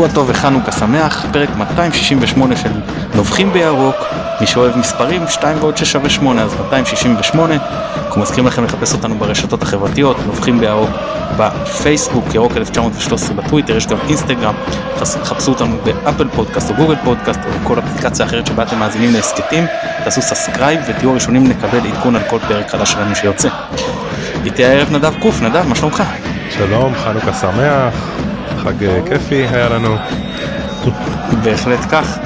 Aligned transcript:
שבוע 0.00 0.14
טוב 0.14 0.30
וחנוכה 0.30 0.72
שמח, 0.72 1.26
פרק 1.32 1.48
268 1.56 2.56
של 2.56 2.70
נובחים 3.14 3.52
בירוק, 3.52 3.96
מי 4.40 4.46
שאוהב 4.46 4.78
מספרים, 4.78 5.28
2 5.28 5.56
ועוד 5.60 5.76
6 5.76 5.92
שווה 5.92 6.10
8, 6.10 6.42
אז 6.42 6.54
268. 6.60 7.54
אנחנו 8.06 8.22
מזכירים 8.22 8.46
לכם 8.46 8.64
לחפש 8.64 8.92
אותנו 8.92 9.14
ברשתות 9.18 9.62
החברתיות, 9.62 10.16
נובחים 10.26 10.60
בירוק 10.60 10.90
בפייסבוק, 11.36 12.34
ירוק 12.34 12.56
1913 12.56 13.36
בטוויטר, 13.36 13.76
יש 13.76 13.86
גם 13.86 13.96
אינסטגרם, 14.08 14.54
חפשו 15.04 15.50
אותנו 15.50 15.76
באפל 15.84 16.28
פודקאסט 16.28 16.70
או 16.70 16.74
גוגל 16.74 16.96
פודקאסט 17.04 17.40
או 17.46 17.68
כל 17.68 17.78
אפליקציה 17.78 18.26
אחרת 18.26 18.46
שבה 18.46 18.62
אתם 18.62 18.78
מאזינים 18.78 19.12
להסכתים, 19.12 19.64
תעשו 20.04 20.22
subscribe 20.22 20.80
ותהיו 20.88 21.10
הראשונים 21.10 21.50
לקבל 21.50 21.86
עדכון 21.86 22.16
על 22.16 22.22
כל 22.30 22.38
פרק 22.48 22.70
חדש 22.70 22.92
שלנו 22.92 23.16
שיוצא. 23.16 23.48
איתי 24.44 24.64
הערב 24.64 24.90
נדב 24.90 25.14
קוף, 25.18 25.42
נדב, 25.42 25.66
מה 25.68 25.74
שלומך? 25.74 26.02
שלום, 26.50 26.94
חנוכה 26.94 27.32
שמח, 27.32 27.94
חג 28.64 28.84
אה, 28.84 29.00
כיפי 29.08 29.34
היה 29.34 29.68
לנו. 29.68 29.96
בהחלט 31.44 31.78
כך, 31.90 32.18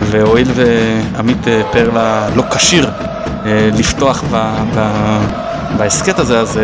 והואיל 0.00 0.48
ועמית 0.54 1.48
אה, 1.48 1.62
פרלה 1.72 2.28
לא 2.36 2.42
כשיר 2.56 2.90
אה, 3.46 3.70
לפתוח 3.78 4.24
בהסכת 5.78 6.18
הזה, 6.18 6.40
אז 6.40 6.60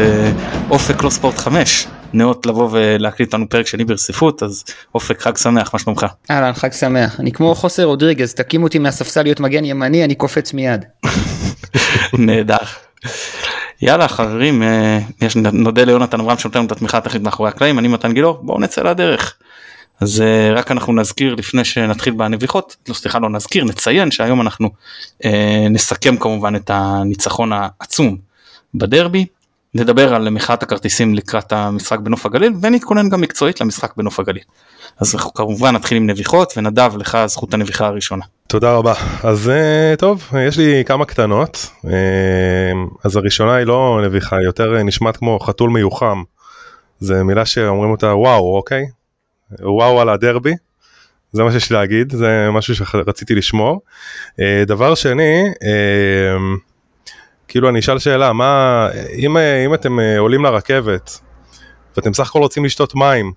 אופק 0.70 1.02
לא 1.02 1.10
ספורט 1.10 1.38
5 1.38 1.86
נאות 2.12 2.46
לבוא 2.46 2.68
ולהקליט 2.72 3.34
לנו 3.34 3.48
פרק 3.48 3.66
שני 3.66 3.84
ברציפות, 3.84 4.42
אז 4.42 4.64
אופק 4.94 5.20
חג 5.20 5.36
שמח, 5.36 5.70
מה 5.72 5.78
שלומך? 5.78 6.06
אהלן, 6.30 6.52
חג 6.52 6.72
שמח. 6.72 7.20
אני 7.20 7.32
כמו 7.32 7.54
חוסר 7.54 7.84
רודריגז, 7.84 8.34
תקים 8.34 8.62
אותי 8.62 8.78
מהספסל 8.78 9.22
להיות 9.22 9.40
מגן 9.40 9.64
ימני, 9.64 10.04
אני 10.04 10.14
קופץ 10.14 10.52
מיד. 10.52 10.84
נהדר. 12.18 12.56
יאללה 13.82 14.08
חברים, 14.08 14.62
אה, 14.62 14.98
יש, 15.22 15.36
נודה 15.36 15.84
ליונתן 15.84 16.20
אברהם 16.20 16.38
שנותן 16.38 16.58
לנו 16.58 16.66
את 16.66 16.72
התמיכה 16.72 16.98
הטכנית 16.98 17.22
מאחורי 17.22 17.48
הקלעים, 17.48 17.78
אני 17.78 17.88
מתן 17.88 18.12
גילאור, 18.12 18.38
בואו 18.42 18.60
נצא 18.60 18.82
לדרך. 18.82 19.34
אז 20.00 20.20
אה, 20.20 20.52
רק 20.54 20.70
אנחנו 20.70 20.92
נזכיר 20.92 21.34
לפני 21.34 21.64
שנתחיל 21.64 22.14
בנביחות, 22.14 22.76
לא 22.88 22.94
סליחה 22.94 23.18
לא 23.18 23.30
נזכיר, 23.30 23.64
נציין 23.64 24.10
שהיום 24.10 24.40
אנחנו 24.40 24.70
אה, 25.24 25.66
נסכם 25.70 26.16
כמובן 26.16 26.56
את 26.56 26.70
הניצחון 26.74 27.52
העצום 27.52 28.16
בדרבי, 28.74 29.26
נדבר 29.74 30.14
על 30.14 30.30
מחאת 30.30 30.62
הכרטיסים 30.62 31.14
לקראת 31.14 31.52
המשחק 31.52 31.98
בנוף 31.98 32.26
הגליל 32.26 32.52
ונתכונן 32.62 33.08
גם 33.08 33.20
מקצועית 33.20 33.60
למשחק 33.60 33.96
בנוף 33.96 34.20
הגליל. 34.20 34.42
אז 35.00 35.14
אנחנו 35.14 35.34
כמובן 35.34 35.74
נתחיל 35.74 35.96
עם 35.96 36.10
נביחות 36.10 36.52
ונדב 36.56 36.92
לך 36.96 37.18
זכות 37.26 37.54
הנביחה 37.54 37.86
הראשונה. 37.86 38.24
תודה 38.48 38.74
רבה. 38.74 38.94
אז 39.22 39.50
uh, 39.50 39.96
טוב 39.96 40.30
יש 40.48 40.58
לי 40.58 40.82
כמה 40.86 41.04
קטנות. 41.04 41.56
uh, 41.56 41.88
אז 43.04 43.16
הראשונה 43.16 43.54
היא 43.54 43.66
לא 43.66 44.00
נביחה 44.04 44.42
יותר 44.42 44.82
נשמעת 44.82 45.16
כמו 45.16 45.38
חתול 45.40 45.70
מיוחם. 45.70 46.22
זה 47.00 47.22
מילה 47.22 47.46
שאומרים 47.46 47.90
אותה 47.90 48.06
וואו 48.06 48.56
אוקיי? 48.56 48.84
וואו 49.60 50.00
על 50.00 50.08
הדרבי. 50.08 50.54
זה 51.32 51.42
מה 51.42 51.52
שיש 51.52 51.72
להגיד 51.72 52.12
זה 52.12 52.48
משהו 52.52 52.74
שרציתי 52.74 53.34
לשמור. 53.34 53.80
דבר 54.66 54.94
שני 54.94 55.44
כאילו 57.48 57.68
אני 57.68 57.78
אשאל 57.78 57.98
שאלה 57.98 58.32
מה 58.32 58.88
אם, 59.16 59.36
אם 59.36 59.74
אתם 59.74 59.98
עולים 60.18 60.44
לרכבת 60.44 61.20
ואתם 61.96 62.14
סך 62.14 62.28
הכל 62.28 62.38
רוצים 62.38 62.64
לשתות 62.64 62.94
מים 62.94 63.32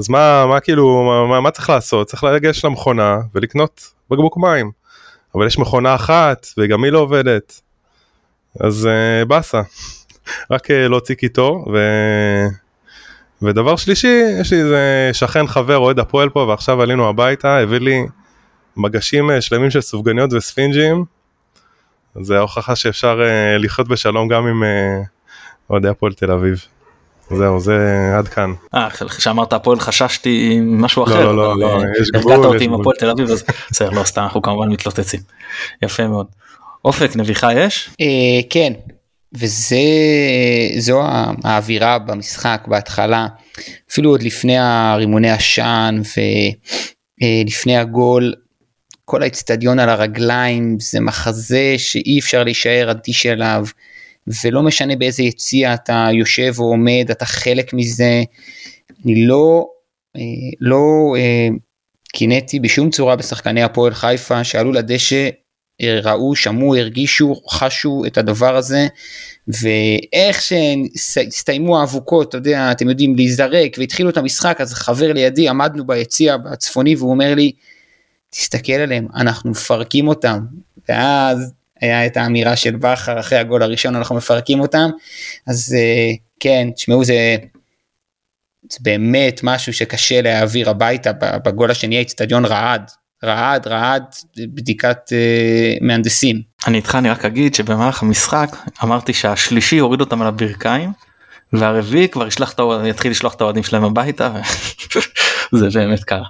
אז 0.00 0.08
מה, 0.08 0.46
מה 0.46 0.60
כאילו, 0.60 1.02
מה, 1.28 1.40
מה 1.40 1.50
צריך 1.50 1.70
לעשות? 1.70 2.06
צריך 2.06 2.24
לגשת 2.24 2.64
למכונה 2.64 3.18
ולקנות 3.34 3.92
בקבוק 4.10 4.36
מים. 4.36 4.70
אבל 5.34 5.46
יש 5.46 5.58
מכונה 5.58 5.94
אחת 5.94 6.46
וגם 6.58 6.84
היא 6.84 6.92
לא 6.92 6.98
עובדת. 6.98 7.60
אז 8.60 8.88
uh, 8.88 9.24
באסה. 9.24 9.62
רק 10.50 10.70
uh, 10.70 10.72
להוציא 10.88 11.14
קיטור. 11.14 11.68
ו... 11.72 11.78
ודבר 13.42 13.76
שלישי, 13.76 14.22
יש 14.40 14.52
לי 14.52 14.58
איזה 14.58 15.10
שכן 15.12 15.46
חבר 15.46 15.76
אוהד 15.76 15.98
הפועל 15.98 16.28
פה 16.28 16.40
ועכשיו 16.40 16.82
עלינו 16.82 17.08
הביתה, 17.08 17.58
הביא 17.58 17.78
לי 17.78 18.06
מגשים 18.76 19.30
uh, 19.30 19.40
שלמים 19.40 19.70
של 19.70 19.80
סופגניות 19.80 20.32
וספינג'ים. 20.32 21.04
זה 22.20 22.38
ההוכחה 22.38 22.76
שאפשר 22.76 23.20
uh, 23.20 23.62
לחיות 23.62 23.88
בשלום 23.88 24.28
גם 24.28 24.46
עם 24.46 24.62
אוהדי 25.70 25.88
הפועל 25.88 26.12
תל 26.12 26.30
אביב. 26.30 26.64
זהו 27.36 27.60
זה 27.60 28.12
עד 28.18 28.28
כאן. 28.28 28.52
אה 28.74 28.90
כשאמרת 28.90 29.52
הפועל 29.52 29.80
חששתי 29.80 30.60
משהו 30.62 31.04
אחר. 31.04 31.32
לא 31.32 31.36
לא 31.36 31.58
לא, 31.58 31.82
יש 32.00 32.10
גבול. 32.10 32.32
הרגעת 32.32 32.52
אותי 32.52 32.64
עם 32.64 32.74
הפועל 32.74 32.96
תל 32.96 33.10
אביב 33.10 33.30
אז 33.30 33.44
בסדר 33.70 33.90
לא 33.90 34.04
סתם 34.04 34.22
אנחנו 34.22 34.42
כמובן 34.42 34.68
מתלוצצים. 34.68 35.20
יפה 35.82 36.08
מאוד. 36.08 36.26
אופק 36.84 37.16
נביחה 37.16 37.54
יש? 37.54 37.90
אה, 38.00 38.06
כן. 38.50 38.72
וזה 39.34 39.76
זו 40.78 41.02
האווירה 41.44 41.98
במשחק 41.98 42.64
בהתחלה 42.66 43.26
אפילו 43.90 44.10
עוד 44.10 44.22
לפני 44.22 44.58
הרימוני 44.58 45.30
עשן 45.30 46.00
ולפני 47.22 47.76
הגול 47.76 48.34
כל 49.04 49.22
האצטדיון 49.22 49.78
על 49.78 49.88
הרגליים 49.88 50.76
זה 50.80 51.00
מחזה 51.00 51.74
שאי 51.78 52.18
אפשר 52.18 52.44
להישאר 52.44 52.90
אדיש 52.90 53.26
אליו. 53.26 53.66
ולא 54.44 54.62
משנה 54.62 54.96
באיזה 54.96 55.22
יציע 55.22 55.74
אתה 55.74 56.08
יושב 56.12 56.54
או 56.58 56.64
עומד, 56.64 57.06
אתה 57.10 57.24
חלק 57.24 57.72
מזה. 57.74 58.22
אני 59.04 59.26
לא, 59.26 59.66
אה, 60.16 60.22
לא 60.60 61.14
אה, 61.16 61.48
קינאתי 62.12 62.60
בשום 62.60 62.90
צורה 62.90 63.16
בשחקני 63.16 63.62
הפועל 63.62 63.94
חיפה 63.94 64.44
שעלו 64.44 64.72
לדשא, 64.72 65.28
ראו, 65.82 66.36
שמעו, 66.36 66.76
הרגישו, 66.76 67.34
חשו 67.48 68.02
את 68.06 68.18
הדבר 68.18 68.56
הזה, 68.56 68.86
ואיך 69.48 70.42
שהסתיימו 70.42 71.80
האבוקות, 71.80 72.28
אתה 72.28 72.36
יודע, 72.36 72.72
אתם 72.72 72.88
יודעים, 72.88 73.16
להיזרק, 73.16 73.76
והתחילו 73.78 74.10
את 74.10 74.16
המשחק, 74.16 74.60
אז 74.60 74.74
חבר 74.74 75.12
לידי, 75.12 75.48
עמדנו 75.48 75.86
ביציע 75.86 76.36
הצפוני, 76.52 76.96
והוא 76.96 77.10
אומר 77.10 77.34
לי, 77.34 77.52
תסתכל 78.30 78.72
עליהם, 78.72 79.06
אנחנו 79.16 79.50
מפרקים 79.50 80.08
אותם. 80.08 80.38
ואז 80.88 81.52
היה 81.80 82.06
את 82.06 82.16
האמירה 82.16 82.56
של 82.56 82.76
בכר 82.76 83.20
אחרי 83.20 83.38
הגול 83.38 83.62
הראשון 83.62 83.96
אנחנו 83.96 84.16
מפרקים 84.16 84.60
אותם 84.60 84.90
אז 85.46 85.76
uh, 85.78 86.16
כן 86.40 86.68
תשמעו 86.74 87.04
זה, 87.04 87.36
זה 88.72 88.78
באמת 88.80 89.40
משהו 89.42 89.72
שקשה 89.72 90.22
להעביר 90.22 90.70
הביתה 90.70 91.12
בגול 91.12 91.70
השני 91.70 91.98
האצטדיון 91.98 92.44
רעד 92.44 92.90
רעד 93.24 93.66
רעד 93.66 94.04
בדיקת 94.36 94.98
uh, 95.08 95.84
מהנדסים. 95.84 96.42
אני 96.66 96.76
איתך 96.76 96.94
אני 96.94 97.10
רק 97.10 97.24
אגיד 97.24 97.54
שבמהלך 97.54 98.02
המשחק 98.02 98.56
אמרתי 98.84 99.12
שהשלישי 99.12 99.76
יוריד 99.76 100.00
אותם 100.00 100.22
על 100.22 100.28
הברכיים 100.28 100.92
והרביעי 101.52 102.08
כבר 102.08 102.26
ישלח 102.26 102.52
את 102.52 102.60
יתחיל 102.86 103.10
לשלוח 103.10 103.34
את 103.34 103.40
האוהדים 103.40 103.62
שלהם 103.62 103.84
הביתה 103.84 104.32
זה 105.58 105.68
באמת 105.74 106.04
קרה. 106.04 106.26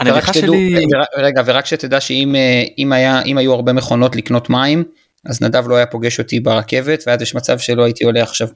הנביכה 0.00 0.32
שלי... 0.32 0.86
רגע 1.16 1.42
ורק 1.46 1.66
שתדע 1.66 2.00
שאם 2.00 2.34
אה, 2.34 2.62
אם 2.78 2.92
היה 2.92 3.22
אם 3.22 3.38
היו 3.38 3.52
הרבה 3.52 3.72
מכונות 3.72 4.16
לקנות 4.16 4.50
מים 4.50 4.84
אז 5.26 5.42
נדב 5.42 5.68
לא 5.68 5.74
היה 5.74 5.86
פוגש 5.86 6.18
אותי 6.18 6.40
ברכבת 6.40 7.04
ואז 7.06 7.22
יש 7.22 7.34
מצב 7.34 7.58
שלא 7.58 7.84
הייתי 7.84 8.04
עולה 8.04 8.22
עכשיו. 8.22 8.48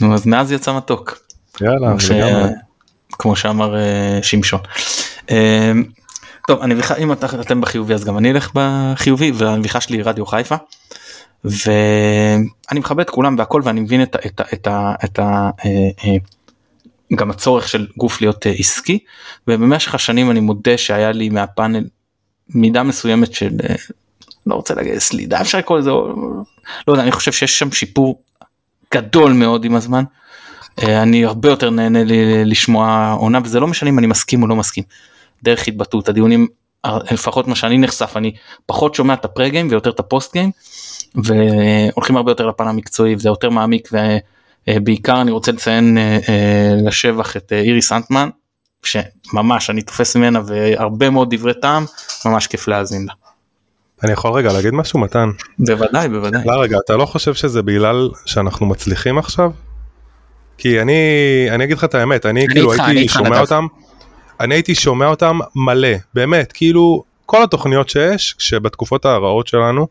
נו 0.00 0.14
אז 0.14 0.26
מאז 0.26 0.52
יצא 0.52 0.76
מתוק. 0.76 1.18
יאללה. 1.60 2.00
ש... 2.00 2.10
כמו 3.12 3.36
שאמר 3.36 3.74
uh, 3.74 4.22
שמשון. 4.22 4.60
Uh, 5.26 5.32
טוב 6.46 6.62
הנביכה 6.62 6.96
אם 6.96 7.12
אתה, 7.12 7.26
אתם 7.40 7.60
בחיובי 7.60 7.94
אז 7.94 8.04
גם 8.04 8.18
אני 8.18 8.30
אלך 8.30 8.50
בחיובי 8.54 9.32
והנביכה 9.34 9.80
שלי 9.80 9.96
היא 9.96 10.04
רדיו 10.04 10.26
חיפה. 10.26 10.56
ואני 11.44 12.80
מכבד 12.80 13.00
את 13.00 13.10
כולם 13.10 13.38
והכל 13.38 13.62
ואני 13.64 13.80
מבין 13.80 14.02
את, 14.02 14.16
את, 14.26 14.40
את, 14.40 14.40
את, 14.54 14.68
את, 15.04 15.18
את 15.18 15.18
גם 17.14 17.30
הצורך 17.30 17.68
של 17.68 17.86
גוף 17.96 18.20
להיות 18.20 18.46
uh, 18.46 18.48
עסקי 18.58 18.98
ובמשך 19.48 19.94
השנים 19.94 20.30
אני 20.30 20.40
מודה 20.40 20.78
שהיה 20.78 21.12
לי 21.12 21.28
מהפאנל 21.28 21.84
מידה 22.48 22.82
מסוימת 22.82 23.32
של 23.32 23.50
uh, 23.62 23.92
לא 24.46 24.54
רוצה 24.54 24.74
להגיד 24.74 24.98
סלידה 24.98 25.40
אפשר 25.40 25.58
לקרוא 25.58 25.78
לזה 25.78 25.90
לא 25.90 26.92
יודע 26.92 27.02
אני 27.02 27.12
חושב 27.12 27.32
שיש 27.32 27.58
שם 27.58 27.72
שיפור 27.72 28.22
גדול 28.94 29.32
מאוד 29.32 29.64
עם 29.64 29.74
הזמן. 29.74 30.04
Uh, 30.80 30.84
אני 30.86 31.24
הרבה 31.24 31.48
יותר 31.48 31.70
נהנה 31.70 32.04
לי 32.04 32.44
לשמוע 32.44 33.16
עונה 33.18 33.38
וזה 33.44 33.60
לא 33.60 33.66
משנה 33.66 33.90
אם 33.90 33.98
אני 33.98 34.06
מסכים 34.06 34.42
או 34.42 34.46
לא 34.46 34.56
מסכים. 34.56 34.84
דרך 35.42 35.68
התבטאות 35.68 36.08
הדיונים 36.08 36.46
לפחות 36.86 37.48
מה 37.48 37.54
שאני 37.54 37.78
נחשף 37.78 38.12
אני 38.16 38.34
פחות 38.66 38.94
שומע 38.94 39.14
את 39.14 39.24
הפרה 39.24 39.48
גיים 39.48 39.68
ויותר 39.70 39.90
את 39.90 40.00
הפוסט 40.00 40.32
גיים 40.32 40.50
והולכים 41.14 42.16
הרבה 42.16 42.30
יותר 42.30 42.46
לפן 42.46 42.68
המקצועי 42.68 43.14
וזה 43.14 43.28
יותר 43.28 43.50
מעמיק. 43.50 43.88
ו... 43.92 43.96
אה, 44.68 44.80
בעיקר 44.80 45.20
אני 45.20 45.30
רוצה 45.30 45.52
לציין 45.52 45.98
אה, 45.98 46.18
אה, 46.28 46.74
לשבח 46.86 47.36
את 47.36 47.52
איריס 47.52 47.92
אנטמן 47.92 48.28
שממש 48.82 49.70
אני 49.70 49.82
תופס 49.82 50.16
ממנה 50.16 50.40
והרבה 50.46 51.10
מאוד 51.10 51.34
דברי 51.34 51.54
טעם 51.54 51.84
ממש 52.26 52.46
כיף 52.46 52.68
להאזין 52.68 53.06
לה. 53.06 53.12
אני 54.04 54.12
יכול 54.12 54.32
רגע 54.32 54.52
להגיד 54.52 54.74
משהו 54.74 54.98
מתן? 54.98 55.30
בוודאי 55.58 56.08
בוודאי. 56.08 56.42
לא 56.46 56.62
רגע 56.62 56.76
אתה 56.84 56.96
לא 56.96 57.06
חושב 57.06 57.34
שזה 57.34 57.62
בגלל 57.62 58.08
שאנחנו 58.26 58.66
מצליחים 58.66 59.18
עכשיו? 59.18 59.50
כי 60.58 60.80
אני 60.80 60.94
אני 61.50 61.64
אגיד 61.64 61.76
לך 61.76 61.84
את 61.84 61.94
האמת 61.94 62.26
אני, 62.26 62.40
אני 62.40 62.48
כאילו 62.48 62.72
איתך, 62.72 62.84
הייתי 62.84 63.00
אני 63.00 63.08
שומע 63.08 63.40
אותם 63.40 63.66
אני 64.40 64.54
הייתי 64.54 64.74
שומע 64.74 65.06
אותם 65.06 65.38
מלא 65.54 65.96
באמת 66.14 66.52
כאילו 66.52 67.04
כל 67.26 67.42
התוכניות 67.42 67.88
שיש 67.88 68.34
שבתקופות 68.38 69.04
הרעות 69.04 69.46
שלנו 69.46 69.88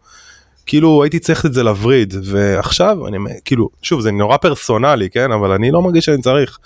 כאילו 0.68 1.04
הייתי 1.04 1.20
צריך 1.20 1.46
את 1.46 1.54
זה 1.54 1.64
לווריד, 1.64 2.14
ועכשיו 2.24 3.08
אני 3.08 3.18
כאילו, 3.46 3.70
שוב 3.82 4.02
זה 4.02 4.12
נורא 4.12 4.38
פרסונלי, 4.38 5.10
כן, 5.10 5.32
אבל 5.32 5.52
אני 5.52 5.72
לא 5.72 5.82
מרגיש 5.82 6.06
שאני 6.06 6.22
צריך. 6.22 6.60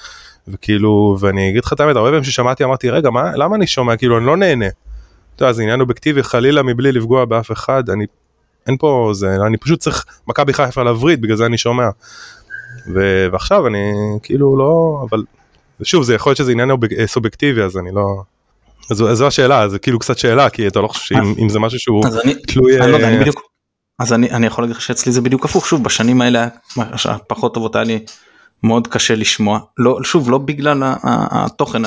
וכאילו, 0.48 1.18
ואני 1.20 1.50
אגיד 1.50 1.66
לך 1.66 1.74
את 1.74 1.80
האמת, 1.80 1.96
הרבה 1.96 2.10
פעמים 2.10 2.24
ששמעתי 2.24 2.64
אמרתי, 2.64 2.90
רגע, 2.90 3.10
מה, 3.10 3.32
למה 3.36 3.56
אני 3.56 3.68
שומע, 3.68 3.98
כאילו 3.98 4.18
אני 4.18 4.26
לא 4.26 4.38
נהנה. 4.38 4.66
אתה 5.36 5.44
יודע, 5.44 5.54
זה 5.54 5.62
עניין 5.62 5.82
אובייקטיבי, 5.82 6.24
חלילה 6.24 6.64
מבלי 6.64 6.92
לפגוע 6.92 7.26
באף 7.26 7.52
אחד, 7.52 7.90
אני, 7.90 8.06
אין 8.68 8.78
פה, 8.78 9.10
זה, 9.14 9.36
אני 9.48 9.58
פשוט 9.58 9.80
צריך 9.80 10.06
מכבי 10.28 10.54
חיפה 10.54 10.84
לווריד, 10.84 11.22
בגלל 11.22 11.36
זה 11.36 11.46
אני 11.46 11.58
שומע. 11.58 11.90
ו, 12.94 13.28
ועכשיו 13.32 13.68
אני 13.68 13.92
כאילו 14.24 14.58
לא, 14.58 15.06
אבל 15.10 15.24
שוב, 15.84 16.04
זה 16.04 16.14
יכול 16.14 16.30
להיות 16.30 16.38
שזה 16.38 16.52
עניין 16.52 16.70
סובייקטיבי, 17.06 17.62
אז 17.62 17.78
אני 17.78 17.90
לא... 17.94 18.22
אז 18.92 18.98
זו 18.98 19.28
השאלה, 19.28 19.70
זה 19.70 19.80
כאילו 19.80 20.00
קצת 20.00 20.18
שאלה, 20.18 20.50
כי 20.50 20.68
אתה 20.68 20.80
לא 20.80 20.88
חושב 20.88 21.16
שאם 21.16 21.50
זה 21.50 21.60
משהו 21.60 21.80
שהוא 21.80 22.04
תלוי... 22.48 22.82
אני 22.82 22.92
לא 22.92 22.96
יודע, 22.96 23.08
אני 23.08 23.18
בדיוק... 23.20 23.51
אז 24.02 24.14
אני, 24.14 24.32
אני 24.32 24.48
יכול 24.48 24.64
להגיד 24.64 24.76
לך 24.76 24.82
שאצלי 24.82 25.12
זה 25.12 25.22
בדיוק 25.22 25.46
הפוך, 25.46 25.68
שוב, 25.68 25.84
בשנים 25.84 26.22
האלה 26.22 26.48
הפחות 27.06 27.54
טובות 27.54 27.76
היה 27.76 27.84
לי 27.84 28.00
מאוד 28.64 28.88
קשה 28.88 29.16
לשמוע, 29.16 29.60
לא, 29.78 30.00
שוב, 30.04 30.32
לא 30.32 30.38
בגלל 30.38 30.84
התוכן, 31.04 31.82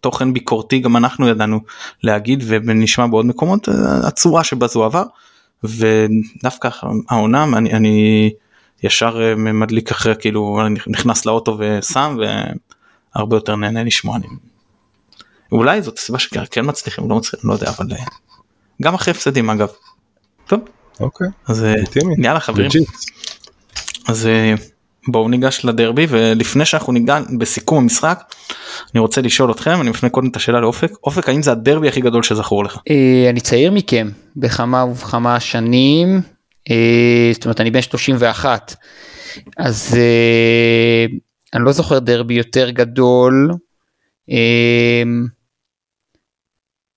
תוכן 0.00 0.32
ביקורתי 0.32 0.78
גם 0.78 0.96
אנחנו 0.96 1.28
ידענו 1.28 1.60
להגיד 2.02 2.44
ונשמע 2.46 3.06
בעוד 3.06 3.26
מקומות, 3.26 3.68
הצורה 4.06 4.44
שבה 4.44 4.66
זה 4.66 4.78
עבר, 4.78 5.02
ודווקא 5.64 6.68
העונה, 7.08 7.44
אני, 7.44 7.72
אני 7.72 8.30
ישר 8.82 9.36
מדליק 9.36 9.90
אחרי, 9.90 10.14
כאילו, 10.18 10.60
נכנס 10.86 11.26
לאוטו 11.26 11.58
ושם, 11.58 12.18
והרבה 13.14 13.36
יותר 13.36 13.56
נהנה 13.56 13.84
לשמוע. 13.84 14.16
אני... 14.16 14.26
אולי 15.52 15.82
זאת 15.82 15.98
הסיבה 15.98 16.18
שכן 16.18 16.62
מצליחים, 16.64 17.10
לא 17.10 17.16
מצליחים, 17.16 17.50
לא 17.50 17.54
יודע, 17.54 17.70
אבל 17.70 17.86
גם 18.82 18.94
אחרי 18.94 19.10
הפסדים 19.10 19.50
אגב. 19.50 19.68
טוב. 20.46 20.60
אוקיי. 21.00 21.28
אז 21.48 21.66
יאללה 22.18 22.40
חברים. 22.40 22.70
אז 24.08 24.28
בואו 25.08 25.28
ניגש 25.28 25.64
לדרבי 25.64 26.06
ולפני 26.08 26.64
שאנחנו 26.64 26.92
ניגע 26.92 27.20
בסיכום 27.38 27.78
המשחק 27.78 28.22
אני 28.94 29.00
רוצה 29.00 29.20
לשאול 29.20 29.50
אתכם 29.50 29.80
אני 29.80 29.90
מפנה 29.90 30.10
קודם 30.10 30.28
את 30.28 30.36
השאלה 30.36 30.60
לאופק 30.60 30.90
אופק 31.04 31.28
האם 31.28 31.42
זה 31.42 31.52
הדרבי 31.52 31.88
הכי 31.88 32.00
גדול 32.00 32.22
שזכור 32.22 32.64
לך. 32.64 32.78
אני 33.30 33.40
צעיר 33.40 33.72
מכם 33.72 34.10
בכמה 34.36 34.84
וכמה 34.92 35.40
שנים 35.40 36.20
זאת 37.32 37.44
אומרת 37.44 37.60
אני 37.60 37.70
בן 37.70 37.82
31 37.82 38.76
אז 39.56 39.98
אני 41.54 41.64
לא 41.64 41.72
זוכר 41.72 41.98
דרבי 41.98 42.34
יותר 42.34 42.70
גדול. 42.70 43.50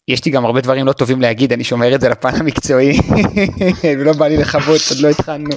יש 0.07 0.25
לי 0.25 0.31
גם 0.31 0.46
הרבה 0.46 0.62
דברים 0.62 0.86
לא 0.86 0.94
טובים 0.94 1.22
להגיד 1.22 1.54
אני 1.54 1.63
שומר 1.63 1.96
את 1.96 2.02
זה 2.02 2.10
לפן 2.10 2.36
המקצועי 2.36 3.00
ולא 4.00 4.13
בא 4.13 4.28
לי 4.28 4.38
לכבות 4.38 4.81
עוד 4.90 5.00
לא 5.00 5.10
התחלנו. 5.10 5.50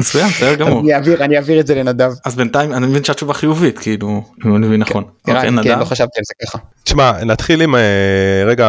מצוין 0.00 0.28
בסדר 0.28 0.54
גמור. 0.54 0.80
אני 0.80 0.94
אעביר 0.94 1.24
אני 1.24 1.36
אעביר 1.36 1.60
את 1.60 1.66
זה 1.66 1.74
לנדב. 1.74 2.12
אז 2.24 2.36
בינתיים 2.36 2.72
אני 2.72 2.86
מבין 2.86 3.04
שהתשובה 3.04 3.34
חיובית 3.34 3.78
כאילו 3.78 4.22
אם 4.46 4.56
אני 4.56 4.66
מבין 4.66 4.80
נכון. 4.80 5.04
כן, 5.26 5.58
אוקיי, 5.58 5.76
לא 5.76 5.84
חשבתי 5.84 6.18
על 6.18 6.24
זה 6.24 6.46
ככה. 6.46 6.58
תשמע 6.84 7.24
נתחיל 7.24 7.62
עם 7.62 7.74
אה, 7.74 8.44
רגע 8.46 8.66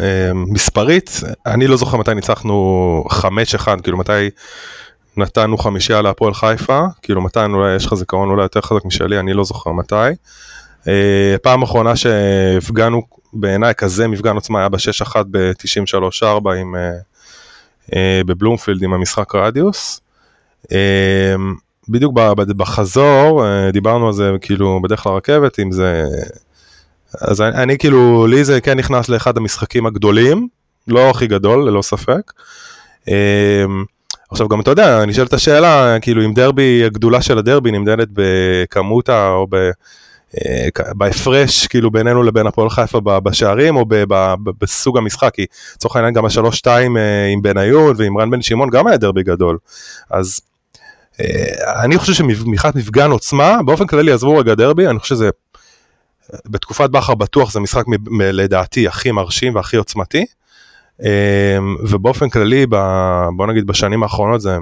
אה, 0.00 0.30
מספרית 0.34 1.20
אני 1.46 1.66
לא 1.66 1.76
זוכר 1.76 1.96
מתי 1.96 2.14
ניצחנו 2.14 3.04
5-1 3.10 3.82
כאילו 3.82 3.98
מתי 3.98 4.30
נתנו 5.16 5.58
חמישייה 5.58 6.02
להפועל 6.02 6.34
חיפה 6.34 6.80
כאילו 7.02 7.20
מתי 7.20 7.40
אולי 7.40 7.76
יש 7.76 7.86
לך 7.86 7.94
זיכרון 7.94 8.30
אולי 8.30 8.42
יותר 8.42 8.60
חזק 8.60 8.84
משלי 8.84 9.18
אני 9.18 9.32
לא 9.32 9.44
זוכר 9.44 9.72
מתי. 9.72 9.94
אה, 10.88 11.36
פעם 11.42 11.62
אחרונה 11.62 11.96
שהפגענו 11.96 13.02
בעיניי 13.32 13.74
כזה 13.74 14.08
מפגן 14.08 14.34
עוצמה 14.34 14.58
היה 14.58 14.68
ב-6-1 14.68 15.16
ב-93-4 15.30 16.50
עם 16.60 16.74
בבלומפילד 18.26 18.82
עם 18.82 18.92
המשחק 18.92 19.34
רדיוס. 19.34 20.00
בדיוק 21.88 22.14
בחזור 22.56 23.44
דיברנו 23.72 24.06
על 24.06 24.12
זה 24.12 24.32
כאילו 24.40 24.82
בדרך 24.82 25.06
לרכבת 25.06 25.58
אם 25.60 25.72
זה 25.72 26.04
אז 27.20 27.40
אני, 27.40 27.56
אני 27.62 27.78
כאילו 27.78 28.26
לי 28.26 28.44
זה 28.44 28.60
כן 28.60 28.78
נכנס 28.78 29.08
לאחד 29.08 29.36
המשחקים 29.36 29.86
הגדולים 29.86 30.48
לא 30.88 31.10
הכי 31.10 31.26
גדול 31.26 31.68
ללא 31.68 31.82
ספק. 31.82 32.32
עכשיו 34.30 34.48
גם 34.48 34.60
אתה 34.60 34.70
יודע 34.70 35.04
נשאלת 35.04 35.32
השאלה 35.32 35.96
כאילו 36.00 36.24
אם 36.24 36.34
דרבי 36.34 36.84
הגדולה 36.84 37.22
של 37.22 37.38
הדרבי 37.38 37.70
נמדדת 37.70 38.08
בכמות 38.12 39.10
או 39.10 39.46
ב... 39.50 39.70
בהפרש 40.94 41.66
כאילו 41.66 41.90
בינינו 41.90 42.22
לבין 42.22 42.46
הפועל 42.46 42.70
חיפה 42.70 43.00
בשערים 43.00 43.76
או 43.76 43.84
בסוג 44.58 44.98
המשחק 44.98 45.34
כי 45.34 45.46
לצורך 45.76 45.96
העניין 45.96 46.14
גם 46.14 46.24
השלוש 46.24 46.58
שתיים 46.58 46.96
עם 47.32 47.42
בניון 47.42 47.94
ועם 47.98 48.18
רן 48.18 48.30
בן 48.30 48.42
שמעון 48.42 48.70
גם 48.70 48.86
היה 48.86 48.96
דרבי 48.96 49.22
גדול. 49.22 49.58
אז 50.10 50.40
אני 51.84 51.98
חושב 51.98 52.12
שמבחינת 52.12 52.74
מפגן 52.74 53.10
עוצמה 53.10 53.58
באופן 53.66 53.86
כללי 53.86 54.12
עזבו 54.12 54.36
רגע 54.36 54.54
דרבי 54.54 54.86
אני 54.86 54.98
חושב 54.98 55.14
שזה 55.14 55.30
בתקופת 56.46 56.90
בכר 56.90 57.14
בטוח 57.14 57.52
זה 57.52 57.60
משחק 57.60 57.84
לדעתי 58.20 58.88
הכי 58.88 59.10
מרשים 59.10 59.54
והכי 59.54 59.76
עוצמתי. 59.76 60.24
ובאופן 61.88 62.28
כללי 62.28 62.66
בוא 63.36 63.46
נגיד 63.46 63.66
בשנים 63.66 64.02
האחרונות 64.02 64.40
זה 64.40 64.56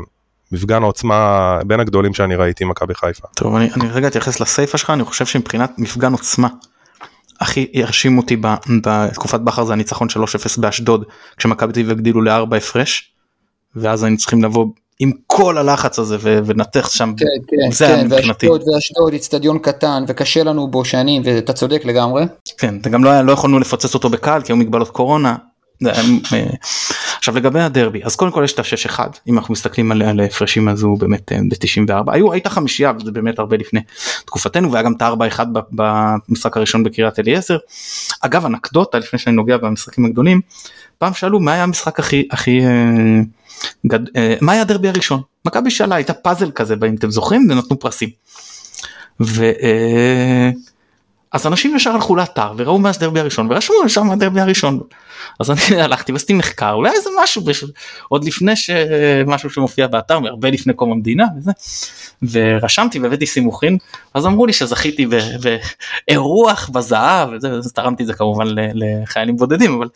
מפגן 0.53 0.83
העוצמה 0.83 1.59
בין 1.67 1.81
הגדולים 1.81 2.15
שאני 2.15 2.37
ראיתי 2.37 2.65
עם 2.65 2.71
מכבי 2.71 2.95
חיפה. 2.95 3.29
טוב 3.35 3.55
אני, 3.55 3.69
אני 3.77 3.89
רגע 3.91 4.09
אתייחס 4.09 4.41
לסיפה 4.41 4.79
שלך 4.79 4.91
אני 4.91 5.05
חושב 5.05 5.27
שמבחינת 5.27 5.73
מפגן 5.79 6.13
עוצמה 6.13 6.49
הכי 7.41 7.67
הרשים 7.75 8.19
אותי 8.19 8.37
בתקופת 8.83 9.41
בכר 9.41 9.65
זה 9.65 9.73
הניצחון 9.73 10.09
3-0 10.09 10.13
באשדוד 10.59 11.05
כשמכבי 11.37 11.73
תל 11.73 11.81
אביב 11.81 11.91
הגדילו 11.91 12.23
לארבע 12.23 12.57
הפרש 12.57 13.13
ואז 13.77 14.03
היינו 14.03 14.19
צריכים 14.19 14.45
לבוא 14.45 14.67
עם 14.99 15.11
כל 15.27 15.59
הלחץ 15.59 15.99
הזה 15.99 16.17
ונתח 16.23 16.89
שם 16.89 17.15
כן, 17.17 17.27
כן, 17.49 17.71
זה 17.71 17.87
כן, 17.87 18.07
מבחינתי. 18.07 18.49
ואשדוד 18.49 18.69
ואשדוד 18.69 19.13
איצטדיון 19.13 19.59
קטן 19.59 20.05
וקשה 20.09 20.45
לנו 20.45 20.69
בו 20.69 20.85
שנים 20.85 21.23
ואתה 21.25 21.53
צודק 21.53 21.83
לגמרי. 21.85 22.25
כן 22.59 22.75
גם 22.91 23.05
לא, 23.05 23.21
לא 23.21 23.33
יכולנו 23.33 23.59
לפוצץ 23.59 23.95
אותו 23.95 24.09
בקהל 24.09 24.43
כי 24.43 24.53
היו 24.53 24.57
מגבלות 24.57 24.91
קורונה 24.91 25.37
עכשיו 27.19 27.37
לגבי 27.37 27.61
הדרבי 27.61 28.05
אז 28.05 28.17
קודם 28.17 28.33
כל 28.33 28.43
יש 28.45 28.53
את 28.53 28.59
השש 28.59 28.87
אחד 28.87 29.09
אם 29.29 29.39
אנחנו 29.39 29.53
מסתכלים 29.53 29.93
על 29.93 30.21
ההפרשים 30.21 30.69
אז 30.69 30.83
הוא 30.83 30.99
באמת 30.99 31.33
אה, 31.33 31.39
ב-94 31.39 32.13
היו 32.13 32.33
הייתה 32.33 32.51
חמישייה 32.51 32.93
וזה 33.01 33.13
באמת 33.13 33.39
הרבה 33.39 33.57
לפני 33.57 33.81
תקופתנו 34.27 34.73
והיה 34.73 34.83
גם 34.83 34.93
את 34.93 35.03
הארבע 35.03 35.27
אחד 35.27 35.47
במשחק 35.71 36.57
הראשון 36.57 36.85
בקריית 36.85 37.19
אליעזר. 37.19 37.59
אגב 38.21 38.47
אנקדוטה 38.47 38.99
לפני 38.99 39.19
שאני 39.19 39.37
נוגע 39.37 39.57
במשחקים 39.57 40.05
הגדולים 40.05 40.41
פעם 40.99 41.15
שאלו 41.15 41.41
מה 41.41 41.53
היה 41.53 41.63
המשחק 41.63 42.01
הכי 42.01 42.29
הכי 42.31 42.61
אה, 42.67 43.21
גד, 43.87 44.01
מה 44.41 44.53
היה 44.53 44.63
הדרבי 44.63 44.89
הראשון 44.89 45.21
מכבי 45.45 45.71
שאלה 45.71 45.95
הייתה 45.95 46.13
פאזל 46.13 46.51
כזה 46.51 46.75
אם 46.89 46.95
אתם 46.95 47.11
זוכרים 47.11 47.47
ונתנו 47.51 47.79
פרסים. 47.79 48.09
ו, 49.21 49.45
אז 51.33 51.47
אנשים 51.47 51.77
ישר 51.77 51.91
הלכו 51.91 52.17
לאתר 52.17 52.53
וראו 52.57 52.79
מה 52.79 52.91
הדרבי 52.97 53.21
הראשון 53.21 53.47
ורשמו 53.51 53.89
שם 53.89 54.11
הדרבי 54.11 54.41
הראשון. 54.41 54.81
אז 55.41 55.51
אני 55.51 55.61
הלכתי 55.83 56.13
ועשיתי 56.13 56.33
מחקר 56.33 56.73
אולי 56.73 56.91
איזה 56.91 57.11
משהו 57.23 57.43
בש... 57.43 57.65
עוד 58.09 58.25
לפני 58.25 58.57
שמשהו 58.57 59.51
שמופיע 59.51 59.87
באתר 59.87 60.19
הרבה 60.27 60.51
לפני 60.51 60.73
קום 60.73 60.93
המדינה 60.93 61.25
וזה. 61.39 61.53
ורשמתי 62.31 62.99
והבאתי 62.99 63.27
סימוכין 63.27 63.79
אז 64.15 64.27
אמרו 64.27 64.47
לי 64.47 64.53
שזכיתי 64.53 65.07
באירוח 66.07 66.69
בזהב 66.69 67.29
וזה 67.33 67.51
אז 67.51 67.73
תרמתי 67.73 68.03
את 68.03 68.07
זה 68.07 68.15
כמובן 68.15 68.47
לחיילים 68.55 69.37
בודדים 69.37 69.77
אבל 69.79 69.89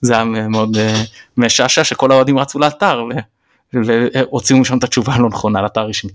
זה 0.00 0.14
היה 0.14 0.24
מאוד 0.24 0.76
אה, 0.76 1.02
משעשע 1.36 1.84
שכל 1.84 2.12
האוהדים 2.12 2.38
רצו 2.38 2.58
לאתר. 2.58 3.04
והוציאו 3.72 4.58
משם 4.58 4.78
את 4.78 4.84
התשובה 4.84 5.12
הלא 5.12 5.28
נכונה 5.28 5.62
לאתר 5.62 5.80
רשמי. 5.80 6.10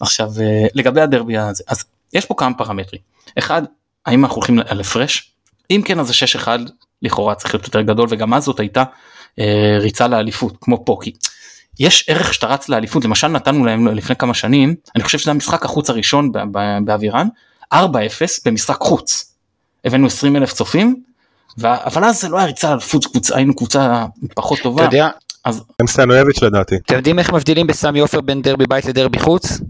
עכשיו 0.00 0.28
אה, 0.40 0.66
לגבי 0.74 1.00
הדרבי 1.00 1.36
הזה 1.36 1.64
אז 1.68 1.84
יש 2.12 2.24
פה 2.24 2.34
כמה 2.38 2.54
פרמטרים. 2.54 3.02
אחד 3.38 3.62
האם 4.06 4.24
אנחנו 4.24 4.36
הולכים 4.36 4.58
על 4.66 4.80
הפרש? 4.80 5.32
אם 5.70 5.82
כן 5.84 6.00
אז 6.00 6.06
זה 6.06 6.12
6-1 6.44 6.48
לכאורה 7.02 7.34
צריך 7.34 7.54
להיות 7.54 7.64
יותר 7.66 7.80
גדול 7.80 8.08
וגם 8.10 8.34
אז 8.34 8.44
זאת 8.44 8.60
הייתה 8.60 8.84
אה, 9.38 9.76
ריצה 9.80 10.08
לאליפות 10.08 10.56
כמו 10.60 10.84
פה 10.84 10.98
כי 11.02 11.12
יש 11.78 12.04
ערך 12.08 12.34
שאתה 12.34 12.46
רץ 12.46 12.68
לאליפות 12.68 13.04
למשל 13.04 13.28
נתנו 13.28 13.64
להם 13.64 13.86
לפני 13.88 14.16
כמה 14.16 14.34
שנים 14.34 14.74
אני 14.96 15.04
חושב 15.04 15.18
שזה 15.18 15.30
המשחק 15.30 15.64
החוץ 15.64 15.90
הראשון 15.90 16.32
באווירן 16.84 17.28
4-0 17.74 17.76
במשחק 18.44 18.80
חוץ. 18.80 19.32
הבאנו 19.84 20.06
20 20.06 20.36
אלף 20.36 20.52
צופים 20.52 21.02
ו... 21.58 21.66
אבל 21.66 22.04
אז 22.04 22.20
זה 22.20 22.28
לא 22.28 22.38
היה 22.38 22.46
ריצה 22.46 22.68
לאליפות 22.68 23.06
קבוצה 23.06 23.36
היינו 23.36 23.56
קבוצה 23.56 24.06
פחות 24.34 24.58
טובה. 24.62 24.84
אתה 24.84 24.96
יודע. 24.96 25.08
אז... 25.44 25.62
הם 25.80 25.86
סטנויביץ' 25.86 26.42
לדעתי. 26.42 26.76
אתם 26.76 26.94
יודעים 26.94 27.18
איך 27.18 27.32
מבדילים 27.32 27.66
בסמי 27.66 28.00
עופר 28.00 28.20
בין 28.20 28.42
דרבי 28.42 28.64
בית 28.68 28.84
לדרבי 28.84 29.18
חוץ? 29.18 29.60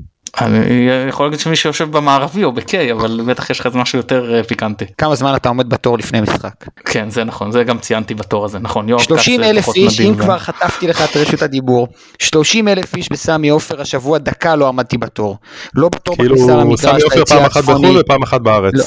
אני 0.40 0.88
יכול 1.08 1.26
להגיד 1.26 1.40
שמי 1.40 1.56
שיושב 1.56 1.90
במערבי 1.90 2.44
או 2.44 2.52
בקיי 2.52 2.92
אבל 2.92 3.20
בטח 3.26 3.50
יש 3.50 3.60
לך 3.60 3.66
איזה 3.66 3.78
משהו 3.78 3.98
יותר 3.98 4.34
אה, 4.34 4.44
פיקנטי. 4.44 4.84
כמה 4.98 5.14
זמן 5.14 5.34
אתה 5.36 5.48
עומד 5.48 5.68
בתור 5.68 5.98
לפני 5.98 6.20
משחק. 6.20 6.64
כן 6.84 7.10
זה 7.10 7.24
נכון 7.24 7.52
זה 7.52 7.64
גם 7.64 7.78
ציינתי 7.78 8.14
בתור 8.14 8.44
הזה 8.44 8.58
נכון. 8.58 8.98
30 8.98 9.42
אלף 9.42 9.68
איש 9.76 10.00
אם 10.00 10.14
כבר 10.16 10.38
חטפתי 10.38 10.86
לך 10.86 11.02
את 11.10 11.16
רשות 11.16 11.42
הדיבור 11.42 11.88
30 12.18 12.68
אלף 12.68 12.96
איש 12.96 13.12
בסמי 13.12 13.48
עופר 13.48 13.80
השבוע 13.80 14.18
דקה 14.18 14.56
לא 14.56 14.68
עמדתי 14.68 14.98
בתור. 14.98 15.36
לא 15.74 15.88
בתור 15.88 16.16
כאילו 16.16 16.38
סמי 16.38 17.02
עופר 17.02 17.24
פעם 17.24 17.44
אחת 17.44 17.64
בחו"ל 17.64 18.00
ופעם 18.00 18.22
אחת 18.22 18.40
בארץ. 18.40 18.74
לא. 18.74 18.84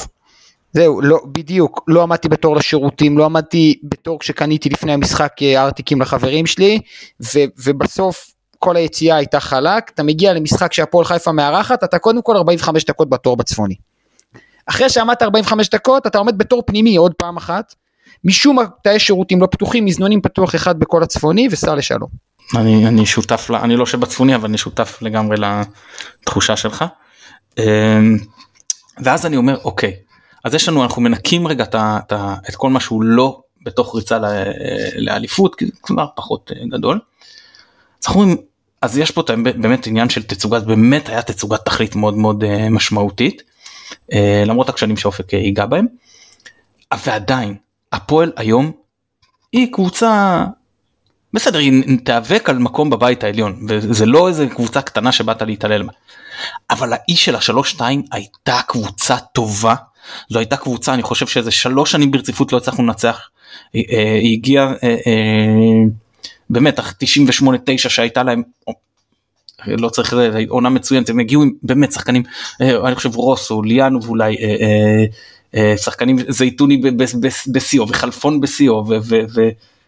זהו, 0.72 1.00
לא, 1.00 1.18
בדיוק, 1.26 1.84
לא 1.88 2.02
עמדתי 2.02 2.28
בתור 2.28 2.56
לשירותים, 2.56 3.18
לא 3.18 3.24
עמדתי 3.24 3.78
בתור 3.82 4.18
כשקניתי 4.18 4.68
לפני 4.68 4.92
המשחק 4.92 5.32
אה, 5.42 5.64
ארטיקים 5.64 6.00
לחברים 6.00 6.46
שלי, 6.46 6.80
ו, 7.22 7.38
ובסוף 7.64 8.30
כל 8.60 8.76
היציאה 8.76 9.16
הייתה 9.16 9.40
חלק, 9.40 9.90
אתה 9.94 10.02
מגיע 10.02 10.32
למשחק 10.32 10.72
שהפועל 10.72 11.04
חיפה 11.04 11.32
מארחת, 11.32 11.84
אתה 11.84 11.98
קודם 11.98 12.22
כל 12.22 12.36
45 12.36 12.84
דקות 12.84 13.10
בתור 13.10 13.36
בצפוני. 13.36 13.74
אחרי 14.66 14.88
שעמדת 14.88 15.22
45 15.22 15.70
דקות, 15.70 16.06
אתה 16.06 16.18
עומד 16.18 16.38
בתור 16.38 16.62
פנימי 16.66 16.96
עוד 16.96 17.14
פעם 17.14 17.36
אחת, 17.36 17.74
משום 18.24 18.58
תאי 18.82 18.98
שירותים 18.98 19.40
לא 19.40 19.46
פתוחים, 19.46 19.84
מזנונים 19.84 20.20
פתוח 20.20 20.54
אחד 20.54 20.78
בכל 20.78 21.02
הצפוני, 21.02 21.48
וסע 21.50 21.74
לשלום. 21.74 22.08
אני, 22.56 22.88
אני 22.88 23.06
שותף, 23.06 23.50
אני 23.62 23.76
לא 23.76 23.86
שבצפוני 23.86 24.34
אבל 24.34 24.48
אני 24.48 24.58
שותף 24.58 24.98
לגמרי 25.02 25.36
לתחושה 26.20 26.56
שלך. 26.56 26.84
אמ, 27.58 28.18
ואז 29.04 29.26
אני 29.26 29.36
אומר 29.36 29.58
אוקיי, 29.64 29.96
אז 30.44 30.54
יש 30.54 30.68
לנו, 30.68 30.82
אנחנו 30.82 31.02
מנקים 31.02 31.46
רגע 31.46 31.64
את, 31.64 31.74
את, 31.74 32.12
את 32.48 32.56
כל 32.56 32.70
מה 32.70 32.80
שהוא 32.80 33.02
לא 33.02 33.40
בתוך 33.62 33.94
ריצה 33.96 34.18
לאליפות, 34.96 35.54
כי 35.54 35.66
זה 35.66 35.72
כבר 35.82 36.06
פחות 36.16 36.52
אה, 36.56 36.62
גדול. 36.78 36.98
אז 38.02 38.06
אנחנו 38.06 38.20
אומרים, 38.20 38.38
אז 38.82 38.98
יש 38.98 39.10
פה 39.10 39.22
באמת 39.36 39.86
עניין 39.86 40.08
של 40.08 40.22
תצוגת, 40.22 40.62
באמת 40.62 41.08
היה 41.08 41.22
תצוגת 41.22 41.64
תכלית 41.64 41.96
מאוד 41.96 42.16
מאוד 42.16 42.44
אה, 42.44 42.70
משמעותית, 42.70 43.42
אה, 44.12 44.42
למרות 44.46 44.68
הכשלים 44.68 44.96
שאופק 44.96 45.32
ייגע 45.32 45.66
בהם. 45.66 45.86
ועדיין, 47.04 47.54
הפועל 47.92 48.32
היום 48.36 48.72
היא 49.52 49.72
קבוצה 49.72 50.44
בסדר 51.32 51.58
היא 51.58 51.98
תיאבק 52.04 52.48
על 52.48 52.58
מקום 52.58 52.90
בבית 52.90 53.24
העליון 53.24 53.66
וזה 53.68 54.06
לא 54.06 54.28
איזה 54.28 54.46
קבוצה 54.46 54.82
קטנה 54.82 55.12
שבאת 55.12 55.42
להתעלל 55.42 55.82
בה. 55.82 55.92
אבל 56.70 56.92
האיש 56.92 57.24
של 57.24 57.36
השלוש 57.36 57.70
שתיים 57.70 58.02
הייתה 58.12 58.60
קבוצה 58.66 59.16
טובה 59.18 59.74
זו 60.30 60.38
הייתה 60.38 60.56
קבוצה 60.56 60.94
אני 60.94 61.02
חושב 61.02 61.26
שאיזה 61.26 61.50
שלוש 61.50 61.92
שנים 61.92 62.10
ברציפות 62.10 62.52
לא 62.52 62.58
הצלחנו 62.58 62.84
לנצח. 62.84 63.28
היא, 63.72 63.84
אה, 63.92 64.14
היא 64.14 64.32
הגיעה 64.32 64.72
אה, 64.82 64.96
אה, 65.06 65.84
באמת 66.50 66.80
98 66.98 67.58
9 67.64 67.88
שהייתה 67.88 68.22
להם 68.22 68.42
לא 69.66 69.88
צריך 69.88 70.14
עונה 70.48 70.68
מצוינת 70.68 71.10
הם 71.10 71.20
הגיעו 71.20 71.42
עם 71.42 71.50
באמת 71.62 71.92
שחקנים 71.92 72.22
אני 72.60 72.94
חושב 72.94 73.14
רוסו 73.14 73.62
ליאנו 73.62 74.02
ואולי 74.02 74.36
שחקנים 75.76 76.16
זייתוני 76.28 76.80
בשיאו 77.52 77.88
וחלפון 77.88 78.40
בשיאו 78.40 78.84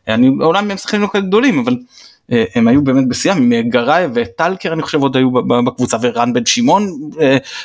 ואני 0.07 0.31
עולם 0.41 0.71
הם 0.71 0.77
שחקנים 0.77 1.03
לא 1.03 1.09
כאלה 1.13 1.25
גדולים 1.25 1.59
אבל 1.59 1.77
הם 2.29 2.69
היו 2.69 2.85
באמת 2.85 3.09
בשיאם 3.09 3.53
עם 3.53 3.69
גראי 3.69 4.05
וטלקר 4.15 4.73
אני 4.73 4.83
חושב 4.83 5.03
עוד 5.03 5.17
היו 5.17 5.31
בקבוצה 5.67 5.97
ורן 6.03 6.33
בן 6.33 6.47
שמעון 6.47 7.11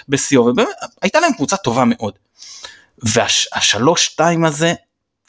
בשיאו 0.09 0.45
ובאמת 0.45 0.69
הייתה 1.01 1.19
להם 1.19 1.33
קבוצה 1.33 1.57
טובה 1.57 1.83
מאוד. 1.85 2.13
והשלוש 3.03 4.05
שתיים 4.05 4.45
הזה 4.45 4.73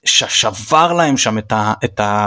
ששבר 0.04 0.92
להם 0.92 1.16
שם 1.16 1.38
את, 1.38 1.52
ה, 1.52 1.72
את, 1.84 2.00
ה, 2.00 2.26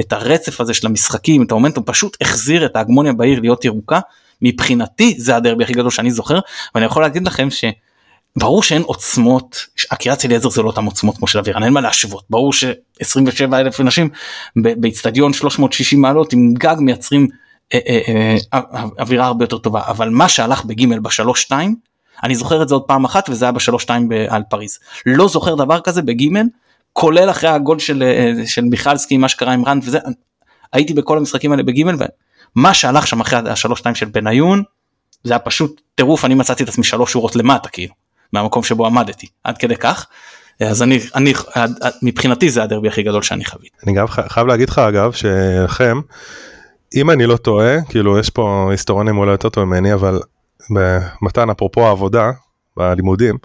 את 0.00 0.12
הרצף 0.12 0.60
הזה 0.60 0.74
של 0.74 0.86
המשחקים 0.86 1.42
את 1.42 1.52
המומנטום 1.52 1.84
פשוט 1.86 2.16
החזיר 2.20 2.66
את 2.66 2.76
ההגמוניה 2.76 3.12
בעיר 3.12 3.40
להיות 3.40 3.64
ירוקה. 3.64 4.00
מבחינתי 4.42 5.14
זה 5.18 5.36
הדרבי 5.36 5.64
הכי 5.64 5.72
גדול 5.72 5.90
שאני 5.90 6.10
זוכר 6.10 6.38
ואני 6.74 6.86
יכול 6.86 7.02
להגיד 7.02 7.26
לכם 7.26 7.48
שברור 7.50 8.62
שאין 8.62 8.82
עוצמות 8.82 9.66
הקריית 9.90 10.24
אליעזר 10.24 10.48
זה 10.48 10.62
לא 10.62 10.66
אותם 10.66 10.84
עוצמות 10.84 11.16
כמו 11.16 11.26
של 11.26 11.38
אבירן 11.38 11.62
אין 11.62 11.72
מה 11.72 11.80
להשוות. 11.80 12.24
ברור 12.30 12.52
ש27 12.52 13.54
אלף 13.54 13.80
אנשים 13.80 14.08
באיצטדיון 14.56 15.32
360 15.32 16.00
מעלות 16.00 16.32
עם 16.32 16.54
גג 16.54 16.76
מייצרים 16.78 17.28
אה, 17.74 17.78
אה, 17.88 18.36
אה, 18.54 18.84
אווירה 18.98 19.26
הרבה 19.26 19.44
יותר 19.44 19.58
טובה. 19.58 19.82
אבל 19.86 20.08
מה 20.08 20.28
שהלך 20.28 20.64
בגימל 20.64 20.98
בשלוש 20.98 21.42
שתיים 21.42 21.76
אני 22.22 22.34
זוכר 22.34 22.62
את 22.62 22.68
זה 22.68 22.74
עוד 22.74 22.82
פעם 22.82 23.04
אחת 23.04 23.28
וזה 23.28 23.44
היה 23.44 23.52
בשלוש 23.52 23.82
שתיים 23.82 24.08
על 24.28 24.42
פריז. 24.50 24.78
לא 25.06 25.28
זוכר 25.28 25.54
דבר 25.54 25.80
כזה 25.80 26.02
בגימל, 26.02 26.46
כולל 26.96 27.30
אחרי 27.30 27.50
הגול 27.50 27.78
של, 27.78 28.02
אה, 28.02 28.46
של 28.46 28.64
מיכלסקי, 28.64 29.16
מה 29.16 29.28
שקרה 29.28 29.52
עם 29.52 29.64
רנד 29.64 29.82
וזה, 29.86 29.98
הייתי 30.72 30.94
בכל 30.94 31.18
המשחקים 31.18 31.52
האלה 31.52 31.62
בגימל 31.62 31.96
ומה 32.56 32.74
שהלך 32.74 33.06
שם 33.06 33.20
אחרי 33.20 33.50
השלוש 33.50 33.78
שתיים 33.78 33.94
של 33.94 34.06
בניון, 34.06 34.62
זה 35.24 35.32
היה 35.32 35.38
פשוט 35.38 35.80
טירוף, 35.94 36.24
אני 36.24 36.34
מצאתי 36.34 36.62
את 36.62 36.68
עצמי 36.68 36.84
שלוש 36.84 37.12
שורות 37.12 37.36
למטה 37.36 37.68
כאילו, 37.68 37.94
מהמקום 38.32 38.62
שבו 38.62 38.86
עמדתי, 38.86 39.26
עד 39.44 39.58
כדי 39.58 39.76
כך. 39.76 40.06
אז 40.60 40.82
אני, 40.82 40.98
אני, 41.14 41.32
מבחינתי 42.02 42.50
זה 42.50 42.62
הדרבי 42.62 42.88
הכי 42.88 43.02
גדול 43.02 43.22
שאני 43.22 43.44
חוויתי. 43.44 43.76
אני 43.86 43.94
גם 43.94 44.06
חייב 44.08 44.46
להגיד 44.46 44.68
לך 44.68 44.78
אגב 44.78 45.12
שלכם, 45.12 46.00
אם 46.94 47.10
אני 47.10 47.26
לא 47.26 47.36
טועה, 47.36 47.82
כאילו 47.88 48.18
יש 48.18 48.30
פה 48.30 48.68
היסטוריונים 48.70 49.18
אולי 49.18 49.30
יותר 49.30 49.48
טוב 49.48 49.64
ממני, 49.64 49.94
אבל 49.94 50.20
במתן 50.70 51.50
אפרופו 51.50 51.86
העבודה 51.86 52.30
בלימודים 52.76 53.36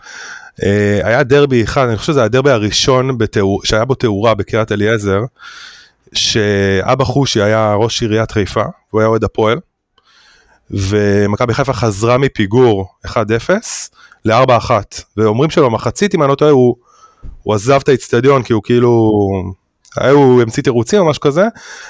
אה, 0.64 1.02
היה 1.04 1.24
דרבי 1.24 1.64
אחד 1.64 1.88
אני 1.88 1.98
חושב 1.98 2.14
שזה 2.14 2.24
הדרבי 2.24 2.52
הראשון 2.52 3.18
בתאור, 3.18 3.62
שהיה 3.64 3.86
בו 3.86 3.96
תאורה 3.96 4.34
בקריית 4.34 4.72
אליעזר 4.72 5.20
שאבא 6.14 7.04
חושי 7.04 7.42
היה 7.42 7.74
ראש 7.74 8.02
עיריית 8.02 8.32
חיפה 8.32 8.64
הוא 8.90 9.02
היה 9.02 9.08
אוהד 9.08 9.24
הפועל 9.24 9.60
ומכבי 10.72 11.54
חיפה 11.54 11.74
חזרה 11.74 12.18
מפיגור 12.18 12.88
1-0 13.08 13.12
ל-4-1 14.26 14.72
ואומרים 15.18 15.50
שבמחצית 15.50 16.16
אם 16.16 16.22
אני 16.24 16.30
לא 16.30 16.36
טועה 16.36 16.52
הוא, 16.52 16.76
הוא 17.44 17.56
עזב 17.56 17.80
את 17.84 17.90
האיצטדיון 17.90 18.44
כי 18.44 18.54
הוא 18.54 18.64
כאילו 18.64 18.90
הוא 20.12 20.42
המציא 20.42 20.64
תירוצים 20.64 21.00
או 21.00 21.10
משהו 21.10 21.22
כזה 21.22 21.48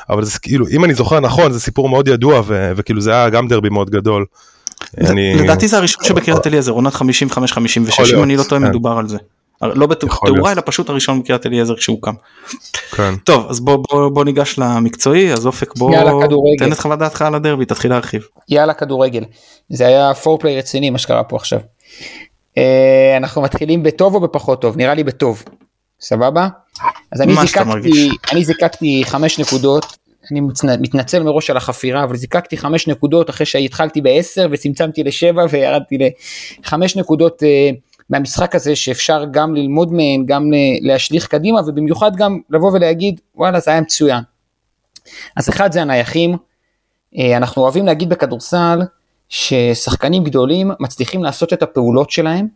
אבל 0.10 0.24
זה 0.26 0.40
כאילו 0.40 0.66
אם 0.68 0.86
אני 0.86 0.94
זוכר 0.94 1.20
נכון 1.20 1.52
זה 1.52 1.60
סיפור 1.60 1.90
מאוד 1.90 2.08
ידוע 2.08 2.42
ו- 2.46 2.72
וכאילו 2.76 3.02
זה 3.02 3.12
היה 3.12 3.30
גם 3.30 3.48
דרבי 3.48 3.70
מאוד 3.70 3.90
גדול. 3.90 4.26
אני... 4.98 5.34
לדעתי 5.36 5.68
זה 5.68 5.78
הראשון 5.78 6.04
שבקריית 6.04 6.48
אליעזר 6.48 6.72
עונת 6.72 6.94
55-56 6.94 7.00
אם 8.16 8.24
אני 8.24 8.38
לא 8.38 8.44
טועה 8.44 8.62
כן. 8.62 8.68
מדובר 8.68 8.92
על 8.92 9.08
זה. 9.08 9.18
לא 9.62 9.88
בתאורה 9.88 10.52
אלא 10.52 10.62
פשוט 10.66 10.90
הראשון 10.90 11.22
בקריית 11.22 11.46
אליעזר 11.46 11.76
כשהוקם. 11.76 12.14
כן. 12.92 13.16
טוב 13.16 13.46
אז 13.50 13.60
בוא, 13.60 13.84
בוא, 13.90 14.10
בוא 14.10 14.26
ניגש 14.26 14.60
למקצועי 14.60 15.34
אז 15.34 15.46
אופק 15.46 15.78
בוא 15.78 15.96
תן 16.58 16.72
את 16.72 16.80
חוות 16.80 17.00
דעתך 17.00 17.22
על 17.22 17.36
הדרבי 17.36 17.66
תתחיל 17.66 17.92
להרחיב. 17.92 18.22
יאללה 18.50 18.74
כדורגל 18.74 19.24
זה 19.70 19.88
היה 19.88 20.14
פורפליי 20.14 20.58
רציני 20.58 20.90
מה 20.90 20.98
שקרה 20.98 21.24
פה 21.24 21.36
עכשיו. 21.36 21.60
אה, 22.58 23.18
אנחנו 23.18 23.42
מתחילים 23.42 23.84
בטוב 23.84 24.16
או 24.16 24.20
בפחות 24.20 24.62
טוב 24.62 24.78
נראה 24.78 24.94
לי 24.94 25.04
בטוב. 25.04 25.44
סבבה? 26.02 26.48
אז 27.12 27.22
אני 27.22 27.36
זיקקתי, 27.36 28.10
אני 28.32 28.46
זיקקתי 28.46 29.04
חמש 29.06 29.40
נקודות 29.40 29.98
אני 30.32 30.42
מתנצל 30.82 31.24
מראש 31.24 31.50
על 31.50 31.58
החפירה, 31.58 32.04
אבל 32.04 32.16
זיקקתי 32.16 32.58
חמש 32.58 32.88
נקודות 32.88 33.30
אחרי 33.30 33.46
שהתחלתי 33.46 34.02
בעשר 34.02 34.48
וצמצמתי 34.52 35.04
לשבע 35.04 35.46
וירדתי 35.50 35.98
לחמש 36.60 36.96
נקודות 36.96 37.44
uh, 37.44 37.76
מהמשחק 38.10 38.56
הזה 38.56 38.76
שאפשר 38.76 39.26
גם 39.32 39.56
ללמוד 39.56 39.94
מהן, 39.94 40.26
גם 40.26 40.52
להשליך 40.82 41.28
קדימה 41.28 41.62
ובמיוחד 41.68 42.16
גם 42.16 42.40
לבוא 42.50 42.72
ולהגיד 42.72 43.20
וואלה 43.36 43.60
זה 43.60 43.72
היה 43.72 43.82
מצוין. 43.82 44.24
אז 45.38 45.50
אחד 45.50 45.72
זה 45.72 45.82
הנייחים, 45.82 46.34
uh, 46.34 47.20
אנחנו 47.38 47.62
אוהבים 47.62 47.86
להגיד 47.86 48.10
בכדורסל 48.10 48.80
ששחקנים 49.30 50.24
גדולים 50.24 50.72
מצליחים 50.80 51.24
לעשות 51.24 51.54
את 51.54 51.64
הפעולות 51.64 52.10
שלהם 52.10 52.48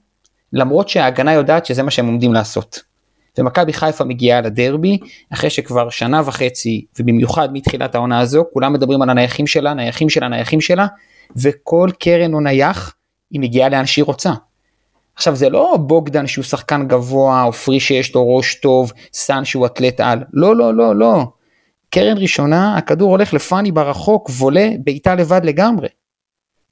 למרות 0.53 0.89
שההגנה 0.89 1.34
יודעת 1.34 1.65
שזה 1.65 1.84
מה 1.84 1.91
שהם 1.91 2.08
עומדים 2.08 2.34
לעשות. 2.34 2.94
ומכבי 3.38 3.74
חיפה 3.74 4.04
מגיעה 4.04 4.42
לדרבי 4.42 4.98
אחרי 5.34 5.50
שכבר 5.50 5.89
שנה 5.89 6.22
וחצי 6.25 6.86
ובמיוחד 7.00 7.50
מתחילת 7.54 7.96
העונה 7.96 8.20
הזו 8.20 8.44
כולם 8.54 8.74
מדברים 8.74 9.01
על 9.01 9.10
הנייחים 9.10 9.48
שלה 9.48 9.74
נייחים 9.74 10.10
שלה 10.10 10.27
נייחים 10.27 10.62
שלה 10.62 10.88
וכל 11.36 11.89
קרן 12.00 12.34
או 12.34 12.39
נייח 12.39 12.96
היא 13.32 13.42
מגיעה 13.42 13.70
לאן 13.70 13.86
שהיא 13.86 14.06
רוצה. 14.06 14.32
עכשיו 15.15 15.36
זה 15.36 15.50
לא 15.50 15.77
בוגדן 15.80 16.27
שהוא 16.27 16.46
שחקן 16.46 16.88
גבוה 16.88 17.44
או 17.44 17.54
פרי 17.54 17.80
שיש 17.80 18.15
לו 18.15 18.36
ראש 18.36 18.56
טוב 18.56 18.92
סאן 19.13 19.46
שהוא 19.46 19.65
אתלט 19.65 20.00
על 20.00 20.24
לא 20.34 20.56
לא 20.56 20.74
לא 20.74 20.96
לא. 20.96 21.24
קרן 21.89 22.18
ראשונה 22.18 22.77
הכדור 22.77 23.12
הולך 23.12 23.34
לפאני 23.34 23.72
ברחוק 23.72 24.30
וולה 24.30 24.70
בעיטה 24.84 25.15
לבד 25.15 25.42
לגמרי. 25.44 25.88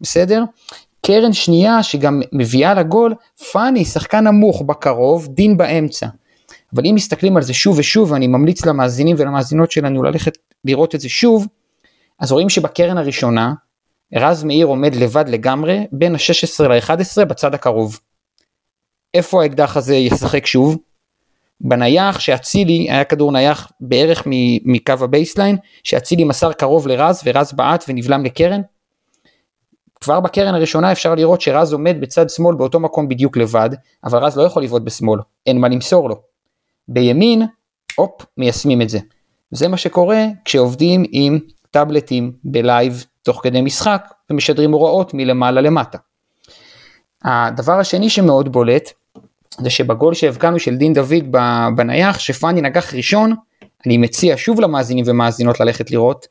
בסדר? 0.02 0.44
קרן 1.06 1.34
שנייה 1.34 1.84
שגם 1.84 2.22
מביאה 2.32 2.74
לגול 2.74 3.16
פאני 3.52 3.86
שחקן 3.86 4.28
נמוך 4.28 4.62
בקרוב 4.62 5.28
דין 5.28 5.58
באמצע. 5.58 6.08
אבל 6.74 6.86
אם 6.86 6.96
מסתכלים 6.96 7.38
על 7.38 7.44
זה 7.44 7.54
שוב 7.54 7.80
ושוב, 7.80 8.12
ואני 8.12 8.28
ממליץ 8.28 8.66
למאזינים 8.66 9.16
ולמאזינות 9.20 9.72
שלנו 9.72 10.04
ללכת 10.04 10.38
לראות 10.66 10.96
את 10.96 11.00
זה 11.00 11.10
שוב, 11.10 11.48
אז 12.20 12.32
רואים 12.32 12.50
שבקרן 12.50 12.98
הראשונה, 12.98 13.54
רז 14.16 14.44
מאיר 14.44 14.66
עומד 14.66 14.96
לבד 14.96 15.26
לגמרי 15.28 15.88
בין 15.92 16.16
ה-16 16.16 16.64
ל-11 16.64 17.26
בצד 17.26 17.54
הקרוב. 17.54 18.00
איפה 19.14 19.44
האקדח 19.44 19.78
הזה 19.78 19.96
ישחק 19.96 20.46
שוב? 20.46 20.78
בנייח 21.62 22.20
שאצילי, 22.20 22.92
היה 22.92 23.04
כדור 23.04 23.32
נייח 23.32 23.72
בערך 23.80 24.24
מקו 24.66 24.94
ה 25.02 25.07
baseline, 25.07 25.58
שאצילי 25.84 26.24
מסר 26.24 26.54
קרוב 26.54 26.88
לרז 26.88 27.22
ורז 27.26 27.54
בעט 27.54 27.86
ונבלם 27.88 28.26
לקרן. 28.26 28.62
כבר 30.02 30.20
בקרן 30.20 30.56
הראשונה 30.56 30.92
אפשר 30.92 31.16
לראות 31.16 31.42
שרז 31.42 31.74
עומד 31.74 31.96
בצד 32.00 32.30
שמאל 32.30 32.56
באותו 32.56 32.80
מקום 32.80 33.08
בדיוק 33.08 33.38
לבד, 33.38 33.70
אבל 34.04 34.20
רז 34.20 34.38
לא 34.38 34.44
יכול 34.44 34.64
לבעוט 34.64 34.82
בשמאל, 34.82 35.20
אין 35.46 35.58
מה 35.58 35.68
למסור 35.68 36.10
לו. 36.10 36.33
בימין, 36.88 37.42
הופ, 37.96 38.26
מיישמים 38.38 38.82
את 38.82 38.90
זה. 38.90 39.00
זה 39.52 39.68
מה 39.68 39.78
שקורה 39.78 40.26
כשעובדים 40.46 41.04
עם 41.12 41.40
טאבלטים 41.72 42.32
ב 42.44 42.56
live 42.56 43.06
תוך 43.24 43.40
כדי 43.44 43.62
משחק 43.62 44.14
ומשדרים 44.30 44.72
הוראות 44.72 45.14
מלמעלה 45.14 45.62
למטה. 45.62 45.98
הדבר 47.24 47.80
השני 47.80 48.10
שמאוד 48.10 48.52
בולט 48.52 48.92
זה 49.60 49.70
שבגול 49.70 50.14
שהבקענו 50.14 50.60
של 50.60 50.76
דין 50.76 50.94
דוד 50.94 51.32
בנייח, 51.76 52.20
שפאני 52.20 52.62
נגח 52.62 52.94
ראשון, 52.94 53.34
אני 53.86 53.98
מציע 53.98 54.36
שוב 54.38 54.62
למאזינים 54.62 55.06
ומאזינות 55.08 55.60
ללכת 55.60 55.92
לראות, 55.92 56.28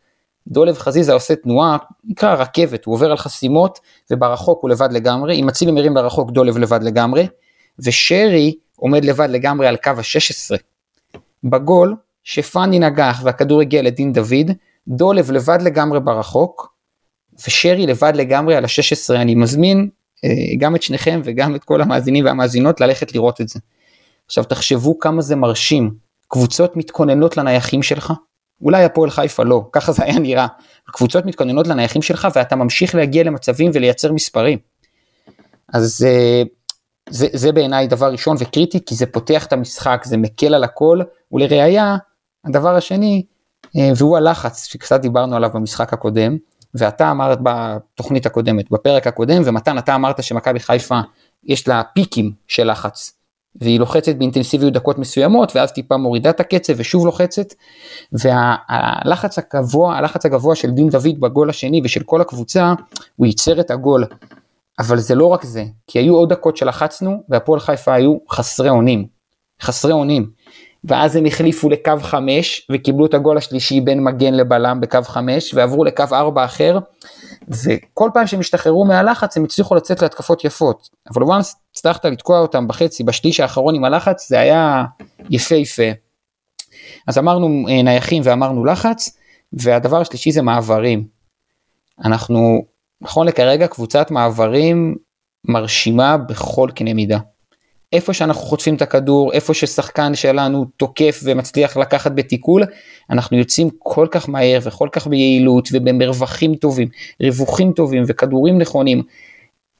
דולב 0.48 0.78
חזיזה 0.78 1.12
עושה 1.12 1.36
תנועה, 1.36 1.76
נקרא 2.04 2.34
רכבת, 2.34 2.84
הוא 2.84 2.94
עובר 2.94 3.10
על 3.10 3.16
חסימות 3.16 3.78
וברחוק 4.10 4.62
הוא 4.62 4.70
לבד 4.70 4.92
לגמרי, 4.92 5.40
אם 5.40 5.48
אצילי 5.48 5.72
מרים 5.72 5.96
לרחוק 5.96 6.30
דולב 6.30 6.58
לבד 6.58 6.82
לגמרי, 6.82 7.26
ושרי 7.78 8.54
עומד 8.82 9.04
לבד 9.04 9.28
לגמרי 9.30 9.66
על 9.66 9.76
קו 9.76 9.90
ה-16. 9.90 10.58
בגול, 11.44 11.96
שפאני 12.24 12.78
נגח 12.78 13.20
והכדור 13.24 13.60
הגיע 13.60 13.82
לדין 13.82 14.12
דוד, 14.12 14.50
דולב 14.88 15.30
לבד 15.30 15.58
לגמרי 15.62 16.00
ברחוק, 16.00 16.74
ושרי 17.46 17.86
לבד 17.86 18.12
לגמרי 18.16 18.56
על 18.56 18.64
ה-16, 18.64 19.14
אני 19.14 19.34
מזמין 19.34 19.88
אה, 20.24 20.30
גם 20.58 20.76
את 20.76 20.82
שניכם 20.82 21.20
וגם 21.24 21.54
את 21.54 21.64
כל 21.64 21.80
המאזינים 21.80 22.24
והמאזינות 22.24 22.80
ללכת 22.80 23.14
לראות 23.14 23.40
את 23.40 23.48
זה. 23.48 23.60
עכשיו 24.26 24.44
תחשבו 24.44 24.98
כמה 24.98 25.22
זה 25.22 25.36
מרשים, 25.36 25.94
קבוצות 26.28 26.76
מתכוננות 26.76 27.36
לנייחים 27.36 27.82
שלך, 27.82 28.12
אולי 28.62 28.84
הפועל 28.84 29.10
חיפה 29.10 29.42
לא, 29.42 29.68
ככה 29.72 29.92
זה 29.92 30.04
היה 30.04 30.18
נראה, 30.18 30.46
קבוצות 30.86 31.26
מתכוננות 31.26 31.66
לנייחים 31.66 32.02
שלך 32.02 32.28
ואתה 32.34 32.56
ממשיך 32.56 32.94
להגיע 32.94 33.24
למצבים 33.24 33.70
ולייצר 33.74 34.12
מספרים. 34.12 34.58
אז 35.72 36.06
אה, 36.08 36.42
זה, 37.10 37.26
זה 37.32 37.52
בעיניי 37.52 37.86
דבר 37.86 38.12
ראשון 38.12 38.36
וקריטי 38.40 38.84
כי 38.86 38.94
זה 38.94 39.06
פותח 39.06 39.46
את 39.46 39.52
המשחק, 39.52 40.02
זה 40.04 40.16
מקל 40.16 40.54
על 40.54 40.64
הכל, 40.64 41.00
ולראיה, 41.32 41.96
הדבר 42.44 42.76
השני, 42.76 43.22
אה, 43.76 43.90
והוא 43.96 44.16
הלחץ 44.16 44.64
שקצת 44.64 45.00
דיברנו 45.00 45.36
עליו 45.36 45.50
במשחק 45.54 45.92
הקודם, 45.92 46.36
ואתה 46.74 47.10
אמרת 47.10 47.38
בתוכנית 47.42 48.26
הקודמת, 48.26 48.70
בפרק 48.70 49.06
הקודם, 49.06 49.42
ומתן 49.44 49.78
אתה 49.78 49.94
אמרת 49.94 50.22
שמכבי 50.22 50.60
חיפה 50.60 51.00
יש 51.44 51.68
לה 51.68 51.82
פיקים 51.94 52.32
של 52.48 52.70
לחץ, 52.70 53.12
והיא 53.56 53.80
לוחצת 53.80 54.14
באינטנסיביות 54.14 54.72
דקות 54.72 54.98
מסוימות, 54.98 55.56
ואז 55.56 55.72
טיפה 55.72 55.96
מורידה 55.96 56.30
את 56.30 56.40
הקצב 56.40 56.72
ושוב 56.76 57.06
לוחצת, 57.06 57.54
והלחץ 58.12 59.38
הגבוה, 59.38 59.98
הלחץ 59.98 60.26
הגבוה 60.26 60.56
של 60.56 60.70
דין 60.70 60.88
דוד 60.88 61.20
בגול 61.20 61.50
השני 61.50 61.80
ושל 61.84 62.02
כל 62.02 62.20
הקבוצה, 62.20 62.74
הוא 63.16 63.26
ייצר 63.26 63.60
את 63.60 63.70
הגול. 63.70 64.04
אבל 64.78 64.98
זה 64.98 65.14
לא 65.14 65.26
רק 65.26 65.44
זה, 65.44 65.64
כי 65.86 65.98
היו 65.98 66.14
עוד 66.14 66.32
דקות 66.32 66.56
שלחצנו, 66.56 67.22
והפועל 67.28 67.60
חיפה 67.60 67.94
היו 67.94 68.16
חסרי 68.30 68.70
אונים. 68.70 69.06
חסרי 69.62 69.92
אונים. 69.92 70.30
ואז 70.84 71.16
הם 71.16 71.26
החליפו 71.26 71.70
לקו 71.70 71.92
5 72.00 72.66
וקיבלו 72.72 73.06
את 73.06 73.14
הגול 73.14 73.38
השלישי 73.38 73.80
בין 73.80 74.04
מגן 74.04 74.34
לבלם 74.34 74.80
בקו 74.80 74.98
5 75.02 75.54
ועברו 75.54 75.84
לקו 75.84 76.04
4 76.12 76.44
אחר 76.44 76.78
וכל 77.48 78.10
פעם 78.14 78.26
שהם 78.26 78.40
השתחררו 78.40 78.84
מהלחץ 78.84 79.36
הם 79.36 79.44
הצליחו 79.44 79.74
לצאת 79.74 80.02
להתקפות 80.02 80.44
יפות 80.44 80.88
אבל 81.10 81.22
once 81.22 81.54
הצלחת 81.72 82.04
לתקוע 82.04 82.38
אותם 82.38 82.68
בחצי 82.68 83.04
בשליש 83.04 83.40
האחרון 83.40 83.74
עם 83.74 83.84
הלחץ 83.84 84.28
זה 84.28 84.40
היה 84.40 84.84
יפהפה. 85.30 85.90
אז 87.06 87.18
אמרנו 87.18 87.64
אה, 87.68 87.82
נייחים 87.82 88.22
ואמרנו 88.24 88.64
לחץ 88.64 89.16
והדבר 89.52 90.00
השלישי 90.00 90.32
זה 90.32 90.42
מעברים. 90.42 91.06
אנחנו 92.04 92.64
נכון 93.02 93.26
לכרגע 93.26 93.66
קבוצת 93.66 94.10
מעברים 94.10 94.94
מרשימה 95.44 96.16
בכל 96.16 96.70
קנה 96.74 96.94
מידה. 96.94 97.18
איפה 97.92 98.12
שאנחנו 98.12 98.42
חוטפים 98.42 98.74
את 98.74 98.82
הכדור, 98.82 99.32
איפה 99.32 99.54
ששחקן 99.54 100.14
שלנו 100.14 100.64
תוקף 100.76 101.20
ומצליח 101.24 101.76
לקחת 101.76 102.12
בתיקול, 102.14 102.62
אנחנו 103.10 103.38
יוצאים 103.38 103.68
כל 103.78 104.06
כך 104.10 104.28
מהר 104.28 104.58
וכל 104.62 104.88
כך 104.92 105.06
ביעילות 105.06 105.68
ובמרווחים 105.72 106.54
טובים, 106.54 106.88
ריווחים 107.20 107.72
טובים 107.72 108.02
וכדורים 108.06 108.58
נכונים. 108.58 109.02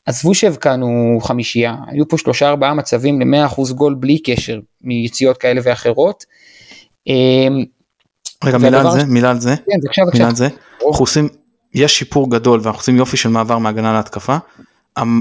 עזבו 0.06 0.34
שהבקענו 0.34 1.18
חמישייה, 1.22 1.76
היו 1.86 2.08
פה 2.08 2.18
שלושה 2.18 2.48
ארבעה 2.48 2.74
מצבים 2.74 3.20
ל-100% 3.20 3.72
גול 3.72 3.94
בלי 3.94 4.18
קשר 4.18 4.60
מיציאות 4.80 5.38
כאלה 5.38 5.60
ואחרות. 5.64 6.24
אמ, 7.06 7.64
רגע 8.44 8.58
מילה 8.58 8.80
על 8.80 8.90
זה, 8.90 9.06
מילה 9.06 9.30
על 9.30 9.40
זה, 9.40 9.56
כן, 9.56 9.88
עכשיו, 9.88 10.06
מילה 10.14 10.28
על 10.28 10.34
זה, 10.34 10.48
אנחנו 10.88 11.02
עושים, 11.02 11.28
יש 11.74 11.98
שיפור 11.98 12.30
גדול 12.30 12.60
ואנחנו 12.62 12.80
עושים 12.80 12.96
יופי 12.96 13.16
של 13.16 13.28
מעבר 13.28 13.58
מהגנה 13.58 13.92
להתקפה, 13.92 14.36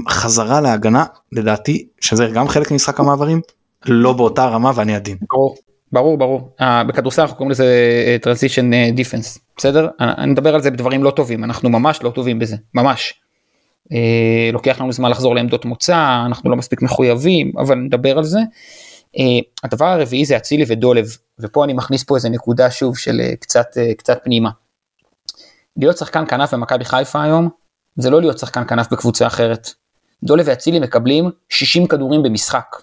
החזרה 0.06 0.60
להגנה 0.60 1.04
לדעתי 1.32 1.86
שזה 2.00 2.26
גם 2.34 2.48
חלק 2.48 2.70
ממשחק 2.70 3.00
המעברים 3.00 3.40
לא 3.86 4.12
באותה 4.12 4.46
רמה 4.46 4.72
ואני 4.74 4.94
עדין. 4.94 5.16
ברור 5.30 5.56
ברור 5.92 6.18
ברור 6.18 6.50
uh, 6.60 6.64
בכדורסל 6.88 7.22
אנחנו 7.22 7.36
קוראים 7.36 7.50
לזה 7.50 7.66
transition 8.22 8.70
uh, 8.72 8.76
defense 8.94 9.38
בסדר 9.56 9.88
אני 10.00 10.32
מדבר 10.32 10.54
על 10.54 10.62
זה 10.62 10.70
בדברים 10.70 11.04
לא 11.04 11.10
טובים 11.10 11.44
אנחנו 11.44 11.70
ממש 11.70 12.02
לא 12.02 12.10
טובים 12.10 12.38
בזה 12.38 12.56
ממש. 12.74 13.14
Uh, 13.84 13.94
לוקח 14.52 14.80
לנו 14.80 14.92
זמן 14.92 15.10
לחזור 15.10 15.34
לעמדות 15.34 15.64
מוצא 15.64 16.22
אנחנו 16.26 16.50
לא 16.50 16.56
מספיק 16.56 16.82
מחויבים 16.82 17.52
אבל 17.58 17.74
נדבר 17.74 18.18
על 18.18 18.24
זה. 18.24 18.40
Uh, 19.16 19.20
הדבר 19.64 19.86
הרביעי 19.86 20.24
זה 20.24 20.36
אצילי 20.36 20.64
ודולב 20.68 21.06
ופה 21.38 21.64
אני 21.64 21.72
מכניס 21.72 22.04
פה 22.04 22.16
איזה 22.16 22.28
נקודה 22.28 22.70
שוב 22.70 22.98
של 22.98 23.20
uh, 23.24 23.36
קצת 23.36 23.66
uh, 23.74 23.94
קצת 23.94 24.18
פנימה. 24.24 24.50
להיות 25.76 25.98
שחקן 25.98 26.26
כנף 26.26 26.54
במכבי 26.54 26.84
חיפה 26.84 27.22
היום 27.22 27.48
זה 27.96 28.10
לא 28.10 28.20
להיות 28.20 28.38
שחקן 28.38 28.62
כנף 28.68 28.92
בקבוצה 28.92 29.26
אחרת. 29.26 29.70
דולה 30.24 30.42
ואצילי 30.46 30.78
מקבלים 30.78 31.30
60 31.48 31.86
כדורים 31.86 32.22
במשחק. 32.22 32.76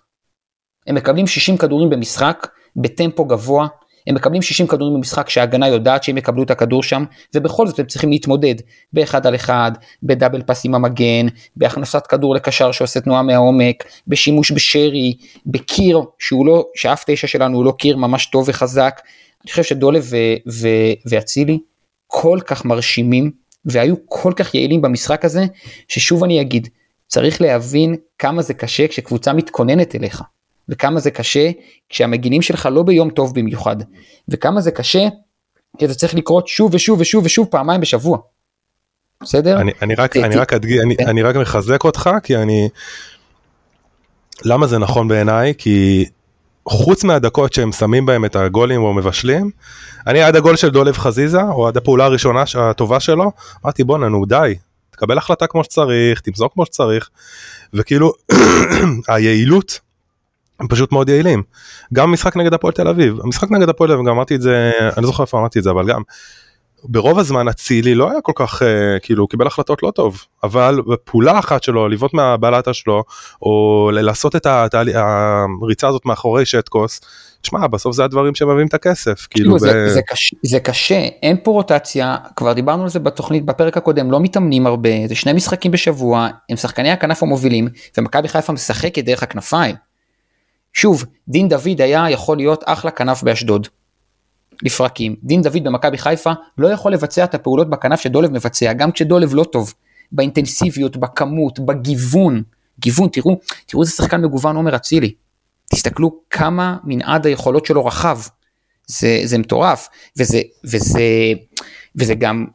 הם 0.87 0.95
מקבלים 0.95 1.27
60 1.27 1.57
כדורים 1.57 1.89
במשחק 1.89 2.47
בטמפו 2.75 3.25
גבוה, 3.25 3.67
הם 4.07 4.15
מקבלים 4.15 4.41
60 4.41 4.67
כדורים 4.67 4.95
במשחק 4.95 5.29
שההגנה 5.29 5.67
יודעת 5.67 6.03
שהם 6.03 6.17
יקבלו 6.17 6.43
את 6.43 6.51
הכדור 6.51 6.83
שם, 6.83 7.03
ובכל 7.35 7.67
זאת 7.67 7.79
הם 7.79 7.85
צריכים 7.85 8.09
להתמודד 8.09 8.55
באחד 8.93 9.27
על 9.27 9.35
אחד, 9.35 9.71
בדאבל 10.03 10.41
פס 10.41 10.65
עם 10.65 10.75
המגן, 10.75 11.27
בהכנסת 11.55 12.07
כדור 12.07 12.35
לקשר 12.35 12.71
שעושה 12.71 13.01
תנועה 13.01 13.21
מהעומק, 13.21 13.83
בשימוש 14.07 14.51
בשרי, 14.51 15.17
בקיר 15.45 16.01
שהוא 16.19 16.45
לא, 16.45 16.65
שאף 16.75 17.03
תשע 17.07 17.27
שלנו 17.27 17.57
הוא 17.57 17.65
לא 17.65 17.73
קיר 17.79 17.97
ממש 17.97 18.25
טוב 18.25 18.45
וחזק. 18.49 19.01
אני 19.43 19.51
חושב 19.51 19.63
שדולה 19.63 19.99
ואצילי 21.05 21.59
כל 22.11 22.39
כך 22.45 22.65
מרשימים 22.65 23.31
והיו 23.65 23.95
כל 24.05 24.33
כך 24.35 24.55
יעילים 24.55 24.81
במשחק 24.81 25.25
הזה, 25.25 25.45
ששוב 25.87 26.23
אני 26.23 26.41
אגיד, 26.41 26.67
צריך 27.07 27.41
להבין 27.41 27.95
כמה 28.17 28.41
זה 28.41 28.53
קשה 28.53 28.87
כשקבוצה 28.87 29.33
מתכוננת 29.33 29.95
אליך, 29.95 30.23
וכמה 30.69 30.99
זה 30.99 31.11
קשה 31.11 31.51
כשהמגינים 31.89 32.41
שלך 32.41 32.69
לא 32.71 32.83
ביום 32.83 33.09
טוב 33.09 33.39
במיוחד, 33.39 33.75
וכמה 34.29 34.61
זה 34.61 34.71
קשה 34.71 35.07
כי 35.77 35.87
זה 35.87 35.95
צריך 35.95 36.15
לקרות 36.15 36.47
שוב 36.47 36.73
ושוב 36.73 37.01
ושוב 37.01 37.25
ושוב 37.25 37.47
פעמיים 37.51 37.81
בשבוע. 37.81 38.17
בסדר? 39.23 39.61
אני, 39.61 39.71
אני 39.81 39.95
רק, 39.95 40.17
אני 40.17 40.35
רק 40.35 40.53
אדגיש, 40.53 40.79
אני, 40.83 40.95
אני 40.99 41.21
רק 41.21 41.35
מחזק 41.35 41.83
אותך 41.83 42.09
כי 42.23 42.37
אני, 42.37 42.69
למה 44.45 44.67
זה 44.67 44.77
נכון 44.77 45.07
בעיניי? 45.07 45.53
כי 45.57 46.05
חוץ 46.67 47.03
מהדקות 47.03 47.53
שהם 47.53 47.71
שמים 47.71 48.05
בהם 48.05 48.25
את 48.25 48.35
הגולים 48.35 48.81
או 48.81 48.93
מבשלים, 48.93 49.51
אני 50.07 50.21
עד 50.21 50.35
הגול 50.35 50.55
של 50.55 50.69
דולב 50.69 50.97
חזיזה, 50.97 51.41
או 51.41 51.67
עד 51.67 51.77
הפעולה 51.77 52.05
הראשונה 52.05 52.43
הטובה 52.57 52.99
שלו, 52.99 53.31
אמרתי 53.65 53.83
בואנה 53.83 54.09
נו 54.09 54.25
די, 54.25 54.55
תקבל 54.91 55.17
החלטה 55.17 55.47
כמו 55.47 55.63
שצריך, 55.63 56.21
תמזור 56.21 56.49
כמו 56.53 56.65
שצריך, 56.65 57.09
וכאילו 57.73 58.13
היעילות, 59.07 59.79
הם 60.59 60.67
פשוט 60.67 60.91
מאוד 60.91 61.09
יעילים. 61.09 61.43
גם 61.93 62.11
משחק 62.11 62.37
נגד 62.37 62.53
הפועל 62.53 62.73
תל 62.73 62.87
אביב, 62.87 63.17
המשחק 63.23 63.51
נגד 63.51 63.69
הפועל 63.69 63.89
תל 63.89 63.93
אביב, 63.93 64.05
גם 64.05 64.13
אמרתי 64.13 64.35
את 64.35 64.41
זה, 64.41 64.71
אני 64.79 65.03
לא 65.03 65.07
זוכר 65.07 65.23
איפה 65.23 65.39
אמרתי 65.39 65.59
את 65.59 65.63
זה, 65.63 65.69
אבל 65.69 65.87
גם, 65.87 66.01
ברוב 66.83 67.19
הזמן 67.19 67.47
אצילי 67.47 67.95
לא 67.95 68.11
היה 68.11 68.21
כל 68.21 68.31
כך 68.35 68.61
uh, 68.61 68.65
כאילו 69.01 69.27
קיבל 69.27 69.47
החלטות 69.47 69.83
לא 69.83 69.91
טוב 69.91 70.25
אבל 70.43 70.81
בפעולה 70.87 71.39
אחת 71.39 71.63
שלו 71.63 71.87
לבעוט 71.87 72.13
מהבלטה 72.13 72.73
שלו 72.73 73.03
או 73.41 73.89
לעשות 73.93 74.35
את 74.35 74.45
הריצה 74.45 75.87
הזאת 75.87 76.05
מאחורי 76.05 76.45
שטקוס. 76.45 77.01
שמע 77.43 77.67
בסוף 77.67 77.95
זה 77.95 78.03
הדברים 78.03 78.35
שמביאים 78.35 78.67
את 78.67 78.73
הכסף 78.73 79.27
כאילו 79.29 79.59
זה, 79.59 79.73
ב... 79.73 79.89
זה, 79.89 80.01
קשה, 80.01 80.35
זה 80.43 80.59
קשה 80.59 80.99
אין 81.23 81.37
פה 81.43 81.51
רוטציה 81.51 82.17
כבר 82.35 82.53
דיברנו 82.53 82.83
על 82.83 82.89
זה 82.89 82.99
בתוכנית 82.99 83.45
בפרק 83.45 83.77
הקודם 83.77 84.11
לא 84.11 84.19
מתאמנים 84.19 84.67
הרבה 84.67 84.89
זה 85.07 85.15
שני 85.15 85.33
משחקים 85.33 85.71
בשבוע 85.71 86.27
הם 86.49 86.57
שחקני 86.57 86.91
הכנף 86.91 87.23
המובילים 87.23 87.67
ומכבי 87.97 88.27
חיפה 88.27 88.53
משחקת 88.53 89.03
דרך 89.03 89.23
הכנפיים. 89.23 89.75
שוב 90.73 91.05
דין 91.27 91.49
דוד 91.49 91.81
היה 91.81 92.09
יכול 92.09 92.37
להיות 92.37 92.63
אחלה 92.65 92.91
כנף 92.91 93.23
באשדוד 93.23 93.67
לפרקים. 94.63 95.15
דין 95.23 95.41
דוד 95.41 95.63
במכבי 95.63 95.97
חיפה 95.97 96.31
לא 96.57 96.67
יכול 96.67 96.93
לבצע 96.93 97.23
את 97.23 97.35
הפעולות 97.35 97.69
בכנף 97.69 97.99
שדולב 97.99 98.31
מבצע, 98.31 98.73
גם 98.73 98.91
כשדולב 98.91 99.33
לא 99.33 99.43
טוב. 99.43 99.73
באינטנסיביות, 100.11 100.97
בכמות, 100.97 101.59
בגיוון. 101.59 102.43
גיוון, 102.79 103.09
תראו, 103.09 103.39
תראו 103.65 103.81
איזה 103.81 103.93
שחקן 103.93 104.21
מגוון 104.21 104.55
עומר 104.55 104.75
אצילי. 104.75 105.13
תסתכלו 105.71 106.19
כמה 106.29 106.77
מנעד 106.83 107.25
היכולות 107.25 107.65
שלו 107.65 107.85
רחב. 107.85 108.19
זה, 108.87 109.21
זה 109.23 109.37
מטורף, 109.37 109.87
וזה, 110.17 110.41
וזה, 110.63 111.03
וזה 111.95 112.15
גם 112.15 112.45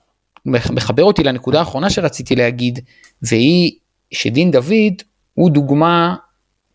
מחבר 0.47 1.03
אותי 1.03 1.23
לנקודה 1.23 1.59
האחרונה 1.59 1.91
שרציתי 1.91 2.37
להגיד, 2.37 2.79
והיא 3.23 3.73
שדין 4.11 4.51
דוד 4.51 5.03
הוא 5.35 5.51
דוגמה 5.51 6.17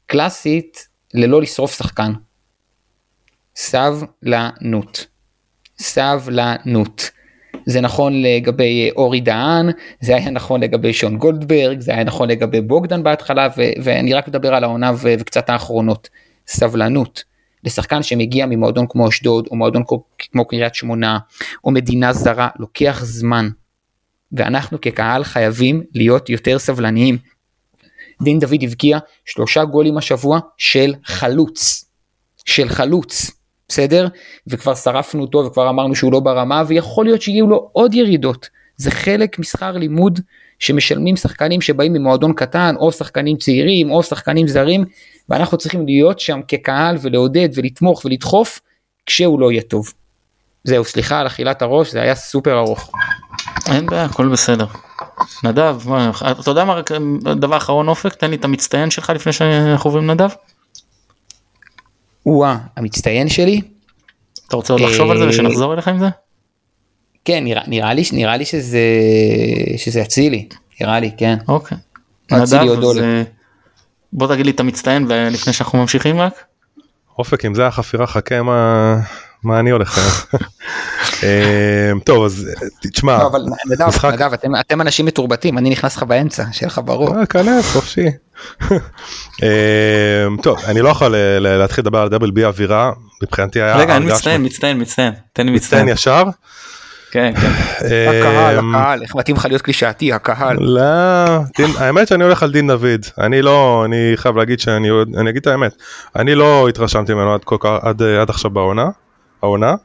קלאסית 0.05 0.87
ללא 1.13 1.41
לשרוף 1.41 1.77
שחקן. 1.77 2.13
סבלנות. 3.55 5.05
סבלנות. 5.79 7.09
זה 7.65 7.81
נכון 7.81 8.21
לגבי 8.21 8.89
אורי 8.95 9.21
דהן, 9.21 9.69
זה 10.01 10.15
היה 10.15 10.29
נכון 10.29 10.63
לגבי 10.63 10.93
שון 10.93 11.17
גולדברג, 11.17 11.79
זה 11.79 11.91
היה 11.91 12.03
נכון 12.03 12.29
לגבי 12.29 12.61
בוגדן 12.61 13.03
בהתחלה, 13.03 13.47
ו- 13.57 13.83
ואני 13.83 14.13
רק 14.13 14.27
מדבר 14.27 14.53
על 14.53 14.63
העונה 14.63 14.91
ו- 14.91 15.13
וקצת 15.19 15.49
האחרונות. 15.49 16.09
סבלנות. 16.47 17.23
לשחקן 17.63 18.03
שמגיע 18.03 18.45
ממועדון 18.45 18.85
כמו 18.89 19.09
אשדוד, 19.09 19.47
או 19.51 19.55
מועדון 19.55 19.83
כמו 20.17 20.47
קריית 20.47 20.75
שמונה, 20.75 21.19
או 21.63 21.71
מדינה 21.71 22.13
זרה, 22.13 22.49
לוקח 22.59 23.01
זמן. 23.03 23.49
ואנחנו 24.31 24.81
כקהל 24.81 25.23
חייבים 25.23 25.83
להיות 25.95 26.29
יותר 26.29 26.59
סבלניים. 26.59 27.17
דין 28.21 28.39
דוד 28.39 28.63
הבקיע 28.63 28.97
שלושה 29.25 29.65
גולים 29.65 29.97
השבוע 29.97 30.39
של 30.57 30.93
חלוץ. 31.03 31.85
של 32.45 32.69
חלוץ. 32.69 33.38
בסדר? 33.69 34.07
וכבר 34.47 34.75
שרפנו 34.75 35.21
אותו 35.21 35.45
וכבר 35.45 35.69
אמרנו 35.69 35.95
שהוא 35.95 36.11
לא 36.11 36.19
ברמה 36.19 36.63
ויכול 36.67 37.05
להיות 37.05 37.21
שיהיו 37.21 37.47
לו 37.47 37.69
עוד 37.71 37.93
ירידות. 37.93 38.49
זה 38.77 38.91
חלק 38.91 39.39
משכר 39.39 39.71
לימוד 39.71 40.19
שמשלמים 40.59 41.15
שחקנים 41.15 41.61
שבאים 41.61 41.93
ממועדון 41.93 42.33
קטן 42.33 42.75
או 42.79 42.91
שחקנים 42.91 43.37
צעירים 43.37 43.91
או 43.91 44.03
שחקנים 44.03 44.47
זרים 44.47 44.85
ואנחנו 45.29 45.57
צריכים 45.57 45.85
להיות 45.85 46.19
שם 46.19 46.39
כקהל 46.47 46.97
ולעודד 47.01 47.49
ולתמוך 47.55 48.05
ולדחוף 48.05 48.59
כשהוא 49.05 49.39
לא 49.39 49.51
יהיה 49.51 49.61
טוב. 49.61 49.93
זהו 50.63 50.83
סליחה 50.83 51.19
על 51.19 51.27
אכילת 51.27 51.61
הראש 51.61 51.91
זה 51.91 52.01
היה 52.01 52.15
סופר 52.15 52.59
ארוך. 52.59 52.91
אין 53.67 53.85
בעיה 53.85 54.05
הכל 54.05 54.27
בסדר. 54.27 54.65
נדב 55.43 55.77
אתה 56.39 56.51
יודע 56.51 56.65
מה 56.65 56.81
דבר 57.35 57.57
אחרון 57.57 57.87
אופק 57.87 58.13
תן 58.13 58.29
לי 58.29 58.35
את 58.35 58.45
המצטיין 58.45 58.91
שלך 58.91 59.09
לפני 59.09 59.33
שאנחנו 59.33 59.87
עוברים 59.87 60.11
נדב. 60.11 60.29
וואה 62.29 62.57
המצטיין 62.77 63.29
שלי. 63.29 63.61
אתה 64.47 64.55
רוצה 64.55 64.73
עוד 64.73 64.81
לחשוב 64.81 65.11
על 65.11 65.17
זה 65.17 65.27
ושנחזור 65.27 65.73
אליך 65.73 65.87
עם 65.87 65.99
זה? 65.99 66.07
כן 67.25 67.43
נראה, 67.43 67.63
נראה 67.67 67.93
לי 67.93 68.03
נראה 68.13 68.37
לי 68.37 68.45
שזה 68.45 68.79
שזה 69.77 70.01
אצילי 70.01 70.47
נראה 70.81 70.99
לי 70.99 71.11
כן. 71.17 71.37
אוקיי. 71.47 71.77
נדב 72.31 72.41
אז 72.41 72.55
בוא 74.13 74.27
תגיד 74.27 74.45
לי 74.45 74.51
את 74.51 74.59
המצטיין 74.59 75.05
ולפני 75.09 75.53
שאנחנו 75.53 75.79
ממשיכים 75.79 76.19
רק. 76.19 76.43
אופק 77.19 77.45
אם 77.45 77.55
זה 77.55 77.67
החפירה 77.67 78.07
חכה 78.07 78.41
מה 78.41 78.95
מה 79.43 79.59
אני 79.59 79.69
הולך 79.69 79.99
טוב 82.05 82.25
אז 82.25 82.49
תשמע 82.81 83.17
לא, 83.17 83.27
אבל 83.27 83.45
נדב 84.13 84.31
אתם 84.59 84.81
אנשים 84.81 85.05
מתורבתים 85.05 85.57
אני 85.57 85.69
נכנס 85.69 85.97
לך 85.97 86.03
באמצע 86.03 86.43
שיהיה 86.51 86.67
לך 86.67 86.81
ברור. 86.85 87.19
אה, 87.19 87.25
כנס 87.25 87.73
חופשי. 87.73 88.05
טוב 90.43 90.57
אני 90.67 90.81
לא 90.81 90.89
יכול 90.89 91.15
להתחיל 91.39 91.81
לדבר 91.81 91.99
על 91.99 92.09
דאבל 92.09 92.31
בי 92.31 92.45
אווירה 92.45 92.91
מבחינתי 93.23 93.61
היה 93.61 93.77
רגע 93.77 93.97
אני 93.97 94.05
מצטיין 94.05 94.45
מצטיין 94.45 94.81
מצטיין 94.81 95.13
תן 95.33 95.45
לי 95.45 95.51
מצטיין 95.51 95.87
ישר. 95.87 96.23
כן, 97.11 97.33
כן. 97.41 97.51
הקהל, 98.09 98.59
הקהל, 98.59 99.01
איך 99.01 99.15
מתאים 99.15 99.35
לך 99.35 99.45
להיות 99.45 99.61
קלישאתי, 99.61 100.13
הקהל. 100.13 100.57
לא, 100.59 100.83
האמת 101.77 102.07
שאני 102.07 102.23
הולך 102.23 102.43
על 102.43 102.51
דין 102.51 102.67
דוד, 102.67 103.05
אני 103.17 103.41
לא, 103.41 103.85
אני 103.85 104.11
חייב 104.15 104.37
להגיד 104.37 104.59
שאני, 104.59 104.89
אני 105.17 105.29
אגיד 105.29 105.41
את 105.41 105.47
האמת, 105.47 105.75
אני 106.15 106.35
לא 106.35 106.69
התרשמתי 106.69 107.13
ממנו 107.13 107.37
עד 108.21 108.29
עכשיו 108.29 108.51
בעונה, 108.51 108.89
העונה, 109.43 109.75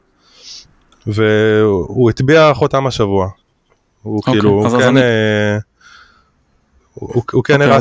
והוא 1.07 2.09
הטביע 2.09 2.53
חותם 2.53 2.87
השבוע. 2.87 3.29
הוא 4.01 4.17
אוקיי, 4.17 4.33
כאילו, 4.33 4.49
הוא 4.49 4.79
כן, 4.79 4.97
אה, 4.97 5.57
הוא 6.93 7.23
כן 7.23 7.37
אוקיי, 7.37 7.57
נראה 7.57 7.79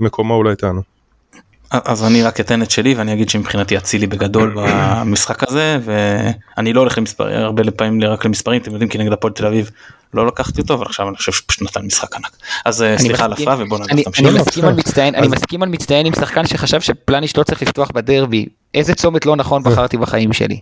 שמקומו 0.00 0.34
אולי 0.34 0.50
איתנו. 0.50 0.82
אז 1.70 2.04
אני 2.04 2.22
רק 2.22 2.40
אתן 2.40 2.62
את 2.62 2.70
שלי 2.70 2.94
ואני 2.94 3.12
אגיד 3.12 3.30
שמבחינתי 3.30 3.76
אצילי 3.76 4.06
בגדול 4.06 4.54
במשחק 4.56 5.48
הזה 5.48 5.78
ואני 5.84 6.72
לא 6.72 6.80
הולך 6.80 6.98
למספרים 6.98 7.36
הרבה 7.36 7.70
פעמים 7.70 8.04
רק 8.04 8.24
למספרים 8.24 8.62
אתם 8.62 8.72
יודעים 8.72 8.90
כי 8.90 8.98
נגד 8.98 9.12
הפועל 9.12 9.32
תל 9.32 9.46
אביב 9.46 9.70
לא 10.14 10.26
לקחתי 10.26 10.60
אותו 10.60 10.74
אבל 10.74 10.86
עכשיו 10.86 11.08
אני 11.08 11.16
חושב 11.16 11.32
שפשוט 11.32 11.62
נתן 11.62 11.82
משחק 11.86 12.16
ענק 12.16 12.36
אז 12.64 12.82
אה, 12.82 12.98
סליחה 12.98 13.24
על 13.24 13.32
הפרעה 13.32 13.56
ובוא 13.58 13.78
נגיד 13.78 14.04
תמשיך. 14.04 14.26
אני 14.64 14.72
מצטיין 14.76 15.14
אני 15.14 15.28
מסכים 15.28 15.62
על 15.62 15.68
מצטיין 15.68 16.06
עם 16.06 16.14
שחקן 16.14 16.46
שחשב 16.46 16.80
שפלניש 16.80 17.36
לא 17.36 17.42
צריך 17.42 17.62
לפתוח 17.62 17.90
בדרבי 17.90 18.46
איזה 18.74 18.94
צומת 18.94 19.26
לא 19.26 19.36
נכון 19.36 19.62
בחרתי 19.62 19.96
בחיים 19.96 20.32
שלי. 20.32 20.60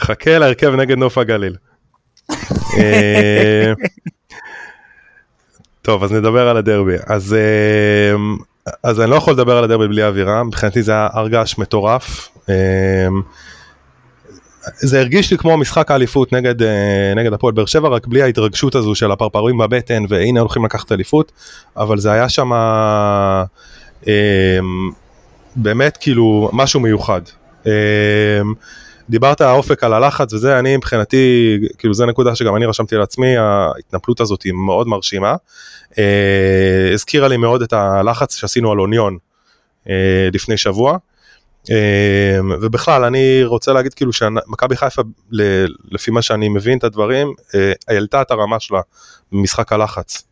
חכה 0.00 0.38
להרכב 0.38 0.74
נגד 0.74 0.98
נוף 0.98 1.18
הגליל. 1.18 1.56
אה, 2.78 3.72
טוב 5.82 6.04
אז 6.04 6.12
נדבר 6.12 6.48
על 6.48 6.56
הדרבי 6.56 6.96
אז 7.06 7.36
אמ, 8.14 8.36
אז 8.82 9.00
אני 9.00 9.10
לא 9.10 9.16
יכול 9.16 9.32
לדבר 9.32 9.56
על 9.56 9.64
הדרבי 9.64 9.88
בלי 9.88 10.04
אווירה 10.04 10.42
מבחינתי 10.44 10.82
זה 10.82 10.92
היה 10.92 11.08
הרגש 11.12 11.58
מטורף. 11.58 12.28
אמ, 12.48 13.22
זה 14.76 15.00
הרגיש 15.00 15.30
לי 15.30 15.38
כמו 15.38 15.56
משחק 15.56 15.90
האליפות 15.90 16.32
נגד 16.32 16.62
אה, 16.62 17.12
נגד 17.16 17.32
הפועל 17.32 17.54
באר 17.54 17.66
שבע 17.66 17.88
רק 17.88 18.06
בלי 18.06 18.22
ההתרגשות 18.22 18.74
הזו 18.74 18.94
של 18.94 19.12
הפרפרים 19.12 19.58
בבטן 19.58 20.04
והנה 20.08 20.40
הולכים 20.40 20.64
לקחת 20.64 20.92
אליפות 20.92 21.32
אבל 21.76 21.98
זה 21.98 22.12
היה 22.12 22.28
שם 22.28 22.52
אמ, 24.06 24.12
באמת 25.56 25.96
כאילו 25.96 26.50
משהו 26.52 26.80
מיוחד. 26.80 27.20
דיברת 29.10 29.40
האופק 29.40 29.84
על 29.84 29.92
הלחץ 29.92 30.32
וזה, 30.32 30.58
אני 30.58 30.76
מבחינתי, 30.76 31.56
כאילו 31.78 31.94
זה 31.94 32.06
נקודה 32.06 32.34
שגם 32.34 32.56
אני 32.56 32.66
רשמתי 32.66 32.96
לעצמי, 32.96 33.36
ההתנפלות 33.36 34.20
הזאת 34.20 34.42
היא 34.42 34.52
מאוד 34.52 34.88
מרשימה. 34.88 35.34
אה, 35.98 36.90
הזכירה 36.92 37.28
לי 37.28 37.36
מאוד 37.36 37.62
את 37.62 37.72
הלחץ 37.72 38.36
שעשינו 38.36 38.72
על 38.72 38.80
אוניון 38.80 39.18
אה, 39.88 40.28
לפני 40.32 40.56
שבוע. 40.56 40.98
אה, 41.70 42.38
ובכלל 42.60 43.04
אני 43.04 43.44
רוצה 43.44 43.72
להגיד 43.72 43.94
כאילו 43.94 44.12
שמכבי 44.12 44.76
חיפה 44.76 45.02
לפי 45.90 46.10
מה 46.10 46.22
שאני 46.22 46.48
מבין 46.48 46.78
את 46.78 46.84
הדברים 46.84 47.32
העלתה 47.88 48.22
את 48.22 48.30
הרמה 48.30 48.60
שלה 48.60 48.80
במשחק 49.32 49.72
הלחץ. 49.72 50.22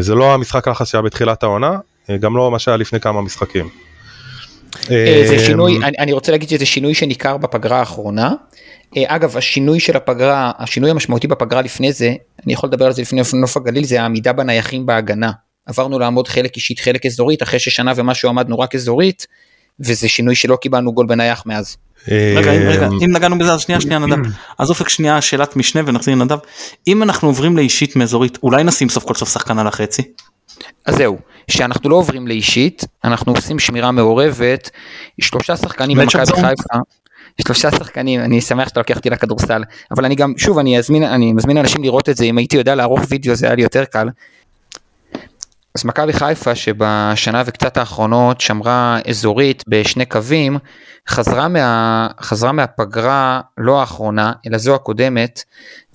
זה 0.00 0.14
לא 0.14 0.34
המשחק 0.34 0.68
הלחץ 0.68 0.86
שהיה 0.86 1.02
בתחילת 1.02 1.42
העונה, 1.42 1.78
גם 2.20 2.36
לא 2.36 2.50
מה 2.50 2.58
שהיה 2.58 2.76
לפני 2.76 3.00
כמה 3.00 3.22
משחקים. 3.22 3.68
אה, 4.90 5.24
זה 5.28 5.38
שינוי, 5.38 5.76
אני, 5.76 5.96
אני 5.98 6.12
רוצה 6.12 6.32
להגיד 6.32 6.48
שזה 6.48 6.66
שינוי 6.66 6.94
שניכר 6.94 7.36
בפגרה 7.36 7.78
האחרונה. 7.78 8.32
אה, 8.96 9.02
אגב, 9.06 9.36
השינוי 9.36 9.80
של 9.80 9.96
הפגרה, 9.96 10.52
השינוי 10.58 10.90
המשמעותי 10.90 11.26
בפגרה 11.26 11.62
לפני 11.62 11.92
זה, 11.92 12.14
אני 12.46 12.52
יכול 12.52 12.68
לדבר 12.68 12.86
על 12.86 12.92
זה 12.92 13.02
לפני 13.02 13.20
נוף 13.34 13.56
הגליל, 13.56 13.84
זה 13.84 14.02
העמידה 14.02 14.32
בנייחים 14.32 14.86
בהגנה. 14.86 15.30
עברנו 15.66 15.98
לעמוד 15.98 16.28
חלק 16.28 16.56
אישית, 16.56 16.80
חלק 16.80 17.06
אזורית, 17.06 17.42
אחרי 17.42 17.58
ששנה 17.58 17.92
ומשהו 17.96 18.28
עמדנו 18.28 18.58
רק 18.58 18.74
אזורית, 18.74 19.26
וזה 19.80 20.08
שינוי 20.08 20.34
שלא 20.34 20.56
קיבלנו 20.56 20.92
גול 20.92 21.06
בנייח 21.06 21.42
מאז. 21.46 21.76
רגע, 22.08 22.52
רגע, 22.52 22.88
אם 23.04 23.12
נגענו 23.12 23.38
בזה 23.38 23.52
אז 23.52 23.60
שנייה, 23.60 23.80
שנייה 23.80 23.98
נדב. 23.98 24.18
אז 24.58 24.70
אופק 24.70 24.88
שנייה 24.88 25.20
שאלת 25.20 25.56
משנה 25.56 25.82
ונחזיר 25.86 26.14
לנדב. 26.14 26.38
אם 26.88 27.02
אנחנו 27.02 27.28
עוברים 27.28 27.56
לאישית 27.56 27.96
מאזורית, 27.96 28.38
אולי 28.42 28.64
נשים 28.64 28.88
סוף 28.88 29.04
כל 29.04 29.14
סוף 29.14 29.32
שחקן 29.32 29.58
על 29.58 29.66
החצי? 29.66 30.02
אז 30.86 30.94
זהו, 30.94 31.18
שאנחנו 31.50 31.90
לא 31.90 31.96
עוברים 31.96 32.28
לאישית, 32.28 32.84
אנחנו 33.04 33.32
עושים 33.32 33.58
שמירה 33.58 33.90
מעורבת, 33.90 34.70
שלושה 35.20 35.56
שחקנים 35.56 35.98
במכבי 35.98 36.26
חיפה, 36.26 36.78
שלושה 37.40 37.70
שחקנים, 37.70 38.20
אני 38.20 38.40
שמח 38.40 38.68
שאתה 38.68 38.80
לוקח 38.80 38.96
אותי 38.96 39.10
לכדורסל, 39.10 39.62
אבל 39.90 40.04
אני 40.04 40.14
גם, 40.14 40.32
שוב, 40.36 40.58
אני 40.58 40.78
אזמין, 40.78 41.02
אני 41.02 41.32
מזמין 41.32 41.56
אנשים 41.56 41.82
לראות 41.82 42.08
את 42.08 42.16
זה, 42.16 42.24
אם 42.24 42.38
הייתי 42.38 42.56
יודע 42.56 42.74
לערוך 42.74 43.00
וידאו 43.08 43.34
זה 43.34 43.46
היה 43.46 43.54
לי 43.54 43.62
יותר 43.62 43.84
קל. 43.84 44.08
אז 45.74 45.84
מכבי 45.84 46.12
חיפה 46.12 46.54
שבשנה 46.54 47.42
וקצת 47.46 47.76
האחרונות 47.76 48.40
שמרה 48.40 48.98
אזורית 49.08 49.64
בשני 49.68 50.06
קווים, 50.06 50.58
חזרה, 51.08 51.48
מה, 51.48 52.08
חזרה 52.20 52.52
מהפגרה 52.52 53.40
לא 53.58 53.80
האחרונה, 53.80 54.32
אלא 54.46 54.58
זו 54.58 54.74
הקודמת, 54.74 55.42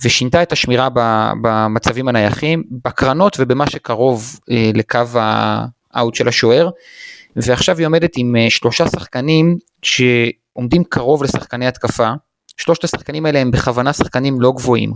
ושינתה 0.04 0.42
את 0.42 0.52
השמירה 0.52 0.88
במצבים 1.42 2.08
הנייחים, 2.08 2.62
בקרנות 2.84 3.36
ובמה 3.40 3.70
שקרוב 3.70 4.40
אה, 4.50 4.70
לקו 4.74 5.00
האאוט 5.94 6.14
של 6.14 6.28
השוער, 6.28 6.70
ועכשיו 7.36 7.78
היא 7.78 7.86
עומדת 7.86 8.12
עם 8.16 8.36
אה, 8.36 8.50
שלושה 8.50 8.88
שחקנים 8.88 9.56
שעומדים 9.82 10.84
קרוב 10.84 11.22
לשחקני 11.22 11.66
התקפה, 11.66 12.10
שלושת 12.56 12.84
השחקנים 12.84 13.26
האלה 13.26 13.38
הם 13.38 13.50
בכוונה 13.50 13.92
שחקנים 13.92 14.40
לא 14.40 14.52
גבוהים. 14.52 14.92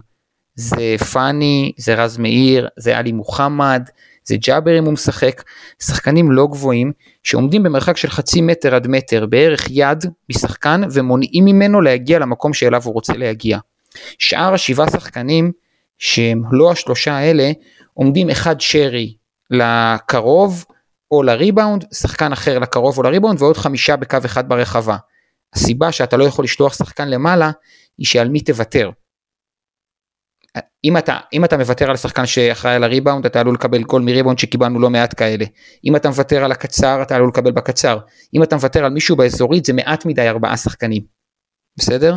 זה 0.55 0.97
פאני, 1.13 1.73
זה 1.77 1.95
רז 1.95 2.19
מאיר, 2.19 2.69
זה 2.77 2.99
עלי 2.99 3.13
מוחמד, 3.13 3.89
זה 4.25 4.37
ג'אבר 4.37 4.79
אם 4.79 4.85
הוא 4.85 4.93
משחק, 4.93 5.43
שחקנים 5.83 6.33
לא 6.33 6.47
גבוהים 6.47 6.93
שעומדים 7.23 7.63
במרחק 7.63 7.97
של 7.97 8.11
חצי 8.11 8.41
מטר 8.41 8.75
עד 8.75 8.87
מטר 8.87 9.27
בערך 9.27 9.67
יד 9.71 10.05
משחקן 10.31 10.81
ומונעים 10.93 11.45
ממנו 11.45 11.81
להגיע 11.81 12.19
למקום 12.19 12.53
שאליו 12.53 12.83
הוא 12.85 12.95
רוצה 12.95 13.13
להגיע. 13.13 13.59
שאר 14.19 14.55
השבעה 14.55 14.91
שחקנים 14.91 15.53
שהם 15.99 16.43
לא 16.53 16.73
השלושה 16.73 17.13
האלה 17.13 17.51
עומדים 17.95 18.31
אחד 18.31 18.61
שרי 18.61 19.15
לקרוב 19.51 20.65
או 21.11 21.23
לריבאונד, 21.23 21.85
שחקן 21.95 22.33
אחר 22.33 22.59
לקרוב 22.59 22.99
או 22.99 23.03
לריבאונד 23.03 23.43
ועוד 23.43 23.57
חמישה 23.57 23.97
בקו 23.97 24.19
אחד 24.25 24.49
ברחבה. 24.49 24.97
הסיבה 25.55 25.93
שאתה 25.93 26.17
לא 26.17 26.25
יכול 26.25 26.45
לשלוח 26.45 26.75
שחקן 26.75 27.09
למעלה 27.09 27.51
היא 27.99 28.07
שעל 28.07 28.29
מי 28.29 28.41
תוותר. 28.41 28.91
אם 30.85 30.97
אתה, 30.97 31.19
אם 31.33 31.45
אתה 31.45 31.57
מוותר 31.57 31.91
על 31.91 31.97
שחקן 31.97 32.27
שאחראי 32.27 32.75
על 32.75 32.85
הריבאונד 32.85 33.27
אתה 33.27 33.41
עלול 33.41 33.55
לקבל 33.55 33.83
גול 33.83 34.03
מריבאונד 34.03 34.39
שקיבלנו 34.39 34.79
לא 34.79 34.91
מעט 34.91 35.19
כאלה. 35.19 35.45
אם 35.85 35.97
אתה 35.97 36.09
מוותר 36.09 36.45
על 36.45 36.53
הקצר 36.53 37.03
אתה 37.03 37.17
עלול 37.17 37.29
לקבל 37.29 37.51
בקצר. 37.51 37.99
אם 38.35 38.43
אתה 38.43 38.57
מוותר 38.57 38.85
על 38.85 38.93
מישהו 38.93 39.17
באזורית 39.17 39.65
זה 39.65 39.73
מעט 39.73 40.07
מדי 40.07 40.29
ארבעה 40.29 40.57
שחקנים. 40.57 41.03
בסדר? 41.77 42.17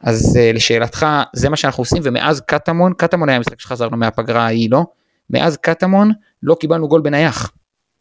אז 0.00 0.38
uh, 0.38 0.56
לשאלתך 0.56 1.06
זה 1.32 1.48
מה 1.48 1.56
שאנחנו 1.56 1.80
עושים 1.80 2.02
ומאז 2.04 2.40
קטמון, 2.40 2.92
קטמון 2.94 3.28
היה 3.28 3.38
משחק 3.38 3.60
שחזרנו 3.60 3.96
מהפגרה 3.96 4.44
ההיא 4.44 4.70
לא? 4.70 4.84
מאז 5.30 5.56
קטמון 5.56 6.12
לא 6.42 6.54
קיבלנו 6.54 6.88
גול 6.88 7.00
בנייח. 7.00 7.52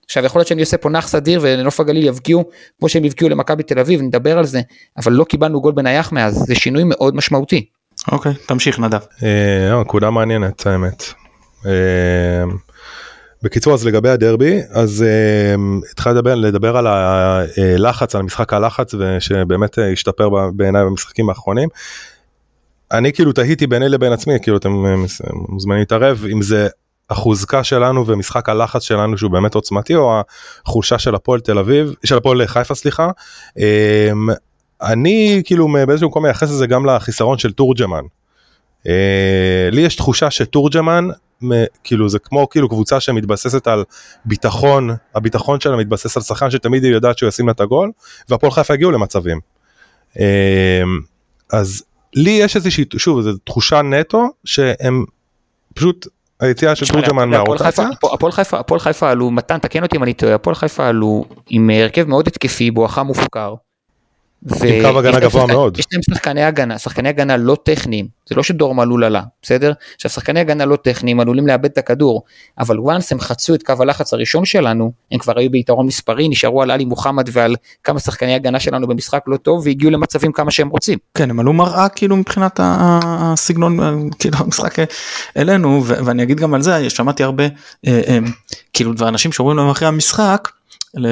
עכשיו 0.06 0.26
יכול 0.26 0.39
להיות 0.39 0.48
שאני 0.48 0.62
עושה 0.62 0.78
פה 0.78 0.89
נח 0.89 1.08
סדיר 1.08 1.39
ונוף 1.43 1.80
הגליל 1.80 2.08
יבקיעו 2.08 2.50
כמו 2.80 2.89
שהם 2.89 3.04
הבקיעו 3.04 3.30
למכבי 3.30 3.63
תל 3.63 3.80
אביב 3.80 4.02
נדבר 4.02 4.38
על 4.38 4.46
זה 4.46 4.62
אבל 4.98 5.12
לא 5.13 5.24
קיבלנו 5.24 5.62
גול 5.62 5.72
בנייח 5.72 6.12
מאז 6.12 6.36
זה 6.36 6.56
שינוי 6.56 6.84
מאוד 6.84 7.15
משמעותי. 7.15 7.65
אוקיי 8.12 8.34
תמשיך 8.46 8.80
נדב. 8.80 9.00
אה, 9.24 9.82
נקודה 9.82 10.10
מעניינת 10.10 10.68
האמת. 10.68 11.04
אה, 11.66 12.44
בקיצור 13.44 13.74
אז 13.74 13.86
לגבי 13.86 14.10
הדרבי 14.10 14.60
אז 14.72 15.06
התחלתי 15.92 16.18
לדבר, 16.18 16.36
לדבר 16.36 16.78
על 16.78 16.88
הלחץ 16.88 18.16
על 18.16 18.22
משחק 18.22 18.54
הלחץ 18.54 18.94
ושבאמת 18.94 19.78
השתפר 19.94 20.30
בעיניי 20.56 20.86
במשחקים 20.86 21.30
האחרונים. 21.30 21.70
אני 22.92 23.13
כאילו 23.13 23.32
תהיתי 23.32 23.68
ביני 23.68 23.89
לבין 23.89 24.13
עצמי 24.13 24.34
כאילו 24.42 24.58
אתם 24.58 24.72
מוזמנים 25.50 25.80
להתערב 25.80 26.26
אם 26.32 26.42
זה 26.42 26.68
החוזקה 27.10 27.63
שלנו 27.63 28.08
ומשחק 28.08 28.50
הלחץ 28.50 28.82
שלנו 28.82 29.18
שהוא 29.18 29.32
באמת 29.32 29.56
עוצמתי 29.56 29.96
או 29.96 30.22
החולשה 30.66 31.00
של 31.00 31.16
הפועל 31.16 31.39
תל 31.39 31.58
אביב 31.58 31.94
של 32.04 32.18
הפועל 32.18 32.48
חיפה 32.48 32.76
סליחה. 32.76 33.10
אמ, 33.58 34.30
אני 34.84 35.41
כאילו 35.46 35.67
באיזשהו 35.88 36.10
מקום 36.10 36.24
מייחס 36.24 36.52
את 36.52 36.58
זה 36.58 36.67
גם 36.67 36.86
לחיסרון 36.86 37.38
של 37.38 37.52
תורג'מן. 37.52 38.04
אה, 38.88 39.69
לי 39.72 39.82
יש 39.82 39.96
תחושה 39.96 40.32
שתורג'מן 40.32 41.08
כאילו 41.84 42.10
זה 42.10 42.19
כמו 42.19 42.50
כאילו 42.50 42.69
קבוצה 42.69 43.00
שמתבססת 43.00 43.67
על 43.67 43.84
ביטחון 44.26 44.89
הביטחון 45.15 45.60
שלה 45.60 45.76
מתבסס 45.76 46.17
על 46.17 46.24
שחקן 46.24 46.52
שתמיד 46.52 46.84
היא 46.84 46.93
יודעת 46.93 47.17
שהוא 47.17 47.30
ישים 47.30 47.46
לה 47.46 47.52
את 47.52 47.62
הגול 47.62 47.91
והפועל 48.30 48.52
חיפה 48.52 48.74
הגיעו 48.74 48.91
למצבים. 48.91 49.39
אמ, 50.19 50.24
אז 51.54 51.84
לי 52.15 52.32
יש 52.32 52.56
איזושהי 52.56 52.86
שוב 52.98 53.22
זו 53.22 53.38
תחושה 53.38 53.82
נטו 53.82 54.28
שהם 54.46 55.06
פשוט 55.74 56.08
היציאה 56.39 56.76
של 56.76 56.86
תורג'מן 56.86 57.30
מהרוטציה. 57.30 57.88
הפועל 58.13 58.32
חיפה, 58.32 58.60
הפועל 58.60 58.80
חיפה 58.80 59.12
עלו, 59.12 59.32
מתן 59.32 59.58
תקן 59.58 59.84
אותי 59.84 59.98
אם 59.98 60.04
אני 60.04 60.13
טועה, 60.13 60.36
הפועל 60.36 60.56
חיפה 60.56 60.88
עלו 60.88 61.26
עם 61.50 61.69
הרכב 61.69 62.08
מאוד 62.08 62.28
התקפי, 62.28 62.72
בואכה 62.72 63.04
מופקר. 63.04 63.54
עם 64.52 64.92
קו 64.92 65.00
הגנה 65.00 65.20
גבוה 65.20 65.48
מאוד. 65.48 65.80
יש 65.80 65.86
להם 65.92 66.02
שחקני 66.10 66.44
הגנה, 66.44 66.78
שחקני 66.78 67.10
הגנה 67.10 67.38
לא 67.38 67.58
טכניים, 67.64 68.08
זה 68.30 68.36
לא 68.36 68.44
שדור 68.44 68.76
מלול 68.76 69.04
עלה, 69.04 69.22
בסדר? 69.42 69.74
עכשיו 69.96 70.12
שחקני 70.12 70.40
הגנה 70.40 70.66
לא 70.66 70.76
טכניים 70.76 71.20
עלולים 71.20 71.48
לאבד 71.48 71.66
את 71.66 71.78
הכדור, 71.78 72.24
אבל 72.60 72.78
once 72.78 73.08
הם 73.12 73.20
חצו 73.20 73.56
את 73.56 73.64
קו 73.64 73.74
הלחץ 73.80 74.14
הראשון 74.14 74.46
שלנו, 74.46 74.92
הם 75.12 75.20
כבר 75.20 75.40
היו 75.40 75.52
ביתרון 75.52 75.86
מספרי, 75.86 76.30
נשארו 76.30 76.62
על 76.62 76.72
עלי 76.72 76.86
מוחמד 76.86 77.30
ועל 77.32 77.56
כמה 77.84 78.00
שחקני 78.00 78.36
הגנה 78.36 78.60
שלנו 78.60 78.88
במשחק 78.88 79.24
לא 79.28 79.38
טוב 79.38 79.62
והגיעו 79.66 79.92
למצבים 79.92 80.32
כמה 80.32 80.52
שהם 80.52 80.70
רוצים. 80.70 80.98
כן, 81.14 81.30
הם 81.30 81.40
עלו 81.40 81.54
מראה 81.54 81.90
כאילו 81.90 82.16
מבחינת 82.16 82.60
הסגנון, 82.64 83.80
כאילו 84.20 84.38
המשחק 84.40 84.76
אלינו, 85.38 85.84
ואני 85.86 86.24
אגיד 86.24 86.40
גם 86.40 86.54
על 86.54 86.62
זה, 86.62 86.90
שמעתי 86.90 87.24
הרבה, 87.24 87.44
אה, 87.88 88.02
אה, 88.08 88.18
כאילו 88.74 88.94
דבר 88.94 89.08
אנשים 89.08 89.32
שאומרים 89.32 89.58
להם 89.58 89.70
אחרי 89.70 89.88
המשחק, 89.88 90.50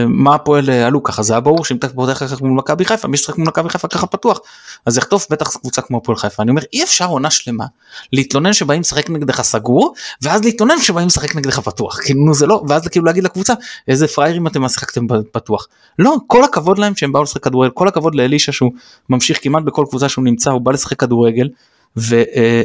מה 0.07 0.35
הפועל 0.35 0.69
אה, 0.69 0.87
עלו? 0.87 1.03
ככה 1.03 1.23
זה 1.23 1.33
היה 1.33 1.39
ברור 1.39 1.65
שאם 1.65 1.77
אתה 1.77 1.89
פותח 1.89 2.23
ככה 2.23 2.35
מול 2.41 2.51
מכבי 2.51 2.85
חיפה 2.85 3.07
מי 3.07 3.17
ששחק 3.17 3.37
מול 3.37 3.47
מכבי 3.47 3.69
חיפה 3.69 3.87
ככה 3.87 4.07
פתוח. 4.07 4.39
אז 4.85 4.97
יחטוף 4.97 5.27
בטח 5.29 5.57
קבוצה 5.57 5.81
כמו 5.81 5.97
הפועל 5.97 6.17
חיפה. 6.17 6.43
אני 6.43 6.51
אומר 6.51 6.61
אי 6.73 6.83
אפשר 6.83 7.05
עונה 7.07 7.31
שלמה 7.31 7.65
להתלונן 8.13 8.53
שבאים 8.53 8.81
לשחק 8.81 9.09
נגדך 9.09 9.41
סגור 9.41 9.93
ואז 10.21 10.43
להתלונן 10.43 10.79
שבאים 10.81 11.07
לשחק 11.07 11.35
נגדך 11.35 11.59
פתוח. 11.59 11.99
כאילו 12.01 12.33
זה 12.33 12.47
לא 12.47 12.63
ואז 12.69 12.87
כאילו 12.87 13.05
להגיד 13.05 13.23
לקבוצה 13.23 13.53
איזה 13.87 14.07
פראיירים 14.07 14.47
אתם 14.47 14.69
שיחקתם 14.69 15.07
פתוח. 15.31 15.67
לא 15.99 16.15
כל 16.27 16.43
הכבוד 16.43 16.77
להם 16.77 16.95
שהם 16.95 17.11
באו 17.11 17.23
לשחק 17.23 17.43
כדורגל 17.43 17.71
כל 17.71 17.87
הכבוד 17.87 18.15
לאלישע 18.15 18.51
שהוא 18.51 18.71
ממשיך 19.09 19.43
כמעט 19.43 19.63
בכל 19.63 19.85
קבוצה 19.89 20.09
שהוא 20.09 20.25
נמצא 20.25 20.51
הוא 20.51 20.61
בא 20.61 20.71
לשחק 20.71 20.99
כדורגל 20.99 21.49
ולא 21.97 22.23
אה, 22.35 22.63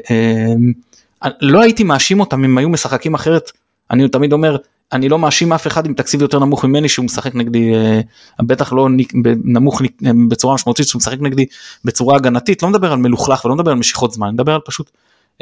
אה, 1.24 1.30
לא 1.40 1.60
הייתי 1.60 1.84
מאשים 1.84 2.20
אותם 2.20 2.44
אם 2.44 2.58
היו 2.58 2.68
משחקים 2.68 3.14
אחרת. 3.14 3.52
אני 3.90 4.08
תמיד 4.08 4.32
אומר 4.32 4.56
אני 4.92 5.08
לא 5.08 5.18
מאשים 5.18 5.52
אף 5.52 5.66
אחד 5.66 5.86
עם 5.86 5.94
תקציב 5.94 6.22
יותר 6.22 6.38
נמוך 6.38 6.64
ממני 6.64 6.88
שהוא 6.88 7.04
משחק 7.04 7.34
נגדי 7.34 7.74
אה, 7.74 8.00
בטח 8.40 8.72
לא 8.72 8.88
נמוך 9.44 9.82
אה, 9.82 10.10
בצורה 10.28 10.54
משמעותית 10.54 10.86
שהוא 10.86 10.98
משחק 11.00 11.16
נגדי 11.20 11.46
בצורה 11.84 12.16
הגנתית 12.16 12.62
לא 12.62 12.68
מדבר 12.68 12.92
על 12.92 12.98
מלוכלך 12.98 13.44
ולא 13.44 13.54
מדבר 13.54 13.70
על 13.70 13.78
משיכות 13.78 14.12
זמן 14.12 14.34
מדבר 14.34 14.54
על 14.54 14.60
פשוט 14.64 14.90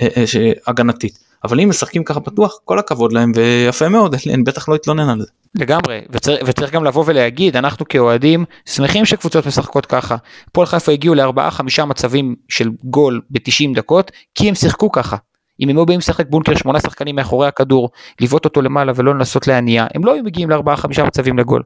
אה, 0.01 0.25
הגנתית 0.67 1.19
אבל 1.45 1.61
אם 1.61 1.69
משחקים 1.69 2.05
ככה 2.05 2.21
פתוח 2.21 2.59
כל 2.65 2.79
הכבוד 2.79 3.13
להם 3.13 3.33
ויפה 3.35 3.89
מאוד 3.89 4.15
אני 4.35 4.43
בטח 4.43 4.69
לא 4.69 4.75
אתלונן 4.75 5.09
על 5.09 5.21
זה. 5.21 5.27
לגמרי 5.55 6.01
וצריך, 6.11 6.41
וצריך 6.47 6.73
גם 6.73 6.85
לבוא 6.85 7.05
ולהגיד 7.07 7.57
אנחנו 7.57 7.89
כאוהדים 7.89 8.45
שמחים 8.67 9.05
שקבוצות 9.05 9.47
משחקות 9.47 9.87
ככה. 9.87 10.17
פועל 10.53 10.67
חיפה 10.67 10.93
הגיעו 10.93 11.15
לארבעה 11.15 11.51
חמישה 11.51 11.85
מצבים 11.85 12.35
של 12.49 12.71
גול 12.85 13.21
ב-90 13.31 13.77
דקות 13.77 14.11
כי 14.35 14.49
הם 14.49 14.55
שיחקו 14.55 14.93
ככה. 14.93 15.17
אם 15.61 15.69
הם 15.69 15.77
היו 15.77 15.87
באים 15.87 15.99
לשחק 15.99 16.27
בונקר 16.29 16.55
שמונה 16.55 16.81
שחקנים 16.81 17.17
מאחורי 17.17 17.49
הכדור, 17.49 17.91
לבעוט 18.21 18.45
אותו 18.45 18.63
למעלה 18.63 18.93
ולא 18.97 19.15
לנסות 19.15 19.47
להניע, 19.47 19.87
הם 19.95 20.05
לא 20.05 20.15
היו 20.15 20.25
מגיעים 20.25 20.51
לארבעה 20.51 20.77
חמישה 20.77 21.05
מצבים 21.05 21.39
לגול. 21.39 21.63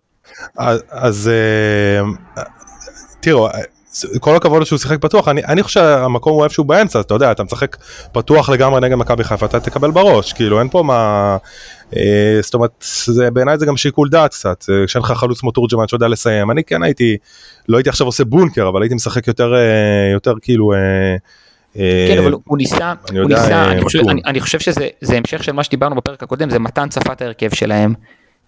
אז, 0.57 0.83
אז 0.90 1.31
אה, 1.31 2.42
תראו, 3.20 3.48
כל 4.20 4.37
הכבוד 4.37 4.64
שהוא 4.64 4.79
שיחק 4.79 5.01
פתוח, 5.01 5.29
אני, 5.29 5.44
אני 5.44 5.62
חושב 5.62 5.81
שהמקום 5.81 6.33
הוא 6.33 6.44
איפשהו 6.44 6.64
באמצע, 6.64 7.01
אתה 7.01 7.14
יודע, 7.14 7.33
אתה 7.33 7.44
משחק 7.44 7.77
פתוח 8.12 8.48
לגמרי 8.48 8.81
נגד 8.81 8.94
מכבי 8.94 9.24
חיפה, 9.24 9.46
אתה 9.46 9.61
תקבל 9.61 9.90
בראש, 9.90 10.33
כאילו 10.33 10.61
אין 10.61 10.68
פה 10.68 10.83
מה... 10.83 11.37
אה, 11.96 12.38
זאת 12.42 12.55
אומרת, 12.55 12.85
בעיניי 13.33 13.59
זה 13.59 13.66
גם 13.66 13.77
שיקול 13.77 14.09
דעת 14.09 14.31
קצת, 14.31 14.64
אה, 14.70 14.87
כשאין 14.87 15.05
לך 15.05 15.12
חלוץ 15.12 15.40
כמו 15.40 15.51
תורג'מן 15.51 15.88
שיודע 15.88 16.09
לסיים, 16.09 16.51
אני 16.51 16.64
כן 16.64 16.83
הייתי, 16.83 17.16
לא 17.68 17.77
הייתי 17.77 17.90
עכשיו 17.90 18.07
עושה 18.07 18.24
בונקר, 18.24 18.68
אבל 18.68 18.83
הייתי 18.83 18.94
משחק 18.94 19.27
יותר, 19.27 19.55
אה, 19.55 20.11
יותר 20.12 20.35
כאילו... 20.42 20.72
אה, 20.72 21.16
כן 21.74 22.18
אבל 22.18 22.33
הוא 22.44 22.59
ניסה, 22.59 22.92
הוא 23.12 23.28
ניסה, 23.28 23.70
אני 23.70 23.83
חושב, 23.83 24.09
אני, 24.09 24.20
אני 24.26 24.40
חושב 24.40 24.59
שזה 24.59 25.16
המשך 25.16 25.44
של 25.44 25.52
מה 25.52 25.64
שדיברנו 25.64 25.96
בפרק 25.96 26.22
הקודם, 26.22 26.50
זה 26.50 26.59
מתן 26.59 26.88
צפת 26.88 27.22
ההרכב 27.22 27.54
שלהם, 27.54 27.94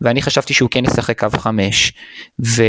ואני 0.01 0.23
חשבתי 0.23 0.55
שהוא 0.55 0.69
כן 0.71 0.85
ישחק 0.85 1.21
קו 1.21 1.39
חמש, 1.39 1.93
ו, 2.47 2.63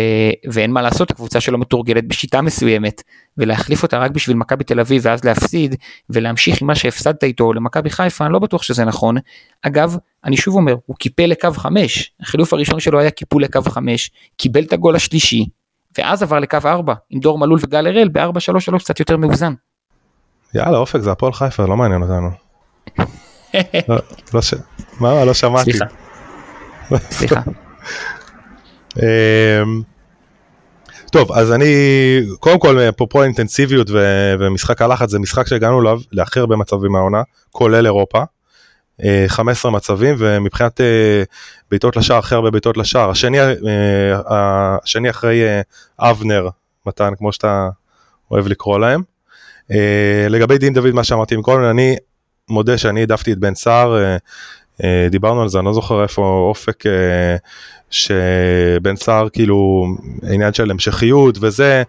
ואין 0.52 0.72
מה 0.72 0.82
לעשות, 0.82 1.12
הקבוצה 1.12 1.42
שלו 1.42 1.58
מתורגלת 1.58 2.08
בשיטה 2.08 2.42
מסוימת, 2.42 3.04
ולהחליף 3.38 3.84
אותה 3.84 3.98
רק 3.98 4.12
בשביל 4.12 4.38
מכבי 4.38 4.64
תל 4.64 4.80
אביב 4.80 5.02
ואז 5.06 5.24
להפסיד, 5.24 5.76
ולהמשיך 6.10 6.62
עם 6.62 6.68
מה 6.68 6.76
שהפסדת 6.76 7.24
איתו 7.24 7.54
למכבי 7.54 7.90
חיפה, 7.90 8.26
אני 8.26 8.34
לא 8.34 8.40
בטוח 8.40 8.64
שזה 8.64 8.86
נכון. 8.86 9.16
אגב, 9.62 9.98
אני 10.26 10.38
שוב 10.38 10.56
אומר, 10.56 10.76
הוא 10.86 10.96
קיפל 10.96 11.26
לקו 11.26 11.52
חמש, 11.52 12.12
החילוף 12.22 12.54
הראשון 12.54 12.80
שלו 12.80 13.00
היה 13.00 13.12
קיפול 13.12 13.44
לקו 13.44 13.62
חמש, 13.62 14.12
קיבל 14.38 14.64
את 14.64 14.74
הגול 14.74 14.96
השלישי, 14.96 15.46
ואז 15.98 16.24
עבר 16.24 16.40
לקו 16.40 16.58
ארבע, 16.66 16.94
עם 17.10 17.20
דור 17.20 17.40
מלול 17.40 17.60
וגל 17.62 17.88
הראל, 17.88 18.08
בארבע 18.08 18.40
שלוש 18.40 18.66
שלוש 18.66 18.84
קצת 18.84 19.00
יותר 19.00 19.18
מאוזן. 19.18 19.54
יאללה 20.54 20.78
אופק 20.78 21.00
זה 21.00 21.12
הפועל 21.12 21.34
חיפה 21.34 21.66
לא 21.66 21.78
מעניין 21.78 22.02
אותנו. 22.02 22.30
לא, 23.88 23.98
לא 24.34 24.42
ש... 24.42 24.54
מה 25.00 25.26
לא 25.26 25.34
שמעתי. 25.34 25.72
סליחה. 25.74 25.86
סליחה. 27.12 27.42
אמ, 28.98 29.82
טוב 31.12 31.32
אז 31.32 31.52
אני 31.52 31.74
קודם 32.40 32.60
כל 32.60 32.80
אפרופו 32.80 33.24
אינטנסיביות 33.24 33.90
ו- 33.90 34.34
ומשחק 34.40 34.82
הלחץ 34.82 35.10
זה 35.10 35.20
משחק 35.20 35.48
שהגענו 35.48 35.82
אליו 35.82 36.00
להכי 36.12 36.40
הרבה 36.40 36.56
מצבים 36.56 36.92
מהעונה 36.92 37.22
כולל 37.52 37.86
אירופה. 37.86 38.24
15 39.28 39.72
אה, 39.72 39.76
מצבים 39.76 40.16
ומבחינת 40.18 40.82
אה, 40.82 41.24
בעיטות 41.72 41.98
לשער 41.98 42.18
הכי 42.18 42.36
הרבה 42.36 42.52
בעיטות 42.52 42.78
לשער 42.78 43.10
השני, 43.10 43.42
אה, 43.42 43.54
השני 44.30 45.10
אחרי 45.10 45.42
אבנר 46.00 46.50
מתן 46.86 47.14
כמו 47.18 47.34
שאתה 47.34 47.70
אוהב 48.32 48.48
לקרוא 48.48 48.80
להם. 48.80 49.11
אה, 49.72 50.30
לגבי 50.30 50.58
דין 50.58 50.74
דוד, 50.74 50.92
מה 50.92 51.04
שאמרתי 51.04 51.36
מקודם, 51.36 51.64
אני 51.64 51.96
מודה 52.50 52.78
שאני 52.78 53.00
העדפתי 53.00 53.32
את 53.32 53.38
בן 53.38 53.56
סער, 53.56 54.04
אה, 54.04 54.18
אה, 54.84 55.08
דיברנו 55.10 55.42
על 55.42 55.50
זה, 55.50 55.60
אני 55.60 55.66
לא 55.66 55.74
זוכר 55.74 56.04
איפה 56.04 56.22
אופק, 56.50 56.84
שבן 57.92 58.96
סער 58.96 59.30
כאילו 59.30 59.86
עניין 60.24 60.54
של 60.54 60.72
המשכיות 60.72 61.38
וזה. 61.42 61.84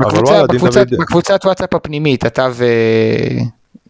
בקבוצה, 0.00 0.46
בקבוצת, 0.46 0.86
דוד... 0.88 1.00
בקבוצת 1.00 1.40
וואטסאפ 1.44 1.74
הפנימית, 1.74 2.26
אתה 2.26 2.48
ו... 2.52 2.64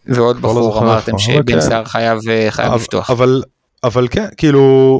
ועוד 0.05 0.35
לא 0.35 0.49
בחור 0.49 0.79
אמרתם 0.79 1.17
שבן 1.17 1.53
כן. 1.53 1.61
סער 1.61 1.85
חייב, 1.85 2.19
חייב 2.49 2.73
לפתוח. 2.73 3.11
אבל, 3.11 3.43
אבל 3.83 4.07
כן, 4.11 4.25
כאילו, 4.37 4.99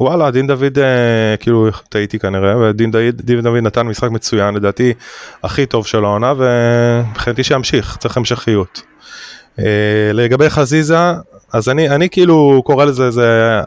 וואלה 0.00 0.30
דין 0.30 0.46
דוד 0.46 0.78
אה, 0.78 1.36
כאילו 1.40 1.68
טעיתי 1.88 2.18
כנראה 2.18 2.58
ודין 2.58 2.90
דוד, 2.90 3.20
דין 3.20 3.40
דוד 3.40 3.56
נתן 3.62 3.86
משחק 3.86 4.10
מצוין 4.10 4.54
לדעתי 4.54 4.92
הכי 5.42 5.66
טוב 5.66 5.86
של 5.86 6.04
העונה 6.04 6.32
ומבחינתי 6.36 7.44
שימשיך 7.44 7.96
צריך 7.96 8.16
המשכיות. 8.16 8.82
אה, 9.58 10.10
לגבי 10.12 10.50
חזיזה 10.50 10.96
אז 11.52 11.68
אני 11.68 11.90
אני 11.90 12.08
כאילו 12.08 12.62
קורא 12.64 12.84
לזה 12.84 13.10
זה 13.10 13.60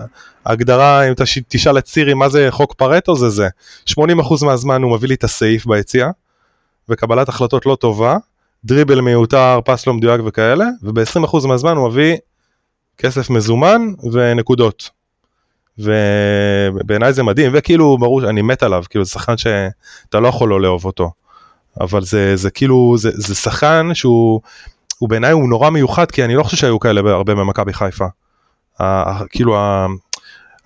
הגדרה 0.46 1.04
אם 1.04 1.14
תשאל 1.48 1.78
את 1.78 1.88
סירי 1.88 2.14
מה 2.14 2.30
זה 2.30 2.48
חוק 2.50 2.74
פרטו 2.74 3.16
זה 3.16 3.30
זה 3.30 3.48
80% 3.90 3.94
מהזמן 4.46 4.84
הוא 4.84 4.96
מביא 4.96 5.08
לי 5.08 5.14
את 5.14 5.24
הסעיף 5.24 5.66
ביציאה 5.66 6.10
וקבלת 6.90 7.30
החלטות 7.30 7.66
לא 7.66 7.76
טובה 7.76 8.18
דריבל 8.66 9.02
מיותר 9.02 9.60
פס 9.66 9.88
לא 9.88 9.94
מדויק 9.94 10.22
וכאלה 10.26 10.66
וב-20% 10.84 11.48
מהזמן 11.48 11.78
הוא 11.78 11.90
מביא 11.90 12.18
כסף 12.98 13.30
מזומן 13.30 13.82
ונקודות. 14.12 14.97
ובעיניי 15.80 17.14
זה 17.14 17.24
מדהים, 17.24 17.52
וכאילו 17.54 17.98
ברור 17.98 18.22
שאני 18.22 18.42
מת 18.42 18.64
עליו, 18.64 18.84
כאילו 18.90 19.06
זה 19.06 19.12
שחקן 19.12 19.38
שאתה 19.38 20.20
לא 20.20 20.28
יכול 20.28 20.50
לא 20.50 20.62
לאהוב 20.62 20.86
אותו. 20.86 21.12
אבל 21.82 22.02
זה, 22.04 22.36
זה 22.36 22.50
כאילו, 22.50 22.96
זה, 22.98 23.10
זה 23.14 23.36
שחקן 23.36 23.90
שהוא, 23.94 24.42
הוא 25.00 25.10
בעיניי 25.10 25.32
הוא 25.32 25.50
נורא 25.50 25.70
מיוחד, 25.70 26.12
כי 26.12 26.24
אני 26.24 26.36
לא 26.36 26.44
חושב 26.44 26.58
שהיו 26.58 26.80
כאלה 26.80 27.12
הרבה 27.12 27.36
במכבי 27.36 27.74
חיפה. 27.74 28.06
ה- 28.80 29.26
כאילו, 29.30 29.58
ה- 29.58 29.88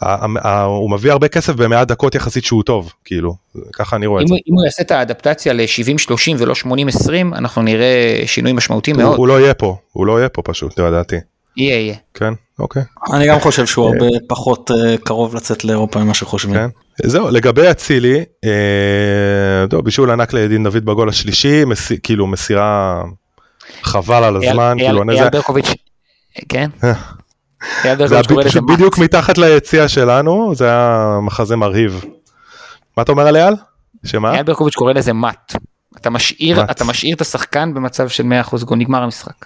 ה- 0.01 0.25
ה- 0.47 0.63
הוא 0.63 0.91
מביא 0.91 1.11
הרבה 1.11 1.27
כסף 1.27 1.53
במעט 1.53 1.87
דקות 1.87 2.15
יחסית 2.15 2.45
שהוא 2.45 2.63
טוב, 2.63 2.93
כאילו, 3.05 3.35
ככה 3.73 3.95
אני 3.95 4.05
רואה 4.05 4.21
את 4.21 4.27
זה. 4.27 4.35
אם 4.47 4.53
הוא 4.53 4.63
יעשה 4.65 4.83
את 4.83 4.91
האדפטציה 4.91 5.53
ל-70-30 5.53 6.35
ולא 6.37 6.53
80-20, 6.63 7.09
אנחנו 7.33 7.61
נראה 7.61 8.23
שינוי 8.25 8.53
משמעותי 8.53 8.93
מאוד. 8.93 9.17
הוא 9.17 9.27
לא 9.27 9.39
יהיה 9.39 9.53
פה, 9.53 9.77
הוא 9.91 10.05
לא 10.05 10.19
יהיה 10.19 10.29
פה 10.29 10.41
פשוט, 10.41 10.79
לדעתי. 10.79 11.15
יהיה, 11.57 11.79
יהיה. 11.79 11.95
כן, 12.13 12.33
אוקיי. 12.59 12.83
אני 13.13 13.27
גם 13.27 13.39
חושב 13.39 13.65
שהוא 13.65 13.85
הרבה 13.87 14.05
פחות 14.29 14.71
אה, 14.71 14.95
קרוב 14.97 15.35
לצאת 15.35 15.65
לאירופה 15.65 15.99
ממה 16.03 16.13
שחושבים. 16.13 16.55
כן. 16.55 16.67
זהו, 17.09 17.29
לגבי 17.29 17.71
אצילי, 17.71 18.23
אה, 18.45 19.81
בישול 19.83 20.11
ענק 20.11 20.33
לידין 20.33 20.63
דוד 20.63 20.85
בגול 20.85 21.09
השלישי, 21.09 21.65
מס, 21.65 21.91
כאילו 22.03 22.27
מסירה 22.27 23.01
חבל 23.83 24.23
על 24.23 24.35
הזמן, 24.35 24.47
אייל- 24.79 24.87
כאילו, 24.87 25.01
אייל 25.01 25.09
אני- 25.11 25.23
זה- 25.23 25.29
ברקוביץ', 25.29 25.67
כן? 26.49 26.69
אה. 26.83 26.93
זה 27.83 28.15
היה 28.15 28.23
פשוט. 28.45 28.63
בדיוק 28.67 28.97
מתחת 28.97 29.37
ליציע 29.37 29.87
שלנו, 29.87 30.55
זה 30.55 30.65
היה 30.65 31.17
מחזה 31.21 31.55
מרהיב. 31.55 32.05
מה 32.97 33.03
אתה 33.03 33.11
אומר 33.11 33.27
על 33.27 33.35
אייל? 33.35 33.53
שמה? 34.05 34.31
אייל 34.33 34.43
ברקוביץ' 34.43 34.75
קורא 34.75 34.93
לזה 34.93 35.13
מאט. 35.13 35.55
אתה 35.97 36.09
משאיר, 36.09 36.57
מאט. 36.61 36.71
אתה 36.71 36.83
משאיר 36.83 37.15
את 37.15 37.21
השחקן 37.21 37.73
במצב 37.73 38.07
של 38.09 38.23
100% 38.23 38.63
גול, 38.63 38.77
נגמר 38.77 39.03
המשחק. 39.03 39.45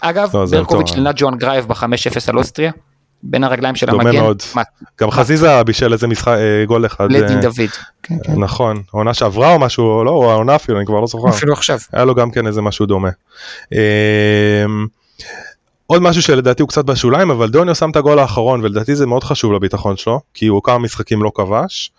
אגב, 0.00 0.36
לא, 0.36 0.46
זה 0.46 0.56
ברקוביץ'. 0.56 0.92
לנד 0.96 1.14
ג'ואן 1.16 1.34
גרייב 1.34 1.66
ב-5-0 1.68 1.84
על 2.28 2.38
אוסטריה, 2.38 2.72
בין 3.22 3.44
הרגליים 3.44 3.74
של 3.74 3.86
דומה 3.86 4.02
המגן, 4.02 4.20
מאוד. 4.20 4.42
מאט, 4.54 4.66
גם 5.00 5.10
חזיזה 5.10 5.64
בישל 5.64 5.92
איזה 5.92 6.06
משחק, 6.06 6.28
אה, 6.28 6.64
גול 6.66 6.86
אחד. 6.86 7.12
לדין 7.12 7.36
אה, 7.36 7.42
דוד. 7.42 7.70
כן, 8.02 8.14
כן. 8.22 8.32
נכון, 8.36 8.82
העונה 8.94 9.14
שעברה 9.14 9.54
או 9.54 9.58
משהו, 9.58 10.04
לא, 10.04 10.10
או 10.10 10.30
העונה 10.30 10.56
אפילו, 10.56 10.78
אני 10.78 10.86
כבר 10.86 11.00
לא 11.00 11.06
זוכר. 11.06 11.28
אפילו 11.28 11.52
עכשיו. 11.52 11.78
היה 11.92 12.04
לו 12.04 12.14
גם 12.14 12.30
כן 12.30 12.46
איזה 12.46 12.62
משהו 12.62 12.86
דומה. 12.86 13.08
אמ, 13.72 13.78
עוד 15.86 16.02
משהו 16.02 16.22
שלדעתי 16.22 16.62
הוא 16.62 16.68
קצת 16.68 16.84
בשוליים, 16.84 17.30
אבל 17.30 17.48
דוניו 17.48 17.74
שם 17.74 17.90
את 17.90 17.96
הגול 17.96 18.18
האחרון, 18.18 18.60
ולדעתי 18.60 18.96
זה 18.96 19.06
מאוד 19.06 19.24
חשוב 19.24 19.52
לביטחון 19.52 19.96
שלו, 19.96 20.20
כי 20.34 20.46
הוא 20.46 20.62
כמה 20.64 20.78
משחקים 20.78 21.22
לא 21.22 21.32
כבש, 21.34 21.90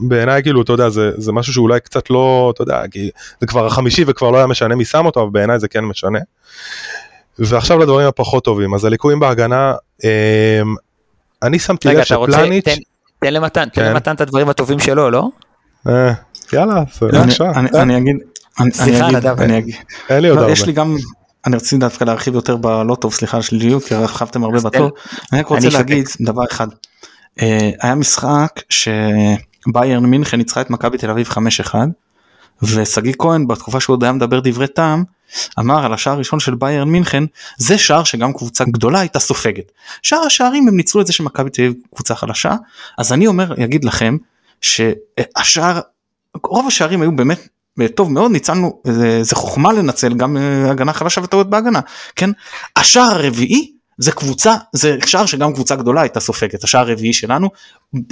ובעיניי 0.00 0.42
כאילו, 0.42 0.62
אתה 0.62 0.72
יודע, 0.72 0.88
זה, 0.88 1.10
זה 1.16 1.32
משהו 1.32 1.52
שאולי 1.52 1.80
קצת 1.80 2.10
לא, 2.10 2.52
אתה 2.54 2.62
יודע, 2.62 2.82
כי 2.90 3.10
זה 3.40 3.46
כבר 3.46 3.66
החמישי 3.66 4.04
וכבר 4.06 4.30
לא 4.30 4.36
היה 4.38 4.46
משנה 4.46 4.74
מי 4.74 4.84
שם 4.84 5.06
אותו, 5.06 5.22
אבל 5.22 5.30
בעיניי 5.30 5.58
זה 5.58 5.68
כן 5.68 5.84
משנה. 5.84 6.18
ועכשיו 7.38 7.78
לדברים 7.78 8.06
הפחות 8.08 8.44
טובים, 8.44 8.74
אז 8.74 8.84
הליקויים 8.84 9.20
בהגנה, 9.20 9.72
אמ, 10.04 10.08
אני 11.42 11.58
שמתי 11.58 11.88
לב 11.88 11.94
רוצה, 12.14 12.32
שפלניץ', 12.32 12.64
תן- 12.64 12.74
תן 13.20 13.32
למתן, 13.34 13.64
תן 13.64 13.70
כן. 13.82 13.90
למתן 13.90 14.14
את 14.14 14.20
הדברים 14.20 14.48
הטובים 14.48 14.78
שלו, 14.78 15.10
לא? 15.10 15.28
אה, 15.88 16.12
יאללה, 16.52 16.82
בבקשה, 17.02 17.50
אני- 17.56 17.68
אני 17.74 17.98
אגיד, 17.98 18.16
אני- 18.16 18.24
אני 18.60 18.70
סליחה, 18.74 19.06
אגיד, 19.08 19.16
נדב. 19.16 19.40
אין 20.10 20.20
לי 20.22 20.28
עוד 20.28 20.36
לא, 20.36 20.42
הרבה. 20.42 20.52
יש 20.52 20.66
לי 20.66 20.72
גם, 20.72 20.96
אני 21.46 21.56
רציתי 21.56 21.76
דווקא 21.78 22.04
להרחיב 22.04 22.34
יותר 22.34 22.56
בלא 22.56 22.96
טוב, 23.00 23.12
סליחה 23.14 23.36
על 23.36 23.42
שליליות, 23.42 23.84
כי 23.84 23.94
רכבתם 23.94 24.44
הרבה 24.44 24.60
תן- 24.60 24.64
בטוב. 24.68 24.90
אני 25.32 25.40
רק 25.40 25.46
רוצה. 25.46 25.68
להגיד 25.72 26.06
דבר 26.20 26.42
אחד. 26.50 26.66
אה, 27.42 27.70
היה 27.82 27.94
משחק 27.94 28.60
שביירן 29.64 30.06
מינכן 30.06 30.36
ניצחה 30.36 30.60
את 30.60 30.70
מכבי 30.70 30.98
תל 30.98 31.10
אביב 31.10 31.28
5-1, 31.28 31.74
ושגיא 32.62 33.12
כהן 33.18 33.46
בתקופה 33.46 33.80
שהוא 33.80 33.94
עוד 33.94 34.04
היה 34.04 34.12
מדבר 34.12 34.40
דברי 34.44 34.68
טעם, 34.68 35.04
אמר 35.58 35.84
על 35.84 35.92
השער 35.92 36.14
הראשון 36.14 36.40
של 36.40 36.54
ביירן 36.54 36.88
מינכן, 36.88 37.24
זה 37.56 37.78
שער 37.78 38.04
שגם 38.04 38.32
קבוצה 38.32 38.64
גדולה 38.64 39.00
הייתה 39.00 39.18
סופגת. 39.18 39.72
שאר 40.02 40.18
השערים 40.18 40.68
הם 40.68 40.76
ניצלו 40.76 41.00
את 41.00 41.06
זה 41.06 41.12
שמכבי 41.12 41.50
תל 41.50 41.62
אביב 41.62 41.74
קבוצה 41.94 42.14
חלשה, 42.14 42.54
אז 42.98 43.12
אני 43.12 43.26
אומר, 43.26 43.64
אגיד 43.64 43.84
לכם, 43.84 44.16
שהשער, 44.60 45.80
רוב 46.44 46.66
השערים 46.66 47.02
היו 47.02 47.16
באמת 47.16 47.48
טוב 47.94 48.12
מאוד 48.12 48.30
ניצלנו 48.30 48.80
זה, 48.84 49.22
זה 49.22 49.36
חוכמה 49.36 49.72
לנצל 49.72 50.14
גם 50.14 50.36
אה, 50.36 50.70
הגנה 50.70 50.92
חלשה 50.92 51.20
וטעות 51.20 51.50
בהגנה 51.50 51.80
כן 52.16 52.30
השער 52.76 53.10
הרביעי 53.10 53.72
זה 54.02 54.12
קבוצה 54.12 54.54
זה 54.72 54.96
שער 55.06 55.26
שגם 55.26 55.52
קבוצה 55.52 55.76
גדולה 55.76 56.00
הייתה 56.00 56.20
סופגת. 56.20 56.64
השער 56.64 56.88
הרביעי 56.88 57.12
שלנו 57.12 57.48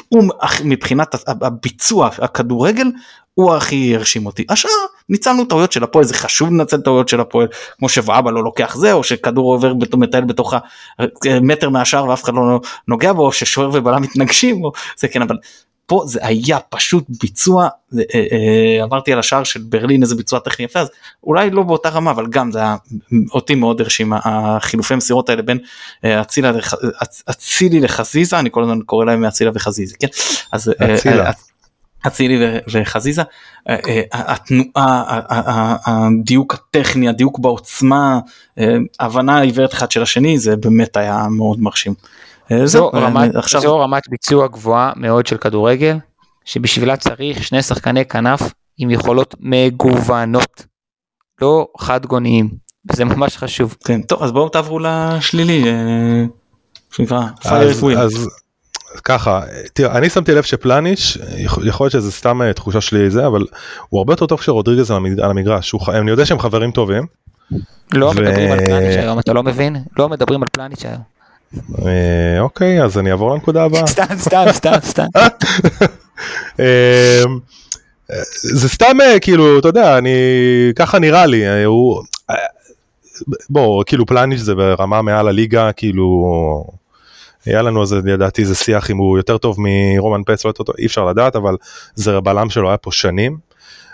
הוא 0.09 0.25
מבחינת 0.65 1.15
הביצוע 1.27 2.11
הכדורגל 2.19 2.87
הוא 3.35 3.55
הכי 3.55 3.97
הרשים 3.97 4.27
אותי. 4.27 4.45
השאר 4.49 4.71
ניצלנו 5.09 5.45
טעויות 5.45 5.73
של 5.73 5.85
הפועל 5.85 6.05
זה 6.05 6.15
חשוב 6.15 6.51
לנצל 6.51 6.81
טעויות 6.81 7.09
של 7.09 7.21
הפועל 7.21 7.49
כמו 7.79 7.89
שוואבה 7.89 8.31
לא 8.31 8.45
לוקח 8.45 8.77
זה 8.77 8.93
או 8.93 9.05
שכדור 9.05 9.53
עובר 9.53 9.75
מטייל 9.97 10.25
בתוך 10.25 10.55
המטר 11.25 11.69
מהשער 11.69 12.09
ואף 12.09 12.25
אחד 12.25 12.35
לא 12.35 12.61
נוגע 12.89 13.13
בו 13.13 13.27
או 13.27 13.33
ששוער 13.33 13.71
ובלם 13.73 14.03
מתנגשים 14.03 14.65
או 14.65 14.73
זה 14.97 15.09
כן 15.09 15.23
אבל 15.23 15.37
פה 15.91 16.03
זה 16.07 16.19
היה 16.23 16.59
פשוט 16.69 17.05
ביצוע 17.23 17.69
זה, 17.91 18.03
אה, 18.15 18.27
אה, 18.33 18.83
עברתי 18.85 19.13
על 19.13 19.19
השער 19.19 19.45
של 19.45 19.61
ברלין 19.63 20.03
איזה 20.03 20.15
ביצוע 20.15 20.39
טכני 20.39 20.65
יפה 20.65 20.81
אז 20.81 20.89
אולי 21.25 21.51
לא 21.51 21.63
באותה 21.63 21.89
רמה 21.89 22.11
אבל 22.11 22.27
גם 22.27 22.53
זה 22.53 22.59
היה 22.59 22.77
אותי 23.33 23.55
מאוד 23.55 23.81
הרשים 23.81 24.13
החילופי 24.25 24.95
מסירות 24.95 25.29
האלה 25.29 25.43
בין 25.43 25.59
אה, 26.05 26.21
אצילה 26.21 26.53
לח- 26.53 26.75
אצ- 26.75 27.23
אצילי 27.31 27.81
לחזיזה 27.81 28.39
אני 28.39 28.49
כל 28.53 28.63
הזמן 28.63 28.79
קורא 28.87 29.05
להם 29.05 29.25
אצילה 29.25 29.51
וחזיזה 29.55 29.95
כן 30.01 30.07
אז 30.53 30.73
אה, 30.83 30.95
אצילה. 30.95 31.27
אה, 31.27 31.31
אצילי 32.07 32.39
וחזיזה 32.73 33.23
אה, 33.69 33.77
אה, 33.89 34.03
התנועה 34.13 35.21
הדיוק 35.87 36.55
הטכני 36.55 37.09
הדיוק 37.09 37.39
בעוצמה 37.39 38.19
אה, 38.59 38.77
הבנה 39.01 39.41
עיוורת 39.41 39.75
אחד 39.75 39.91
של 39.91 40.03
השני 40.03 40.39
זה 40.39 40.57
באמת 40.57 40.97
היה 40.97 41.27
מאוד 41.31 41.61
מרשים. 41.61 41.95
אה, 42.53 42.67
זו 42.67 42.91
אה, 42.95 43.01
רמת, 43.01 43.35
עכשיו 43.35 43.61
זו 43.61 43.81
רמת 43.81 44.03
ביצוע 44.11 44.47
גבוהה 44.49 44.93
מאוד 44.97 45.27
של 45.27 45.37
כדורגל, 45.37 45.97
שבשבילה 46.45 46.97
צריך 46.97 47.45
שני 47.45 47.63
שחקני 47.63 48.05
כנף 48.05 48.41
עם 48.79 48.91
יכולות 48.91 49.35
מגוונות, 49.41 50.67
לא 51.43 51.67
חד 51.79 52.07
גוניים, 52.07 52.49
וזה 52.93 53.05
ממש 53.05 53.37
חשוב. 53.37 53.77
כן, 53.85 54.03
טוב 54.03 54.23
אז 54.23 54.33
בואו 54.33 54.49
תעברו 54.49 54.79
לשלילי. 54.79 55.65
אה, 55.69 56.25
שנקרא 56.93 57.21
fire 57.43 57.99
אז, 57.99 58.29
ככה, 59.05 59.41
תראה, 59.73 59.99
אני 59.99 60.11
שמתי 60.11 60.33
לב 60.35 60.43
שפלניש, 60.43 61.19
יכול 61.39 61.85
להיות 61.85 61.93
שזה 61.93 62.13
סתם 62.13 62.53
תחושה 62.53 62.81
שלי 62.81 63.11
זה, 63.11 63.27
אבל 63.27 63.47
הוא 63.89 63.99
הרבה 63.99 64.13
יותר 64.13 64.27
טוב 64.27 64.39
כשרודריגז 64.41 64.91
על 64.91 64.97
המג- 64.97 65.21
על 65.21 65.31
המגרש, 65.31 65.71
הוא 65.71 65.81
אני 65.89 66.11
יודע 66.11 66.27
שהם 66.27 66.39
חברים 66.39 66.71
טובים, 66.71 67.07
לא 67.93 68.07
ו- 68.07 68.11
מדברים 68.15 68.53
על 68.53 68.59
פלניץ' 68.59 68.97
היום, 68.97 69.19
אתה 69.19 69.33
לא 69.33 69.43
מבין? 69.43 69.77
לא 69.99 70.09
מדברים 70.09 70.43
על 70.43 70.49
פלניץ' 70.53 70.85
היום. 70.85 71.01
אה, 71.57 72.41
אוקיי, 72.41 72.85
אז 72.85 72.99
אני 72.99 73.11
אעבור 73.11 73.31
לנקודה 73.31 73.65
הבאה. 73.65 73.87
סתם, 73.97 74.05
סתם, 74.19 74.45
סתם, 74.51 74.79
סתם. 74.83 75.07
אה, 76.61 77.23
זה 78.43 78.69
סתם 78.69 79.01
אה, 79.01 79.21
כאילו, 79.21 79.59
אתה 79.59 79.69
יודע, 79.69 79.99
אני, 79.99 80.11
ככה 80.77 80.99
נראה 80.99 81.27
לי, 81.27 81.65
הוא, 81.65 82.03
בוא, 83.51 83.85
כאילו 83.87 84.07
פלניש 84.07 84.41
זה 84.41 84.55
ברמה 84.55 85.03
מעל 85.03 85.29
הליגה, 85.29 85.73
כאילו, 85.73 86.65
היה 87.47 87.63
לנו 87.63 87.83
אז 87.83 87.93
לדעתי 87.93 88.43
איזה 88.43 88.55
שיח 88.55 88.91
אם 88.91 88.97
הוא 88.97 89.19
יותר 89.19 89.39
טוב 89.39 89.57
מרומן 89.59 90.23
פץ, 90.27 90.45
לא 90.45 90.53
אי 90.79 90.87
אפשר 90.87 91.05
לדעת, 91.05 91.37
אבל 91.37 91.57
זה 91.95 92.21
בלם 92.21 92.51
שלו 92.51 92.69
היה 92.69 92.77
פה 92.77 92.93
שנים. 92.93 93.39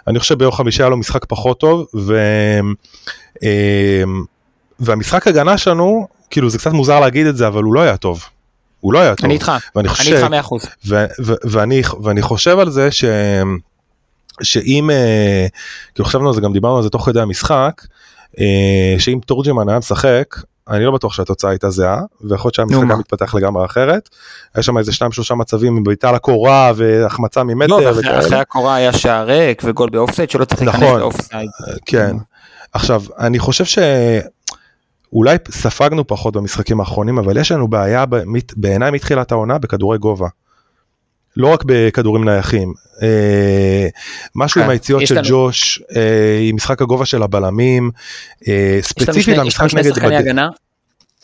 אני 0.06 0.18
חושב 0.18 0.38
ביום 0.38 0.52
חמישי 0.52 0.82
היה 0.82 0.88
לו 0.88 0.96
משחק 0.96 1.24
פחות 1.24 1.60
טוב, 1.60 1.86
ו... 1.94 2.20
והמשחק 4.80 5.26
הגנה 5.26 5.58
שלנו, 5.58 6.08
כאילו 6.30 6.50
זה 6.50 6.58
קצת 6.58 6.72
מוזר 6.72 7.00
להגיד 7.00 7.26
את 7.26 7.36
זה, 7.36 7.46
אבל 7.46 7.62
הוא 7.62 7.74
לא 7.74 7.80
היה 7.80 7.96
טוב. 7.96 8.24
הוא 8.80 8.92
לא 8.92 8.98
היה 8.98 9.14
טוב. 9.14 9.24
אני 9.24 9.34
איתך, 9.34 9.52
אני 9.76 9.88
חושב, 9.88 10.14
איתך 10.14 10.24
100 10.24 10.40
אחוז. 10.40 10.62
ו- 10.86 11.04
ו- 11.24 11.34
ואני, 11.44 11.82
ואני 12.02 12.22
חושב 12.22 12.58
על 12.58 12.70
זה 12.70 12.90
ש, 12.90 13.04
שאם, 14.42 14.90
אה, 14.90 15.46
כאילו 15.94 16.06
חשבנו 16.06 16.28
על 16.28 16.34
זה, 16.34 16.40
גם 16.40 16.52
דיברנו 16.52 16.76
על 16.76 16.82
זה 16.82 16.90
תוך 16.90 17.06
כדי 17.06 17.20
המשחק, 17.20 17.82
אה, 18.40 18.94
שאם 18.98 19.18
תורג'מן 19.26 19.68
היה 19.68 19.78
משחק, 19.78 20.36
אני 20.70 20.84
לא 20.84 20.90
בטוח 20.90 21.12
שהתוצאה 21.12 21.50
הייתה 21.50 21.70
זהה, 21.70 22.00
ויכול 22.20 22.48
להיות 22.48 22.54
שהמשחק 22.54 22.76
היה 22.76 22.84
מה? 22.84 22.96
מתפתח 22.96 23.34
לגמרי 23.34 23.64
אחרת. 23.64 24.08
היה 24.54 24.62
שם 24.62 24.78
איזה 24.78 24.92
שניים 24.92 25.12
שלושה 25.12 25.34
מצבים 25.34 25.76
עם 25.76 25.84
בעיטה 25.84 26.12
לקורה 26.12 26.72
והחמצה 26.76 27.44
ממטר 27.44 27.66
לא, 27.76 27.86
ואחרי. 27.86 28.18
אחרי 28.18 28.38
הקורה 28.38 28.74
היה 28.74 28.92
שער 28.92 29.26
ריק 29.26 29.62
וגול 29.64 29.90
באופסייד 29.90 30.30
שלא 30.30 30.44
צריך 30.44 30.62
להיכנס 30.62 30.82
נכון. 30.82 31.00
לאופסייד. 31.00 31.50
כן. 31.86 32.16
עכשיו, 32.72 33.02
אני 33.18 33.38
חושב 33.38 33.64
שאולי 35.10 35.36
ספגנו 35.50 36.06
פחות 36.06 36.36
במשחקים 36.36 36.80
האחרונים, 36.80 37.18
אבל 37.18 37.36
יש 37.36 37.52
לנו 37.52 37.68
בעיה 37.68 38.04
בעיניי 38.56 38.90
מתחילת 38.90 39.32
העונה 39.32 39.58
בכדורי 39.58 39.98
גובה. 39.98 40.28
לא 41.36 41.48
רק 41.52 41.62
בכדורים 41.66 42.24
נייחים. 42.24 42.74
אה, 43.02 43.86
משהו 44.34 44.60
כן, 44.60 44.64
עם 44.64 44.70
היציאות 44.70 45.02
יש 45.02 45.08
של 45.08 45.14
לנו- 45.14 45.28
ג'וש, 45.28 45.82
אה, 45.96 46.38
עם 46.48 46.56
משחק 46.56 46.82
הגובה 46.82 47.04
של 47.06 47.22
הבלמים, 47.22 47.90
אה, 48.48 48.76
יש 48.78 48.84
ספציפית 48.86 49.22
שני- 49.24 49.34
יש 49.34 49.38
המשחק 49.38 49.60
לנו 49.62 49.68
שני 49.70 49.80
נגד... 49.80 49.90
שחקני 49.94 50.08
בד- 50.08 50.14
הגנה. 50.14 50.48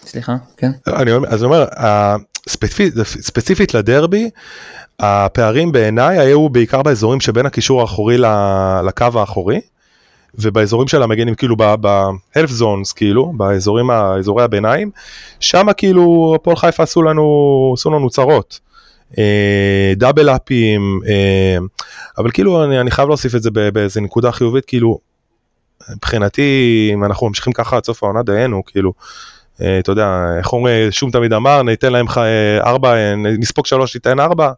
סליחה, 0.06 0.36
כן. 0.56 0.70
אני 0.86 1.12
אומר, 1.12 1.28
אז 1.28 1.44
אני 1.44 1.52
אומר, 1.52 1.64
ספציפית, 2.48 2.94
ספציפית 3.04 3.74
לדרבי, 3.74 4.30
הפערים 5.00 5.72
בעיניי 5.72 6.18
היו 6.18 6.48
בעיקר 6.48 6.82
באזורים 6.82 7.20
שבין 7.20 7.46
הקישור 7.46 7.80
האחורי 7.80 8.18
לקו 8.86 9.06
האחורי, 9.14 9.61
ובאזורים 10.34 10.88
של 10.88 11.02
המגנים, 11.02 11.34
כאילו 11.34 11.56
ב-health 11.56 12.60
zones, 12.60 12.94
כאילו, 12.96 13.32
באזורים, 13.36 13.90
אזורי 13.90 14.44
הביניים, 14.44 14.90
שם 15.40 15.66
כאילו 15.76 16.32
הפועל 16.36 16.56
חיפה 16.56 16.82
עשו 16.82 17.02
לנו, 17.02 17.74
עשו 17.76 17.90
לנו 17.90 18.10
צרות. 18.10 18.60
אה, 19.18 19.92
דאבל 19.96 20.28
אפים, 20.28 21.00
אה, 21.06 21.56
אבל 22.18 22.30
כאילו 22.30 22.64
אני, 22.64 22.80
אני 22.80 22.90
חייב 22.90 23.08
להוסיף 23.08 23.34
את 23.34 23.42
זה 23.42 23.50
באיזה 23.50 24.00
נקודה 24.00 24.32
חיובית, 24.32 24.64
כאילו, 24.64 24.98
מבחינתי, 25.96 26.90
אם 26.94 27.04
אנחנו 27.04 27.28
ממשיכים 27.28 27.52
ככה 27.52 27.76
עד 27.76 27.84
סוף 27.84 28.02
העונה 28.02 28.22
דיינו, 28.22 28.62
כאילו, 28.66 28.92
אה, 29.62 29.78
אתה 29.78 29.92
יודע, 29.92 30.26
איך 30.38 30.52
אומרים, 30.52 30.90
שום 30.90 31.10
תמיד 31.10 31.32
אמר, 31.32 31.62
ניתן 31.62 31.92
להם 31.92 32.06
ארבע, 32.60 33.14
נספוג 33.16 33.66
שלוש, 33.66 33.94
ניתן 33.94 34.20
ארבע. 34.20 34.52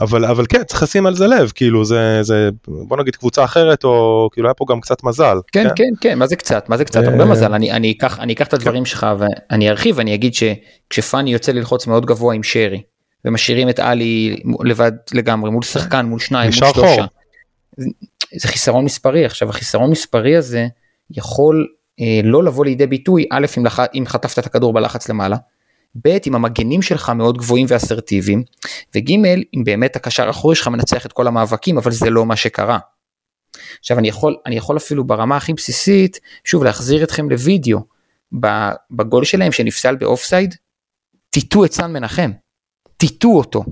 אבל 0.00 0.24
אבל 0.24 0.44
כן 0.48 0.64
צריך 0.64 0.82
לשים 0.82 1.06
על 1.06 1.14
זה 1.14 1.26
לב 1.26 1.52
כאילו 1.54 1.84
זה 1.84 2.22
זה 2.22 2.48
בוא 2.68 2.96
נגיד 2.96 3.16
קבוצה 3.16 3.44
אחרת 3.44 3.84
או 3.84 4.28
כאילו 4.32 4.48
היה 4.48 4.54
פה 4.54 4.64
גם 4.68 4.80
קצת 4.80 5.04
מזל 5.04 5.36
כן 5.52 5.64
כן 5.68 5.74
כן, 5.76 5.84
כן 6.00 6.18
מה 6.18 6.26
זה 6.26 6.36
קצת 6.36 6.68
מה 6.68 6.76
זה 6.76 6.84
קצת 6.84 7.04
הרבה 7.04 7.24
מזל 7.24 7.54
אני 7.54 7.72
אני 7.72 7.92
אקח 7.92 8.18
אני 8.18 8.32
אקח 8.32 8.46
את 8.46 8.54
הדברים 8.54 8.84
שלך 8.84 9.06
ואני 9.18 9.70
ארחיב 9.70 10.00
אני 10.00 10.14
אגיד 10.14 10.32
שכשפאני 10.34 11.32
יוצא 11.32 11.52
ללחוץ 11.52 11.86
מאוד 11.86 12.06
גבוה 12.06 12.34
עם 12.34 12.42
שרי 12.42 12.82
ומשאירים 13.24 13.68
את 13.68 13.78
עלי 13.78 14.36
לבד 14.64 14.92
לגמרי 15.14 15.50
מול 15.50 15.62
שחקן 15.62 16.06
מול 16.06 16.20
שניים 16.20 16.50
מול 16.60 16.72
שלושה. 16.72 17.04
זה 18.36 18.48
חיסרון 18.48 18.84
מספרי 18.84 19.24
עכשיו 19.24 19.50
החיסרון 19.50 19.90
מספרי 19.90 20.36
הזה 20.36 20.66
יכול 21.10 21.66
אה, 22.00 22.20
לא 22.24 22.44
לבוא 22.44 22.64
לידי 22.64 22.86
ביטוי 22.86 23.26
א' 23.30 23.46
אם, 23.58 23.66
לח... 23.66 23.80
אם 23.94 24.04
חטפת 24.06 24.38
את 24.38 24.46
הכדור 24.46 24.72
בלחץ 24.72 25.08
למעלה. 25.08 25.36
ב' 26.04 26.16
אם 26.26 26.34
המגנים 26.34 26.82
שלך 26.82 27.10
מאוד 27.10 27.38
גבוהים 27.38 27.66
ואסרטיביים 27.68 28.42
וג' 28.94 29.10
אם 29.54 29.64
באמת 29.64 29.96
הקשר 29.96 30.26
האחורי 30.26 30.56
שלך 30.56 30.68
מנצח 30.68 31.06
את 31.06 31.12
כל 31.12 31.26
המאבקים 31.26 31.78
אבל 31.78 31.92
זה 31.92 32.10
לא 32.10 32.26
מה 32.26 32.36
שקרה. 32.36 32.78
עכשיו 33.80 33.98
אני 33.98 34.08
יכול 34.08 34.36
אני 34.46 34.56
יכול 34.56 34.76
אפילו 34.76 35.04
ברמה 35.04 35.36
הכי 35.36 35.52
בסיסית 35.52 36.20
שוב 36.44 36.64
להחזיר 36.64 37.04
אתכם 37.04 37.30
לוידאו 37.30 37.80
בגול 38.90 39.24
שלהם 39.24 39.52
שנפסל 39.52 39.96
באופסייד. 39.96 40.54
טיטו 41.30 41.64
את 41.64 41.72
סן 41.72 41.92
מנחם. 41.92 42.30
טיטו 42.96 43.28
אותו. 43.28 43.64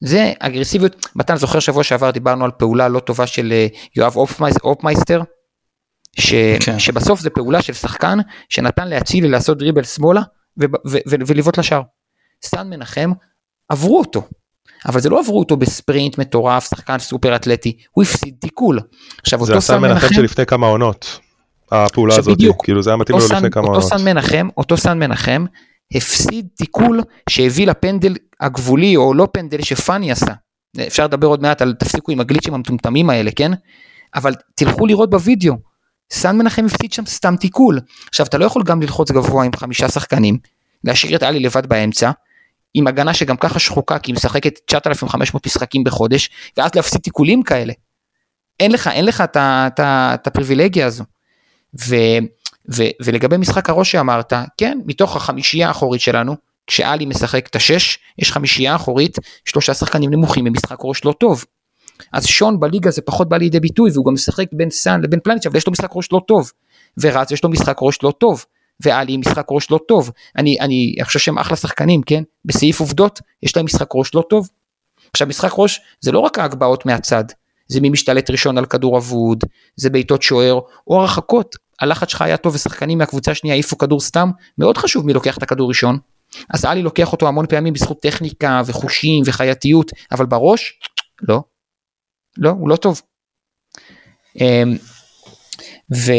זה 0.00 0.32
אגרסיביות, 0.38 1.06
מתן 1.16 1.36
זוכר 1.36 1.60
שבוע 1.60 1.84
שעבר 1.84 2.10
דיברנו 2.10 2.44
על 2.44 2.50
פעולה 2.50 2.88
לא 2.88 3.00
טובה 3.00 3.26
של 3.26 3.52
אה, 3.52 3.66
יואב 3.96 4.16
אופמייסטר, 4.64 5.22
ש, 6.16 6.34
כן. 6.60 6.78
שבסוף 6.78 7.20
זה 7.20 7.30
פעולה 7.30 7.62
של 7.62 7.72
שחקן 7.72 8.18
שנתן 8.48 8.88
לאצילי 8.88 9.28
לעשות 9.28 9.58
דריבל 9.58 9.82
שמאלה 9.82 10.22
ולבעוט 11.06 11.58
לשער. 11.58 11.82
סטן 12.44 12.70
מנחם 12.70 13.12
עברו 13.68 13.98
אותו, 13.98 14.22
אבל 14.86 15.00
זה 15.00 15.10
לא 15.10 15.20
עברו 15.20 15.38
אותו 15.38 15.56
בספרינט 15.56 16.18
מטורף, 16.18 16.68
שחקן 16.68 16.98
סופר 16.98 17.36
אתלטי, 17.36 17.76
הוא 17.90 18.02
הפסיד 18.02 18.34
תיקול. 18.40 18.80
עכשיו 19.22 19.40
אותו 19.40 19.60
סטן 19.60 19.78
מנחם... 19.78 19.88
זה 19.88 19.96
הסטן 19.96 20.08
מנחם 20.08 20.14
שלפני 20.14 20.46
כמה 20.46 20.66
עונות, 20.66 21.20
הפעולה 21.72 22.14
הזאת, 22.18 22.38
כאילו 22.62 22.82
זה 22.82 22.90
היה 22.90 22.96
מתאים 22.96 23.18
לו 23.18 23.24
לפני 23.24 23.50
כמה 23.50 23.66
עונות. 23.66 23.82
אותו 23.82 23.96
סטן 23.96 24.04
מנחם, 24.04 24.48
אותו 24.56 24.76
סטן 24.76 24.98
מנחם 24.98 25.44
הפסיד 25.94 26.48
תיקול 26.54 27.00
שהביא 27.28 27.66
לפנדל 27.66 28.14
הגבולי 28.40 28.96
או 28.96 29.14
לא 29.14 29.28
פנדל 29.32 29.62
שפאני 29.62 30.12
עשה. 30.12 30.32
אפשר 30.86 31.04
לדבר 31.04 31.26
עוד 31.26 31.42
מעט 31.42 31.62
על 31.62 31.74
תפסיקו 31.78 32.12
עם 32.12 32.20
הגליצ'ים 32.20 32.54
המטומטמים 32.54 33.10
האלה, 33.10 33.30
כן? 33.36 33.52
אבל 34.14 34.34
תלכו 34.54 34.86
לראות 34.86 35.10
בווידאו. 35.10 35.54
סן 36.12 36.36
מנחם 36.36 36.64
הפסיד 36.66 36.92
שם 36.92 37.06
סתם 37.06 37.36
תיקול. 37.36 37.80
עכשיו 38.08 38.26
אתה 38.26 38.38
לא 38.38 38.44
יכול 38.44 38.62
גם 38.62 38.82
ללחוץ 38.82 39.10
גבוה 39.10 39.44
עם 39.44 39.50
חמישה 39.56 39.88
שחקנים, 39.88 40.38
להשאיר 40.84 41.16
את 41.16 41.22
עלי 41.22 41.40
לבד 41.40 41.66
באמצע, 41.66 42.10
עם 42.74 42.86
הגנה 42.86 43.14
שגם 43.14 43.36
ככה 43.36 43.58
שחוקה 43.58 43.98
כי 43.98 44.10
היא 44.10 44.16
משחקת 44.16 44.58
9,500 44.66 45.46
משחקים 45.46 45.84
בחודש, 45.84 46.30
ואז 46.56 46.70
להפסיד 46.74 47.00
תיקולים 47.00 47.42
כאלה. 47.42 47.72
אין 48.60 48.72
לך, 48.72 48.88
אין 48.88 49.04
לך 49.04 49.24
את 49.36 50.26
הפריבילגיה 50.26 50.86
הזו. 50.86 51.04
ו, 51.80 51.94
ו, 52.74 52.82
ולגבי 53.02 53.36
משחק 53.36 53.70
הראש 53.70 53.92
שאמרת, 53.92 54.32
כן, 54.58 54.78
מתוך 54.86 55.16
החמישייה 55.16 55.68
האחורית 55.68 56.00
שלנו, 56.00 56.36
כשאלי 56.66 57.06
משחק 57.06 57.46
את 57.46 57.56
השש, 57.56 57.98
יש 58.18 58.32
חמישייה 58.32 58.74
אחורית, 58.74 59.18
שלושה 59.44 59.74
שחקנים 59.74 60.10
נמוכים 60.10 60.44
במשחק 60.44 60.76
ראש 60.80 61.04
לא 61.04 61.12
טוב. 61.12 61.44
אז 62.12 62.26
שון 62.26 62.60
בליגה 62.60 62.90
זה 62.90 63.02
פחות 63.02 63.28
בא 63.28 63.36
לידי 63.36 63.60
ביטוי 63.60 63.90
והוא 63.94 64.06
גם 64.06 64.14
משחק 64.14 64.46
בין 64.52 64.70
סאן 64.70 65.00
לבין 65.02 65.20
פלניץ' 65.24 65.46
אבל 65.46 65.56
יש 65.56 65.66
לו 65.66 65.72
משחק 65.72 65.90
ראש 65.92 66.12
לא 66.12 66.20
טוב. 66.28 66.50
ורץ 67.00 67.30
יש 67.30 67.44
לו 67.44 67.50
משחק 67.50 67.76
ראש 67.82 68.02
לא 68.02 68.12
טוב. 68.18 68.44
ואלי 68.80 69.16
משחק 69.16 69.46
ראש 69.50 69.70
לא 69.70 69.80
טוב. 69.88 70.10
אני, 70.36 70.60
אני 70.60 70.94
חושב 71.02 71.18
שהם 71.18 71.38
אחלה 71.38 71.56
שחקנים, 71.56 72.02
כן? 72.02 72.22
בסעיף 72.44 72.80
עובדות 72.80 73.20
יש 73.42 73.56
להם 73.56 73.64
משחק 73.64 73.88
ראש 73.94 74.14
לא 74.14 74.24
טוב. 74.30 74.48
עכשיו 75.12 75.26
משחק 75.26 75.52
ראש 75.58 75.80
זה 76.00 76.12
לא 76.12 76.18
רק 76.18 76.38
ההגבהות 76.38 76.86
מהצד, 76.86 77.24
זה 77.68 77.80
מי 77.80 77.90
משתלט 77.90 78.30
ראשון 78.30 78.58
על 78.58 78.66
כדור 78.66 78.98
אבוד, 78.98 79.44
זה 79.76 79.90
בעיטות 79.90 80.22
שוער 80.22 80.60
או 80.86 81.00
הרחקות. 81.00 81.56
הלחץ 81.80 82.08
שלך 82.10 82.22
היה 82.22 82.36
טוב 82.36 82.54
ושחקנים 82.54 82.98
מהקבוצה 82.98 83.30
השנייה 83.30 83.54
העיפו 83.54 83.78
כדור 83.78 84.00
סתם, 84.00 84.30
מאוד 84.58 84.78
חשוב 84.78 85.06
מי 85.06 85.12
לוקח 85.12 85.38
את 85.38 85.42
הכדור 85.42 85.68
ראשון. 85.68 85.98
אז 86.50 86.64
אלי 86.64 86.82
לוקח 86.82 87.12
אותו 87.12 87.28
המון 87.28 87.46
פעמים 87.46 87.72
בזכות 87.72 88.00
טכניקה 88.02 88.62
וחושים 88.66 89.22
וחייתיות, 89.26 89.90
אבל 90.12 90.26
בראש, 90.26 90.78
לא. 91.28 91.42
לא, 92.38 92.50
הוא 92.50 92.68
לא 92.68 92.76
טוב. 92.76 93.00
אמ, 94.40 94.76
ו, 95.94 96.12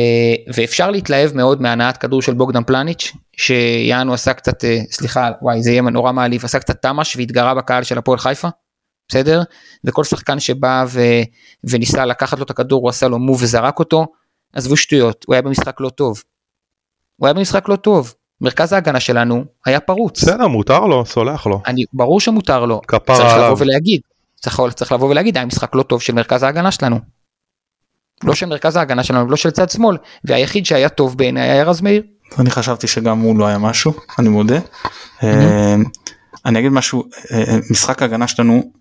ואפשר 0.54 0.92
להתלהב 0.92 1.34
מאוד 1.34 1.62
מהנעת 1.62 1.98
כדור 1.98 2.22
של 2.22 2.34
בוגדן 2.34 2.64
פלניץ', 2.64 3.12
שיענו 3.38 4.14
עשה 4.14 4.34
קצת, 4.34 4.64
אה, 4.64 4.80
סליחה, 4.92 5.30
וואי 5.42 5.64
זה 5.64 5.72
יהיה 5.72 5.82
נורא 5.82 6.12
מעליב, 6.12 6.46
עשה 6.46 6.60
קצת 6.60 6.82
תמ"ש 6.82 7.16
והתגרה 7.16 7.56
בקהל 7.56 7.84
של 7.84 7.98
הפועל 7.98 8.20
חיפה, 8.20 8.48
בסדר? 9.08 9.42
וכל 9.84 10.04
שחקן 10.04 10.40
שבא 10.40 10.86
ו, 10.88 11.02
וניסה 11.64 12.06
לקחת 12.06 12.38
לו 12.38 12.44
את 12.44 12.50
הכדור, 12.50 12.82
הוא 12.82 12.90
עשה 12.90 13.08
לו 13.08 13.20
מוב 13.20 13.42
וזרק 13.42 13.80
אותו, 13.80 14.06
עזבו 14.54 14.78
שטויות, 14.78 15.26
הוא 15.28 15.34
היה 15.34 15.42
במשחק 15.42 15.80
לא 15.80 15.90
טוב. 15.90 16.24
הוא 17.16 17.28
היה 17.28 17.34
במשחק 17.34 17.70
לא 17.70 17.76
טוב. 17.76 18.14
מרכז 18.42 18.74
ההגנה 18.74 19.00
שלנו 19.00 19.46
היה 19.66 19.80
פרוץ. 19.80 20.24
בסדר, 20.24 20.48
מותר 20.48 20.80
לו, 20.80 21.06
סולח 21.06 21.46
לו. 21.48 21.62
אני, 21.66 21.84
ברור 21.94 22.20
שמותר 22.20 22.66
לו. 22.66 22.82
כפר 22.88 23.14
עליו. 23.14 23.28
צריך 23.28 23.44
לבוא 23.44 23.56
ולהגיד. 23.60 24.02
צריך, 24.44 24.62
צריך 24.76 24.92
לבוא 24.92 25.10
ולהגיד, 25.10 25.38
היה 25.38 25.46
משחק 25.46 25.76
לא 25.76 25.84
טוב 25.84 26.02
של 26.02 26.14
מרכז 26.14 26.44
ההגנה 26.44 26.72
שלנו. 26.72 27.00
לא 28.24 28.36
של 28.36 28.46
מרכז 28.46 28.76
ההגנה 28.76 29.04
שלנו, 29.04 29.30
לא 29.30 29.36
של 29.36 29.52
צד 29.52 29.70
שמאל, 29.70 29.98
והיחיד 30.26 30.66
שהיה 30.66 30.90
טוב 30.90 31.18
בעיני 31.18 31.42
היה 31.42 31.64
רז 31.64 31.82
מאיר. 31.82 32.04
אני 32.40 32.52
חשבתי 32.52 32.88
שגם 32.88 33.20
הוא 33.20 33.38
לא 33.38 33.48
היה 33.48 33.58
משהו, 33.58 33.94
אני 34.20 34.30
מודה. 34.30 34.60
אני 36.46 36.60
אגיד 36.60 36.72
משהו, 36.72 37.04
משחק 37.72 38.02
ההגנה 38.02 38.28
שלנו 38.28 38.72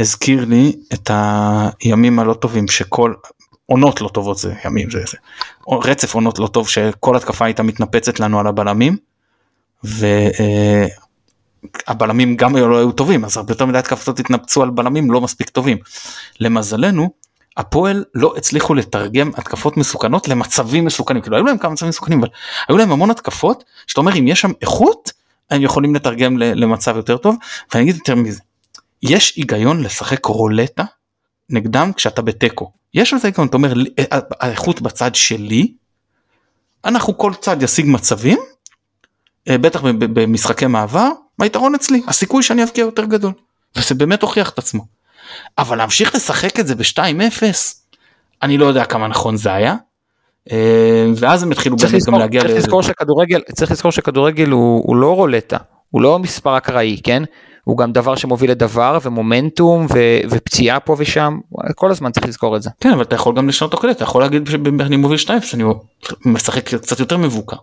הזכיר 0.00 0.44
לי 0.44 0.72
את 0.92 1.10
הימים 1.80 2.18
הלא 2.18 2.34
טובים 2.34 2.68
שכל 2.68 3.14
עונות 3.66 4.00
לא 4.00 4.08
טובות 4.08 4.38
זה 4.38 4.54
ימים 4.64 4.90
זה, 4.90 4.98
זה 5.10 5.16
רצף 5.68 6.14
עונות 6.14 6.38
לא 6.38 6.46
טוב 6.46 6.68
שכל 6.68 7.16
התקפה 7.16 7.44
הייתה 7.44 7.62
מתנפצת 7.62 8.20
לנו 8.20 8.40
על 8.40 8.46
הבלמים. 8.46 8.96
והבלמים 11.88 12.36
גם 12.36 12.56
לא 12.56 12.78
היו 12.78 12.92
טובים 12.92 13.24
אז 13.24 13.36
הרבה 13.36 13.52
יותר 13.52 13.66
מדי 13.66 13.78
התקפות 13.78 14.20
התנפצו 14.20 14.62
על 14.62 14.70
בלמים 14.70 15.10
לא 15.10 15.20
מספיק 15.20 15.48
טובים. 15.48 15.78
למזלנו 16.40 17.10
הפועל 17.56 18.04
לא 18.14 18.34
הצליחו 18.36 18.74
לתרגם 18.74 19.30
התקפות 19.36 19.76
מסוכנות 19.76 20.28
למצבים 20.28 20.84
מסוכנים. 20.84 21.22
כאילו 21.22 21.36
היו 21.36 21.44
להם 21.44 21.58
כמה 21.58 21.72
מצבים 21.72 21.88
מסוכנים 21.88 22.18
אבל 22.18 22.28
היו 22.68 22.78
להם 22.78 22.92
המון 22.92 23.10
התקפות 23.10 23.64
שאתה 23.86 24.00
אומר 24.00 24.18
אם 24.18 24.28
יש 24.28 24.40
שם 24.40 24.52
איכות 24.62 25.12
הם 25.50 25.62
יכולים 25.62 25.94
לתרגם 25.94 26.38
למצב 26.38 26.96
יותר 26.96 27.16
טוב. 27.16 27.36
ואני 27.72 27.84
אגיד 27.84 27.96
יותר 27.96 28.14
מזה 28.14 28.40
יש 29.02 29.36
היגיון 29.36 29.82
לשחק 29.82 30.24
רולטה 30.24 30.84
נגדם 31.50 31.92
כשאתה 31.96 32.22
בתיקו. 32.22 32.72
יש 32.94 33.14
לזה 33.14 33.28
היגיון 33.28 33.48
אתה 33.48 33.56
אומר 33.56 33.72
האיכות 34.40 34.80
בצד 34.80 35.14
שלי 35.14 35.72
אנחנו 36.84 37.18
כל 37.18 37.32
צד 37.40 37.62
ישיג 37.62 37.86
מצבים 37.88 38.38
אה, 39.48 39.58
בטח 39.58 39.82
במשחקי 39.98 40.66
מעבר 40.66 41.08
היתרון 41.40 41.74
אצלי 41.74 42.02
הסיכוי 42.08 42.42
שאני 42.42 42.64
אבקיע 42.64 42.82
יותר 42.82 43.04
גדול 43.04 43.32
וזה 43.76 43.94
באמת 43.94 44.22
הוכיח 44.22 44.50
את 44.50 44.58
עצמו. 44.58 44.84
אבל 45.58 45.78
להמשיך 45.78 46.14
לשחק 46.14 46.60
את 46.60 46.66
זה 46.66 46.74
ב-2-0 46.74 47.44
אני 48.42 48.58
לא 48.58 48.66
יודע 48.66 48.84
כמה 48.84 49.08
נכון 49.08 49.36
זה 49.36 49.52
היה. 49.52 49.74
אה, 50.52 51.06
ואז 51.16 51.42
הם 51.42 51.52
התחילו 51.52 51.76
באמת 51.76 52.02
גם 52.06 52.14
להגיע 52.14 52.40
צריך 52.40 52.56
לזכור 52.56 52.82
שכדורגל 52.82 53.40
צריך 53.52 53.70
לזכור 53.70 53.92
שכדורגל 53.92 54.50
הוא, 54.50 54.82
הוא 54.86 54.96
לא 54.96 55.14
רולטה 55.16 55.56
הוא 55.90 56.02
לא 56.02 56.18
מספר 56.18 56.56
אקראי 56.56 57.00
כן 57.04 57.22
הוא 57.64 57.78
גם 57.78 57.92
דבר 57.92 58.16
שמוביל 58.16 58.50
לדבר 58.50 58.98
ומומנטום 59.02 59.86
ו, 59.94 59.98
ופציעה 60.30 60.80
פה 60.80 60.96
ושם 60.98 61.38
כל 61.74 61.90
הזמן 61.90 62.12
צריך 62.12 62.26
לזכור 62.26 62.56
את 62.56 62.62
זה. 62.62 62.70
כן 62.80 62.90
אבל 62.90 63.02
אתה 63.02 63.14
יכול 63.14 63.36
גם 63.36 63.48
לשנות 63.48 63.70
תוך 63.70 63.82
כדי 63.82 63.90
אתה 63.90 64.02
יכול 64.02 64.22
להגיד 64.22 64.48
שאני 64.78 64.96
מוביל 64.96 65.18
2 65.18 65.40
אני 65.54 65.64
משחק 66.24 66.74
קצת 66.74 67.00
יותר 67.00 67.16
מבוקר. 67.16 67.56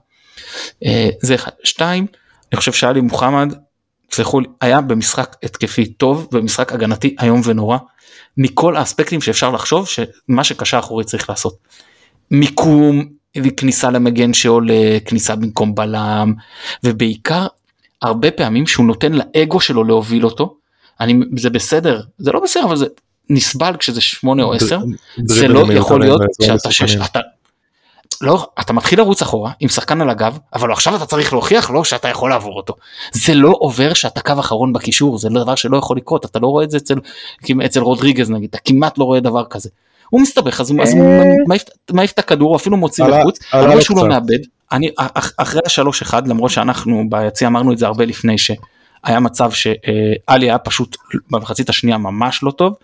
אה, 0.85 1.09
זה 1.21 1.35
אחד. 1.35 1.51
שתיים 1.63 2.05
אני 2.51 2.57
חושב 2.57 2.71
שאלי 2.73 3.01
מוחמד 3.01 3.53
סלחו 4.11 4.39
לי, 4.39 4.47
היה 4.61 4.81
במשחק 4.81 5.35
התקפי 5.43 5.85
טוב 5.85 6.27
במשחק 6.31 6.71
הגנתי 6.71 7.15
איום 7.21 7.41
ונורא 7.45 7.77
מכל 8.37 8.75
האספקטים 8.75 9.21
שאפשר 9.21 9.51
לחשוב 9.51 9.87
שמה 9.87 10.43
שקשה 10.43 10.79
אחורי 10.79 11.03
צריך 11.03 11.29
לעשות. 11.29 11.57
מיקום 12.31 13.05
כניסה 13.57 13.91
למגן 13.91 14.33
שעולה 14.33 14.97
כניסה 15.05 15.35
במקום 15.35 15.75
בלם 15.75 16.33
ובעיקר 16.83 17.47
הרבה 18.01 18.31
פעמים 18.31 18.67
שהוא 18.67 18.85
נותן 18.85 19.11
לאגו 19.13 19.59
שלו 19.59 19.83
להוביל 19.83 20.25
אותו 20.25 20.57
אני 20.99 21.19
זה 21.37 21.49
בסדר 21.49 22.01
זה 22.17 22.31
לא 22.31 22.39
בסדר 22.39 22.63
אבל 22.63 22.75
זה 22.75 22.85
נסבל 23.29 23.77
כשזה 23.77 24.01
שמונה 24.01 24.43
או 24.43 24.53
עשר 24.53 24.79
זה 25.25 25.47
לא 25.47 25.73
יכול 25.73 26.01
להיות 26.01 26.21
שאתה 26.41 26.71
שש 26.71 26.95
אתה 26.95 27.19
לא, 28.21 28.47
אתה 28.59 28.73
מתחיל 28.73 28.99
לרוץ 28.99 29.21
אחורה 29.21 29.51
עם 29.59 29.69
שחקן 29.69 30.01
על 30.01 30.09
הגב, 30.09 30.37
אבל 30.53 30.71
עכשיו 30.71 30.95
אתה 30.95 31.05
צריך 31.05 31.33
להוכיח 31.33 31.69
לו 31.69 31.85
שאתה 31.85 32.07
יכול 32.07 32.29
לעבור 32.29 32.57
אותו. 32.57 32.73
זה 33.11 33.33
לא 33.33 33.55
עובר 33.59 33.93
שאתה 33.93 34.21
קו 34.21 34.33
אחרון 34.39 34.73
בקישור, 34.73 35.17
זה 35.17 35.29
דבר 35.29 35.55
שלא 35.55 35.77
יכול 35.77 35.97
לקרות, 35.97 36.25
אתה 36.25 36.39
לא 36.39 36.47
רואה 36.47 36.63
את 36.63 36.71
זה 36.71 36.77
אצל, 36.77 36.95
אצל 37.65 37.79
רודריגז 37.79 38.31
נגיד, 38.31 38.49
אתה 38.49 38.57
כמעט 38.65 38.97
לא 38.97 39.03
רואה 39.03 39.19
דבר 39.19 39.45
כזה. 39.45 39.69
הוא 40.09 40.21
מסתבך, 40.21 40.61
אז 40.61 40.69
הוא 40.69 40.79
מעיף 41.91 42.11
את 42.11 42.19
הכדור, 42.19 42.55
אפילו 42.55 42.77
מוציא 42.77 43.05
לחוץ, 43.05 43.39
למרות 43.53 43.81
שהוא 43.81 43.97
לא 43.97 44.07
מאבד. 44.07 44.39
אני, 44.71 44.89
אחרי 45.37 45.61
השלוש 45.65 46.01
אחד, 46.01 46.27
למרות 46.27 46.51
שאנחנו 46.51 47.03
ביציע 47.09 47.47
אמרנו 47.47 47.73
את 47.73 47.77
זה 47.77 47.85
הרבה 47.85 48.05
לפני 48.05 48.37
ש... 48.37 48.51
היה 49.03 49.19
מצב 49.19 49.51
שאלי 49.51 50.45
היה 50.45 50.57
פשוט 50.57 50.97
במחצית 51.29 51.69
השנייה 51.69 51.97
ממש 51.97 52.43
לא 52.43 52.51
טוב 52.51 52.75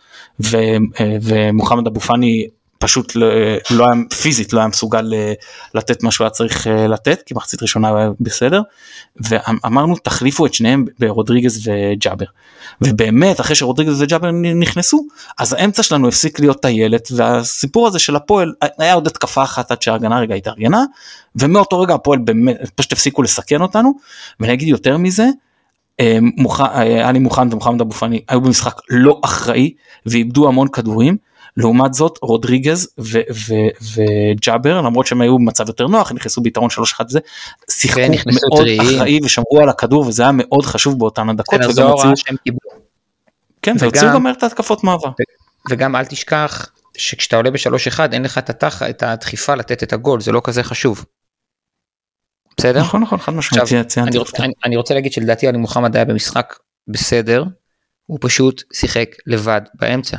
ומוחמד 1.21 1.87
אבו 1.87 1.99
פאני 1.99 2.47
פשוט 2.79 3.15
לא, 3.15 3.27
לא 3.71 3.85
היה 3.85 3.93
פיזית 4.21 4.53
לא 4.53 4.59
היה 4.59 4.67
מסוגל 4.67 5.13
אה, 5.13 5.33
לתת 5.73 6.03
מה 6.03 6.11
שהוא 6.11 6.25
היה 6.25 6.29
צריך 6.29 6.67
אה, 6.67 6.87
לתת 6.87 7.21
כי 7.25 7.33
מחצית 7.33 7.61
ראשונה 7.61 7.97
היה 7.97 8.09
בסדר. 8.19 8.61
ואמרנו 9.15 9.95
תחליפו 9.95 10.45
את 10.45 10.53
שניהם 10.53 10.85
ברודריגז 10.99 11.67
וג'אבר. 11.67 12.25
ובאמת 12.81 13.39
אחרי 13.39 13.55
שרודריגז 13.55 14.01
וג'אבר 14.01 14.31
נכנסו 14.31 15.05
אז 15.37 15.53
האמצע 15.53 15.83
שלנו 15.83 16.07
הפסיק 16.07 16.39
להיות 16.39 16.61
טיילת 16.61 17.07
והסיפור 17.15 17.87
הזה 17.87 17.99
של 17.99 18.15
הפועל 18.15 18.53
היה 18.79 18.93
עוד 18.93 19.07
התקפה 19.07 19.43
אחת 19.43 19.71
עד 19.71 19.81
שההגנה 19.81 20.19
רגע 20.19 20.35
התארגנה 20.35 20.83
ומאותו 21.35 21.79
רגע 21.79 21.93
הפועל 21.93 22.19
באמת 22.19 22.57
פשוט 22.75 22.91
הפסיקו 22.91 23.23
לסכן 23.23 23.61
אותנו. 23.61 23.93
ואני 24.39 24.53
אגיד 24.53 24.67
יותר 24.67 24.97
מזה 24.97 25.27
אה, 25.99 26.19
עלי 27.03 27.19
מוחמד 27.19 27.53
ומוחמד 27.53 27.81
אבו 27.81 27.91
פאני 27.91 28.21
היו 28.27 28.41
במשחק 28.41 28.81
לא 28.89 29.19
אחראי 29.23 29.73
ואיבדו 30.05 30.47
המון 30.47 30.67
כדורים 30.67 31.17
לעומת 31.57 31.93
זאת 31.93 32.19
רודריגז 32.21 32.89
וג'אבר 33.95 34.81
למרות 34.81 35.07
שהם 35.07 35.21
היו 35.21 35.37
במצב 35.37 35.67
יותר 35.67 35.87
נוח 35.87 36.11
נכנסו 36.11 36.41
ביתרון 36.41 36.69
3-1 36.99 37.03
זה 37.07 37.19
שיחקו 37.69 38.01
מאוד 38.51 38.67
אחראי 38.81 39.19
ושמרו 39.23 39.61
על 39.61 39.69
הכדור 39.69 40.07
וזה 40.07 40.23
היה 40.23 40.31
מאוד 40.33 40.65
חשוב 40.65 40.99
באותן 40.99 41.29
הדקות. 41.29 41.61
כן, 41.61 41.71
זו 41.71 41.83
הוראה 41.83 42.15
שהם 42.15 42.35
קיבלו. 42.43 42.69
כן 43.61 43.75
והוציאו 43.79 44.13
גם 44.13 44.27
את 44.27 44.43
ההתקפות 44.43 44.83
מעבר. 44.83 45.09
וגם 45.69 45.95
אל 45.95 46.05
תשכח 46.05 46.69
שכשאתה 46.97 47.35
עולה 47.35 47.51
ב-3-1 47.51 47.99
אין 48.11 48.23
לך 48.23 48.37
את 48.37 48.49
התח, 48.49 48.83
את 48.83 49.03
הדחיפה 49.03 49.55
לתת 49.55 49.83
את 49.83 49.93
הגול 49.93 50.21
זה 50.21 50.31
לא 50.31 50.41
כזה 50.43 50.63
חשוב. 50.63 51.05
בסדר? 52.57 52.79
נכון 52.79 53.01
נכון 53.01 53.19
חד 53.19 53.33
משמעית. 53.33 53.71
אני, 53.97 54.09
אני, 54.39 54.53
אני 54.65 54.75
רוצה 54.75 54.93
להגיד 54.93 55.13
שלדעתי 55.13 55.47
עלי 55.47 55.57
מוחמד 55.57 55.95
היה 55.95 56.05
במשחק 56.05 56.55
בסדר 56.87 57.43
הוא 58.05 58.17
פשוט 58.21 58.63
שיחק 58.73 59.09
לבד 59.27 59.61
באמצע. 59.73 60.17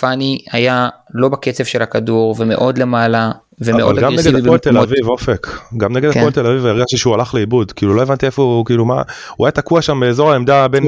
פאני 0.00 0.38
היה 0.52 0.88
לא 1.14 1.28
בקצב 1.28 1.64
של 1.64 1.82
הכדור 1.82 2.36
ומאוד 2.38 2.78
למעלה 2.78 3.30
ומאוד 3.60 3.98
אגרסיבי. 3.98 4.22
גם 4.22 4.36
נגד 4.36 4.44
הפועל 4.44 4.58
תל 4.58 4.78
אביב 4.78 5.08
אופק, 5.08 5.46
גם 5.76 5.96
נגד 5.96 6.12
כן. 6.12 6.18
הפועל 6.18 6.32
תל 6.32 6.46
אביב 6.46 6.66
הרגשתי 6.66 6.96
שהוא 6.96 7.14
הלך 7.14 7.34
לאיבוד, 7.34 7.72
כאילו 7.72 7.94
לא 7.94 8.02
הבנתי 8.02 8.26
איפה 8.26 8.42
הוא, 8.42 8.66
כאילו 8.66 8.84
מה, 8.84 9.02
הוא 9.36 9.46
היה 9.46 9.52
תקוע 9.52 9.82
שם 9.82 10.00
באזור 10.00 10.32
העמדה 10.32 10.68
בין 10.68 10.84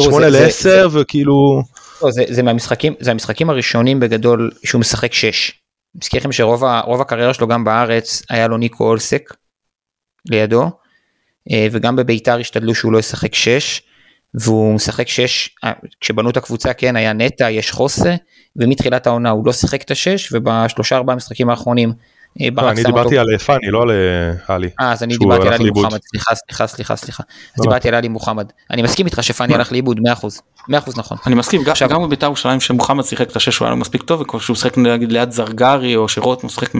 8 0.00 0.28
ל-10 0.28 0.88
וכאילו... 0.92 1.62
לא, 2.02 2.10
זה, 2.10 2.24
זה 2.28 2.42
מהמשחקים, 2.42 2.94
זה 3.00 3.10
המשחקים 3.10 3.50
הראשונים 3.50 4.00
בגדול 4.00 4.50
שהוא 4.64 4.80
משחק 4.80 5.12
6. 5.12 5.52
מזכיר 5.94 6.20
לכם 6.20 6.32
שרוב 6.32 7.00
הקריירה 7.00 7.34
שלו 7.34 7.48
גם 7.48 7.64
בארץ 7.64 8.22
היה 8.30 8.48
לו 8.48 8.56
ניקו 8.56 8.84
אולסק 8.84 9.34
לידו, 10.30 10.70
אה, 11.50 11.66
וגם 11.72 11.96
בביתר 11.96 12.38
השתדלו 12.38 12.74
שהוא 12.74 12.92
לא 12.92 12.98
ישחק 12.98 13.34
6. 13.34 13.82
והוא 14.34 14.74
משחק 14.74 15.08
6, 15.08 15.50
אה, 15.64 15.72
כשבנו 16.00 16.30
את 16.30 16.36
הקבוצה 16.36 16.72
כן 16.72 16.96
היה 16.96 17.12
נטע, 17.12 17.50
יש 17.50 17.70
חוסה, 17.70 18.14
ומתחילת 18.56 19.06
העונה 19.06 19.30
הוא 19.30 19.46
לא 19.46 19.52
שיחק 19.52 19.82
את 19.82 19.90
השש, 19.90 20.32
ובשלושה 20.32 20.96
ארבעה 20.96 21.16
משחקים 21.16 21.50
האחרונים 21.50 21.92
אני 22.40 22.84
דיברתי 22.84 23.18
על 23.18 23.38
פאני 23.38 23.70
לא 23.70 23.82
על 23.82 23.90
אה, 23.90 24.54
עלי. 24.54 24.70
אה 24.80 24.92
אז 24.92 25.02
אני 25.02 25.16
דיברתי 25.16 25.48
על 25.48 25.54
עלי 25.54 25.70
מוחמד 25.70 26.00
סליחה 26.10 26.34
סליחה 26.34 26.66
סליחה 26.66 26.96
סליחה. 26.96 27.22
אז 27.22 27.58
לא. 27.58 27.62
דיברתי 27.62 27.88
על 27.88 27.94
עלי 27.94 28.08
מוחמד. 28.08 28.52
אני 28.70 28.82
מסכים 28.82 29.06
איתך 29.06 29.22
שפאני 29.22 29.54
הלך 29.54 29.72
לאיבוד 29.72 29.98
100% 29.98 30.00
100% 30.70 30.72
נכון. 30.96 31.18
אני 31.26 31.34
מסכים 31.34 31.62
גם 31.88 32.02
בבית"ר 32.02 32.26
ירושלים 32.26 32.60
שמוחמד 32.60 33.04
שיחק 33.04 33.30
את 33.30 33.36
השש 33.36 33.58
הוא 33.58 33.66
היה 33.66 33.70
לו 33.70 33.76
מספיק 33.76 34.02
טוב 34.02 34.20
וכשהוא 34.20 34.56
שיחק 34.56 34.78
נגיד 34.78 35.12
ליד 35.12 35.30
זרגרי 35.30 35.96
או 35.96 36.08
שרוטמן 36.08 36.50
שיחק 36.50 36.74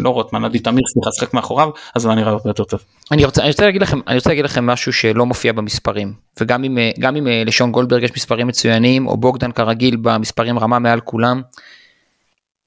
לא 0.00 0.10
רוטמן 0.10 0.44
עדי 0.44 0.58
תמיר 0.58 0.84
סליחה 0.92 1.10
שיחק 1.12 1.34
מאחוריו 1.34 1.70
אז 1.94 2.04
הוא 2.04 2.14
נראה 2.14 2.30
הרבה 2.30 2.50
יותר 2.50 2.64
טוב. 2.64 2.80
אני 3.12 3.24
רוצה 3.24 3.64
להגיד 3.64 3.82
לכם 3.82 4.00
אני 4.06 4.16
רוצה 4.16 4.30
להגיד 4.30 4.44
לכם 4.44 4.66
משהו 4.66 4.92
שלא 4.92 5.26
מופיע 5.26 5.52
במספרים 5.52 6.12
וגם 6.40 6.64
אם 6.64 6.78
גם 6.98 7.16
אם 7.16 7.26
לשון 7.46 7.72
גולדברג 7.72 8.02
יש 8.02 8.10
מספרים 8.16 8.46
מצוינים 8.46 9.06
או 9.06 9.16
בוגדן 9.16 9.52
כרגיל 9.52 9.96
במספרים 9.96 10.58
רמה 10.58 10.78
מעל 10.78 11.00
כולם. 11.00 11.42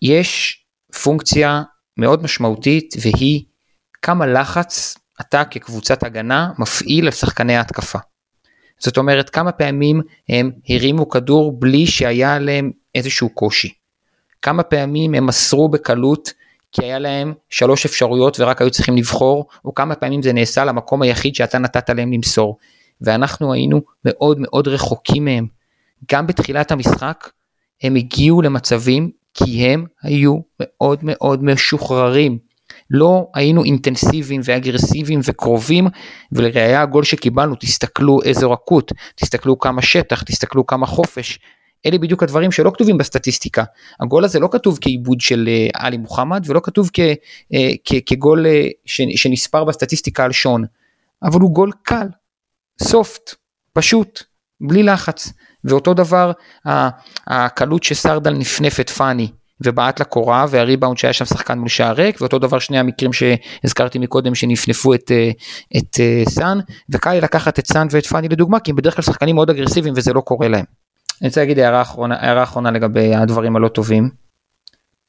יש 0.01 0.59
פונקציה 1.03 1.61
מאוד 1.99 2.23
משמעותית 2.23 2.93
והיא 3.01 3.43
כמה 4.01 4.25
לחץ 4.27 4.97
אתה 5.21 5.45
כקבוצת 5.45 6.03
הגנה 6.03 6.51
מפעיל 6.57 7.05
על 7.05 7.11
שחקני 7.11 7.55
ההתקפה. 7.55 7.99
זאת 8.79 8.97
אומרת 8.97 9.29
כמה 9.29 9.51
פעמים 9.51 10.01
הם 10.29 10.51
הרימו 10.69 11.09
כדור 11.09 11.59
בלי 11.59 11.87
שהיה 11.87 12.35
עליהם 12.35 12.71
איזשהו 12.95 13.29
קושי. 13.29 13.73
כמה 14.41 14.63
פעמים 14.63 15.13
הם 15.13 15.25
מסרו 15.25 15.69
בקלות 15.69 16.33
כי 16.71 16.85
היה 16.85 16.99
להם 16.99 17.33
שלוש 17.49 17.85
אפשרויות 17.85 18.39
ורק 18.39 18.61
היו 18.61 18.71
צריכים 18.71 18.97
לבחור, 18.97 19.47
או 19.65 19.73
כמה 19.73 19.95
פעמים 19.95 20.21
זה 20.21 20.33
נעשה 20.33 20.65
למקום 20.65 21.01
היחיד 21.01 21.35
שאתה 21.35 21.57
נתת 21.57 21.89
להם 21.89 22.13
למסור. 22.13 22.57
ואנחנו 23.01 23.53
היינו 23.53 23.81
מאוד 24.05 24.37
מאוד 24.39 24.67
רחוקים 24.67 25.25
מהם. 25.25 25.47
גם 26.11 26.27
בתחילת 26.27 26.71
המשחק 26.71 27.29
הם 27.83 27.95
הגיעו 27.95 28.41
למצבים 28.41 29.11
כי 29.33 29.65
הם 29.65 29.85
היו 30.03 30.37
מאוד 30.59 30.99
מאוד 31.03 31.43
משוחררים. 31.43 32.49
לא 32.89 33.27
היינו 33.35 33.63
אינטנסיביים 33.63 34.41
ואגרסיביים 34.43 35.19
וקרובים 35.23 35.87
ולראיה 36.31 36.81
הגול 36.81 37.03
שקיבלנו 37.03 37.55
תסתכלו 37.59 38.23
איזה 38.23 38.45
רכות, 38.45 38.91
תסתכלו 39.15 39.59
כמה 39.59 39.81
שטח, 39.81 40.23
תסתכלו 40.23 40.67
כמה 40.67 40.85
חופש. 40.85 41.39
אלה 41.85 41.97
בדיוק 41.97 42.23
הדברים 42.23 42.51
שלא 42.51 42.71
כתובים 42.73 42.97
בסטטיסטיקה. 42.97 43.63
הגול 43.99 44.25
הזה 44.25 44.39
לא 44.39 44.49
כתוב 44.51 44.77
כעיבוד 44.81 45.21
של 45.21 45.49
אה, 45.51 45.67
עלי 45.73 45.97
מוחמד 45.97 46.43
ולא 46.47 46.61
כתוב 46.63 46.89
כ, 46.93 46.99
אה, 47.53 47.71
כ, 47.85 47.93
כגול 48.05 48.47
אה, 48.47 48.67
שנספר 49.15 49.63
בסטטיסטיקה 49.63 50.23
על 50.23 50.31
שון, 50.31 50.65
אבל 51.23 51.39
הוא 51.41 51.51
גול 51.51 51.71
קל, 51.83 52.07
soft, 52.83 53.35
פשוט, 53.73 54.23
בלי 54.61 54.83
לחץ. 54.83 55.33
ואותו 55.63 55.93
דבר 55.93 56.31
הקלות 57.27 57.83
שסרדל 57.83 58.33
נפנף 58.33 58.79
את 58.79 58.89
פאני 58.89 59.27
ובעט 59.65 60.01
לקורה 60.01 60.45
והריבאונד 60.49 60.97
שהיה 60.97 61.13
שם 61.13 61.25
שחקן 61.25 61.59
מול 61.59 61.69
שער 61.69 61.93
ריק 61.93 62.21
ואותו 62.21 62.39
דבר 62.39 62.59
שני 62.59 62.79
המקרים 62.79 63.11
שהזכרתי 63.13 63.99
מקודם 63.99 64.35
שנפנפו 64.35 64.93
את, 64.93 65.11
אה, 65.11 65.31
את 65.77 65.99
אה, 65.99 66.23
סאן 66.29 66.59
וקל 66.89 67.11
לי 67.11 67.21
לקחת 67.21 67.59
את 67.59 67.67
סאן 67.67 67.87
ואת 67.91 68.05
פאני 68.05 68.27
לדוגמה 68.27 68.59
כי 68.59 68.71
הם 68.71 68.77
בדרך 68.77 68.95
כלל 68.95 69.03
שחקנים 69.03 69.35
מאוד 69.35 69.49
אגרסיביים 69.49 69.93
וזה 69.97 70.13
לא 70.13 70.21
קורה 70.21 70.47
להם. 70.47 70.65
אני 71.21 71.27
רוצה 71.27 71.41
להגיד 71.41 71.59
הערה 71.59 71.81
אחרונה, 71.81 72.15
הערה 72.19 72.43
אחרונה 72.43 72.71
לגבי 72.71 73.15
הדברים 73.15 73.55
הלא 73.55 73.67
טובים. 73.67 74.09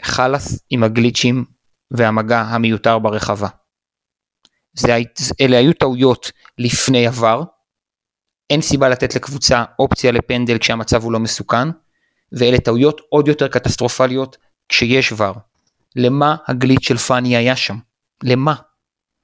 חלאס 0.03 0.59
עם 0.71 0.85
הגליצ'ים 0.85 1.45
והמגע 1.91 2.41
המיותר 2.41 2.99
ברחבה. 2.99 3.49
זה, 4.75 4.97
אלה 5.41 5.59
היו 5.59 5.73
טעויות 5.73 6.33
לפני 6.59 7.07
עבר, 7.07 7.43
אין 8.51 8.61
סיבה 8.61 8.89
לתת 8.89 9.15
לקבוצה 9.15 9.65
אופציה 9.79 10.13
לפנדל 10.13 10.59
כשהמצב 10.59 11.05
הוא 11.05 11.13
לא 11.13 11.19
מסוכן, 11.19 11.69
ואלה 12.33 12.59
טעויות 12.59 13.01
עוד 13.09 13.29
יותר 13.29 13.49
קטסטרופליות 13.49 14.37
כשיש 14.69 15.13
ור. 15.17 15.35
למה 15.97 16.37
הגליץ' 16.49 16.83
של 16.83 16.97
פאני 16.97 17.37
היה 17.37 17.57
שם? 17.57 17.77
למה? 18.23 18.55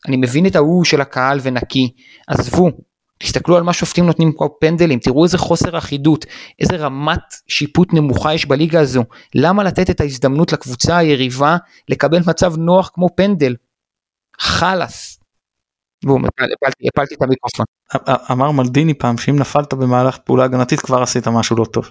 אני 0.08 0.16
מבין 0.16 0.46
את 0.46 0.56
ההוא 0.56 0.84
של 0.84 1.00
הקהל 1.00 1.38
ונקי, 1.42 1.92
עזבו, 2.28 2.70
תסתכלו 3.18 3.56
על 3.56 3.62
מה 3.62 3.72
שופטים 3.72 4.06
נותנים 4.06 4.32
פה 4.32 4.48
פנדלים, 4.60 4.98
תראו 4.98 5.24
איזה 5.24 5.38
חוסר 5.38 5.78
אחידות, 5.78 6.24
איזה 6.58 6.76
רמת 6.76 7.20
שיפוט 7.46 7.92
נמוכה 7.92 8.34
יש 8.34 8.46
בליגה 8.46 8.80
הזו, 8.80 9.04
למה 9.34 9.64
לתת 9.64 9.90
את 9.90 10.00
ההזדמנות 10.00 10.52
לקבוצה 10.52 10.96
היריבה 10.96 11.56
לקבל 11.88 12.20
מצב 12.26 12.56
נוח 12.56 12.90
כמו 12.94 13.08
פנדל? 13.16 13.54
חלאס. 14.40 15.20
בום, 16.04 16.24
הפלתי 16.88 17.14
את 17.14 17.22
המיקרופון. 17.22 17.66
אמר 18.32 18.50
מלדיני 18.50 18.94
פעם 18.94 19.18
שאם 19.18 19.36
נפלת 19.36 19.74
במהלך 19.74 20.18
פעולה 20.18 20.44
הגנתית 20.44 20.80
כבר 20.80 21.02
עשית 21.02 21.28
משהו 21.28 21.56
לא 21.56 21.64
טוב. 21.64 21.90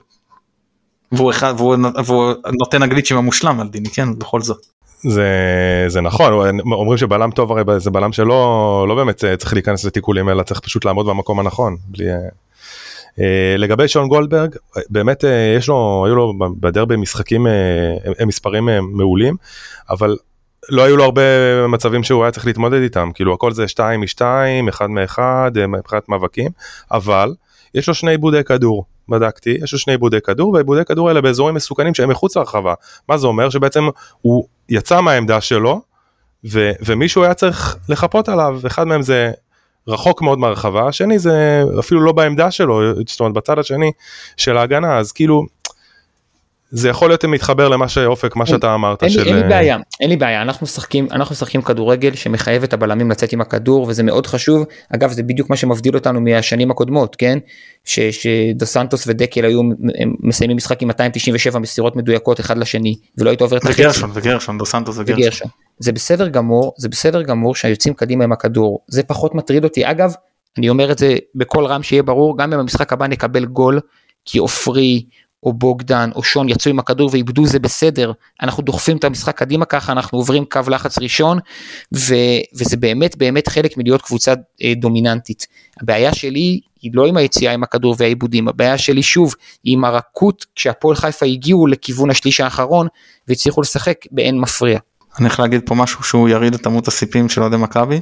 והוא, 1.11 1.31
אחד, 1.31 1.53
והוא, 1.57 1.75
והוא 2.05 2.33
נותן 2.59 2.83
הגליצ'ים 2.83 3.17
המושלם 3.17 3.57
מלדיני 3.57 3.89
כן 3.89 4.19
בכל 4.19 4.41
זאת. 4.41 4.65
זה, 5.03 5.29
זה 5.87 6.01
נכון 6.01 6.33
אומרים 6.71 6.97
שבלם 6.97 7.31
טוב 7.31 7.51
הרי 7.51 7.79
זה 7.79 7.91
בלם 7.91 8.11
שלא 8.11 8.85
לא 8.89 8.95
באמת 8.95 9.23
צריך 9.37 9.53
להיכנס 9.53 9.85
לתיקולים 9.85 10.29
אלא 10.29 10.43
צריך 10.43 10.59
פשוט 10.59 10.85
לעמוד 10.85 11.05
במקום 11.07 11.39
הנכון. 11.39 11.77
בלי, 11.87 12.05
Uh, 13.15 13.19
לגבי 13.57 13.87
שון 13.87 14.07
גולדברג 14.07 14.55
באמת 14.89 15.23
יש 15.57 15.67
לו 15.67 16.03
היו 16.05 16.15
לו 16.15 16.33
בדרבי 16.59 16.95
משחקים 16.95 17.47
מספרים 18.25 18.69
מעולים 18.81 19.35
אבל 19.89 20.17
לא 20.69 20.83
היו 20.83 20.97
לו 20.97 21.03
הרבה 21.03 21.21
מצבים 21.67 22.03
שהוא 22.03 22.23
היה 22.23 22.31
צריך 22.31 22.45
להתמודד 22.45 22.81
איתם, 22.81 23.11
כאילו 23.13 23.33
הכל 23.33 23.51
זה 23.51 23.67
2 23.67 23.99
מ-2, 23.99 24.21
1 24.69 24.89
מ-1, 24.89 25.19
מבחינת 25.67 26.09
מאבקים, 26.09 26.51
אבל 26.91 27.33
יש 27.75 27.87
לו 27.87 27.93
שני 27.93 28.11
עיבודי 28.11 28.43
כדור, 28.43 28.85
בדקתי, 29.09 29.57
יש 29.63 29.73
לו 29.73 29.79
שני 29.79 29.93
עיבודי 29.93 30.21
כדור, 30.21 30.53
והעיבודי 30.53 30.85
כדור 30.85 31.07
האלה 31.07 31.21
באזורים 31.21 31.55
מסוכנים 31.55 31.93
שהם 31.93 32.09
מחוץ 32.09 32.37
לרחבה. 32.37 32.73
מה 33.09 33.17
זה 33.17 33.27
אומר? 33.27 33.49
שבעצם 33.49 33.83
הוא 34.21 34.47
יצא 34.69 35.01
מהעמדה 35.01 35.41
שלו, 35.41 35.81
ו- 36.51 36.71
ומישהו 36.85 37.23
היה 37.23 37.33
צריך 37.33 37.77
לחפות 37.89 38.29
עליו, 38.29 38.59
אחד 38.67 38.87
מהם 38.87 39.01
זה 39.01 39.31
רחוק 39.87 40.21
מאוד 40.21 40.39
מהרחבה, 40.39 40.87
השני 40.87 41.19
זה 41.19 41.63
אפילו 41.79 42.01
לא 42.01 42.11
בעמדה 42.11 42.51
שלו, 42.51 42.81
זאת 43.07 43.19
אומרת 43.19 43.33
בצד 43.33 43.59
השני 43.59 43.91
של 44.37 44.57
ההגנה, 44.57 44.97
אז 44.97 45.11
כאילו 45.11 45.45
זה 46.71 46.89
יכול 46.89 47.09
להיות 47.09 47.25
מתחבר 47.25 47.69
למה 47.69 47.87
שאופק 47.87 48.35
מה 48.35 48.45
שאתה 48.45 48.73
אמרת 48.73 49.03
אין, 49.03 49.11
של... 49.11 49.27
אין 49.27 49.35
לי 49.35 49.43
בעיה 49.43 49.77
אין 49.99 50.09
לי 50.09 50.15
בעיה. 50.15 50.41
אנחנו 50.41 50.63
משחקים 50.63 51.07
אנחנו 51.11 51.33
משחקים 51.33 51.61
כדורגל 51.61 52.15
שמחייב 52.15 52.63
את 52.63 52.73
הבלמים 52.73 53.11
לצאת 53.11 53.33
עם 53.33 53.41
הכדור 53.41 53.85
וזה 53.89 54.03
מאוד 54.03 54.27
חשוב. 54.27 54.65
אגב 54.95 55.11
זה 55.11 55.23
בדיוק 55.23 55.49
מה 55.49 55.55
שמבדיל 55.55 55.95
אותנו 55.95 56.21
מהשנים 56.21 56.71
הקודמות 56.71 57.15
כן? 57.15 57.37
ש, 57.83 57.99
שדו 57.99 58.65
סנטוס 58.65 59.07
ודקל 59.07 59.45
היו 59.45 59.61
מסיימים 60.19 60.57
משחק 60.57 60.81
עם 60.81 60.87
297 60.87 61.59
מסירות 61.59 61.95
מדויקות 61.95 62.39
אחד 62.39 62.57
לשני 62.57 62.95
ולא 63.17 63.29
היית 63.29 63.41
עובר 63.41 63.57
את 63.57 63.63
החצי. 63.63 63.81
וגרשון 63.81 64.11
וגרשון 64.13 64.57
דו 64.57 64.65
סנטוס 64.65 64.97
וגרשון. 64.99 65.47
זה 65.79 65.91
בסדר 65.91 66.27
גמור 66.27 66.73
זה 66.77 66.89
בסדר 66.89 67.21
גמור 67.21 67.55
שהיוצאים 67.55 67.93
קדימה 67.93 68.23
עם 68.23 68.31
הכדור. 68.31 68.79
זה 68.87 69.03
פחות 69.03 69.35
מטריד 69.35 69.63
אותי. 69.63 69.91
אגב 69.91 70.13
אני 70.57 70.69
אומר 70.69 70.91
את 70.91 70.97
זה 70.97 71.15
בקול 71.35 71.65
רם 71.65 71.83
שיהיה 71.83 72.03
ברור 72.03 72.37
גם 72.37 72.53
אם 72.53 72.59
במשחק 72.59 72.93
הבא 72.93 73.07
נקבל 73.07 73.45
גול 73.45 73.79
כי 74.25 74.37
עופרי 74.37 75.05
או 75.45 75.53
בוגדן 75.53 76.09
או 76.15 76.23
שון 76.23 76.49
יצאו 76.49 76.71
עם 76.71 76.79
הכדור 76.79 77.09
ואיבדו 77.11 77.45
זה 77.45 77.59
בסדר 77.59 78.11
אנחנו 78.41 78.63
דוחפים 78.63 78.97
את 78.97 79.03
המשחק 79.03 79.37
קדימה 79.37 79.65
ככה 79.65 79.91
אנחנו 79.91 80.17
עוברים 80.17 80.45
קו 80.45 80.59
לחץ 80.67 80.99
ראשון 80.99 81.39
ו, 81.93 82.15
וזה 82.53 82.77
באמת 82.77 83.17
באמת 83.17 83.47
חלק 83.47 83.77
מלהיות 83.77 84.01
קבוצה 84.01 84.33
אה, 84.63 84.73
דומיננטית. 84.75 85.47
הבעיה 85.81 86.13
שלי 86.13 86.59
היא 86.81 86.91
לא 86.93 87.07
עם 87.07 87.17
היציאה 87.17 87.53
עם 87.53 87.63
הכדור 87.63 87.95
והעיבודים 87.97 88.47
הבעיה 88.47 88.77
שלי 88.77 89.03
שוב 89.03 89.33
היא 89.63 89.73
עם 89.73 89.85
הרכות 89.85 90.45
כשהפועל 90.55 90.95
חיפה 90.95 91.25
הגיעו 91.25 91.67
לכיוון 91.67 92.09
השליש 92.09 92.39
האחרון 92.39 92.87
והצליחו 93.27 93.61
לשחק 93.61 93.97
באין 94.11 94.39
מפריע. 94.39 94.79
אני 95.19 95.27
הולך 95.27 95.39
להגיד 95.39 95.61
פה 95.65 95.75
משהו 95.75 96.03
שהוא 96.03 96.29
יריד 96.29 96.53
את 96.53 96.67
אמות 96.67 96.87
הסיפים 96.87 97.29
של 97.29 97.41
אוהדי 97.41 97.57
מכבי. 97.57 97.99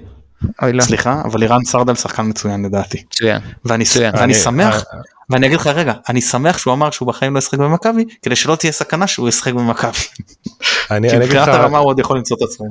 סליחה 0.81 1.21
אבל 1.25 1.39
לירן 1.39 1.63
סרדל 1.65 1.95
שחקן 1.95 2.25
מצוין 2.29 2.65
לדעתי. 2.65 3.03
מצוין. 3.07 3.41
ואני, 3.65 3.83
מצוין. 3.83 4.13
ואני 4.17 4.33
שמח 4.33 4.83
ואני 5.29 5.47
אגיד 5.47 5.59
לך 5.59 5.67
רגע 5.67 5.93
אני 6.09 6.21
שמח 6.21 6.57
שהוא 6.57 6.73
אמר 6.73 6.91
שהוא 6.91 7.07
בחיים 7.07 7.33
לא 7.33 7.39
ישחק 7.39 7.57
במכבי 7.59 8.05
כדי 8.21 8.35
שלא 8.35 8.55
תהיה 8.55 8.71
סכנה 8.71 9.07
שהוא 9.07 9.29
ישחק 9.29 9.53
במכבי. 9.53 9.91
אני 10.91 11.09
כי 11.09 11.15
אגיד 11.15 11.27
מבחינת 11.27 11.47
לך, 11.47 11.55
הרמה 11.55 11.77
הוא 11.77 11.87
עוד 11.89 11.99
יכול 11.99 12.17
למצוא 12.17 12.37
את 12.37 12.41
עצמו. 12.41 12.65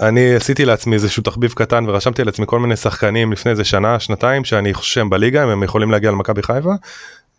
אני 0.00 0.34
עשיתי 0.34 0.64
לעצמי 0.64 0.94
איזשהו 0.94 1.22
תחביב 1.22 1.52
קטן 1.52 1.84
ורשמתי 1.88 2.24
לעצמי 2.24 2.44
כל 2.48 2.58
מיני 2.60 2.76
שחקנים 2.76 3.32
לפני 3.32 3.50
איזה 3.50 3.64
שנה 3.64 4.00
שנתיים 4.00 4.44
שאני 4.44 4.74
חושב 4.74 4.92
שהם 4.94 5.10
בליגה 5.10 5.44
אם 5.44 5.48
הם 5.48 5.62
יכולים 5.62 5.90
להגיע 5.90 6.10
למכבי 6.10 6.42
חיפה. 6.42 6.70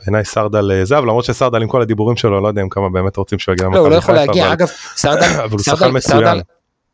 בעיניי 0.01 0.25
סרדל 0.25 0.71
אה, 0.71 0.85
זהב 0.85 1.03
למרות 1.03 1.25
שסרדל 1.25 1.61
עם 1.61 1.67
כל 1.67 1.81
הדיבורים 1.81 2.17
שלו 2.17 2.41
לא 2.41 2.47
יודע 2.47 2.61
אם 2.61 2.69
כמה 2.69 2.89
באמת 2.89 3.17
רוצים 3.17 3.39
שהוא 3.39 3.53
יגיע 3.53 3.67
לא, 3.67 3.77
הוא 3.79 3.89
לא 3.89 3.95
למכבי 3.95 3.97
יכול 3.97 4.15
חיפה. 4.15 4.25
להגיע 4.25 4.43
אבל- 4.45 4.53
אגב 4.53 4.67
סרדל 4.95 5.23
אבל 5.43 5.51
הוא 5.51 5.59
סרדל- 5.59 5.77
שחקן 5.79 5.97
מצוין. 5.97 6.41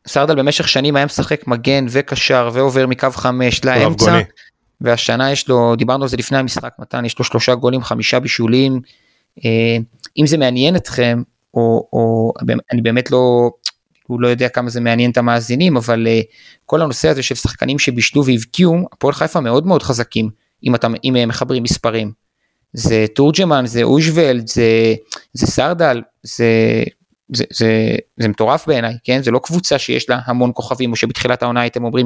סרדל- 0.09 0.35
במשך 0.35 0.67
שנים 0.67 0.95
היה 0.95 1.05
משחק 1.05 1.47
מגן 1.47 1.85
וקשר 1.89 2.49
ועובר 2.53 2.87
מקו 2.87 3.07
חמש 3.11 3.65
לאמצע. 3.65 4.19
והשנה 4.81 5.31
יש 5.31 5.47
לו 5.47 5.75
דיברנו 5.75 6.03
על 6.03 6.09
זה 6.09 6.17
לפני 6.17 6.37
המשחק 6.37 6.73
מתן 6.79 7.05
יש 7.05 7.19
לו 7.19 7.25
שלושה 7.25 7.55
גולים 7.55 7.83
חמישה 7.83 8.19
בישולים 8.19 8.79
אה, 9.45 9.77
אם 10.17 10.27
זה 10.27 10.37
מעניין 10.37 10.75
אתכם 10.75 11.21
או, 11.53 11.87
או 11.93 12.33
אני 12.73 12.81
באמת 12.81 13.11
לא 13.11 13.51
הוא 14.07 14.21
לא 14.21 14.27
יודע 14.27 14.49
כמה 14.49 14.69
זה 14.69 14.81
מעניין 14.81 15.11
את 15.11 15.17
המאזינים 15.17 15.77
אבל 15.77 16.07
אה, 16.07 16.21
כל 16.65 16.81
הנושא 16.81 17.09
הזה 17.09 17.23
של 17.23 17.35
שחקנים 17.35 17.79
שבישלו 17.79 18.25
והבקיעו 18.25 18.87
הפועל 18.93 19.13
חיפה 19.13 19.39
מאוד 19.39 19.67
מאוד 19.67 19.83
חזקים 19.83 20.29
אם 20.63 20.75
אתה 20.75 20.87
אם 21.03 21.15
הם 21.15 21.29
מחברים 21.29 21.63
מספרים. 21.63 22.11
זה 22.73 23.05
תורג'מן 23.15 23.65
זה 23.65 23.83
אושוולד 23.83 24.47
זה 24.47 24.95
זה 25.33 25.47
סרדל 25.47 26.01
זה 26.23 26.83
זה, 27.33 27.43
זה, 27.53 27.95
זה 28.17 28.27
מטורף 28.27 28.67
בעיניי, 28.67 28.97
כן? 29.03 29.23
זה 29.23 29.31
לא 29.31 29.39
קבוצה 29.43 29.79
שיש 29.79 30.09
לה 30.09 30.19
המון 30.25 30.51
כוכבים, 30.53 30.91
או 30.91 30.95
שבתחילת 30.95 31.43
העונה 31.43 31.61
הייתם 31.61 31.83
אומרים 31.83 32.05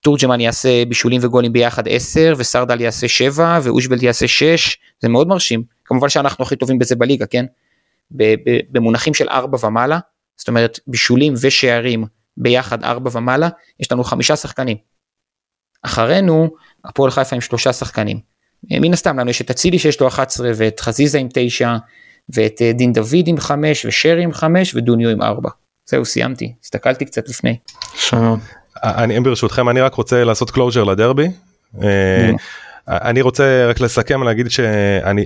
שתורג'מן 0.00 0.40
יעשה 0.40 0.84
בישולים 0.84 1.20
וגולים 1.24 1.52
ביחד 1.52 1.88
10, 1.88 2.34
וסרדל 2.36 2.80
יעשה 2.80 3.08
7, 3.08 3.58
ואושבלד 3.62 4.02
יעשה 4.02 4.28
6, 4.28 4.76
זה 5.00 5.08
מאוד 5.08 5.28
מרשים. 5.28 5.62
כמובן 5.84 6.08
שאנחנו 6.08 6.44
הכי 6.44 6.56
טובים 6.56 6.78
בזה 6.78 6.96
בליגה, 6.96 7.26
כן? 7.26 7.44
במונחים 8.70 9.14
של 9.14 9.28
4 9.28 9.66
ומעלה, 9.66 9.98
זאת 10.36 10.48
אומרת 10.48 10.80
בישולים 10.86 11.34
ושערים 11.40 12.04
ביחד 12.36 12.84
4 12.84 13.10
ומעלה, 13.12 13.48
יש 13.80 13.92
לנו 13.92 14.04
חמישה 14.04 14.36
שחקנים. 14.36 14.76
אחרינו, 15.82 16.50
הפועל 16.84 17.10
חיפה 17.10 17.36
עם 17.36 17.40
שלושה 17.40 17.72
שחקנים. 17.72 18.20
מן 18.70 18.92
הסתם 18.92 19.18
לנו 19.18 19.30
יש 19.30 19.40
את 19.40 19.50
אצילי 19.50 19.78
שיש 19.78 20.00
לו 20.00 20.08
11 20.08 20.50
ואת 20.56 20.80
חזיזה 20.80 21.18
עם 21.18 21.28
9 21.32 21.76
ואת 22.28 22.62
אה, 22.62 22.72
דין 22.72 22.92
דוד 22.92 23.26
עם 23.26 23.40
5 23.40 23.86
ושרי 23.86 24.22
עם 24.22 24.32
5 24.32 24.74
ודוניו 24.74 25.10
עם 25.10 25.22
4. 25.22 25.50
זהו 25.86 26.04
סיימתי, 26.04 26.52
הסתכלתי 26.64 27.04
קצת 27.04 27.28
לפני. 27.28 27.56
שלום. 27.94 28.40
אני 28.82 29.20
ברשותכם 29.20 29.68
אני 29.68 29.80
רק 29.80 29.94
רוצה 29.94 30.24
לעשות 30.24 30.50
closure 30.50 30.84
לדרבי. 30.84 31.28
אה, 31.82 32.30
אני 32.88 33.20
רוצה 33.20 33.66
רק 33.66 33.80
לסכם 33.80 34.20
ולהגיד 34.20 34.50
שאני 34.50 35.24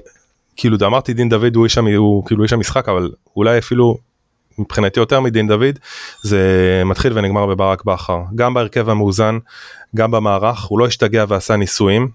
כאילו 0.57 0.77
אמרתי 0.87 1.15
דין 1.15 1.29
דוד 1.29 1.57
הוא 1.57 1.65
איש 1.65 1.79
הוא 1.79 2.27
כאילו 2.27 2.43
איש 2.43 2.53
המשחק 2.53 2.89
אבל 2.89 3.11
אולי 3.37 3.59
אפילו 3.59 3.97
מבחינתי 4.59 5.01
יותר 5.01 5.21
מדין 5.21 5.49
דוד 5.49 5.79
זה 6.23 6.41
מתחיל 6.87 7.19
ונגמר 7.19 7.47
בברק 7.47 7.85
בכר 7.85 8.19
גם 8.35 8.55
בהרכב 8.55 8.89
המאוזן 8.89 9.39
גם 9.97 10.11
במערך 10.11 10.65
הוא 10.65 10.79
לא 10.79 10.87
השתגע 10.87 11.25
ועשה 11.29 11.57
ניסויים 11.57 12.03
אה, 12.03 12.09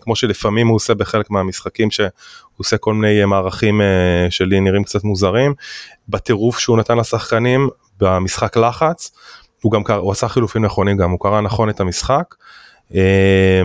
כמו 0.00 0.16
שלפעמים 0.16 0.68
הוא 0.68 0.76
עושה 0.76 0.94
בחלק 0.94 1.30
מהמשחקים 1.30 1.90
שהוא 1.90 2.08
עושה 2.56 2.78
כל 2.78 2.94
מיני 2.94 3.24
מערכים 3.24 3.80
אה, 3.80 4.26
שלי 4.30 4.60
נראים 4.60 4.84
קצת 4.84 5.04
מוזרים 5.04 5.54
בטירוף 6.08 6.58
שהוא 6.58 6.78
נתן 6.78 6.98
לשחקנים 6.98 7.68
במשחק 8.00 8.56
לחץ 8.56 9.12
הוא 9.62 9.72
גם 9.72 9.84
קרא, 9.84 9.96
הוא 9.96 10.12
עשה 10.12 10.28
חילופים 10.28 10.64
נכונים 10.64 10.96
גם 10.96 11.10
הוא 11.10 11.20
קרא 11.20 11.40
נכון 11.40 11.70
את 11.70 11.80
המשחק. 11.80 12.34
אה, 12.94 13.62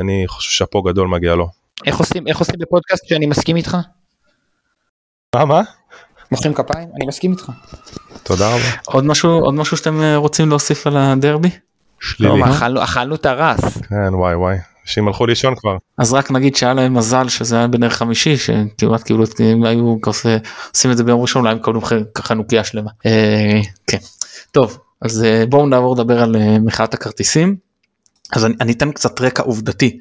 אני 0.00 0.24
חושב 0.26 0.50
שאפו 0.50 0.82
גדול 0.82 1.08
מגיע 1.08 1.34
לו. 1.34 1.48
איך 1.86 1.98
עושים, 1.98 2.28
איך 2.28 2.38
עושים 2.38 2.54
בפודקאסט 2.58 3.06
שאני 3.06 3.26
מסכים 3.26 3.56
איתך? 3.56 3.76
מה 5.34 5.44
מה? 5.44 5.62
מוחאים 6.32 6.54
כפיים? 6.54 6.88
אני 6.96 7.06
מסכים 7.06 7.32
איתך. 7.32 7.50
תודה 8.22 8.48
רבה. 8.48 8.70
עוד 8.86 9.04
משהו 9.04 9.30
עוד 9.30 9.54
משהו 9.54 9.76
שאתם 9.76 10.00
אה, 10.00 10.16
רוצים 10.16 10.48
להוסיף 10.48 10.86
על 10.86 10.96
הדרבי? 10.96 11.50
שלילי. 12.00 12.40
לא, 12.40 12.46
אכלנו, 12.46 12.82
אכלנו 12.84 13.14
את 13.14 13.26
הרס. 13.26 13.78
כן 13.88 14.14
וואי 14.14 14.34
וואי. 14.34 14.56
אנשים 14.84 15.08
הלכו 15.08 15.26
לישון 15.26 15.54
כבר. 15.56 15.76
אז 15.98 16.12
רק 16.12 16.30
נגיד 16.30 16.56
שהיה 16.56 16.74
להם 16.74 16.94
מזל 16.94 17.28
שזה 17.28 17.56
היה 17.56 17.66
בנר 17.66 17.88
חמישי 17.88 18.36
שכמעט 18.36 19.02
כאילו 19.04 19.24
אם 19.40 19.64
היו 19.64 19.96
כזה 20.02 20.38
עושים 20.74 20.90
את 20.90 20.96
זה 20.96 21.04
ביום 21.04 21.20
ראשון 21.20 21.42
אולי 21.42 21.52
הם 21.52 21.58
מקבלים 21.58 22.04
ככה 22.14 22.34
נוקייה 22.34 22.64
שלמה. 22.64 22.90
אה, 23.06 23.60
כן. 23.86 23.98
טוב 24.52 24.78
אז 25.04 25.24
אה, 25.24 25.46
בואו 25.48 25.66
נעבור 25.66 25.94
לדבר 25.94 26.22
על 26.22 26.36
אה, 26.36 26.58
מחאת 26.58 26.94
הכרטיסים. 26.94 27.56
אז 28.32 28.44
אני, 28.44 28.54
אני 28.60 28.72
אתן 28.72 28.92
קצת 28.92 29.20
רקע 29.20 29.42
עובדתי 29.42 30.00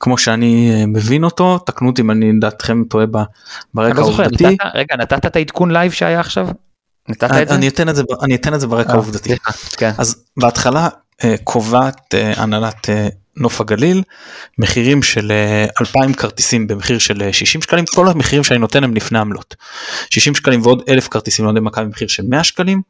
כמו 0.00 0.18
שאני 0.18 0.70
אה, 0.74 0.86
מבין 0.86 1.24
אותו 1.24 1.58
תקנו 1.58 1.88
אותי 1.88 2.02
אם 2.02 2.10
אני 2.10 2.32
לדעתכם 2.32 2.84
טועה 2.84 3.06
ב- 3.06 3.16
אני 3.16 3.24
ברקע 3.74 4.00
לא 4.00 4.06
זוכר, 4.06 4.22
העובדתי. 4.22 4.44
נתת, 4.46 4.64
רגע, 4.74 4.96
נתת 4.96 5.26
את 5.26 5.36
העדכון 5.36 5.70
live 5.70 5.92
שהיה 5.92 6.20
עכשיו? 6.20 6.48
נתת 7.08 7.30
אני, 7.30 7.42
את 7.42 7.48
זה? 7.48 7.54
אני 7.54 7.68
אתן 7.68 7.88
את 7.88 7.96
זה 7.96 8.02
אני 8.22 8.34
אתן 8.34 8.54
את 8.54 8.60
זה 8.60 8.66
ברקע 8.66 8.92
העובדתי. 8.92 9.28
סליחה, 9.28 9.52
כן. 9.76 9.90
אז 9.98 10.24
בהתחלה 10.36 10.88
קובעת 11.44 12.14
הנהלת 12.36 12.88
נוף 13.36 13.60
הגליל 13.60 14.02
מחירים 14.58 15.02
של 15.02 15.32
אה, 15.32 15.66
2,000 15.80 16.14
כרטיסים 16.14 16.66
במחיר 16.66 16.98
של 16.98 17.22
אה, 17.22 17.32
60 17.32 17.62
שקלים 17.62 17.84
כל 17.94 18.08
המחירים 18.08 18.44
שאני 18.44 18.58
נותן 18.58 18.84
הם 18.84 18.94
לפני 18.94 19.18
עמלות 19.18 19.56
60 20.10 20.34
שקלים 20.34 20.62
ועוד 20.62 20.82
1,000 20.88 21.08
כרטיסים 21.08 21.44
לאוהדי 21.44 21.60
מכבי 21.60 21.84
במחיר 21.84 22.08
של 22.08 22.22
100 22.28 22.44
שקלים 22.44 22.82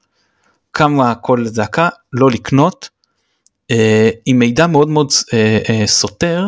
קמה 0.70 1.14
כל 1.14 1.46
זעקה 1.46 1.88
לא 2.12 2.30
לקנות 2.30 2.88
אה, 3.70 4.10
עם 4.26 4.38
מידע 4.38 4.66
מאוד 4.66 4.88
מאוד 4.88 5.12
אה, 5.32 5.58
אה, 5.68 5.86
סותר 5.86 6.46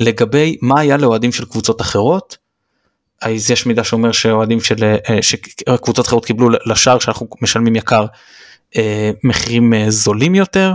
לגבי 0.00 0.56
מה 0.62 0.80
היה 0.80 0.96
לאוהדים 0.96 1.32
של 1.32 1.44
קבוצות 1.44 1.80
אחרות. 1.80 2.36
אז 3.22 3.50
יש 3.50 3.66
מידע 3.66 3.84
שאומר 3.84 4.12
שאוהדים 4.12 4.60
של 4.60 4.84
אה, 4.84 5.22
שקבוצות 5.22 6.06
אחרות 6.06 6.24
קיבלו 6.24 6.48
לשער 6.64 6.98
שאנחנו 6.98 7.28
משלמים 7.42 7.76
יקר 7.76 8.06
אה, 8.76 9.10
מחירים 9.24 9.74
אה, 9.74 9.84
זולים 9.88 10.34
יותר. 10.34 10.72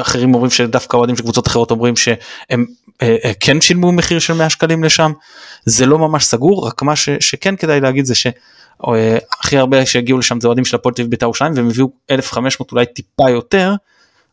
אחרים 0.00 0.34
אומרים 0.34 0.50
שדווקא 0.50 0.96
אוהדים 0.96 1.16
של 1.16 1.22
קבוצות 1.22 1.46
אחרות 1.46 1.70
אומרים 1.70 1.96
שהם 1.96 2.66
אה, 3.02 3.16
אה, 3.24 3.32
כן 3.40 3.60
שילמו 3.60 3.92
מחיר 3.92 4.18
של 4.18 4.32
100 4.32 4.50
שקלים 4.50 4.84
לשם 4.84 5.12
זה 5.64 5.86
לא 5.86 5.98
ממש 5.98 6.24
סגור 6.24 6.66
רק 6.66 6.82
מה 6.82 6.96
ש, 6.96 7.08
שכן 7.20 7.56
כדאי 7.56 7.80
להגיד 7.80 8.04
זה 8.04 8.14
שהכי 8.14 9.56
הרבה 9.56 9.86
שהגיעו 9.86 10.18
לשם 10.18 10.40
זה 10.40 10.48
אוהדים 10.48 10.64
של 10.64 10.76
הפועל 10.76 10.94
תל 10.94 11.06
בית"ר 11.06 11.26
ירושלים 11.26 11.52
והם 11.56 11.68
הביאו 11.68 11.88
1500 12.10 12.72
אולי 12.72 12.86
טיפה 12.86 13.30
יותר 13.30 13.74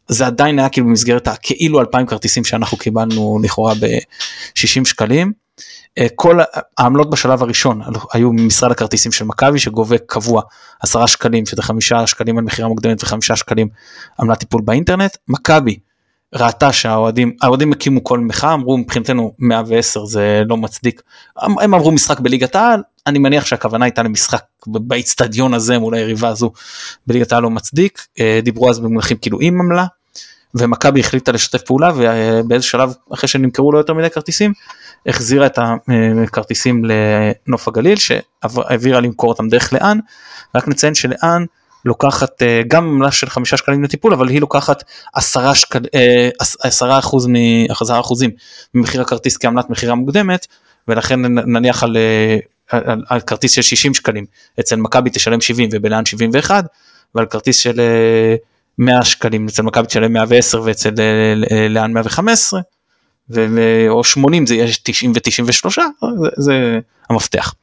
זה 0.08 0.26
עדיין 0.26 0.60
היה 0.60 0.70
כאילו 0.70 0.88
במסגרת 0.88 1.28
הכאילו 1.28 1.80
2000 1.80 2.06
כרטיסים 2.06 2.44
שאנחנו 2.44 2.78
קיבלנו 2.78 3.40
לכאורה 3.44 3.74
ב-60 3.74 4.86
שקלים. 4.86 5.41
אה, 5.98 6.08
כל 6.16 6.40
העמלות 6.78 7.10
בשלב 7.10 7.44
הראשון 7.44 7.82
היו 8.14 8.32
ממשרד 8.34 8.72
הכרטיסים 8.72 9.12
של 9.12 9.26
מכבי 9.26 9.60
שגובה 9.60 9.98
קבוע 9.98 10.42
10 10.84 11.06
שקלים 11.06 11.46
שזה 11.46 11.62
5 11.62 11.94
שקלים 12.06 12.38
על 12.38 12.44
מכירה 12.44 12.68
מוקדמת 12.68 13.04
ו5 13.04 13.36
שקלים 13.36 13.68
עמלת 14.20 14.40
טיפול 14.40 14.62
באינטרנט. 14.62 15.18
מכבי 15.28 15.78
ראתה 16.36 16.74
שהאוהדים, 16.74 17.36
האוהדים 17.42 17.72
הקימו 17.72 18.04
כל 18.04 18.20
מחאה, 18.20 18.54
אמרו 18.54 18.78
מבחינתנו 18.78 19.32
110 19.40 20.06
זה 20.06 20.42
לא 20.50 20.58
מצדיק, 20.58 21.02
הם, 21.38 21.74
עברו 21.74 21.92
משחק 21.92 22.20
בליגת 22.20 22.56
העל, 22.56 22.84
אני 23.08 23.20
מניח 23.20 23.46
שהכוונה 23.46 23.86
הייתה 23.86 24.04
למשחק 24.04 24.44
באיצטדיון 24.68 25.54
הזה 25.54 25.80
מול 25.80 25.96
היריבה 25.96 26.28
הזו. 26.28 26.52
בליגת 27.08 27.32
העל 27.32 27.44
לא 27.44 27.50
מצדיק, 27.50 28.08
אה, 28.20 28.40
דיברו 28.44 28.70
אז 28.70 28.80
במונחים 28.80 29.18
כאילו 29.18 29.40
עם 29.42 29.60
עמלה, 29.62 29.86
ומכבי 30.56 31.00
החליטה 31.00 31.32
לשתף 31.32 31.62
פעולה 31.62 31.92
ובאיזה 31.96 32.66
שלב 32.66 32.94
אחרי 33.14 33.28
שנמכרו 33.28 33.72
לו 33.72 33.78
יותר 33.78 33.94
מדי 33.94 34.10
כרטיסים, 34.10 34.54
החזירה 35.06 35.46
את 35.46 35.60
הכרטיסים 36.28 36.82
לנוף 36.86 37.68
הגליל 37.68 37.98
שהעבירה 37.98 39.00
למכור 39.00 39.30
אותם 39.30 39.50
דרך 39.50 39.74
לאן, 39.74 40.00
רק 40.56 40.68
נציין 40.68 40.96
שלאן 40.96 41.46
לוקחת 41.86 42.42
אה, 42.42 42.62
גם 42.68 42.88
עמלה 42.88 43.12
של 43.12 43.30
חמישה 43.30 43.58
שקלים 43.58 43.84
לטיפול 43.84 44.14
אבל 44.14 44.30
היא 44.30 44.42
לוקחת 44.42 44.84
עשרה, 45.14 45.56
שקל, 45.56 45.80
אה, 45.96 46.30
עשרה 46.64 47.00
אחוז 47.00 47.28
עשרה 47.70 48.00
אחוזים 48.00 48.30
ממחיר 48.74 49.02
הכרטיס 49.02 49.38
כעמלת 49.38 49.70
מכירה 49.70 49.96
מוקדמת 49.96 50.48
ולכן 50.88 51.20
נניח 51.26 51.84
על, 51.84 51.98
אה, 51.98 52.38
על, 52.70 53.04
על 53.08 53.20
כרטיס 53.20 53.52
של 53.52 53.62
60 53.62 53.94
שקלים 53.94 54.26
אצל 54.60 54.76
מכבי 54.76 55.10
תשלם 55.14 55.42
70 55.42 55.70
ובלאן 55.74 56.06
71 56.06 56.66
ועל 57.16 57.26
כרטיס 57.26 57.58
של 57.58 57.82
100 58.78 59.06
שקלים 59.06 59.48
אצל 59.48 59.62
מכבי 59.62 59.88
תשלם 59.88 60.14
110 60.14 60.62
ואצל 60.66 60.94
לאן 61.70 61.94
115 61.94 62.62
ו- 63.30 63.86
או 63.90 64.04
80 64.04 64.48
זה 64.48 64.56
יהיה 64.56 64.68
90 64.84 65.12
ו-93 65.12 65.82
זה, 66.22 66.30
זה 66.38 66.80
המפתח. 67.10 67.54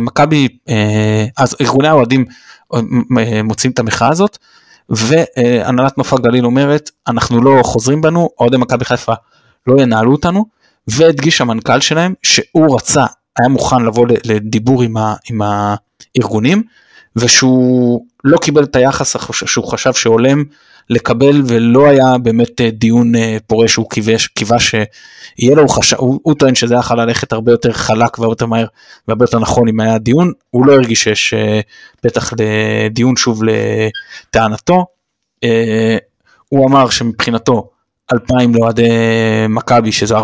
מכבי 0.00 0.48
אה, 0.68 1.26
אז 1.36 1.56
ארגוני 1.60 1.88
האוהדים 1.88 2.24
אה, 2.74 3.42
מוצאים 3.42 3.72
את 3.72 3.78
המחאה 3.78 4.08
הזאת 4.08 4.38
והנהלת 4.88 5.98
נוף 5.98 6.12
הגליל 6.12 6.44
אומרת 6.44 6.90
אנחנו 7.08 7.42
לא 7.42 7.62
חוזרים 7.62 8.00
בנו 8.00 8.28
אוהדי 8.40 8.56
מכבי 8.56 8.84
חיפה 8.84 9.12
לא 9.66 9.82
ינהלו 9.82 10.12
אותנו 10.12 10.46
והדגיש 10.88 11.40
המנכ"ל 11.40 11.80
שלהם 11.80 12.14
שהוא 12.22 12.76
רצה 12.76 13.04
היה 13.38 13.48
מוכן 13.48 13.82
לבוא 13.82 14.06
לדיבור 14.24 14.82
עם, 14.82 14.96
ה, 14.96 15.14
עם 15.30 15.42
הארגונים 15.42 16.62
ושהוא 17.16 18.06
לא 18.24 18.38
קיבל 18.38 18.64
את 18.64 18.76
היחס 18.76 19.16
שהוא 19.46 19.66
חשב 19.66 19.92
שהולם 19.92 20.44
לקבל 20.90 21.42
ולא 21.46 21.86
היה 21.86 22.18
באמת 22.18 22.60
אה, 22.60 22.70
דיון 22.70 23.14
אה, 23.14 23.36
פורה 23.46 23.68
שהוא 23.68 23.86
קיווה 24.34 24.58
שיהיה 24.58 25.54
לו, 25.54 25.62
הוא, 25.62 25.70
חש... 25.70 25.94
הוא, 25.94 26.20
הוא 26.22 26.34
טוען 26.34 26.54
שזה 26.54 26.74
יכול 26.74 27.00
ללכת 27.00 27.32
הרבה 27.32 27.52
יותר 27.52 27.72
חלק 27.72 28.18
והרבה 28.18 28.32
יותר 28.32 28.46
מהר 28.46 28.66
והרבה 29.08 29.24
יותר 29.24 29.38
נכון 29.38 29.68
אם 29.68 29.80
היה 29.80 29.98
דיון, 29.98 30.32
הוא 30.50 30.66
לא 30.66 30.72
הרגיש 30.72 31.02
שיש 31.02 31.34
אה, 31.34 31.60
פתח 32.00 32.32
לדיון 32.38 33.16
שוב 33.16 33.42
לטענתו, 33.44 34.86
הוא 36.48 36.68
אמר 36.68 36.90
שמבחינתו 36.90 37.70
2,000 38.12 38.54
לאוהדי 38.54 38.88
מכבי 39.48 39.92
שזה 39.92 40.18
40% 40.18 40.22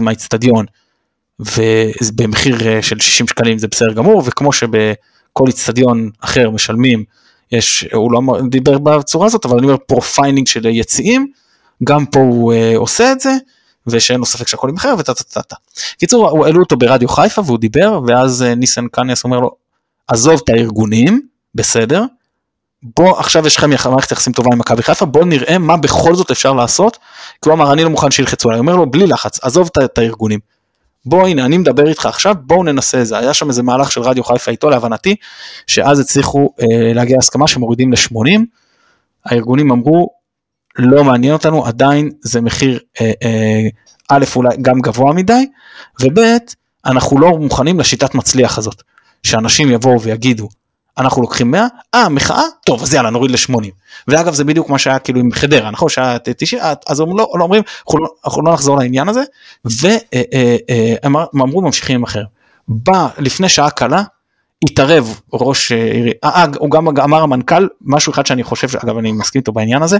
מהאיצטדיון 0.00 0.66
ובמחיר 1.38 2.80
של 2.80 3.00
60 3.00 3.28
שקלים 3.28 3.58
זה 3.58 3.68
בסדר 3.68 3.92
גמור 3.92 4.22
וכמו 4.26 4.52
שבכל 5.32 5.46
איצטדיון 5.46 6.10
אחר 6.20 6.50
משלמים 6.50 7.04
יש, 7.52 7.86
הוא 7.92 8.12
לא 8.12 8.20
דיבר 8.48 8.78
בצורה 8.78 9.26
הזאת, 9.26 9.44
אבל 9.44 9.58
אני 9.58 9.66
אומר 9.66 9.76
profiling 9.76 10.46
של 10.46 10.66
יציעים, 10.66 11.26
גם 11.84 12.06
פה 12.06 12.20
הוא 12.20 12.52
uh, 12.52 12.76
עושה 12.76 13.12
את 13.12 13.20
זה, 13.20 13.32
ושאין 13.86 14.20
לו 14.20 14.26
ספק 14.26 14.48
שהכל 14.48 14.68
ימכר 14.68 14.94
וטה 14.98 15.14
טה 15.14 15.24
טה 15.24 15.42
טה. 15.42 15.56
קיצור, 15.98 16.44
העלו 16.44 16.60
אותו 16.60 16.76
ברדיו 16.76 17.08
חיפה 17.08 17.42
והוא 17.46 17.58
דיבר, 17.58 18.00
ואז 18.06 18.44
uh, 18.48 18.54
ניסן 18.54 18.86
קניאס 18.88 19.24
אומר 19.24 19.40
לו, 19.40 19.50
עזוב 20.08 20.40
את 20.44 20.48
הארגונים, 20.48 21.20
בסדר, 21.54 22.04
בוא 22.82 23.18
עכשיו 23.18 23.46
יש 23.46 23.56
לכם 23.56 23.70
מערכת 23.90 24.12
יחסים 24.12 24.32
טובה 24.32 24.48
עם 24.52 24.58
מכבי 24.58 24.82
חיפה, 24.82 25.06
בוא 25.06 25.24
נראה 25.24 25.58
מה 25.58 25.76
בכל 25.76 26.14
זאת 26.14 26.30
אפשר 26.30 26.52
לעשות, 26.52 26.98
כי 27.42 27.48
הוא 27.48 27.54
אמר 27.54 27.72
אני 27.72 27.84
לא 27.84 27.90
מוכן 27.90 28.10
שילחצו 28.10 28.48
עליי, 28.48 28.58
הוא 28.58 28.66
אומר 28.66 28.76
לו 28.76 28.90
בלי 28.90 29.06
לחץ, 29.06 29.44
עזוב 29.44 29.70
את 29.84 29.98
הארגונים. 29.98 30.40
בוא 31.06 31.28
הנה 31.28 31.44
אני 31.44 31.58
מדבר 31.58 31.88
איתך 31.88 32.06
עכשיו 32.06 32.34
בואו 32.40 32.64
ננסה 32.64 33.04
זה. 33.04 33.18
היה 33.18 33.34
שם 33.34 33.48
איזה 33.48 33.62
מהלך 33.62 33.92
של 33.92 34.00
רדיו 34.00 34.24
חיפה 34.24 34.50
איתו 34.50 34.70
להבנתי 34.70 35.16
שאז 35.66 36.00
הצליחו 36.00 36.54
אה, 36.60 36.92
להגיע 36.94 37.16
להסכמה 37.16 37.48
שמורידים 37.48 37.92
ל-80. 37.92 38.40
הארגונים 39.24 39.70
אמרו 39.70 40.10
לא 40.78 41.04
מעניין 41.04 41.32
אותנו 41.32 41.66
עדיין 41.66 42.10
זה 42.20 42.40
מחיר 42.40 42.78
אה, 43.00 43.12
אה, 43.22 43.68
א' 44.08 44.24
אולי 44.36 44.56
גם 44.62 44.80
גבוה 44.80 45.12
מדי 45.12 45.46
וב' 46.02 46.18
אנחנו 46.86 47.18
לא 47.18 47.38
מוכנים 47.38 47.80
לשיטת 47.80 48.14
מצליח 48.14 48.58
הזאת. 48.58 48.82
שאנשים 49.22 49.70
יבואו 49.70 50.00
ויגידו 50.00 50.48
אנחנו 50.98 51.22
לוקחים 51.22 51.50
100, 51.50 51.66
אה 51.94 52.08
מחאה, 52.08 52.42
טוב 52.66 52.82
אז 52.82 52.94
יאללה 52.94 53.10
נוריד 53.10 53.30
ל-80. 53.30 53.70
ואגב 54.08 54.34
זה 54.34 54.44
בדיוק 54.44 54.70
מה 54.70 54.78
שהיה 54.78 54.98
כאילו 54.98 55.20
עם 55.20 55.32
חדרה, 55.32 55.70
נכון? 55.70 55.88
שהיה 55.88 56.18
90, 56.18 56.62
אז 56.86 57.00
הם 57.00 57.18
לא, 57.18 57.32
לא 57.34 57.44
אומרים 57.44 57.62
אנחנו 57.86 57.98
לא, 57.98 58.08
אנחנו 58.24 58.42
לא 58.42 58.52
נחזור 58.52 58.78
לעניין 58.78 59.08
הזה, 59.08 59.22
והם 59.64 59.98
אה, 60.14 60.22
אה, 60.34 60.94
אה, 61.04 61.10
אמרו 61.34 61.62
ממשיכים 61.62 61.96
עם 61.96 62.02
אחר. 62.02 62.22
בא 62.68 63.08
לפני 63.18 63.48
שעה 63.48 63.70
קלה, 63.70 64.02
התערב 64.64 65.20
ראש 65.32 65.72
עירייה, 65.72 66.46
הוא 66.58 66.70
גם 66.70 66.88
אמר 66.88 67.22
המנכ"ל 67.22 67.68
משהו 67.80 68.12
אחד 68.12 68.26
שאני 68.26 68.42
חושב, 68.44 68.68
אגב 68.84 68.98
אני 68.98 69.12
מסכים 69.12 69.38
איתו 69.38 69.52
בעניין 69.52 69.82
הזה, 69.82 69.98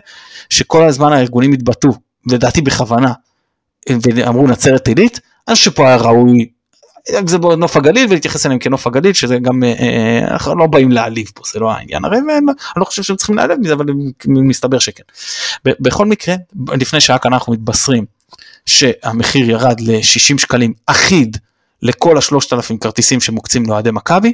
שכל 0.50 0.84
הזמן 0.84 1.12
הארגונים 1.12 1.52
התבטאו, 1.52 1.90
לדעתי 2.26 2.60
בכוונה, 2.60 3.12
ואמרו 4.02 4.46
נצרת 4.46 4.88
עילית, 4.88 5.20
אני 5.48 5.54
חושב 5.54 5.70
שפה 5.70 5.86
היה 5.86 5.96
ראוי 5.96 6.48
זה 7.26 7.38
בנוף 7.38 7.76
הגליל 7.76 8.06
ולהתייחס 8.10 8.46
אליהם 8.46 8.58
כנוף 8.58 8.86
הגליל 8.86 9.12
שזה 9.12 9.38
גם 9.38 9.64
אה, 9.64 10.36
אה, 10.48 10.54
לא 10.54 10.66
באים 10.66 10.92
להעליב 10.92 11.30
פה 11.34 11.42
זה 11.52 11.60
לא 11.60 11.72
העניין 11.72 12.04
הרי 12.04 12.18
אני 12.18 12.46
לא 12.76 12.84
חושב 12.84 13.02
שהם 13.02 13.16
צריכים 13.16 13.36
להעליב 13.36 13.58
מזה 13.60 13.72
אבל 13.72 13.86
מסתבר 14.26 14.78
שכן. 14.78 15.02
בכל 15.64 16.06
מקרה 16.06 16.34
לפני 16.68 17.00
שעה 17.00 17.18
כאן 17.18 17.32
אנחנו 17.32 17.52
מתבשרים 17.52 18.04
שהמחיר 18.66 19.50
ירד 19.50 19.80
ל-60 19.80 20.38
שקלים 20.38 20.72
אחיד 20.86 21.36
לכל 21.82 22.18
השלושת 22.18 22.52
אלפים 22.52 22.78
כרטיסים 22.78 23.20
שמוקצים 23.20 23.66
לאוהדי 23.66 23.90
מכבי 23.90 24.32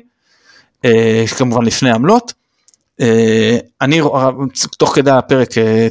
אה, 0.85 1.25
כמובן 1.39 1.65
לפני 1.65 1.91
עמלות. 1.91 2.33
אני 3.81 4.01
תוך 4.79 4.95
כדי 4.95 5.11
הפרק 5.11 5.49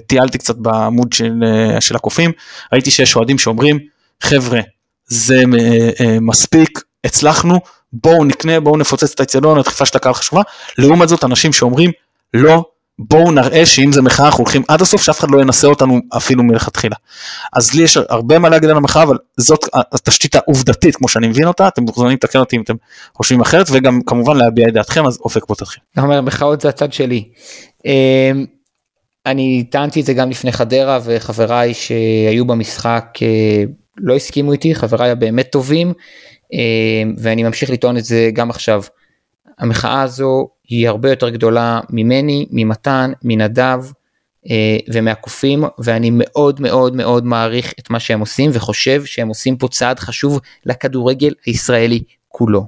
טיילתי 0.07 0.37
קצת 0.37 0.55
בעמוד 0.55 1.13
של, 1.13 1.33
של 1.79 1.95
הקופים 1.95 2.31
ראיתי 2.73 2.91
שיש 2.91 3.15
אוהדים 3.15 3.39
שאומרים 3.39 3.79
חבר'ה 4.21 4.61
זה 5.07 5.43
אה, 5.59 5.89
אה, 5.99 6.19
מספיק, 6.21 6.79
הצלחנו, 7.03 7.59
בואו 7.93 8.25
נקנה, 8.25 8.59
בואו 8.59 8.77
נפוצץ 8.77 9.11
את 9.13 9.19
האצטדיון, 9.19 9.59
הדחיפה 9.59 9.85
של 9.85 9.97
הקהל 9.97 10.13
חשובה. 10.13 10.41
לעומת 10.77 11.09
זאת 11.09 11.23
אנשים 11.23 11.53
שאומרים 11.53 11.91
לא, 12.33 12.63
בואו 12.99 13.31
נראה 13.31 13.65
שאם 13.65 13.91
זה 13.91 14.01
מחאה 14.01 14.25
אנחנו 14.25 14.43
הולכים 14.43 14.63
עד 14.67 14.81
הסוף, 14.81 15.01
שאף 15.01 15.19
אחד 15.19 15.31
לא 15.31 15.41
ינסה 15.41 15.67
אותנו 15.67 15.99
אפילו 16.17 16.43
מלכתחילה. 16.43 16.95
אז 17.53 17.73
לי 17.73 17.83
יש 17.83 17.97
הרבה 17.97 18.39
מה 18.39 18.49
להגיד 18.49 18.69
על 18.69 18.77
המחאה, 18.77 19.03
אבל 19.03 19.17
זאת 19.37 19.65
התשתית 19.73 20.35
העובדתית 20.35 20.95
כמו 20.95 21.07
שאני 21.07 21.27
מבין 21.27 21.47
אותה, 21.47 21.67
אתם 21.67 21.83
מוזמנים 21.83 22.13
לתקן 22.13 22.39
אותי 22.39 22.55
אם 22.55 22.61
אתם 22.61 22.75
חושבים 23.15 23.41
אחרת, 23.41 23.67
וגם 23.71 24.01
כמובן 24.01 24.37
להביע 24.37 24.67
את 24.67 24.73
דעתכם, 24.73 25.05
אז 25.05 25.19
אופק 25.25 25.47
בוא 25.47 25.55
תתחיל. 25.55 25.83
אתה 25.93 26.01
אומר 26.01 26.21
מחאות 26.21 26.61
זה 26.61 26.69
הצד 26.69 26.93
שלי. 26.93 27.29
אמ, 27.85 28.45
אני 29.25 29.63
טענתי 29.71 30.01
את 30.01 30.05
זה 30.05 30.13
גם 30.13 30.29
לפני 30.29 30.51
חדרה 30.51 30.99
וחבריי 31.03 31.73
שהיו 31.73 32.45
במשחק 32.47 33.05
אה, 33.21 33.63
לא 33.97 34.15
הסכימו 34.15 34.51
איתי, 34.51 34.75
חבריי 34.75 35.11
הבאמת 35.11 35.51
טובים, 35.51 35.93
אה, 36.53 37.03
ואני 37.17 37.43
ממשיך 37.43 37.69
לטעון 37.69 37.97
את 37.97 38.05
זה 38.05 38.29
גם 38.33 38.49
עכשיו. 38.49 38.83
המחאה 39.59 40.01
הזו 40.01 40.49
היא 40.67 40.87
הרבה 40.87 41.09
יותר 41.09 41.29
גדולה 41.29 41.79
ממני, 41.89 42.45
ממתן, 42.51 43.11
מנדב 43.23 43.79
אה, 44.49 44.77
ומהקופים, 44.93 45.63
ואני 45.79 46.09
מאוד 46.13 46.61
מאוד 46.61 46.95
מאוד 46.95 47.25
מעריך 47.25 47.73
את 47.79 47.89
מה 47.89 47.99
שהם 47.99 48.19
עושים, 48.19 48.51
וחושב 48.53 49.05
שהם 49.05 49.27
עושים 49.27 49.57
פה 49.57 49.67
צעד 49.67 49.99
חשוב 49.99 50.39
לכדורגל 50.65 51.33
הישראלי 51.45 52.03
כולו. 52.27 52.67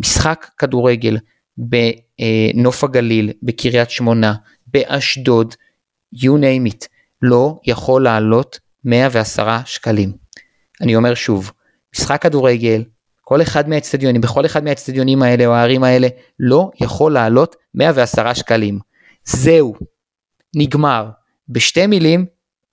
משחק 0.00 0.46
כדורגל 0.58 1.18
בנוף 1.58 2.84
הגליל, 2.84 3.32
בקריית 3.42 3.90
שמונה, 3.90 4.34
באשדוד, 4.66 5.54
you 6.14 6.30
name 6.40 6.72
it, 6.72 6.86
לא 7.22 7.54
יכול 7.66 8.04
לעלות 8.04 8.60
110 8.86 9.58
שקלים. 9.64 10.12
אני 10.80 10.96
אומר 10.96 11.14
שוב, 11.14 11.52
משחק 11.94 12.22
כדורגל, 12.22 12.84
כל 13.20 13.42
אחד 13.42 13.68
מהאצטדיונים, 13.68 14.20
בכל 14.20 14.46
אחד 14.46 14.64
מהאצטדיונים 14.64 15.22
האלה 15.22 15.46
או 15.46 15.54
הערים 15.54 15.84
האלה, 15.84 16.08
לא 16.40 16.70
יכול 16.80 17.12
לעלות 17.12 17.56
110 17.74 18.34
שקלים. 18.34 18.78
זהו, 19.24 19.74
נגמר. 20.56 21.10
בשתי 21.48 21.86
מילים, 21.86 22.26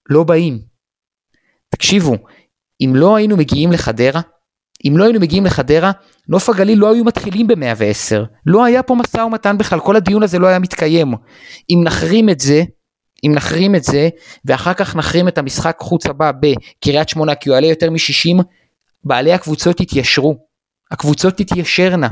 לא 0.09 0.24
באים. 0.24 0.59
תקשיבו, 1.70 2.16
אם 2.82 2.93
לא 2.95 3.16
היינו 3.16 3.38
מגיעים 3.38 3.72
לחדרה, 3.72 4.22
אם 4.88 4.97
לא 4.97 5.03
היינו 5.03 5.20
מגיעים 5.20 5.45
לחדרה, 5.45 5.91
נוף 6.28 6.49
הגליל 6.49 6.80
לא 6.80 6.93
היו 6.93 7.03
מתחילים 7.03 7.47
ב-110. 7.47 8.26
לא 8.45 8.66
היה 8.66 8.84
פה 8.84 8.95
משא 8.95 9.18
ומתן 9.18 9.57
בכלל, 9.57 9.80
כל 9.80 9.95
הדיון 9.95 10.24
הזה 10.24 10.39
לא 10.39 10.47
היה 10.47 10.59
מתקיים. 10.59 11.14
אם 11.70 11.82
נחרים 11.84 12.30
את 12.30 12.39
זה, 12.39 12.64
אם 13.24 13.32
נחרים 13.36 13.76
את 13.76 13.84
זה, 13.84 14.10
ואחר 14.46 14.74
כך 14.74 14.96
נחרים 14.96 15.28
את 15.28 15.38
המשחק 15.38 15.78
חוץ 15.80 16.06
הבא 16.06 16.32
בקריית 16.40 17.10
שמונה, 17.10 17.36
כי 17.36 17.50
הוא 17.50 17.56
יעלה 17.56 17.68
יותר 17.68 17.90
מ-60, 17.90 18.44
בעלי 19.04 19.34
הקבוצות 19.34 19.80
יתיישרו. 19.80 20.38
הקבוצות 20.92 21.38
תתיישרנה. 21.38 22.08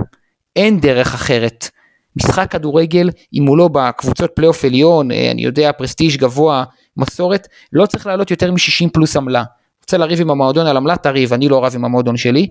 אין 0.55 0.79
דרך 0.79 1.13
אחרת. 1.13 1.69
משחק 2.15 2.51
כדורגל, 2.51 3.09
אם 3.33 3.47
הוא 3.47 3.57
לא 3.57 3.67
בקבוצות 3.67 4.31
פלייאוף 4.35 4.65
עליון, 4.65 5.11
אה, 5.11 5.31
אני 5.31 5.43
יודע, 5.43 5.71
פרסטיג' 5.71 6.17
גבוה, 6.17 6.63
מסורת, 6.97 7.47
לא 7.73 7.85
צריך 7.85 8.07
לעלות 8.07 8.31
יותר 8.31 8.51
מ-60 8.51 8.89
פלוס 8.93 9.15
עמלה. 9.15 9.43
רוצה 9.81 9.97
לריב 9.97 10.21
עם 10.21 10.31
המועדון 10.31 10.67
על 10.67 10.77
עמלה, 10.77 10.97
תריב, 10.97 11.33
אני 11.33 11.49
לא 11.49 11.65
רב 11.65 11.75
עם 11.75 11.85
המועדון 11.85 12.17
שלי, 12.17 12.47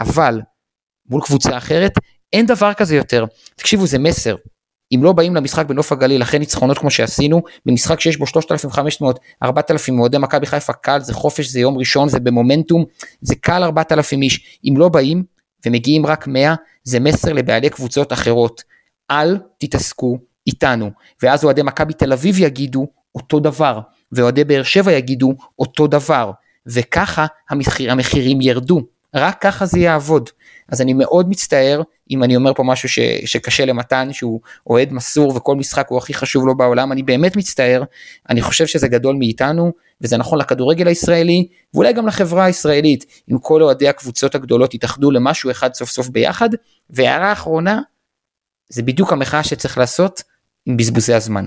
אבל 0.00 0.40
מול 1.10 1.22
קבוצה 1.22 1.56
אחרת, 1.56 1.92
אין 2.32 2.46
דבר 2.46 2.74
כזה 2.74 2.96
יותר. 2.96 3.24
תקשיבו, 3.56 3.86
זה 3.86 3.98
מסר. 3.98 4.34
אם 4.92 5.04
לא 5.04 5.12
באים 5.12 5.34
למשחק 5.34 5.66
בנוף 5.66 5.92
הגליל 5.92 6.22
אחרי 6.22 6.38
ניצחונות 6.38 6.78
כמו 6.78 6.90
שעשינו, 6.90 7.42
במשחק 7.66 8.00
שיש 8.00 8.16
בו 8.16 8.26
3,500, 8.26 9.20
4,000 9.42 10.00
אוהדי 10.00 10.18
מכבי 10.18 10.46
חיפה 10.46 10.72
קל, 10.72 11.00
זה 11.00 11.14
חופש, 11.14 11.46
זה 11.46 11.60
יום 11.60 11.78
ראשון, 11.78 12.08
זה 12.08 12.20
במומנטום, 12.20 12.84
זה 13.20 13.34
קל 13.34 13.62
4,000 13.62 14.22
איש. 14.22 14.60
אם 14.68 14.74
לא 14.76 14.88
באים 14.88 15.24
ומגיעים 15.66 16.06
רק 16.06 16.26
100, 16.26 16.54
זה 16.84 17.00
מסר 17.00 17.32
לבעלי 17.32 17.70
קבוצות 17.70 18.12
אחרות. 18.12 18.62
אל 19.10 19.38
תתעסקו 19.58 20.18
איתנו. 20.46 20.90
ואז 21.22 21.44
אוהדי 21.44 21.62
מכבי 21.62 21.92
תל 21.92 22.12
אביב 22.12 22.38
יגידו 22.38 22.86
אותו 23.14 23.40
דבר, 23.40 23.80
ואוהדי 24.12 24.44
באר 24.44 24.62
שבע 24.62 24.92
יגידו 24.92 25.34
אותו 25.58 25.86
דבר. 25.86 26.30
וככה 26.66 27.26
המחיר, 27.50 27.92
המחירים 27.92 28.40
ירדו. 28.40 28.80
רק 29.14 29.40
ככה 29.40 29.66
זה 29.66 29.78
יעבוד. 29.78 30.30
אז 30.68 30.80
אני 30.80 30.92
מאוד 30.92 31.28
מצטער 31.28 31.82
אם 32.10 32.22
אני 32.22 32.36
אומר 32.36 32.54
פה 32.54 32.62
משהו 32.62 32.88
ש, 32.88 32.98
שקשה 33.24 33.64
למתן 33.64 34.12
שהוא 34.12 34.40
אוהד 34.66 34.92
מסור 34.92 35.36
וכל 35.36 35.56
משחק 35.56 35.86
הוא 35.88 35.98
הכי 35.98 36.14
חשוב 36.14 36.46
לו 36.46 36.56
בעולם. 36.56 36.92
אני 36.92 37.02
באמת 37.02 37.36
מצטער. 37.36 37.82
אני 38.30 38.42
חושב 38.42 38.66
שזה 38.66 38.88
גדול 38.88 39.16
מאיתנו 39.16 39.72
וזה 40.00 40.16
נכון 40.16 40.38
לכדורגל 40.38 40.88
הישראלי 40.88 41.48
ואולי 41.74 41.92
גם 41.92 42.06
לחברה 42.06 42.44
הישראלית 42.44 43.22
אם 43.32 43.38
כל 43.38 43.62
אוהדי 43.62 43.88
הקבוצות 43.88 44.34
הגדולות 44.34 44.74
יתאחדו 44.74 45.10
למשהו 45.10 45.50
אחד 45.50 45.74
סוף 45.74 45.90
סוף 45.90 46.08
ביחד. 46.08 46.48
והערה 46.90 47.32
אחרונה 47.32 47.80
זה 48.68 48.82
בדיוק 48.82 49.12
המחאה 49.12 49.44
שצריך 49.44 49.78
לעשות 49.78 50.22
עם 50.66 50.76
בזבוזי 50.76 51.14
הזמן. 51.14 51.44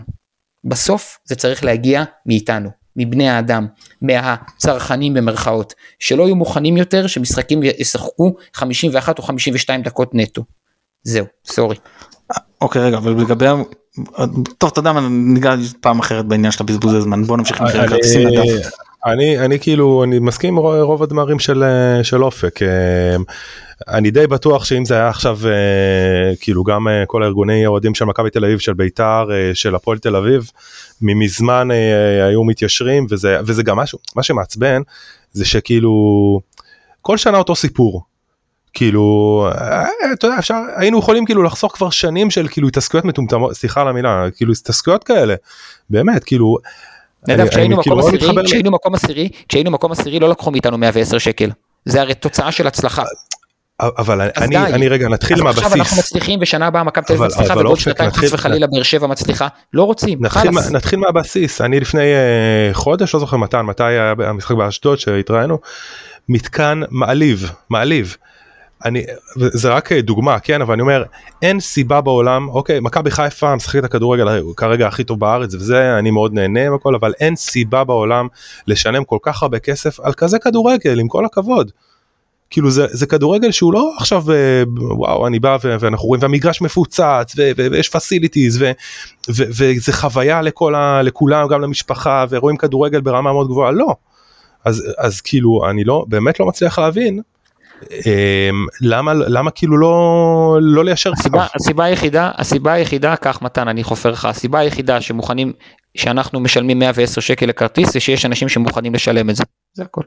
בסוף 0.64 1.20
זה 1.26 1.36
צריך 1.36 1.64
להגיע 1.64 2.04
מאיתנו 2.26 2.70
מבני 2.98 3.30
האדם, 3.30 3.68
מהצרכנים 4.02 5.14
במרכאות, 5.14 5.74
שלא 6.00 6.24
יהיו 6.24 6.36
מוכנים 6.36 6.78
יותר 6.78 7.08
שמשחקים 7.08 7.64
ישחקו 7.64 8.36
51 8.54 9.18
או 9.18 9.24
52 9.24 9.82
דקות 9.82 10.10
נטו. 10.14 10.44
זהו, 11.04 11.26
סורי. 11.46 11.76
אוקיי 12.62 12.82
רגע 12.82 12.98
אבל 12.98 13.12
לגבי 13.12 13.46
טוב 14.58 14.70
אתה 14.72 14.80
יודע 14.80 14.92
מה 14.92 15.08
ניגע 15.10 15.56
פעם 15.82 16.00
אחרת 16.00 16.26
בעניין 16.26 16.52
של 16.52 16.64
הבזבוז 16.64 16.94
הזמן 16.94 17.24
בוא 17.24 17.38
נמשיך 17.38 17.62
עם 17.62 17.68
כרטיסים 17.68 18.28
לדף. 18.28 18.70
אני 19.06 19.40
אני 19.40 19.60
כאילו 19.60 20.04
אני 20.04 20.20
מסכים 20.20 20.58
עם 20.58 20.64
רוב 20.64 21.04
הדמרים 21.04 21.40
של 21.40 21.64
של 22.04 22.24
אופק 22.24 22.60
אני 23.88 24.12
די 24.12 24.28
בטוח 24.28 24.66
שאם 24.66 24.86
זה 24.86 24.94
היה 24.94 25.10
עכשיו 25.10 25.40
כאילו 26.40 26.64
גם 26.64 26.88
כל 27.08 27.24
הארגוני 27.24 27.66
אוהדים 27.68 27.96
של 27.96 28.06
מכבי 28.06 28.30
תל 28.30 28.46
אביב 28.46 28.60
של 28.60 28.74
בית"ר 28.74 29.30
של 29.54 29.76
הפועל 29.76 29.98
תל 29.98 30.16
אביב 30.16 30.52
ממזמן 31.02 31.68
היו 32.28 32.44
מתיישרים 32.44 33.06
וזה 33.10 33.38
וזה 33.46 33.64
גם 33.64 33.78
משהו 33.78 34.00
מה 34.16 34.24
שמעצבן 34.24 34.82
זה 35.32 35.46
שכאילו 35.46 35.92
כל 37.02 37.18
שנה 37.18 37.38
אותו 37.38 37.56
סיפור 37.56 38.02
כאילו 38.74 39.50
אתה 40.14 40.28
יודע 40.28 40.40
אפשר 40.40 40.56
היינו 40.76 41.00
יכולים 41.00 41.26
כאילו 41.26 41.44
לחסוך 41.44 41.76
כבר 41.76 41.90
שנים 41.90 42.32
של 42.32 42.48
כאילו 42.48 42.68
התעסקויות 42.68 43.06
מטומטמות 43.06 43.54
סליחה 43.54 43.82
על 43.82 43.88
המילה 43.88 44.26
כאילו 44.36 44.54
התעסקויות 44.54 45.04
כאלה 45.04 45.36
באמת 45.90 46.24
כאילו. 46.24 46.58
נדב, 47.28 47.48
כשהיינו 47.48 47.78
מקום 47.78 48.02
כאילו 48.02 48.08
עשירי, 48.08 48.46
כשהיינו 48.46 48.72
מקום 48.72 48.96
עשירי, 48.96 49.30
כשהיינו 49.50 49.72
מקום 49.72 49.92
עשירי 49.92 50.20
לא 50.20 50.30
לקחו 50.30 50.52
מאיתנו 50.52 50.78
110 50.78 51.18
שקל. 51.18 51.52
זה 51.86 52.02
הרי 52.02 52.14
תוצאה 52.14 52.52
של 52.52 52.68
הצלחה. 52.68 53.04
אבל 53.80 54.22
אני, 54.38 54.58
אני 54.58 54.88
רגע 54.88 55.10
נתחיל 55.10 55.44
מהבסיס. 55.44 55.64
עכשיו 55.64 55.80
אנחנו 55.80 55.98
מצליחים 55.98 56.40
בשנה 56.40 56.68
הבאה 56.68 56.84
מכבי 56.84 57.06
תל 57.06 57.14
אביב 57.14 57.26
מצליחה 57.26 57.58
ובעוד 57.58 57.80
שנתיים 57.80 58.12
חס 58.12 58.34
וחלילה 58.34 58.68
באר 58.68 58.84
שבע 58.84 59.08
מצליחה 59.08 59.48
לא 59.74 59.84
רוצים. 59.84 60.26
נתחיל, 60.26 60.52
נתחיל 60.72 61.00
מהבסיס 61.00 61.62
אני 61.62 61.80
לפני 61.80 62.02
uh, 62.02 62.74
חודש 62.74 63.14
לא 63.14 63.20
זוכר 63.20 63.38
מתי 63.38 63.58
מתי 63.64 63.84
היה 63.84 64.14
המשחק 64.20 64.56
באשדוד 64.56 65.00
שהתראינו 65.00 65.60
מתקן 66.30 66.82
מעליב 66.92 67.52
מעליב. 67.70 68.18
אני 68.86 69.04
זה 69.38 69.70
רק 69.70 69.94
דוגמה 69.94 70.40
כן 70.40 70.62
אבל 70.62 70.74
אני 70.74 70.82
אומר 70.82 71.04
אין 71.42 71.60
סיבה 71.60 72.02
בעולם 72.02 72.50
אוקיי 72.50 72.80
מכבי 72.80 73.12
חיפה 73.12 73.56
משחקת 73.56 73.84
הכדורגל 73.84 74.42
כרגע 74.58 74.88
הכי 74.88 75.04
טוב 75.04 75.20
בארץ 75.20 75.54
וזה 75.54 76.00
אני 76.00 76.12
מאוד 76.12 76.34
נהנה 76.34 76.72
והכל 76.72 76.96
אבל 76.96 77.14
אין 77.20 77.36
סיבה 77.36 77.84
בעולם 77.84 78.28
לשלם 78.68 79.04
כל 79.04 79.18
כך 79.22 79.44
הרבה 79.44 79.60
כסף 79.60 80.00
על 80.00 80.14
כזה 80.14 80.40
כדורגל 80.40 81.00
עם 81.00 81.08
כל 81.08 81.26
הכבוד. 81.26 81.72
כאילו 82.50 82.72
זה, 82.72 82.86
זה 82.90 83.06
כדורגל 83.06 83.52
שהוא 83.52 83.74
לא 83.74 83.94
עכשיו 83.98 84.24
וואו 84.78 85.28
אני 85.28 85.40
בא 85.40 85.58
ואנחנו 85.64 86.08
רואים 86.08 86.22
והמגרש 86.22 86.62
מפוצץ 86.62 87.34
ויש 87.58 87.90
פסיליטיז 87.90 88.64
וזה 89.30 89.94
חוויה 89.94 90.42
לכל 90.42 90.76
ה, 90.76 91.02
לכולם 91.02 91.48
גם 91.48 91.62
למשפחה 91.62 92.26
ורואים 92.30 92.58
כדורגל 92.58 93.02
ברמה 93.02 93.34
מאוד 93.34 93.48
גבוהה 93.48 93.72
לא. 93.72 93.96
אז, 94.66 94.94
אז 94.98 95.22
כאילו 95.22 95.70
אני 95.70 95.84
לא 95.84 96.06
באמת 96.08 96.40
לא 96.40 96.46
מצליח 96.46 96.80
להבין 96.80 97.22
למה 98.82 99.14
למה 99.14 99.52
כאילו 99.52 99.78
לא 99.78 100.58
לא 100.62 100.86
ליישר 100.86 101.12
הסיבה, 101.20 101.46
הסיבה 101.56 101.84
היחידה 101.84 102.32
הסיבה 102.38 102.74
היחידה 102.74 103.16
כך 103.16 103.42
מתן 103.42 103.68
אני 103.68 103.84
חופר 103.84 104.12
לך 104.12 104.26
הסיבה 104.26 104.60
היחידה 104.60 105.02
שמוכנים 105.02 105.54
שאנחנו 105.98 106.40
משלמים 106.40 106.80
110 106.80 107.22
שקל 107.22 107.46
לכרטיס 107.46 107.94
זה 107.94 108.00
שיש 108.00 108.26
אנשים 108.26 108.50
שמוכנים 108.50 108.94
לשלם 108.94 109.30
את 109.30 109.36
זה 109.36 109.44
זה 109.74 109.84
הכל. 109.84 110.02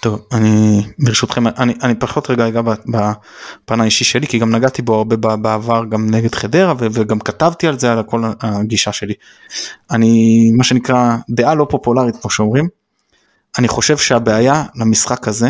טוב 0.00 0.26
אני 0.32 0.82
ברשותכם 0.98 1.46
אני 1.46 1.74
אני 1.82 1.94
פחות 1.94 2.30
רגע 2.30 2.48
אגע 2.48 2.60
בפן 2.62 3.80
האישי 3.80 4.04
שלי 4.04 4.26
כי 4.26 4.38
גם 4.38 4.54
נגעתי 4.54 4.82
בו 4.82 4.94
הרבה 4.94 5.36
בעבר 5.36 5.84
גם 5.88 6.10
נגד 6.10 6.34
חדרה 6.34 6.74
וגם 6.78 7.20
כתבתי 7.20 7.68
על 7.68 7.78
זה 7.78 7.92
על 7.92 8.02
כל 8.02 8.22
הגישה 8.40 8.92
שלי. 8.92 9.14
אני 9.90 10.50
מה 10.56 10.64
שנקרא 10.64 11.16
דעה 11.30 11.54
לא 11.54 11.66
פופולרית 11.70 12.16
כמו 12.22 12.30
שאומרים. 12.30 12.68
אני 13.58 13.68
חושב 13.68 13.96
שהבעיה 13.96 14.64
למשחק 14.74 15.28
הזה 15.28 15.48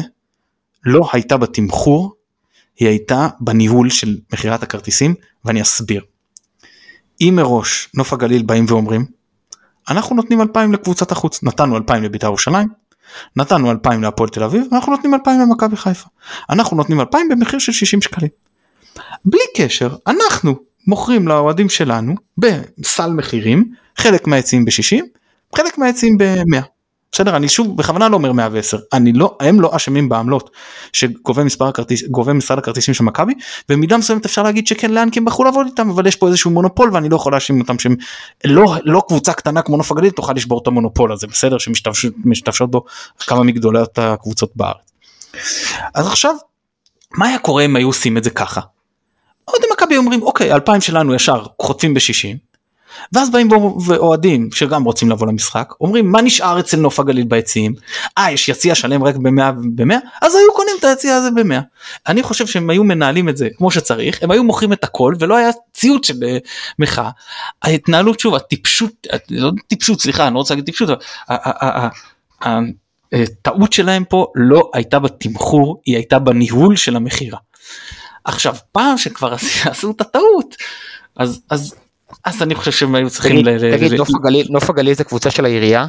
לא 0.85 1.09
הייתה 1.13 1.37
בתמחור, 1.37 2.15
היא 2.79 2.89
הייתה 2.89 3.29
בניהול 3.41 3.91
של 3.91 4.19
מכירת 4.33 4.63
הכרטיסים, 4.63 5.15
ואני 5.45 5.63
אסביר. 5.63 6.03
אם 7.21 7.35
מראש 7.37 7.89
נוף 7.95 8.13
הגליל 8.13 8.43
באים 8.43 8.65
ואומרים, 8.69 9.07
אנחנו 9.89 10.17
נותנים 10.17 10.41
2,000 10.41 10.73
לקבוצת 10.73 11.13
החוץ, 11.13 11.43
נתנו 11.43 11.77
2,000 11.77 12.03
לבית"ר 12.03 12.27
ירושלים, 12.27 12.69
נתנו 13.37 13.71
2,000 13.71 14.03
להפועל 14.03 14.29
תל 14.29 14.43
אביב, 14.45 14.67
אנחנו 14.73 14.93
נותנים 14.93 15.15
2,000 15.15 15.41
למכבי 15.41 15.77
חיפה. 15.77 16.07
אנחנו 16.51 16.77
נותנים 16.77 17.01
2,000 17.01 17.29
במחיר 17.29 17.59
של 17.59 17.73
60 17.73 18.03
שקלים. 18.03 18.31
בלי 19.25 19.41
קשר, 19.57 19.97
אנחנו 20.07 20.55
מוכרים 20.87 21.29
לאוהדים 21.29 21.69
שלנו 21.69 22.15
בסל 22.39 23.13
מחירים, 23.13 23.73
חלק 23.97 24.27
מהיציעים 24.27 24.65
ב-60, 24.65 25.05
חלק 25.57 25.79
מהיציעים 25.79 26.19
ב-100. 26.19 26.78
בסדר 27.13 27.37
אני 27.37 27.49
שוב 27.49 27.77
בכוונה 27.77 28.09
לא 28.09 28.17
אומר 28.17 28.33
110 28.33 28.79
אני 28.93 29.13
לא 29.13 29.37
הם 29.41 29.61
לא 29.61 29.77
אשמים 29.77 30.09
בעמלות 30.09 30.51
שגובה 30.93 31.45
מספר 31.45 31.69
הכרטיס 31.69 32.03
גובה 32.03 32.33
משרד 32.33 32.59
הכרטיסים 32.59 32.95
של 32.95 33.05
מכבי 33.05 33.33
במידה 33.69 33.97
מסוימת 33.97 34.25
אפשר 34.25 34.43
להגיד 34.43 34.67
שכן 34.67 34.91
לאן 34.91 35.11
כי 35.11 35.19
הם 35.19 35.25
בחרו 35.25 35.45
לעבוד 35.45 35.67
איתם 35.67 35.91
אבל 35.91 36.07
יש 36.07 36.17
פה 36.17 36.27
איזשהו 36.27 36.51
מונופול 36.51 36.91
ואני 36.93 37.09
לא 37.09 37.17
יכול 37.17 37.33
להאשים 37.33 37.61
אותם 37.61 37.79
שהם 37.79 37.97
לא 38.45 38.75
לא 38.85 39.03
קבוצה 39.09 39.33
קטנה 39.33 39.63
כמו 39.63 39.77
נוף 39.77 39.93
הגליל 39.93 40.11
תוכל 40.11 40.33
לשבור 40.33 40.61
את 40.63 40.67
המונופול 40.67 41.13
הזה 41.13 41.27
בסדר 41.27 41.59
שמשתמשות 41.59 42.71
בו 42.71 42.85
כמה 43.19 43.43
מגדולות 43.43 43.99
הקבוצות 43.99 44.53
בארץ. 44.57 44.93
אז 45.95 46.07
עכשיו 46.07 46.35
מה 47.15 47.27
היה 47.27 47.39
קורה 47.39 47.65
אם 47.65 47.77
היו 47.77 47.87
עושים 47.87 48.17
את 48.17 48.25
זה 48.25 48.31
ככה. 48.31 48.61
עוד 49.45 49.63
מכבי 49.73 49.97
אומרים 49.97 50.23
אוקיי 50.23 50.53
2000 50.53 50.81
שלנו 50.81 51.15
ישר 51.15 51.45
חוטפים 51.63 51.95
ב-60 51.95 52.48
ואז 53.13 53.31
באים 53.31 53.49
ואוהדים 53.87 54.49
שגם 54.53 54.85
רוצים 54.85 55.11
לבוא 55.11 55.27
למשחק 55.27 55.73
אומרים 55.81 56.13
מה 56.13 56.23
נשאר 56.23 56.61
אצל 56.61 56.77
נוף 56.77 57.01
הגליל 57.01 57.25
ביציעים 57.25 57.75
אה 58.19 58.33
יש 58.33 58.49
יציע 58.49 58.75
שלם 58.75 59.05
רק 59.05 59.17
במאה 59.17 59.53
במאה 59.75 59.99
אז 60.23 60.35
היו 60.35 60.53
קונים 60.55 60.75
את 60.79 60.85
היציע 60.85 61.15
הזה 61.17 61.31
במאה. 61.31 61.61
אני 62.07 62.23
חושב 62.23 62.47
שהם 62.47 62.71
היו 62.71 62.85
מנהלים 62.85 63.29
את 63.29 63.37
זה 63.37 63.49
כמו 63.57 63.71
שצריך 63.71 64.23
הם 64.23 64.31
היו 64.31 64.45
מוכרים 64.45 64.73
את 64.73 64.85
הכל 64.85 65.15
ולא 65.19 65.37
היה 65.37 65.51
ציוד 65.73 66.05
של 66.05 66.25
אה, 66.25 66.39
מחאה. 66.79 67.11
ההתנהלות 67.63 68.21
שוב 68.21 68.35
הטיפשות 68.35 69.07
לא 69.31 69.51
טיפשות 69.67 70.01
סליחה 70.01 70.27
אני 70.27 70.35
לא 70.35 70.39
רוצה 70.39 70.55
להגיד 70.55 70.65
טיפשות. 70.65 71.05
הטעות 73.13 73.73
שלהם 73.73 74.05
פה 74.05 74.27
לא 74.35 74.71
הייתה 74.75 74.99
בתמחור 74.99 75.83
היא 75.87 75.97
הייתה 75.97 76.19
בניהול 76.19 76.77
של 76.77 76.97
המכירה. 76.97 77.39
עכשיו 78.25 78.57
פעם 78.73 78.99
שכבר 78.99 79.35
עשו 79.65 79.91
את 79.91 80.01
הטעות 80.01 80.57
אז 81.17 81.41
אז 81.51 81.75
אז 82.25 82.43
אני 82.43 82.55
חושב 82.55 82.73
שהם 82.73 82.95
היו 82.95 83.11
צריכים... 83.11 83.43
תגיד, 83.73 83.93
נוף 84.51 84.71
הגליל 84.71 84.95
זה 84.95 85.05
קבוצה 85.05 85.31
של 85.31 85.45
העירייה? 85.45 85.87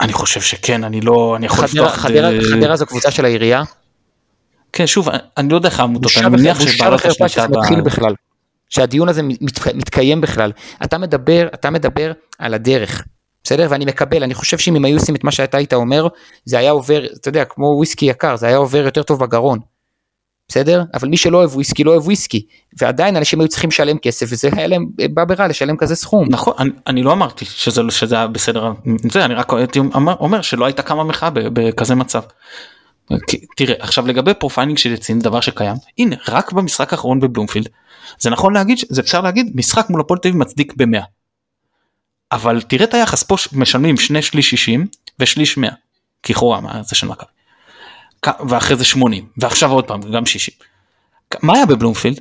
אני 0.00 0.12
חושב 0.12 0.40
שכן, 0.40 0.84
אני 0.84 1.00
לא... 1.00 1.36
אני 1.36 1.46
יכול 1.46 1.64
לפתוח... 1.64 1.94
חדרה 1.94 2.76
זו 2.76 2.86
קבוצה 2.86 3.10
של 3.10 3.24
העירייה? 3.24 3.62
כן, 4.72 4.86
שוב, 4.86 5.08
אני 5.36 5.48
לא 5.48 5.56
יודע 5.56 5.68
איך 5.68 5.80
העמותות, 5.80 6.12
אני 6.18 6.28
מניח 6.28 6.60
שבעלות 6.60 7.04
השליטה... 7.04 7.48
מתחיל 7.48 7.80
בכלל. 7.80 8.14
שהדיון 8.68 9.08
הזה 9.08 9.22
מתקיים 9.74 10.20
בכלל. 10.20 10.52
אתה 10.84 10.98
מדבר, 10.98 11.48
אתה 11.54 11.70
מדבר 11.70 12.12
על 12.38 12.54
הדרך, 12.54 13.04
בסדר? 13.44 13.66
ואני 13.70 13.84
מקבל, 13.84 14.22
אני 14.22 14.34
חושב 14.34 14.58
שאם 14.58 14.76
הם 14.76 14.84
היו 14.84 14.98
עושים 14.98 15.14
את 15.14 15.24
מה 15.24 15.30
שאתה 15.30 15.56
היית 15.56 15.74
אומר, 15.74 16.08
זה 16.44 16.58
היה 16.58 16.70
עובר, 16.70 17.04
אתה 17.04 17.28
יודע, 17.28 17.44
כמו 17.44 17.66
וויסקי 17.66 18.06
יקר, 18.06 18.36
זה 18.36 18.46
היה 18.46 18.56
עובר 18.56 18.84
יותר 18.84 19.02
טוב 19.02 19.24
בגרון. 19.24 19.58
בסדר? 20.48 20.82
אבל 20.94 21.08
מי 21.08 21.16
שלא 21.16 21.38
אוהב 21.38 21.54
וויסקי 21.54 21.84
לא 21.84 21.90
אוהב 21.90 22.04
וויסקי, 22.04 22.46
ועדיין 22.78 23.16
אנשים 23.16 23.40
היו 23.40 23.48
צריכים 23.48 23.70
לשלם 23.70 23.98
כסף 23.98 24.26
וזה 24.30 24.48
היה 24.56 24.66
להם 24.66 24.86
בא 25.14 25.24
ברע 25.24 25.48
לשלם 25.48 25.76
כזה 25.76 25.96
סכום. 25.96 26.28
נכון 26.30 26.54
אני, 26.58 26.70
אני 26.86 27.02
לא 27.02 27.12
אמרתי 27.12 27.44
שזה 27.44 27.82
שזה 27.90 28.14
היה 28.14 28.26
בסדר 28.26 28.72
זה 29.10 29.24
אני 29.24 29.34
רק 29.34 29.52
הייתי 29.52 29.78
אומר, 29.78 30.14
אומר 30.20 30.42
שלא 30.42 30.64
הייתה 30.64 30.82
קמה 30.82 31.04
מחאה 31.04 31.30
בכזה 31.32 31.94
מצב. 31.94 32.22
תראה 33.56 33.74
עכשיו 33.78 34.06
לגבי 34.06 34.34
profiling 34.34 34.78
של 34.78 34.92
יציע 34.92 35.18
דבר 35.18 35.40
שקיים 35.40 35.76
הנה 35.98 36.16
רק 36.28 36.52
במשחק 36.52 36.92
האחרון 36.92 37.20
בבלומפילד 37.20 37.68
זה 38.18 38.30
נכון 38.30 38.52
להגיד 38.54 38.78
זה 38.88 39.00
אפשר 39.00 39.20
להגיד 39.20 39.52
משחק 39.54 39.90
מול 39.90 40.00
הפועל 40.00 40.20
מצדיק 40.34 40.72
ב-100. 40.76 41.02
אבל 42.32 42.62
תראה 42.62 42.84
את 42.84 42.94
היחס 42.94 43.22
פה 43.22 43.36
משלמים 43.52 43.96
שני 43.96 44.22
שליש 44.22 44.50
60 44.50 44.86
ושליש 45.18 45.56
100 45.56 45.70
לכאורה 46.22 46.60
מה 46.60 46.82
זה 46.82 46.96
של 46.96 47.06
מכבי. 47.06 47.35
ואחרי 48.48 48.76
זה 48.76 48.84
80 48.84 49.24
ועכשיו 49.38 49.70
עוד 49.70 49.84
פעם 49.86 50.00
גם 50.12 50.26
60. 50.26 50.54
כ- 51.30 51.36
מה 51.42 51.52
היה 51.56 51.66
בבלומפילד? 51.66 52.20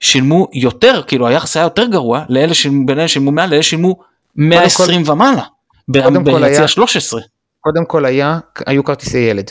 שילמו 0.00 0.48
יותר 0.52 1.02
כאילו 1.06 1.26
היחס 1.26 1.56
היה 1.56 1.64
יותר 1.64 1.86
גרוע 1.86 2.24
לאלה 2.28 2.54
שילמו 2.54 2.86
בין 2.86 2.98
אלה 2.98 3.08
שילמו 3.08 3.32
100 3.32 3.46
לאלה 3.46 3.62
שילמו 3.62 3.96
120 4.36 5.02
ומעלה. 5.08 5.42
קודם 6.04 6.24
כל 6.24 6.46
ביציע 6.46 6.58
היה- 6.58 6.68
13. 6.68 7.20
קודם 7.60 7.84
כל 7.84 8.04
היה, 8.04 8.38
היו 8.66 8.84
כרטיסי 8.84 9.18
ילד. 9.18 9.50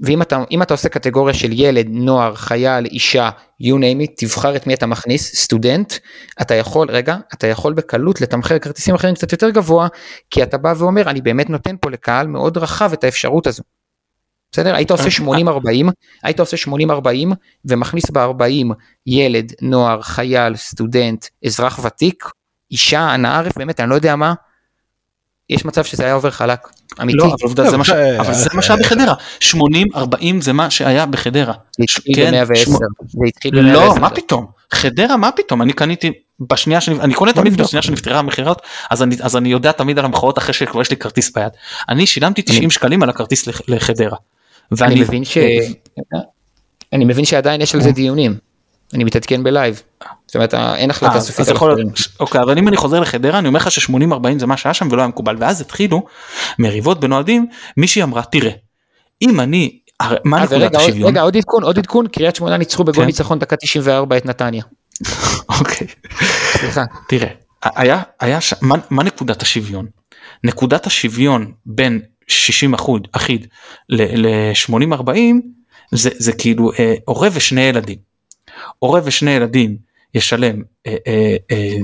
ואם 0.00 0.22
אתה, 0.22 0.44
אם 0.50 0.62
אתה 0.62 0.74
עושה 0.74 0.88
קטגוריה 0.88 1.34
של 1.34 1.48
ילד, 1.52 1.86
נוער, 1.90 2.34
חייל, 2.34 2.86
אישה, 2.86 3.30
you 3.62 3.74
name 3.74 4.08
it, 4.08 4.12
תבחר 4.16 4.56
את 4.56 4.66
מי 4.66 4.74
אתה 4.74 4.86
מכניס, 4.86 5.34
סטודנט, 5.34 5.92
אתה 6.40 6.54
יכול, 6.54 6.90
רגע, 6.90 7.16
אתה 7.34 7.46
יכול 7.46 7.72
בקלות 7.72 8.20
לתמחר 8.20 8.58
כרטיסים 8.58 8.94
אחרים 8.94 9.14
קצת 9.14 9.32
יותר 9.32 9.50
גבוה, 9.50 9.88
כי 10.30 10.42
אתה 10.42 10.58
בא 10.58 10.74
ואומר, 10.78 11.10
אני 11.10 11.20
באמת 11.20 11.50
נותן 11.50 11.76
פה 11.80 11.90
לקהל 11.90 12.26
מאוד 12.26 12.58
רחב 12.58 12.92
את 12.92 13.04
האפשרות 13.04 13.46
הזו. 13.46 13.62
בסדר? 14.54 14.74
היית 14.74 14.90
עושה 14.90 15.08
80-40, 15.24 15.90
היית 16.22 16.40
עושה 16.40 16.56
80-40 16.56 17.34
ומכניס 17.64 18.10
ב-40 18.10 18.74
ילד, 19.06 19.52
נוער, 19.62 20.02
חייל, 20.02 20.56
סטודנט, 20.56 21.26
אזרח 21.46 21.80
ותיק, 21.84 22.24
אישה, 22.70 23.00
הנערף, 23.00 23.58
באמת, 23.58 23.80
אני 23.80 23.90
לא 23.90 23.94
יודע 23.94 24.16
מה, 24.16 24.34
יש 25.50 25.64
מצב 25.64 25.84
שזה 25.84 26.04
היה 26.04 26.14
עובר 26.14 26.30
חלק, 26.30 26.58
אמיתי. 27.02 27.18
לא, 27.18 27.24
אבל 27.24 27.34
עובדה, 27.42 27.62
לא, 27.62 27.70
זה 27.70 27.76
מה 27.76 27.84
אה, 27.92 28.20
אבל 28.20 28.34
זה 28.34 28.48
אה, 28.56 28.62
שהיה 28.62 28.78
בחדרה 28.80 29.14
80 29.40 29.86
40 29.94 30.40
זה 30.40 30.52
מה 30.52 30.70
שהיה 30.70 31.06
בחדרה. 31.06 31.54
זה 31.78 31.84
התחיל 31.84 32.14
כן, 32.16 32.44
ב-110, 32.48 32.56
שמו- 32.56 32.78
זה 33.08 33.18
התחיל 33.28 33.50
ב-110. 33.62 33.72
לא 33.72 33.94
מה 34.00 34.10
פתאום 34.10 34.46
חדרה 34.72 35.16
מה 35.16 35.30
פתאום 35.32 35.62
אני 35.62 35.72
קניתי 35.72 36.12
בשנייה 36.50 36.80
שאני 36.80 37.00
אני 37.00 37.14
קונה 37.14 37.32
תמיד. 37.32 37.60
בשנייה 37.60 37.82
שנפתרה 37.82 38.18
המכירות 38.18 38.62
אז 38.90 39.02
אני 39.02 39.16
אז 39.22 39.36
אני 39.36 39.48
יודע 39.48 39.72
תמיד 39.72 39.98
על 39.98 40.04
המכירות 40.04 40.38
אחרי 40.38 40.52
שכבר 40.54 40.80
יש 40.80 40.90
לי 40.90 40.96
כרטיס 40.96 41.32
ביד 41.34 41.52
אני 41.88 42.06
שילמתי 42.06 42.42
90 42.42 42.70
שקלים 42.70 43.02
על 43.02 43.10
הכרטיס 43.10 43.46
לח- 43.46 43.60
לחדרה. 43.68 44.16
אני 44.72 44.78
ואני 44.80 45.00
מבין 45.00 45.24
ש... 45.24 45.38
אני 46.92 47.04
מבין 47.04 47.24
שעדיין 47.24 47.60
יש 47.60 47.74
על 47.74 47.80
אה. 47.80 47.84
זה 47.84 47.92
דיונים. 47.92 48.36
אני 48.94 49.04
מתעדכן 49.04 49.44
בלייב. 49.44 49.82
זאת 50.26 50.34
אומרת, 50.34 50.54
אין 50.54 50.90
החלטה 50.90 51.14
אה, 51.14 51.20
סופית 51.20 51.40
אז 51.40 51.48
על 51.48 51.56
החברים. 51.56 51.88
אוקיי, 52.20 52.40
אבל 52.40 52.58
אם 52.58 52.68
אני 52.68 52.76
חוזר 52.76 53.00
לחדרה 53.00 53.38
אני 53.38 53.48
אומר 53.48 53.58
לך 53.58 53.70
ש-80-40 53.70 54.38
זה 54.38 54.46
מה 54.46 54.56
שהיה 54.56 54.74
שם 54.74 54.88
ולא 54.90 55.00
היה 55.02 55.08
מקובל 55.08 55.36
ואז 55.38 55.60
התחילו 55.60 56.02
מריבות 56.58 57.00
בין 57.00 57.12
אוהדים 57.12 57.46
מישהי 57.76 58.02
אמרה 58.02 58.22
תראה 58.22 58.50
אם 59.22 59.40
אני 59.40 59.78
מה 60.24 60.38
אה, 60.38 60.44
נקודת 60.44 60.74
השוויון 60.74 61.08
רגע, 61.08 61.20
עוד 61.20 61.36
עדכון, 61.36 61.62
עוד 61.62 61.78
עדכון, 61.78 62.08
קריית 62.08 62.36
שמונה 62.36 62.56
ניצחו 62.56 62.84
בגול 62.84 63.02
כן. 63.02 63.06
ניצחון 63.06 63.38
דקה 63.38 63.56
94 63.56 64.16
את 64.16 64.26
נתניה. 64.26 64.62
אוקיי 65.58 65.86
סליחה. 66.52 66.84
תראה 67.08 67.28
היה 67.62 68.02
היה 68.20 68.38
מה 68.90 69.02
נקודת 69.04 69.42
השוויון 69.42 69.86
נקודת 70.44 70.86
השוויון 70.86 71.52
בין 71.66 72.00
60 72.28 72.74
אחוד 72.74 73.08
אחיד 73.12 73.46
ל-80 73.88 74.92
40 74.92 75.42
זה 75.92 76.10
זה 76.18 76.32
כאילו 76.32 76.72
אה, 76.78 76.94
הורה 77.04 77.28
ושני 77.32 77.60
ילדים. 77.60 77.98
הורה 78.78 79.00
ושני 79.04 79.30
ילדים 79.30 79.76
ישלם 80.14 80.62
אה, 80.86 80.96
אה, 81.06 81.36
אה, 81.50 81.76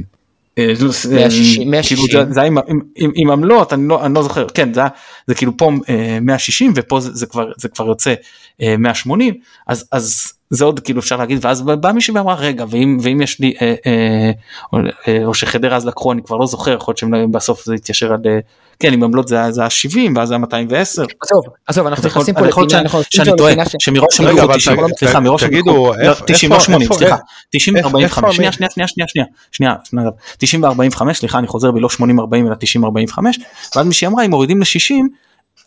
אה, 0.59 0.73
לא, 0.81 0.91
אה, 1.11 1.15
160, 1.15 1.71
160. 1.71 1.99
כאילו 1.99 2.25
זה- 2.27 2.33
זה 2.33 2.41
היה 2.41 2.47
עם- 2.47 2.59
עם- 2.69 2.81
עם- 2.97 3.13
עם 3.15 3.31
עמלות 3.31 3.73
אני 3.73 3.89
לא 3.89 4.07
אני 4.07 4.15
לא 4.15 4.23
זוכר 4.23 4.47
כן 4.49 4.75
זה 4.75 4.81
זה 5.27 5.35
כאילו 5.35 5.57
פה 5.57 5.71
אה, 5.89 6.19
160 6.21 6.73
ופה 6.77 7.01
זה 7.01 7.11
זה 7.15 7.27
כבר 7.27 7.53
זה 7.57 7.69
כבר 7.69 7.87
יוצא 7.87 8.15
אה, 8.63 8.75
180 8.79 9.35
אז 9.67 9.89
אז 9.93 10.33
זה 10.51 10.65
עוד 10.65 10.81
כאילו 10.81 11.01
אפשר 11.01 11.17
להגיד 11.17 11.39
ואז 11.45 11.63
בא 11.63 11.93
מישהי 11.93 12.15
ואמרה 12.15 12.35
רגע 12.35 12.65
ואם 12.71 12.99
ואם 13.03 13.21
יש 13.23 13.41
לי 13.41 13.55
אה, 13.63 13.75
אה, 13.87 14.31
או, 14.73 14.79
אה, 15.09 15.25
או 15.25 15.35
שחדרה 15.35 15.77
אז 15.77 15.87
לקחו 15.87 16.13
אני 16.13 16.23
כבר 16.23 16.37
לא 16.37 16.47
זוכר 16.47 16.75
יכול 16.77 16.95
להיות 17.01 17.29
שבסוף 17.33 17.65
זה 17.65 17.75
התיישר 17.75 18.13
עד 18.13 18.27
אה, 18.27 18.39
כן 18.81 18.93
עם 18.93 19.03
עמלות 19.03 19.29
זה 19.29 19.37
היה 19.37 19.53
זה 19.53 19.61
היה 19.61 19.71
70 19.71 20.17
ואז 20.17 20.31
היה 20.31 20.39
210 20.39 21.03
עזוב, 21.23 21.45
עזוב, 21.67 21.87
אנחנו 21.87 22.07
נכנסים 22.09 22.35
פה 22.35 22.41
לפינה, 22.67 22.69
שאני- 23.11 23.31
פה 23.31 23.37
טועה 23.37 23.53
שמראש 23.81 24.21
הם 24.21 24.27
לקחו 24.27 24.45
אבל 24.45 24.55
90 24.57 24.77
ת- 24.95 24.99
סליחה 24.99 25.21
מראש 25.21 25.43
הם 25.43 25.51
לקחו- 25.53 25.71
לא, 25.71 26.11
איפה- 26.11 26.25
90 26.27 26.51
לא 26.51 26.57
איפה- 26.57 26.65
80 26.65 26.83
איפה- 26.83 26.95
סליחה. 26.95 27.17
90 27.51 27.77
איפה- 27.77 27.89
ו-45 27.89 28.05
איפה 28.05 28.33
שנייה 28.33 28.49
המ- 28.49 28.53
שנייה 28.53 28.71
שנייה 28.71 28.89
שנייה 28.89 29.09
שנייה 29.09 29.27
שנייה 29.53 29.75
שנייה. 29.83 30.09
90 30.39 30.63
ו-45 30.65 31.13
סליחה 31.13 31.39
אני 31.39 31.47
חוזר 31.47 31.71
בי 31.71 31.81
לא 31.81 31.89
80 31.89 32.21
40 32.21 32.47
אלא 32.47 32.55
90 32.55 32.85
45 32.85 33.39
ואז 33.77 33.87
מישהי 33.87 34.07
אמרה 34.09 34.25
אם 34.25 34.31
מורידים 34.31 34.61
ל-60 34.61 34.95
אז 35.05 35.09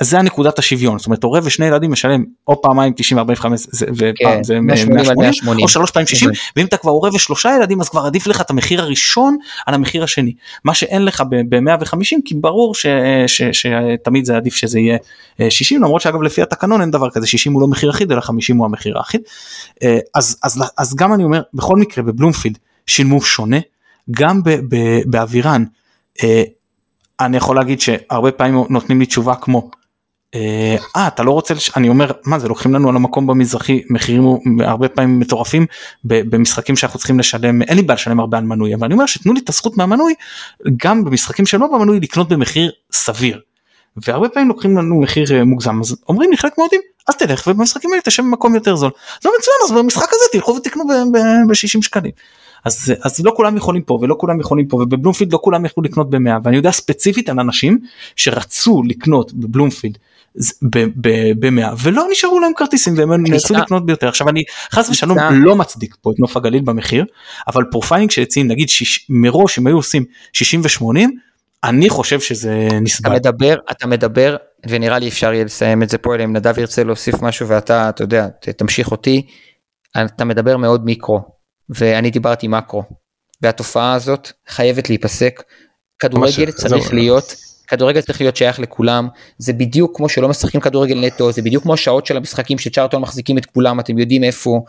זה 0.02 0.20
הנקודת 0.20 0.60
השוויון. 0.60 0.98
זאת 1.00 1.06
אומרת 1.08 1.24
הורה 1.24 1.40
ושני 1.44 1.66
ילדים 1.66 1.92
משלם 1.92 2.24
או 2.48 2.62
פעמיים 2.62 2.94
90 2.96 3.20
45 3.20 3.60
זה- 3.72 3.86
ופעם 3.98 4.14
כן, 4.38 4.44
זה 4.44 4.60
180 4.60 4.98
על 4.98 5.04
180 5.06 5.20
180. 5.20 5.64
או 5.64 5.68
שלוש 5.68 5.92
פעמים 5.92 6.08
60 6.08 6.30
אוקיי. 6.30 6.42
ואם 6.56 6.66
אתה 6.66 6.78
כבר 6.78 6.92
הורה 6.92 7.10
ושלושה 7.16 7.56
ילדים 7.58 7.82
אז 7.82 7.90
כבר 7.90 8.02
עדיף 8.06 8.28
לך 8.28 8.42
את 8.42 8.50
המחיר 8.50 8.82
הראשון 8.82 9.38
על 9.66 9.74
המחיר 9.74 10.04
השני. 10.04 10.34
מה 10.66 10.74
שאין 10.74 11.06
לך 11.06 11.24
ב-150 11.50 12.18
כי 12.26 12.36
ברור 12.36 12.74
שתמיד 13.52 14.26
זה 14.26 14.36
עדיף 14.38 14.56
שזה 14.56 14.80
יהיה 14.80 14.98
אה, 15.42 15.52
60 15.52 15.82
למרות 15.84 16.02
שאגב 16.02 16.22
לפי 16.22 16.42
התקנון 16.42 16.82
אין 16.82 16.92
דבר 16.92 17.10
כזה. 17.10 17.28
60 17.28 17.54
הוא 17.54 17.62
לא 17.62 17.68
מחיר 17.68 17.90
אחיד 17.90 18.12
אלא 18.12 18.22
50 18.22 18.58
הוא 18.58 18.66
המחיר 18.66 18.98
האחיד. 18.98 19.22
אה, 19.84 19.98
אז 20.16 20.38
אז 20.44 20.64
אז 20.78 20.96
גם 20.96 21.14
אני 21.14 21.24
אומר 21.24 21.42
בכל 21.54 21.76
מקרה 21.78 22.04
בבלומפילד 22.04 22.58
שילמו 22.88 23.22
שונה. 23.22 23.58
גם 24.12 24.44
ב- 24.44 24.50
ב- 24.76 25.02
באבירן 25.06 25.64
אה, 26.24 26.44
אני 27.20 27.38
יכול 27.38 27.56
להגיד 27.56 27.82
שהרבה 27.82 28.32
פעמים 28.32 28.64
נותנים 28.70 29.00
לי 29.00 29.06
תשובה 29.06 29.36
כמו 29.36 29.70
אה 30.36 30.76
אה, 30.96 31.08
אתה 31.08 31.24
לא 31.24 31.32
רוצה 31.32 31.54
לש... 31.54 31.72
אני 31.78 31.90
אומר 31.90 32.12
מה 32.26 32.40
זה 32.40 32.48
לוקחים 32.48 32.74
לנו 32.74 32.90
על 32.90 32.96
המקום 32.96 33.28
במזרחי 33.28 33.82
מחירים 33.90 34.24
הרבה 34.60 34.90
פעמים 34.90 35.20
מטורפים 35.20 35.66
במשחקים 36.04 36.76
שאנחנו 36.76 37.00
צריכים 37.00 37.20
לשלם 37.20 37.62
אין 37.62 37.78
לי 37.78 37.84
בעיה 37.84 37.96
לשלם 37.96 38.20
הרבה 38.20 38.38
על 38.38 38.44
מנוי 38.44 38.76
אבל 38.76 38.86
אני 38.86 38.94
אומר 38.94 39.06
שתנו 39.06 39.34
לי 39.34 39.40
את 39.40 39.50
הזכות 39.50 39.78
מהמנוי 39.78 40.14
גם 40.78 41.04
במשחקים 41.04 41.46
שלא 41.46 41.68
במנוי 41.68 42.00
לקנות 42.00 42.30
במחיר 42.30 42.72
סביר. 42.92 43.40
והרבה 43.98 44.30
פעמים 44.30 44.50
לוקחים 44.50 44.78
לנו 44.78 45.02
מחיר 45.02 45.36
אה, 45.36 45.44
מוגזם 45.44 45.80
אז 45.80 45.96
אומרים 46.10 46.32
לי 46.32 46.38
חלק 46.38 46.58
מהעובדים 46.58 46.82
אז 47.08 47.16
תלך 47.16 47.48
ובמשחקים 47.48 47.92
האלה 47.92 48.02
תשב 48.02 48.24
במקום 48.24 48.56
יותר 48.56 48.76
זול. 48.76 48.92
זה 49.22 49.30
לא 49.30 49.36
מצוין 49.40 49.58
אז 49.64 49.72
במשחק 49.72 50.08
הזה 50.10 50.24
תלכו 50.32 50.56
ותקנו 50.56 50.84
ב-60 51.48 51.82
שקלים. 51.82 52.12
אז, 52.66 52.94
אז 53.02 53.26
לא 53.26 53.34
כולם 53.36 53.58
יכולים 53.58 53.82
פה 53.82 54.00
ולא 54.02 54.16
כולם 54.20 54.40
יכולים 54.40 54.68
פה 54.68 54.78
ובבלומפילד 54.78 55.34
לא 55.34 55.40
כולם 55.42 55.66
יכלו 55.66 55.84
לקנות 55.84 56.10
ב-100 56.10 56.30
ואני 56.44 56.56
יודע 56.56 56.72
ספציפית 56.72 57.30
על 57.30 57.40
אנשים 57.40 57.80
שרצו 58.16 58.82
לקנות 58.88 59.34
בבלומפילד 59.34 59.98
ב-100 60.72 61.76
ולא 61.82 62.06
נשארו 62.12 62.40
להם 62.40 62.52
כרטיסים 62.56 62.98
והם 62.98 63.28
נאלצו 63.28 63.54
לקנות 63.54 63.86
ביותר 63.86 64.08
עכשיו 64.08 64.30
אני 64.30 64.44
חס 64.72 64.90
ושלום. 64.90 65.18
לא 65.32 65.56
מצדיק 65.56 65.96
פה 66.02 66.12
את 66.12 66.20
נוף 66.20 66.38
הגליל 66.38 66.62
במחיר 66.62 67.06
אבל 67.48 67.64
profiling 67.72 68.12
שיציעים 68.12 68.48
נגיד 68.48 68.70
שיש, 68.70 69.06
מראש 69.10 69.60
אם 69.60 69.68
היו 69.68 69.76
עושים 69.76 70.06
60 70.34 70.62
ו-80 70.64 71.00
אני 71.64 71.90
חושב 71.90 72.20
שזה 72.20 72.68
היה 72.68 72.80
נסבל. 72.80 73.16
מדבר, 73.16 73.56
אתה 73.72 73.88
מדבר, 73.88 74.36
ונראה 74.70 75.00
לי 75.00 75.08
אפשר 75.08 75.34
יהיה 75.34 75.44
לסיים 75.44 75.84
את 75.84 75.90
זה 75.90 75.98
פה, 75.98 76.16
אלא 76.16 76.24
אם 76.24 76.34
נדב 76.34 76.60
ירצה 76.60 76.84
להוסיף 76.84 77.22
משהו 77.22 77.48
ואתה, 77.48 77.90
אתה 77.90 78.04
יודע, 78.04 78.28
תמשיך 78.58 78.92
אותי. 78.92 79.28
אתה 79.98 80.26
מדבר 80.26 80.58
מאוד 80.58 80.86
מיקרו, 80.86 81.22
ואני 81.70 82.12
דיברתי 82.12 82.48
מקרו, 82.48 82.84
והתופעה 83.42 83.94
הזאת 83.94 84.32
חייבת 84.48 84.90
להיפסק. 84.90 85.44
כדורגל 86.00 86.52
צריך 86.52 86.84
זהו. 86.88 86.96
להיות, 86.96 87.36
כדורגל 87.68 88.02
צריך 88.02 88.22
להיות 88.22 88.36
שייך 88.36 88.60
לכולם, 88.60 89.08
זה 89.38 89.54
בדיוק 89.54 89.98
כמו 89.98 90.10
שלא 90.10 90.30
משחקים 90.30 90.62
כדורגל 90.62 91.06
נטו, 91.06 91.32
זה 91.32 91.42
בדיוק 91.42 91.64
כמו 91.64 91.74
השעות 91.74 92.06
של 92.06 92.18
המשחקים 92.18 92.58
שצ'ארטון 92.58 93.02
מחזיקים 93.02 93.38
את 93.38 93.46
כולם, 93.46 93.80
אתם 93.80 93.98
יודעים 93.98 94.24
איפה, 94.24 94.60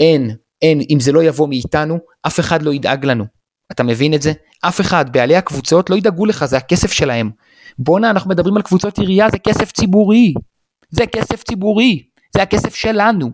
אין, 0.00 0.30
אין, 0.62 0.80
אם 0.90 1.00
זה 1.00 1.12
לא 1.12 1.22
יבוא 1.22 1.48
מאיתנו, 1.48 1.98
אף 2.26 2.40
אחד 2.40 2.62
לא 2.62 2.74
ידאג 2.74 3.04
לנו. 3.04 3.24
אתה 3.72 3.82
מבין 3.82 4.14
את 4.14 4.22
זה? 4.22 4.32
אף 4.60 4.80
אחד, 4.80 5.12
בעלי 5.12 5.36
הקבוצות 5.36 5.90
לא 5.90 5.96
ידאגו 5.96 6.26
לך, 6.26 6.44
זה 6.44 6.56
הכסף 6.56 6.92
שלהם. 6.92 7.30
בואנה, 7.78 8.10
אנחנו 8.10 8.30
מדברים 8.30 8.56
על 8.56 8.62
קבוצות 8.62 8.98
עירייה, 8.98 9.30
זה 9.30 9.38
כסף 9.38 9.72
ציבורי. 9.72 10.34
זה 10.90 11.06
כסף 11.06 11.42
ציבורי, 11.42 12.02
זה 12.36 12.42
הכסף 12.42 12.74
שלנו. 12.74 13.30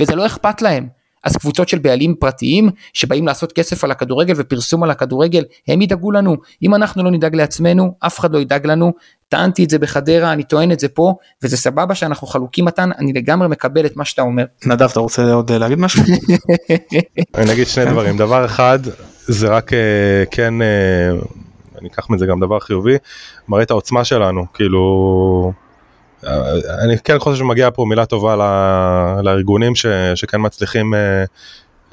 וזה 0.00 0.14
לא 0.14 0.26
אכפת 0.26 0.62
להם. 0.62 0.88
אז 1.24 1.36
קבוצות 1.36 1.68
של 1.68 1.78
בעלים 1.78 2.14
פרטיים 2.14 2.70
שבאים 2.92 3.26
לעשות 3.26 3.52
כסף 3.52 3.84
על 3.84 3.90
הכדורגל 3.90 4.34
ופרסום 4.36 4.82
על 4.82 4.90
הכדורגל, 4.90 5.44
הם 5.68 5.82
ידאגו 5.82 6.12
לנו. 6.12 6.36
אם 6.62 6.74
אנחנו 6.74 7.04
לא 7.04 7.10
נדאג 7.10 7.34
לעצמנו, 7.34 7.94
אף 8.00 8.18
אחד 8.18 8.32
לא 8.32 8.38
ידאג 8.38 8.66
לנו. 8.66 8.92
טענתי 9.28 9.64
את 9.64 9.70
זה 9.70 9.78
בחדרה, 9.78 10.32
אני 10.32 10.42
טוען 10.42 10.72
את 10.72 10.80
זה 10.80 10.88
פה, 10.88 11.14
וזה 11.42 11.56
סבבה 11.56 11.94
שאנחנו 11.94 12.26
חלוקים 12.26 12.64
מתן, 12.64 12.90
אני 12.98 13.12
לגמרי 13.12 13.48
מקבל 13.48 13.86
את 13.86 13.96
מה 13.96 14.04
שאתה 14.04 14.22
אומר. 14.22 14.44
נדב 14.66 14.88
אתה 14.90 15.00
רוצה 15.00 15.32
עוד 15.32 15.50
אה, 15.50 15.58
להגיד 15.58 15.78
משהו? 15.78 16.02
אני 17.34 17.52
אגיד 17.52 17.66
שני 17.66 17.84
דברים 17.84 18.16
דבר 18.16 18.44
אחד 18.44 18.78
זה 19.26 19.48
רק 19.48 19.72
אה, 19.72 20.24
כן 20.30 20.62
אה, 20.62 21.10
אני 21.80 21.88
אקח 21.88 22.10
מזה 22.10 22.26
גם 22.26 22.40
דבר 22.40 22.60
חיובי 22.60 22.96
מראה 23.48 23.62
את 23.62 23.70
העוצמה 23.70 24.04
שלנו 24.04 24.46
כאילו 24.54 25.52
אני 26.84 26.98
כן 27.04 27.18
חושב 27.18 27.38
שמגיעה 27.38 27.70
פה 27.70 27.84
מילה 27.88 28.06
טובה 28.06 28.36
ל- 28.36 29.20
לארגונים 29.24 29.74
ש, 29.74 29.86
שכן 30.14 30.38
מצליחים 30.40 30.94
אה, 30.94 31.24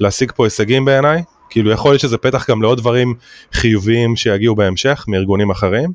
להשיג 0.00 0.32
פה 0.36 0.44
הישגים 0.46 0.84
בעיניי. 0.84 1.22
כאילו 1.50 1.70
יכול 1.70 1.90
להיות 1.90 2.00
שזה 2.00 2.18
פתח 2.18 2.50
גם 2.50 2.62
לעוד 2.62 2.78
דברים 2.78 3.14
חיוביים 3.52 4.16
שיגיעו 4.16 4.54
בהמשך 4.54 5.04
מארגונים 5.08 5.50
אחרים. 5.50 5.92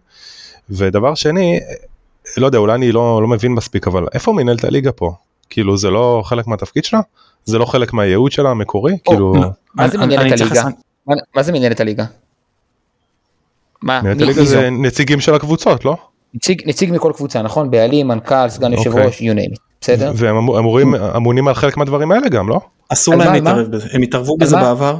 ודבר 0.70 1.16
שני, 1.16 1.60
לא 2.38 2.46
יודע, 2.46 2.58
אולי 2.58 2.74
אני 2.76 2.92
לא, 2.92 3.20
לא 3.22 3.28
מבין 3.28 3.52
מספיק, 3.52 3.88
אבל 3.88 4.06
איפה 4.14 4.34
מנהלת 4.34 4.64
הליגה 4.64 4.92
פה? 4.92 5.14
כאילו 5.50 5.78
זה 5.78 5.90
לא 5.90 6.22
חלק 6.26 6.48
מהתפקיד 6.48 6.86
שלה? 6.86 7.00
זה 7.46 7.58
לא 7.58 7.66
חלק 7.66 7.94
מהייעוד 7.94 8.32
שלה 8.32 8.50
המקורי? 8.50 8.94
או, 8.94 9.12
כאילו... 9.12 9.34
לא. 9.36 9.48
מה 9.76 9.88
זה 9.88 9.98
אני- 9.98 10.18
אני 10.18 10.26
מנהלת 10.26 10.42
הליגה? 10.42 10.64
מה- 11.08 11.16
מה 11.36 11.44
זה 11.44 11.52
מנהלת 11.52 11.80
הליגה? 11.80 12.06
מה, 13.82 14.02
מנהלת 14.02 14.18
מי- 14.18 14.24
הליגה? 14.24 14.44
זה 14.46 14.70
נציגים 14.70 15.20
של 15.20 15.34
הקבוצות, 15.36 15.86
לא? 15.86 15.96
נציג, 16.34 16.62
נציג 16.66 16.92
מכל 16.94 17.12
קבוצה, 17.16 17.42
נכון? 17.42 17.72
בעלים, 17.72 18.08
מנכ"ל, 18.08 18.50
סגן 18.50 18.74
יושב 18.74 18.90
אוקיי. 18.90 19.06
ראש, 19.06 19.20
you 19.22 19.36
name 19.36 19.56
it, 19.56 19.60
בסדר? 19.82 20.12
והם 20.16 20.36
אמור- 20.36 20.60
אמורים, 20.60 20.96
אמונים 20.96 21.48
על 21.48 21.54
חלק 21.54 21.78
מהדברים 21.78 22.12
האלה 22.12 22.30
גם, 22.30 22.50
לא? 22.50 22.60
אסור 22.90 23.16
להם? 23.16 23.34
להתערב 23.34 23.68
בזה 23.68 23.88
הם 23.94 24.02
התערבו 24.02 24.38
בזה 24.38 24.56
מה? 24.56 24.62
בעבר. 24.62 24.98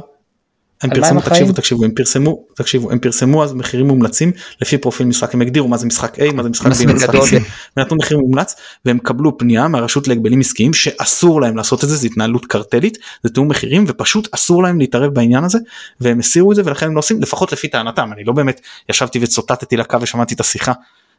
הם 0.82 0.90
פרסמו? 0.90 1.20
תקשיבו 1.20 1.52
תקשיבו 1.52 1.84
הם 1.84 1.90
פרסמו 1.90 2.44
תקשיבו 2.56 2.90
הם 2.90 2.98
פרסמו 2.98 3.44
אז 3.44 3.54
מחירים 3.54 3.88
מומלצים 3.88 4.32
לפי 4.60 4.78
פרופיל 4.78 5.06
משחק 5.06 5.34
הם 5.34 5.40
הגדירו 5.40 5.68
מה 5.68 5.76
זה 5.76 5.86
משחק 5.86 6.18
A 6.18 6.32
מה 6.34 6.42
זה 6.42 6.48
משחק 6.48 6.66
B 6.66 6.68
מה 6.68 6.74
זה 6.74 6.86
משחק 6.86 7.14
גדול. 7.14 7.28
C 7.28 7.32
ונתנו 7.76 7.96
מחיר 7.96 8.18
מומלץ 8.18 8.56
והם 8.84 8.98
קבלו 8.98 9.38
פנייה 9.38 9.68
מהרשות 9.68 10.08
להגבלים 10.08 10.40
עסקיים 10.40 10.72
שאסור 10.72 11.40
להם 11.40 11.56
לעשות 11.56 11.84
את 11.84 11.88
זה 11.88 11.96
זה 11.96 12.06
התנהלות 12.06 12.46
קרטלית 12.46 12.98
זה 13.22 13.30
תיאום 13.30 13.48
מחירים 13.48 13.84
ופשוט 13.88 14.28
אסור 14.34 14.62
להם 14.62 14.78
להתערב 14.78 15.14
בעניין 15.14 15.44
הזה 15.44 15.58
והם 16.00 16.18
הסירו 16.18 16.50
את 16.52 16.56
זה 16.56 16.62
ולכן 16.64 16.86
הם 16.86 16.94
לא 16.94 16.98
עושים 16.98 17.22
לפחות 17.22 17.52
לפי 17.52 17.68
טענתם 17.68 18.10
אני 18.12 18.24
לא 18.24 18.32
באמת 18.32 18.60
ישבתי 18.88 19.18
וצוטטתי 19.22 19.76
לקו 19.76 20.00
ושמעתי 20.00 20.34
את 20.34 20.40
השיחה 20.40 20.72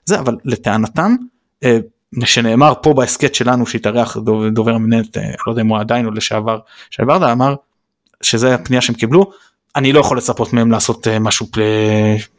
זה 0.05 0.19
אבל 0.19 0.35
לטענתם. 0.45 1.15
אה, 1.63 1.77
שנאמר 2.25 2.73
פה 2.81 2.93
בהסכת 2.93 3.35
שלנו 3.35 3.65
שהתארח 3.65 4.17
דוב- 4.17 4.47
דובר 4.47 4.71
המנהלת 4.75 5.17
אה, 5.17 5.23
לא 5.47 5.51
יודע 5.51 5.61
אם 5.61 5.67
הוא 5.67 5.79
עדיין 5.79 6.05
או 6.05 6.11
לשעבר 6.11 6.59
שי 6.91 7.03
ברדה 7.05 7.31
אמר 7.31 7.55
שזה 8.21 8.55
הפנייה 8.55 8.81
שהם 8.81 8.95
קיבלו 8.95 9.31
אני 9.75 9.93
לא 9.93 9.99
יכול 9.99 10.17
לצפות 10.17 10.53
מהם 10.53 10.71
לעשות 10.71 11.07
אה, 11.07 11.19
משהו 11.19 11.45
פ- 11.51 11.59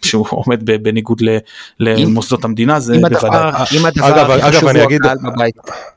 שהוא 0.07 0.27
עומד 0.31 0.65
בניגוד 0.83 1.21
ל- 1.21 1.39
למוסדות 1.81 2.45
המדינה 2.45 2.81
זה 2.81 2.95
אם 2.95 3.01
בוודאי. 3.01 3.17
הדבר 3.19 3.51
אם 3.81 3.87
הדבר 3.87 4.09
אגב, 4.09 4.31
הכי 4.31 4.43
אגב, 4.43 4.57
חשוב 4.57 4.69
אני 4.69 4.79
הוא 4.81 4.87
אגיד- 4.89 5.01
הקהל 5.07 5.19
בבית. 5.35 5.55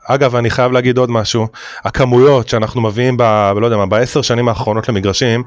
אגב, 0.08 0.36
אני 0.36 0.50
חייב 0.50 0.72
להגיד 0.72 0.98
עוד 0.98 1.12
משהו, 1.12 1.48
הכמויות 1.84 2.50
שאנחנו 2.50 2.82
מביאים 2.82 3.18
ב... 3.18 3.22
לא 3.62 3.66
יודע 3.66 3.78
מה, 3.78 3.86
בעשר 3.86 4.22
שנים 4.22 4.48
האחרונות 4.50 4.90
למגרשים, 4.90 5.44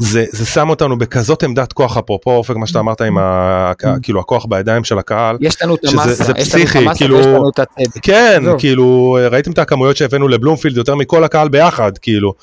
זה, 0.00 0.24
זה 0.32 0.46
שם 0.46 0.70
אותנו 0.70 0.98
בכזאת 0.98 1.42
עמדת 1.42 1.72
כוח, 1.72 1.96
אפרופו 1.96 2.30
אופק, 2.30 2.56
מה 2.56 2.66
שאתה 2.66 2.78
אמרת 2.80 3.00
עם 3.00 3.18
ה... 3.18 3.72
כאילו 4.02 4.20
הכוח 4.20 4.46
בידיים 4.48 4.84
של 4.84 4.98
הקהל. 4.98 5.36
יש 5.40 5.62
לנו 5.62 5.74
את 5.74 5.80
המסה, 5.84 6.12
זה 6.14 6.22
יש 6.22 6.28
לנו 6.28 6.30
את 6.30 6.40
פסיכי, 6.40 6.78
המסה 6.78 6.98
כאילו- 6.98 7.16
ויש 7.16 7.26
לנו 7.26 7.50
את 7.50 7.58
הצדק. 7.58 8.02
כן, 8.02 8.42
עזוב. 8.42 8.60
כאילו, 8.60 9.18
ראיתם 9.30 9.52
את 9.52 9.58
הכמויות 9.58 9.96
שהבאנו 9.96 10.28
לבלומפילד 10.28 10.76
יותר 10.76 10.94
מכל 10.94 11.24
הקהל 11.24 11.48
ביחד, 11.48 11.98
כאילו. 11.98 12.34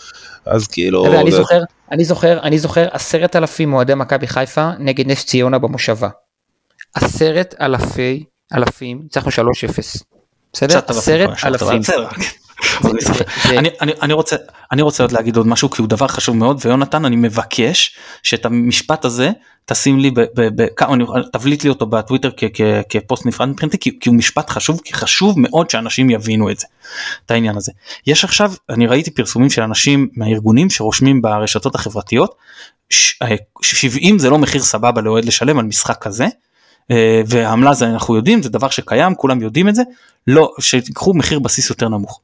אז 0.45 0.67
כאילו... 0.67 1.05
יודע, 1.05 1.21
אני 1.21 1.31
זה- 1.31 1.37
זוכר, 1.37 1.59
אני 1.91 2.05
זוכר, 2.05 2.39
אני 2.43 2.59
זוכר 2.59 2.87
עשרת 2.91 3.35
אלפים 3.35 3.73
אוהדי 3.73 3.93
מכבי 3.95 4.27
חיפה 4.27 4.69
נגד 4.79 5.11
נס 5.11 5.25
ציונה 5.25 5.57
במושבה. 5.59 6.09
עשרת 6.95 7.55
אלפי 7.61 8.23
אלפים, 8.55 8.99
ניצחנו 9.03 9.31
3-0. 9.31 9.33
בסדר? 10.53 10.79
עשרת 10.87 11.29
אלפים. 11.45 11.81
אני 14.01 14.13
רוצה 14.13 14.35
אני 14.71 14.81
רוצה 14.81 15.03
עוד 15.03 15.11
להגיד 15.11 15.37
עוד 15.37 15.47
משהו 15.47 15.69
כי 15.69 15.81
הוא 15.81 15.89
דבר 15.89 16.07
חשוב 16.07 16.35
מאוד 16.37 16.59
ויונתן 16.65 17.05
אני 17.05 17.15
מבקש 17.15 17.95
שאת 18.23 18.45
המשפט 18.45 19.05
הזה 19.05 19.31
תשים 19.65 19.99
לי 19.99 20.11
ב- 20.11 20.19
ב- 20.19 20.61
ב- 20.61 20.67
כמה- 20.75 20.93
אני- 20.93 21.05
תבליט 21.33 21.63
לי 21.63 21.69
אותו 21.69 21.85
בטוויטר 21.85 22.29
כ- 22.37 22.43
כ- 22.53 22.61
כפוסט 22.89 23.25
נפרד 23.25 23.49
מבחינתי 23.49 23.77
כי 23.79 23.99
כי 23.99 24.09
הוא 24.09 24.17
משפט 24.17 24.49
חשוב 24.49 24.81
כי 24.83 24.93
חשוב 24.93 25.39
מאוד 25.39 25.69
שאנשים 25.69 26.09
יבינו 26.09 26.51
את 26.51 26.59
זה 26.59 26.65
את 27.25 27.31
העניין 27.31 27.57
הזה 27.57 27.71
יש 28.07 28.23
עכשיו 28.23 28.53
אני 28.69 28.87
ראיתי 28.87 29.11
פרסומים 29.11 29.49
של 29.49 29.61
אנשים 29.61 30.09
מהארגונים 30.15 30.69
שרושמים 30.69 31.21
ברשתות 31.21 31.75
החברתיות 31.75 32.35
ש- 32.89 33.21
אה, 33.21 33.27
70 33.61 34.19
זה 34.19 34.29
לא 34.29 34.37
מחיר 34.37 34.61
סבבה 34.61 35.01
לאוהד 35.01 35.25
לשלם 35.25 35.59
על 35.59 35.65
משחק 35.65 35.97
כזה. 36.01 36.27
אה, 36.91 37.21
והעמלה 37.27 37.73
זה 37.73 37.87
אנחנו 37.87 38.15
יודעים 38.15 38.43
זה 38.43 38.49
דבר 38.49 38.69
שקיים 38.69 39.15
כולם 39.15 39.41
יודעים 39.41 39.69
את 39.69 39.75
זה 39.75 39.81
לא 40.27 40.53
שתיקחו 40.59 41.13
מחיר 41.13 41.39
בסיס 41.39 41.69
יותר 41.69 41.89
נמוך. 41.89 42.19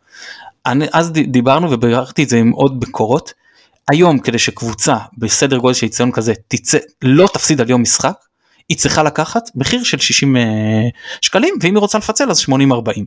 אני, 0.66 0.86
אז 0.93 1.11
דיברנו 1.11 1.72
וביררתי 1.72 2.24
את 2.24 2.30
זה 2.30 2.38
עם 2.38 2.51
עוד 2.51 2.80
ביקורות. 2.80 3.34
היום 3.89 4.20
כדי 4.20 4.39
שקבוצה 4.39 4.97
בסדר 5.18 5.57
גודל 5.57 5.74
של 5.74 5.86
יציון 5.86 6.11
כזה 6.11 6.34
תצא 6.47 6.78
לא 7.01 7.28
תפסיד 7.34 7.61
על 7.61 7.70
יום 7.70 7.82
משחק 7.82 8.14
היא 8.70 8.78
צריכה 8.78 9.03
לקחת 9.03 9.49
מחיר 9.55 9.84
של 9.84 9.97
60 9.99 10.38
אה, 10.38 10.41
שקלים 11.22 11.55
ואם 11.61 11.76
היא 11.76 11.80
רוצה 11.82 11.97
לפצל 11.97 12.30
אז 12.32 12.38
80 12.39 12.72
40. 12.72 13.05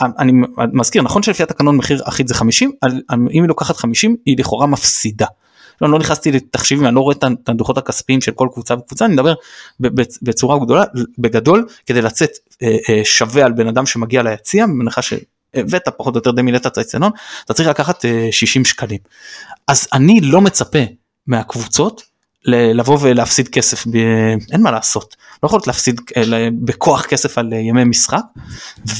אני 0.00 0.32
מזכיר 0.72 1.02
נכון 1.02 1.22
שלפי 1.22 1.42
התקנון 1.42 1.76
מחיר 1.76 2.02
אחיד 2.08 2.28
זה 2.28 2.34
50 2.34 2.72
על- 2.80 3.00
אם 3.10 3.42
היא 3.42 3.48
לוקחת 3.48 3.76
50 3.76 4.16
היא 4.26 4.36
לכאורה 4.38 4.66
מפסידה. 4.66 5.26
לא, 5.84 5.92
לא 5.92 5.98
נכנסתי 5.98 6.32
לתחשיבים 6.32 6.86
אני 6.86 6.94
לא 6.94 7.00
רואה 7.00 7.14
את 7.18 7.48
הדוחות 7.48 7.78
הכספיים 7.78 8.20
של 8.20 8.32
כל 8.32 8.48
קבוצה 8.52 8.74
וקבוצה 8.74 9.04
אני 9.04 9.14
מדבר 9.14 9.34
בצורה 10.22 10.58
גדולה 10.64 10.84
בגדול 11.18 11.66
כדי 11.86 12.02
לצאת 12.02 12.30
אה, 12.62 12.76
אה, 12.88 13.00
שווה 13.04 13.44
על 13.44 13.52
בן 13.52 13.68
אדם 13.68 13.86
שמגיע 13.86 14.22
ליציע 14.22 14.66
בהנחה 14.66 15.00
שהבאת 15.02 15.88
פחות 15.96 16.14
או 16.14 16.18
יותר 16.18 16.30
די 16.30 16.42
מילאת 16.42 16.66
את 16.66 16.78
האצטדיון 16.78 17.10
אתה 17.44 17.54
צריך 17.54 17.68
לקחת 17.68 18.04
אה, 18.04 18.28
60 18.30 18.64
שקלים. 18.64 18.98
אז 19.68 19.88
אני 19.92 20.20
לא 20.20 20.40
מצפה 20.40 20.78
מהקבוצות 21.26 22.02
לבוא 22.46 22.98
ולהפסיד 23.00 23.48
כסף 23.48 23.86
ב... 23.86 23.96
אין 24.52 24.62
מה 24.62 24.70
לעשות 24.70 25.16
לא 25.42 25.46
יכולת 25.46 25.66
להפסיד 25.66 26.00
אה, 26.16 26.22
ל- 26.24 26.50
בכוח 26.50 27.06
כסף 27.06 27.38
על 27.38 27.52
אה, 27.52 27.58
ימי 27.58 27.84
משחק. 27.84 28.20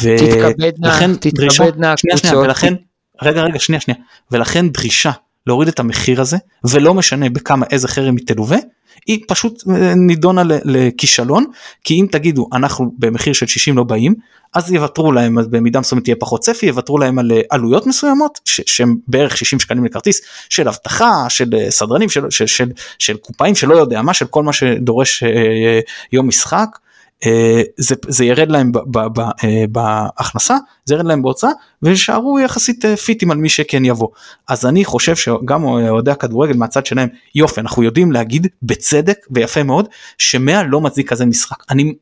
ו- 0.03 0.17
תתכבדנה, 0.19 0.89
לכן 0.89 1.11
דרישה- 1.15 1.65
תתכבדנה 1.65 1.97
שנייה, 1.97 2.17
שנייה, 2.17 2.33
הקבוצות. 2.33 2.45
ולכן 2.45 2.75
רגע 3.23 3.43
רגע 3.43 3.59
שנייה 3.59 3.81
שנייה 3.81 4.01
ולכן 4.31 4.69
דרישה 4.69 5.11
להוריד 5.47 5.69
את 5.69 5.81
המחיר 5.81 6.21
הזה 6.21 6.37
ולא 6.65 6.95
משנה 6.95 7.31
בכמה 7.31 7.67
איזה 7.71 7.89
חרם 7.89 8.17
היא 8.17 8.27
תלווה 8.27 8.59
היא 9.07 9.25
פשוט 9.29 9.63
אה, 9.71 9.95
נידונה 9.95 10.43
לכישלון 10.65 11.45
כי 11.85 11.95
אם 11.95 12.07
תגידו 12.11 12.49
אנחנו 12.53 12.93
במחיר 12.99 13.33
של 13.33 13.47
60 13.47 13.77
לא 13.77 13.85
באים 13.85 14.15
אז 14.55 14.73
יוותרו 14.73 15.13
להם 15.13 15.39
אז 15.39 15.47
במידה 15.47 15.81
מסוימת 15.81 16.05
תהיה 16.05 16.17
פחות 16.17 16.41
צפי 16.41 16.67
יוותרו 16.67 16.99
להם 16.99 17.19
על 17.19 17.33
אה, 17.33 17.41
עלויות 17.51 17.87
מסוימות 17.87 18.41
שהם 18.45 18.97
בערך 19.09 19.37
60 19.37 19.61
שקלים 19.61 19.85
לכרטיס 19.85 20.21
של 20.49 20.69
אבטחה 20.69 21.27
של 21.29 21.55
אה, 21.55 21.71
סדרנים 21.71 22.09
של, 22.09 22.31
של, 22.31 22.47
של, 22.47 22.71
של 22.99 23.17
קופאים 23.17 23.55
שלא 23.55 23.75
יודע 23.75 24.03
מה 24.03 24.15
של 24.15 24.27
כל 24.27 24.43
מה 24.43 24.53
שדורש 24.53 25.23
אה, 25.23 25.81
יום 26.13 26.29
משחק. 26.29 26.79
אה, 27.27 27.63
זה, 27.77 27.95
זה 28.09 28.25
ירד 28.25 28.51
להם 28.51 28.73
ב, 28.73 28.79
ב, 28.79 28.99
ב, 28.99 29.21
אה, 29.21 29.65
בהכנסה 29.73 30.57
זה 30.85 30.95
ירד 30.95 31.07
להם 31.07 31.23
בהוצאה 31.23 31.51
ויישארו 31.83 32.39
יחסית 32.39 32.85
אה, 32.85 32.97
פיטים 32.97 33.31
על 33.31 33.37
מי 33.37 33.49
שכן 33.49 33.85
יבוא. 33.85 34.09
אז 34.49 34.67
אני 34.67 34.85
חושב 34.85 35.17
שגם 35.17 35.65
אוהדי 35.65 36.11
הכדורגל 36.11 36.57
מהצד 36.57 36.87
שלהם 36.87 37.09
יופי 37.35 37.61
אנחנו 37.61 37.83
יודעים 37.83 38.13
להגיד 38.13 38.47
בצדק 38.63 39.19
ויפה 39.31 39.63
מאוד 39.63 39.89
שמאה 40.19 40.63
לא 40.63 40.81
מצדיק 40.81 41.09
כזה 41.09 41.27
משחק. 41.27 41.65
אני 41.71 41.95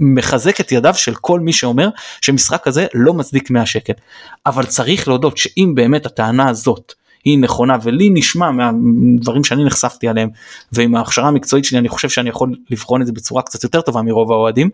מחזק 0.00 0.60
את 0.60 0.72
ידיו 0.72 0.94
של 0.94 1.14
כל 1.14 1.40
מי 1.40 1.52
שאומר 1.52 1.88
שמשחק 2.20 2.64
כזה 2.64 2.86
לא 2.94 3.14
מצדיק 3.14 3.50
100 3.50 3.66
שקל. 3.66 3.92
אבל 4.46 4.66
צריך 4.66 5.08
להודות 5.08 5.38
שאם 5.38 5.72
באמת 5.74 6.06
הטענה 6.06 6.48
הזאת 6.48 6.92
היא 7.24 7.38
נכונה 7.38 7.76
ולי 7.82 8.10
נשמע 8.10 8.50
מהדברים 8.50 9.44
שאני 9.44 9.64
נחשפתי 9.64 10.08
עליהם 10.08 10.28
ועם 10.72 10.94
ההכשרה 10.94 11.28
המקצועית 11.28 11.64
שלי 11.64 11.78
אני 11.78 11.88
חושב 11.88 12.08
שאני 12.08 12.28
יכול 12.28 12.56
לבחון 12.70 13.02
את 13.02 13.06
זה 13.06 13.12
בצורה 13.12 13.42
קצת 13.42 13.64
יותר 13.64 13.80
טובה 13.80 14.02
מרוב 14.02 14.32
האוהדים 14.32 14.70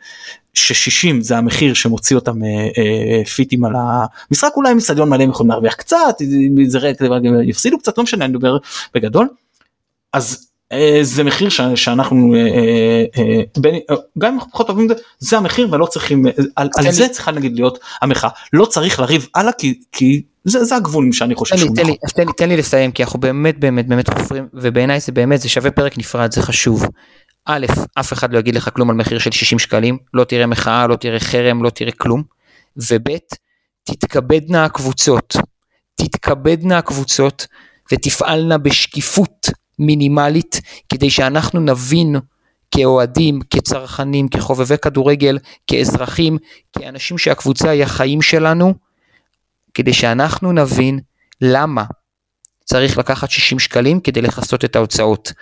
ש-60 0.55 1.15
זה 1.21 1.39
המחיר 1.39 1.75
שמוציא 1.75 2.17
אותם 2.17 2.45
אה, 2.45 2.49
אה, 2.49 3.25
פיטים 3.25 3.65
על 3.65 3.73
המשחק 3.77 4.51
אולי 4.57 4.71
עם 4.71 4.79
אצטדיון 4.79 5.09
מלא 5.09 5.23
הם 5.23 5.31
יכולים 5.31 5.51
להרוויח 5.51 5.75
קצת 5.75 6.17
יפסידו 7.45 7.79
קצת 7.79 7.99
לא 7.99 8.05
משנה 8.05 8.25
אני 8.25 8.33
מדבר 8.33 8.57
בגדול. 8.95 9.29
אז 10.13 10.48
זה 11.03 11.25
מחיר 11.25 11.49
ש- 11.49 11.61
שאנחנו 11.75 12.35
אה, 12.35 12.41
אה, 12.41 13.05
אה, 13.19 13.43
בין, 13.59 13.75
אה, 13.91 13.97
גם 14.19 14.33
אם 14.33 14.39
אנחנו 14.39 14.53
פחות 14.53 14.69
אוהבים 14.69 14.93
את 14.93 14.97
זה 14.97 15.03
זה 15.19 15.37
המחיר 15.37 15.69
ולא 15.73 15.87
צריכים 15.87 16.27
אה, 16.27 16.33
על, 16.57 16.69
על 16.77 16.93
זה 16.93 17.09
צריכה 17.09 17.31
נגיד 17.31 17.55
להיות 17.55 17.79
המחאה 18.03 18.31
לא 18.53 18.65
צריך 18.65 19.01
לריב 19.01 19.27
הלאה 19.35 19.53
כי 19.53 19.81
כי 19.93 20.23
זה, 20.45 20.65
זה 20.65 20.77
הגבולים 20.77 21.13
שאני 21.13 21.35
חושב 21.35 21.57
תן 21.57 21.63
לי, 21.63 21.69
תן 21.69 21.73
נכון. 21.81 21.87
לי, 21.87 21.97
אז 22.05 22.13
תן 22.13 22.27
לי, 22.27 22.33
תן 22.37 22.49
לי 22.49 22.57
לסיים 22.57 22.93
כי 22.93 23.03
אנחנו 23.03 23.21
באמת 23.21 23.59
באמת 23.59 23.89
באמת 23.89 24.11
חופרים 24.11 24.49
ובעיניי 24.55 25.01
זה 25.01 25.13
באמת 25.13 25.41
זה 25.41 25.49
שווה 25.49 25.71
פרק 25.71 25.99
נפרד 25.99 26.33
זה 26.33 26.43
חשוב. 26.43 26.87
א', 27.47 27.67
אף 27.95 28.13
אחד 28.13 28.33
לא 28.33 28.39
יגיד 28.39 28.55
לך 28.55 28.69
כלום 28.75 28.91
על 28.91 28.97
מחיר 28.97 29.19
של 29.19 29.31
60 29.31 29.59
שקלים, 29.59 29.99
לא 30.15 30.25
תראה 30.25 30.47
מחאה, 30.47 30.87
לא 30.87 30.97
תראה 30.97 31.21
חרם, 31.21 31.63
לא 31.63 31.71
תראה 31.71 31.93
כלום. 31.93 32.23
וב', 32.77 33.17
תתכבדנה 33.85 34.65
הקבוצות, 34.65 35.37
תתכבדנה 35.95 36.79
הקבוצות 36.79 37.47
ותפעלנה 37.93 38.59
בשקיפות 38.59 39.51
מינימלית 39.79 40.61
כדי 40.89 41.11
שאנחנו 41.11 41.61
נבין 41.61 42.17
כאוהדים, 42.71 43.41
כצרכנים, 43.51 44.29
כחובבי 44.29 44.79
כדורגל, 44.79 45.39
כאזרחים, 45.67 46.39
כאנשים 46.79 47.19
שהקבוצה 47.19 47.71
היא 47.71 47.83
החיים 47.83 48.23
שלנו, 48.23 48.75
כדי 49.75 49.93
שאנחנו 49.93 50.53
נבין 50.53 51.01
למה 51.41 51.85
צריך 52.65 52.99
לקחת 52.99 53.31
60 53.31 53.59
שקלים 53.59 54.01
כדי 54.01 54.23
לכסות 54.23 54.65
את 54.65 54.77
ההוצאות. 54.77 55.33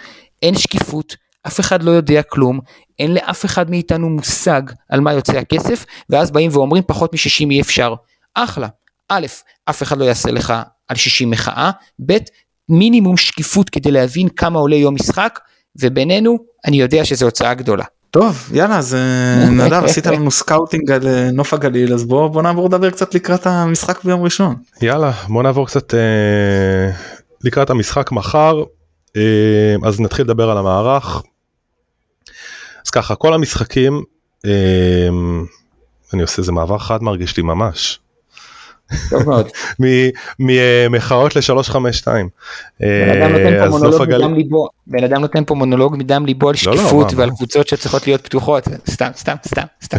אין 0.42 0.54
שקיפות, 0.54 1.16
אף 1.46 1.60
אחד 1.60 1.82
לא 1.82 1.90
יודע 1.90 2.22
כלום, 2.22 2.60
אין 2.98 3.14
לאף 3.14 3.44
אחד 3.44 3.70
מאיתנו 3.70 4.10
מושג 4.10 4.62
על 4.88 5.00
מה 5.00 5.12
יוצא 5.12 5.38
הכסף, 5.38 5.84
ואז 6.10 6.30
באים 6.30 6.50
ואומרים 6.52 6.82
פחות 6.86 7.14
מ-60 7.14 7.50
אי 7.50 7.60
אפשר. 7.60 7.94
אחלה. 8.34 8.68
א', 9.08 9.26
אף 9.64 9.82
אחד 9.82 9.98
לא 9.98 10.04
יעשה 10.04 10.30
לך 10.30 10.54
על 10.88 10.96
60 10.96 11.30
מחאה, 11.30 11.70
ב', 12.06 12.16
מינימום 12.68 13.16
שקיפות 13.16 13.70
כדי 13.70 13.90
להבין 13.90 14.28
כמה 14.28 14.58
עולה 14.58 14.76
יום 14.76 14.94
משחק, 14.94 15.38
ובינינו, 15.80 16.38
אני 16.66 16.80
יודע 16.80 17.04
שזו 17.04 17.26
הוצאה 17.26 17.54
גדולה. 17.54 17.84
טוב 18.10 18.50
יאללה 18.52 18.78
אז 18.78 18.94
אה, 18.94 19.50
נדב 19.66 19.84
עשית 19.84 20.06
לנו 20.06 20.30
scouting 20.30 20.90
על 20.90 21.08
אה, 21.08 21.30
נוף 21.32 21.54
הגליל 21.54 21.94
אז 21.94 22.04
בוא 22.04 22.28
בוא 22.28 22.42
נעבור 22.42 22.66
לדבר 22.68 22.90
קצת 22.90 23.14
לקראת 23.14 23.46
המשחק 23.46 24.04
ביום 24.04 24.22
ראשון. 24.22 24.54
יאללה 24.82 25.10
בוא 25.10 25.42
נעבור 25.42 25.66
קצת 25.66 25.94
אה, 25.94 26.90
לקראת 27.44 27.70
המשחק 27.70 28.12
מחר 28.12 28.62
אה, 29.16 29.76
אז 29.84 30.00
נתחיל 30.00 30.24
לדבר 30.24 30.50
על 30.50 30.58
המערך. 30.58 31.22
אז 32.86 32.90
ככה 32.90 33.14
כל 33.14 33.34
המשחקים 33.34 34.02
אה, 34.46 35.08
אני 36.14 36.22
עושה 36.22 36.38
איזה 36.38 36.52
מעבר 36.52 36.78
חד 36.78 37.02
מרגיש 37.02 37.36
לי 37.36 37.42
ממש. 37.42 37.98
טוב 39.10 39.22
מאוד. 39.24 39.48
ממחאות 40.38 41.36
ל-352. 41.36 42.06
בן 44.86 45.04
אדם 45.04 45.20
נותן 45.20 45.44
פה 45.44 45.54
מונולוג 45.54 45.96
מדם 45.96 46.26
ליבו 46.26 46.48
על 46.48 46.54
לא, 46.66 46.72
לא, 46.72 46.78
שקיפות 46.78 47.14
ועל 47.16 47.30
קבוצות 47.30 47.68
שצריכות 47.68 48.06
להיות 48.06 48.24
פתוחות, 48.24 48.64
סתם, 48.90 49.10
סתם, 49.16 49.34
סתם, 49.46 49.62
סתם. 49.84 49.96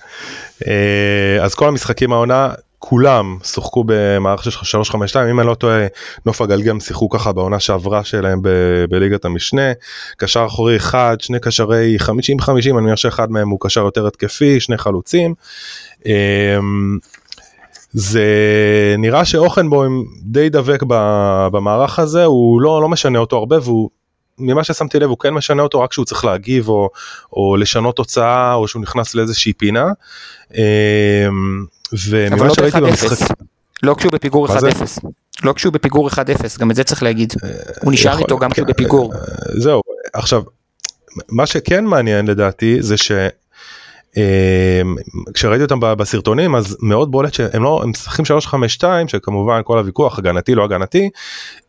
אה, 0.68 1.44
אז 1.44 1.54
כל 1.54 1.68
המשחקים 1.68 2.12
העונה, 2.12 2.50
כולם 2.84 3.38
שוחקו 3.44 3.84
במערכת 3.86 4.44
של 4.44 4.50
352, 4.50 5.28
אם 5.28 5.40
אני 5.40 5.48
לא 5.48 5.54
טועה, 5.54 5.86
נוף 6.26 6.40
הגל 6.40 6.62
גם 6.62 6.80
שיחקו 6.80 7.08
ככה 7.08 7.32
בעונה 7.32 7.60
שעברה 7.60 8.04
שלהם 8.04 8.42
ב- 8.42 8.84
בליגת 8.90 9.24
המשנה. 9.24 9.72
קשר 10.16 10.46
אחורי 10.46 10.76
אחד, 10.76 11.16
שני 11.20 11.40
קשרי 11.40 11.96
50-50, 12.00 12.08
אני 12.64 12.72
מניח 12.72 12.96
שאחד 12.96 13.30
מהם 13.30 13.48
הוא 13.48 13.58
קשר 13.60 13.80
יותר 13.80 14.06
התקפי, 14.06 14.60
שני 14.60 14.78
חלוצים. 14.78 15.34
אה, 17.96 18.00
זה 18.00 18.24
נראה 18.98 19.24
שאוכנבוים 19.24 20.04
די 20.22 20.48
דבק 20.48 20.82
במערך 21.52 21.98
הזה, 21.98 22.24
הוא 22.24 22.60
לא, 22.60 22.82
לא 22.82 22.88
משנה 22.88 23.18
אותו 23.18 23.36
הרבה 23.36 23.58
והוא, 23.62 23.90
ממה 24.38 24.64
ששמתי 24.64 24.98
לב 24.98 25.08
הוא 25.08 25.18
כן 25.18 25.30
משנה 25.30 25.62
אותו 25.62 25.80
רק 25.80 25.90
כשהוא 25.90 26.04
צריך 26.04 26.24
להגיב 26.24 26.68
או, 26.68 26.90
או 27.32 27.56
לשנות 27.56 27.96
תוצאה 27.96 28.54
או 28.54 28.68
שהוא 28.68 28.82
נכנס 28.82 29.14
לאיזושהי 29.14 29.52
פינה. 29.52 29.86
וממה 31.92 32.44
לא 32.44 32.54
שראיתי 32.54 32.80
במשחק... 32.80 33.28
לא 33.82 33.94
כשהוא 33.94 34.12
בפיגור 34.12 34.48
1-0. 34.48 34.50
לא 35.42 35.52
כשהוא 35.52 35.72
בפיגור 35.72 36.08
1-0, 36.08 36.14
גם 36.58 36.70
את 36.70 36.76
זה 36.76 36.84
צריך 36.84 37.02
להגיד. 37.02 37.32
הוא 37.82 37.92
נשאר 37.92 38.18
איתו 38.18 38.38
גם 38.38 38.50
כשהוא 38.50 38.66
בפיגור. 38.68 39.12
זהו, 39.58 39.80
עכשיו, 40.12 40.42
מה 41.28 41.46
שכן 41.46 41.84
מעניין 41.84 42.26
לדעתי 42.26 42.82
זה 42.82 42.96
ש... 42.96 43.12
כשראיתי 45.34 45.62
אותם 45.62 45.80
בסרטונים 45.80 46.54
אז 46.54 46.76
מאוד 46.82 47.10
בולט 47.10 47.34
שהם 47.34 47.62
לא 47.62 47.80
הם 47.82 47.90
משחקים 47.90 48.24
352 48.24 49.08
שכמובן 49.08 49.60
כל 49.64 49.78
הוויכוח 49.78 50.18
הגנתי 50.18 50.54
לא 50.54 50.64
הגנתי 50.64 51.10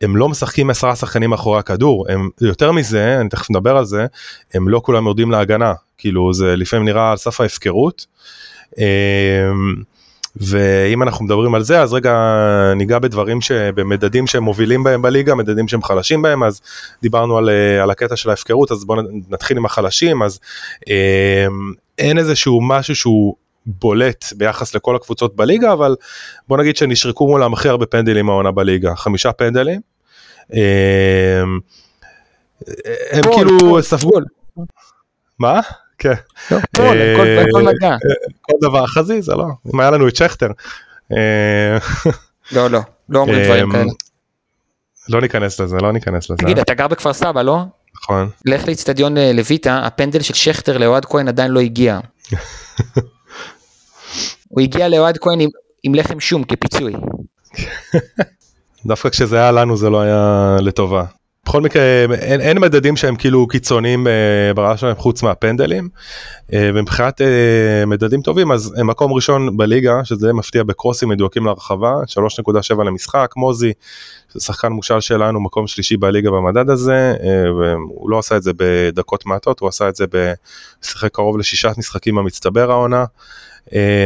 הם 0.00 0.16
לא 0.16 0.28
משחקים 0.28 0.70
עשרה 0.70 0.96
שחקנים 0.96 1.30
מאחורי 1.30 1.58
הכדור 1.58 2.06
הם 2.08 2.28
יותר 2.40 2.72
מזה 2.72 3.20
אני 3.20 3.28
תכף 3.28 3.50
נדבר 3.50 3.76
על 3.76 3.84
זה 3.84 4.06
הם 4.54 4.68
לא 4.68 4.80
כולם 4.84 5.04
יורדים 5.04 5.30
להגנה 5.30 5.72
כאילו 5.98 6.34
זה 6.34 6.56
לפעמים 6.56 6.84
נראה 6.84 7.10
על 7.10 7.16
סף 7.16 7.40
ההפקרות. 7.40 8.06
ואם 10.36 11.02
אנחנו 11.02 11.24
מדברים 11.24 11.54
על 11.54 11.62
זה 11.62 11.82
אז 11.82 11.92
רגע 11.92 12.12
ניגע 12.76 12.98
בדברים 12.98 13.40
שבמדדים 13.40 14.26
שהם 14.26 14.42
מובילים 14.42 14.84
בהם 14.84 15.02
בליגה 15.02 15.34
מדדים 15.34 15.68
שהם 15.68 15.82
חלשים 15.82 16.22
בהם 16.22 16.42
אז 16.42 16.60
דיברנו 17.02 17.38
על, 17.38 17.50
על 17.82 17.90
הקטע 17.90 18.16
של 18.16 18.30
ההפקרות 18.30 18.72
אז 18.72 18.84
בואו 18.84 19.00
נתחיל 19.28 19.56
עם 19.56 19.64
החלשים 19.64 20.22
אז 20.22 20.40
אין 21.98 22.18
איזשהו 22.18 22.60
משהו 22.62 22.96
שהוא 22.96 23.34
בולט 23.66 24.24
ביחס 24.36 24.74
לכל 24.74 24.96
הקבוצות 24.96 25.36
בליגה 25.36 25.72
אבל 25.72 25.96
בוא 26.48 26.58
נגיד 26.58 26.76
שנשרקו 26.76 27.26
מולם 27.26 27.52
הכי 27.52 27.68
הרבה 27.68 27.86
פנדלים 27.86 28.30
העונה 28.30 28.50
בליגה 28.50 28.96
חמישה 28.96 29.32
פנדלים. 29.32 29.80
הם, 30.50 31.58
הם 33.12 33.22
כאילו 33.34 33.82
ספגו. 33.82 34.18
מה? 35.38 35.60
כן. 35.98 36.14
לא, 36.50 36.58
כל 37.52 37.62
מגע. 37.62 37.96
כל 38.42 38.56
דבר 38.62 38.86
חזיזה 38.86 39.32
לא 39.32 39.46
אם 39.74 39.80
היה 39.80 39.90
לנו 39.90 40.08
את 40.08 40.16
שכטר. 40.16 40.48
לא 42.52 42.70
לא 42.70 42.80
לא 43.08 43.18
אומרים 43.18 43.44
דברים 43.44 43.72
כאלה. 43.72 43.84
לא 45.08 45.20
ניכנס 45.20 45.60
לזה 45.60 45.76
לא 45.76 45.92
ניכנס 45.92 46.30
לזה. 46.30 46.38
תגיד 46.38 46.58
אתה 46.58 46.74
גר 46.74 46.88
בכפר 46.88 47.12
סבא 47.12 47.42
לא? 47.42 47.58
נכון. 48.02 48.30
לך 48.44 48.68
לאצטדיון 48.68 49.18
לויטה 49.18 49.78
הפנדל 49.78 50.20
של 50.20 50.34
שכטר 50.34 50.78
לאוהד 50.78 51.04
כהן 51.04 51.28
עדיין 51.28 51.50
לא 51.50 51.60
הגיע. 51.60 52.00
הוא 54.48 54.60
הגיע 54.60 54.88
לאוהד 54.88 55.18
כהן 55.18 55.40
עם, 55.40 55.50
עם 55.82 55.94
לחם 55.94 56.20
שום 56.20 56.44
כפיצוי. 56.44 56.92
דווקא 58.86 59.08
כשזה 59.08 59.36
היה 59.36 59.52
לנו 59.52 59.76
זה 59.76 59.90
לא 59.90 60.00
היה 60.00 60.56
לטובה. 60.60 61.04
בכל 61.44 61.60
מקרה 61.60 61.82
אין, 62.20 62.40
אין 62.40 62.58
מדדים 62.58 62.96
שהם 62.96 63.16
כאילו 63.16 63.48
קיצוניים 63.48 64.06
אה, 64.06 64.54
ברמה 64.54 64.76
שלהם 64.76 64.96
חוץ 64.96 65.22
מהפנדלים 65.22 65.88
אה, 66.52 66.70
ומבחינת 66.74 67.20
אה, 67.20 67.86
מדדים 67.86 68.22
טובים 68.22 68.52
אז 68.52 68.74
הם 68.76 68.86
מקום 68.86 69.12
ראשון 69.12 69.56
בליגה 69.56 70.04
שזה 70.04 70.32
מפתיע 70.32 70.62
בקרוסים 70.62 71.08
מדויקים 71.08 71.46
להרחבה 71.46 71.92
3.7 72.74 72.82
למשחק 72.82 73.32
מוזי 73.36 73.72
שחקן 74.38 74.68
מושל 74.68 75.00
שלנו 75.00 75.40
מקום 75.40 75.66
שלישי 75.66 75.96
בליגה 75.96 76.30
במדד 76.30 76.70
הזה 76.70 77.14
והוא 77.58 78.10
לא 78.10 78.18
עשה 78.18 78.36
את 78.36 78.42
זה 78.42 78.50
בדקות 78.56 79.26
מעטות 79.26 79.60
הוא 79.60 79.68
עשה 79.68 79.88
את 79.88 79.96
זה 79.96 80.04
בשיחק 80.12 81.12
קרוב 81.12 81.38
לשישת 81.38 81.78
משחקים 81.78 82.18
המצטבר 82.18 82.70
העונה. 82.70 83.04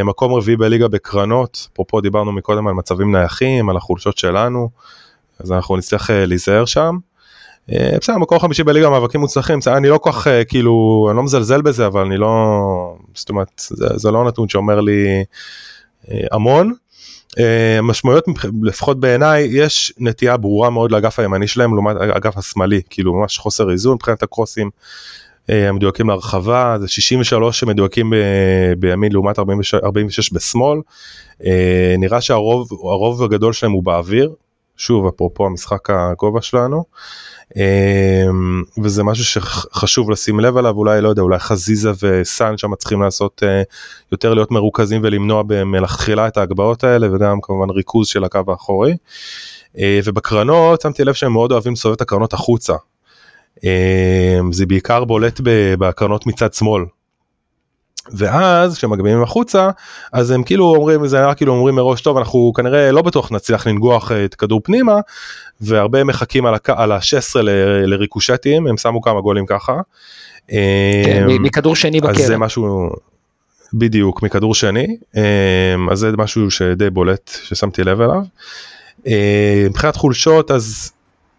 מקום 0.05 0.35
רביעי 0.35 0.56
בליגה 0.56 0.89
בקרנות 0.89 1.69
אפרופו 1.73 2.01
דיברנו 2.01 2.32
מקודם 2.32 2.66
על 2.66 2.74
מצבים 2.74 3.16
נייחים 3.16 3.69
על 3.69 3.77
החולשות 3.77 4.19
שלנו 4.19 4.69
אז 5.40 5.52
אנחנו 5.52 5.77
נצטרך 5.77 6.10
להיזהר 6.12 6.65
שם. 6.65 6.97
אה, 7.73 7.99
בסדר, 8.01 8.19
מקום 8.19 8.39
חמישי 8.39 8.65
בליגה 8.65 8.90
מאבקים 8.90 9.20
מוצלחים, 9.20 9.59
אני 9.66 9.89
לא 9.89 9.99
כל 9.99 10.12
כך 10.12 10.27
כאילו, 10.49 11.07
אני 11.11 11.16
לא 11.16 11.23
מזלזל 11.23 11.62
בזה, 11.62 11.86
אבל 11.86 12.01
אני 12.01 12.16
לא, 12.16 12.32
זאת 13.15 13.28
אומרת, 13.28 13.49
זה, 13.59 13.86
זה 13.97 14.11
לא 14.11 14.24
נתון 14.24 14.49
שאומר 14.49 14.81
לי 14.81 15.24
אה, 16.11 16.27
המון. 16.32 16.73
אה, 17.39 17.82
משמעויות 17.82 18.24
לפחות 18.62 19.01
בעיניי 19.01 19.49
יש 19.51 19.93
נטייה 19.99 20.36
ברורה 20.36 20.70
מאוד 20.70 20.93
לאגף 20.93 21.19
הימני 21.19 21.47
שלהם 21.47 21.74
לעומת 21.74 21.97
האגף 22.01 22.39
השמאלי 22.39 22.81
כאילו 22.90 23.15
ממש 23.15 23.39
חוסר 23.39 23.70
איזון 23.70 23.95
מבחינת 23.95 24.23
הקרוסים 24.23 24.70
המדויקים 25.49 26.09
להרחבה 26.09 26.77
זה 26.81 26.89
63 26.89 27.61
שמדויקים 27.61 28.12
בימין 28.78 29.12
לעומת 29.12 29.39
46, 29.39 29.74
46 29.74 30.32
בשמאל 30.32 30.78
נראה 31.99 32.20
שהרוב 32.20 33.23
הגדול 33.23 33.53
שלהם 33.53 33.73
הוא 33.73 33.82
באוויר 33.82 34.35
שוב 34.77 35.07
אפרופו 35.07 35.47
המשחק 35.47 35.90
הגובה 35.90 36.43
שלנו. 36.43 36.85
אמ, 37.56 38.62
וזה 38.82 39.04
משהו 39.04 39.24
שחשוב 39.24 40.10
לשים 40.10 40.40
לב 40.40 40.56
עליו 40.56 40.74
אולי 40.76 41.00
לא 41.00 41.08
יודע 41.08 41.22
אולי 41.22 41.38
חזיזה 41.38 41.92
וסאן 42.02 42.58
שם 42.58 42.74
צריכים 42.74 43.02
לעשות 43.02 43.42
אה, 43.42 43.62
יותר 44.12 44.34
להיות 44.34 44.50
מרוכזים 44.50 45.00
ולמנוע 45.04 45.42
מלכתחילה 45.66 46.28
את 46.28 46.36
ההגבהות 46.36 46.84
האלה 46.84 47.14
וגם 47.14 47.40
כמובן 47.42 47.70
ריכוז 47.70 48.08
של 48.08 48.24
הקו 48.24 48.40
האחורי. 48.48 48.96
אה, 49.78 50.00
ובקרנות 50.04 50.80
שמתי 50.80 51.04
לב 51.04 51.14
שהם 51.14 51.32
מאוד 51.32 51.52
אוהבים 51.52 51.72
לסובב 51.72 51.94
את 51.94 52.00
הקרנות 52.00 52.32
החוצה. 52.32 52.74
אמ, 53.64 54.52
זה 54.52 54.66
בעיקר 54.66 55.04
בולט 55.04 55.40
בקרנות 55.78 56.26
מצד 56.26 56.54
שמאל 56.54 56.84
ואז 58.12 58.76
כשמגביהים 58.76 59.22
החוצה 59.22 59.70
אז 60.12 60.30
הם 60.30 60.43
כאילו 60.43 60.74
אומרים 60.74 61.06
זה 61.06 61.18
היה 61.18 61.35
כאילו 61.35 61.52
אומרים 61.52 61.74
מראש 61.74 62.01
טוב 62.01 62.16
אנחנו 62.16 62.52
כנראה 62.56 62.93
לא 62.93 63.02
בטוח 63.02 63.32
נצליח 63.32 63.66
לנגוח 63.66 64.12
את 64.12 64.35
כדור 64.35 64.60
פנימה 64.64 65.01
והרבה 65.60 66.05
מחכים 66.05 66.47
על, 66.47 66.55
הק... 66.55 66.70
על 66.70 66.93
ה-16 66.93 67.43
ל... 67.43 67.51
לריקושטים 67.86 68.66
הם 68.66 68.76
שמו 68.76 69.02
כמה 69.02 69.20
גולים 69.20 69.47
ככה. 69.47 69.80
כן, 70.48 71.26
אמ, 71.30 71.43
מכדור 71.43 71.76
שני 71.76 72.01
בקרן. 72.01 72.14
אז 72.14 72.26
זה 72.26 72.36
משהו 72.36 72.90
בדיוק 73.74 74.22
מכדור 74.22 74.55
שני 74.55 74.97
אמ, 75.16 75.90
אז 75.90 75.98
זה 75.98 76.10
משהו 76.18 76.51
שדי 76.51 76.90
בולט 76.90 77.30
ששמתי 77.43 77.85
לב 77.85 78.01
אליו. 78.01 78.22
אמ, 79.06 79.12
מבחינת 79.66 79.97
חולשות 79.97 80.51
אז 80.51 80.93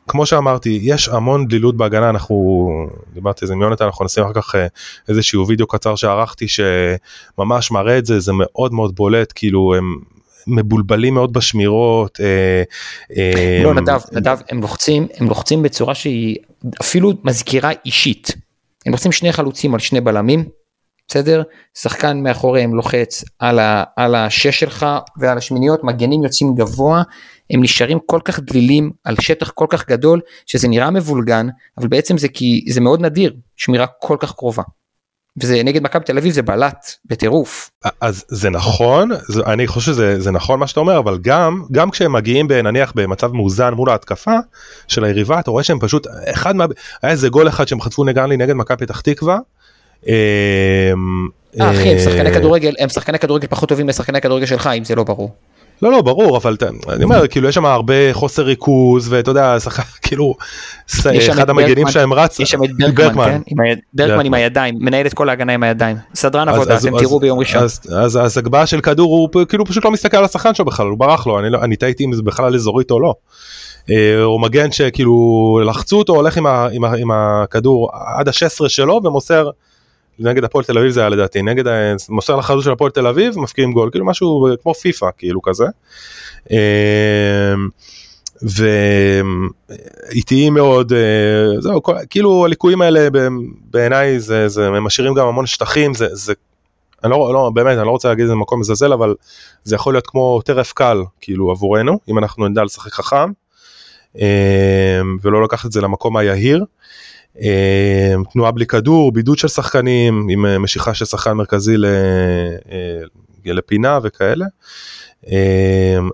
כמו 0.10 0.26
שאמרתי, 0.26 0.80
יש 0.82 1.10
המון 1.10 1.48
דלילות 1.48 1.78
בהגנה, 1.78 2.10
אנחנו, 2.10 2.68
דיברתי 3.14 3.46
על 3.46 3.48
זה 3.48 3.54
עם 3.54 3.62
יונתן, 3.62 3.86
אנחנו 3.86 4.06
נשים 4.06 4.24
אחר 4.24 4.34
כך 4.34 4.56
אה, 4.56 4.68
איזשהו 5.10 5.48
וידאו 5.48 5.68
קצר 5.68 5.96
שערכתי 5.96 6.46
שממש 6.48 7.72
מראה 7.72 7.98
את 7.98 8.06
זה, 8.06 8.20
זה 8.20 8.32
מאוד 8.36 8.74
מאוד 8.74 8.96
בולט, 8.96 9.34
כאילו 9.36 9.76
הם 9.76 9.96
מבולבלים 10.48 11.14
מאוד 11.14 11.34
בשמירות. 11.34 12.20
אה, 12.22 12.64
אה, 13.18 13.62
לא, 13.64 13.74
נדב, 13.74 14.00
נדב, 14.12 14.38
הם 14.50 14.62
לוחצים, 14.62 15.08
הם 15.18 15.28
לוחצים 15.28 15.64
בצורה 15.64 15.96
שהיא 15.96 16.38
אפילו 16.82 17.14
מזכירה 17.24 17.72
אישית. 17.86 18.32
הם 18.86 18.92
לוחצים 18.92 19.12
שני 19.12 19.32
חלוצים 19.34 19.74
על 19.74 19.80
שני 19.80 20.02
בלמים, 20.02 20.46
בסדר? 21.08 21.44
שחקן 21.78 22.24
מאחוריהם 22.24 22.76
לוחץ 22.76 23.24
על, 23.40 23.60
ה, 23.60 23.84
על 23.96 24.16
השש 24.16 24.60
שלך 24.60 24.86
ועל 25.18 25.38
השמיניות, 25.38 25.84
מגנים 25.84 26.24
יוצאים 26.24 26.56
גבוה, 26.56 27.04
הם 27.50 27.64
נשארים 27.64 28.00
כל 28.06 28.20
כך 28.24 28.40
דלילים 28.40 28.92
על 29.04 29.16
שטח 29.22 29.50
כל 29.50 29.66
כך 29.70 29.88
גדול, 29.88 30.22
שזה 30.46 30.68
נראה 30.68 30.92
מבולגן, 30.92 31.48
אבל 31.78 31.88
בעצם 31.88 32.18
זה 32.18 32.28
כי 32.28 32.66
זה 32.70 32.82
מאוד 32.82 33.02
נדיר, 33.02 33.36
שמירה 33.56 33.86
כל 34.00 34.18
כך 34.20 34.34
קרובה. 34.34 34.64
וזה 35.38 35.64
נגד 35.64 35.84
מכבי 35.84 36.06
תל 36.06 36.18
אביב 36.18 36.34
זה 36.34 36.42
בלט 36.42 36.92
בטירוף. 37.06 37.72
אז 38.02 38.26
זה 38.28 38.50
נכון, 38.50 39.10
זה, 39.28 39.42
אני 39.46 39.68
חושב 39.68 39.92
שזה 39.92 40.32
נכון 40.32 40.60
מה 40.60 40.68
שאתה 40.68 40.80
אומר, 40.80 41.00
אבל 41.00 41.18
גם, 41.22 41.64
גם 41.72 41.92
כשהם 41.92 42.14
מגיעים 42.14 42.52
נניח 42.52 42.94
במצב 42.96 43.32
מאוזן 43.32 43.74
מול 43.74 43.90
ההתקפה 43.90 44.36
של 44.88 45.04
היריבה, 45.04 45.40
אתה 45.40 45.52
רואה 45.52 45.64
שהם 45.64 45.80
פשוט, 45.80 46.08
אחד 46.26 46.56
מה... 46.56 46.66
היה 47.02 47.12
איזה 47.12 47.30
גול 47.30 47.48
אחד 47.48 47.68
שהם 47.68 47.82
חטפו 47.82 48.04
נגד 48.04 48.24
לי 48.30 48.38
נגד 48.38 48.54
מכבי 48.54 48.78
פתח 48.78 49.02
תקווה. 49.02 49.38
אה, 50.08 50.92
אחי, 51.60 51.90
הם 51.90 52.00
שחקני 52.00 52.34
כדורגל, 52.34 52.74
הם 52.80 52.90
שחקני 52.90 53.20
כדורגל 53.20 53.48
פחות 53.48 53.70
טובים 53.70 53.90
לשחקני 53.90 54.22
כדורגל 54.22 54.46
שלך, 54.46 54.70
אם 54.78 54.84
זה 54.84 54.96
לא 54.96 55.04
ברור. 55.04 55.36
לא 55.82 55.92
לא 55.92 56.02
ברור 56.02 56.38
אבל 56.38 56.58
אני 56.90 57.04
אומר 57.04 57.28
כאילו 57.28 57.50
יש 57.50 57.56
שם 57.56 57.66
הרבה 57.66 58.14
חוסר 58.14 58.44
ריכוז 58.44 59.14
ואתה 59.14 59.32
יודע 59.32 59.58
כאילו 60.02 60.36
אחד 61.34 61.50
המגנים 61.50 61.88
שלהם 61.88 62.14
רץ 62.14 62.40
יש 62.40 62.52
שם 62.52 62.64
את 62.64 62.70
ברגמן, 62.78 63.40
כן? 63.98 64.20
עם 64.26 64.34
הידיים 64.34 64.76
מנהל 64.80 65.06
את 65.06 65.14
כל 65.14 65.30
ההגנה 65.30 65.54
עם 65.54 65.64
הידיים 65.64 65.98
סדרן 66.16 66.50
עבודה 66.50 66.78
אתם 66.78 67.00
תראו 67.00 67.20
ביום 67.20 67.40
ראשון. 67.40 67.64
אז, 67.64 68.38
הגבהה 68.38 68.66
של 68.66 68.82
כדור 68.82 69.12
הוא 69.12 69.46
כאילו 69.46 69.66
פשוט 69.66 69.86
לא 69.86 69.92
מסתכל 69.92 70.18
על 70.18 70.26
השחקן 70.26 70.54
שלו 70.54 70.66
בכלל 70.66 70.88
הוא 70.88 71.00
ברח 71.00 71.28
לו 71.28 71.40
אני, 71.40 71.50
לא, 71.50 71.60
אני 71.62 71.76
טעיתי 71.76 72.06
אם 72.06 72.14
זה 72.14 72.22
בכלל 72.22 72.56
אזורית 72.56 72.92
או 72.92 73.00
לא. 73.00 73.14
אה, 73.90 74.24
הוא 74.24 74.42
מגן 74.42 74.72
שכאילו 74.72 75.62
לחצו 75.66 75.98
אותו 75.98 76.16
הולך 76.16 76.38
עם 76.98 77.12
הכדור 77.12 77.90
עד 77.94 78.28
ה-16 78.28 78.70
שלו 78.70 79.02
ומוסר 79.04 79.50
נגד 80.20 80.44
הפועל 80.44 80.66
תל 80.66 80.78
אביב 80.78 80.92
זה 80.92 81.00
היה 81.00 81.10
לדעתי, 81.10 81.42
נגד, 81.42 81.64
מוסר 82.10 82.36
לחזות 82.36 82.64
של 82.64 82.72
הפועל 82.72 82.92
תל 82.92 83.08
אביב, 83.08 83.40
מפקיעים 83.40 83.74
גול, 83.74 83.90
כאילו 83.92 84.06
משהו 84.06 84.48
כמו 84.62 84.74
פיפא, 84.74 85.08
כאילו 85.18 85.42
כזה. 85.42 85.66
אמ, 86.52 86.58
ואיטיים 88.42 90.54
מאוד, 90.54 90.94
אה, 90.94 91.62
זהו, 91.62 91.82
כאילו 92.10 92.46
הליקויים 92.46 92.82
האלה 92.82 93.08
בעיניי 93.72 94.20
זה, 94.20 94.48
זה, 94.48 94.68
הם 94.68 94.84
משאירים 94.84 95.14
גם 95.14 95.28
המון 95.28 95.46
שטחים, 95.46 95.94
זה, 95.94 96.08
זה, 96.12 96.34
אני 97.04 97.12
לא, 97.12 97.34
לא, 97.34 97.52
באמת, 97.54 97.78
אני 97.78 97.86
לא 97.86 97.92
רוצה 97.92 98.10
להגיד 98.10 98.24
איזה 98.24 98.36
מקום 98.36 98.60
מזלזל, 98.60 98.94
אבל 98.94 99.16
זה 99.64 99.76
יכול 99.76 99.94
להיות 99.94 100.08
כמו 100.08 100.42
טרף 100.46 100.74
קל, 100.74 101.02
כאילו 101.22 101.52
עבורנו, 101.52 102.00
אם 102.10 102.18
אנחנו 102.18 102.48
נדע 102.48 102.64
לשחק 102.64 102.92
חכם, 102.92 103.32
אמ, 104.16 104.22
ולא 105.22 105.44
לקחת 105.44 105.66
את 105.66 105.72
זה 105.72 105.82
למקום 105.82 106.18
היהיר. 106.18 106.66
אה, 107.42 108.14
תנועה 108.34 108.52
בלי 108.52 108.66
כדור, 108.66 109.12
בידוד 109.12 109.38
של 109.38 109.48
שחקנים, 109.48 110.28
עם 110.30 110.46
אה, 110.46 110.60
משיכה 110.60 110.94
של 110.94 111.06
שחקן 111.06 111.34
מרכזי 111.34 111.76
אה, 111.76 113.02
לפינה 113.46 114.00
וכאלה. 114.04 114.46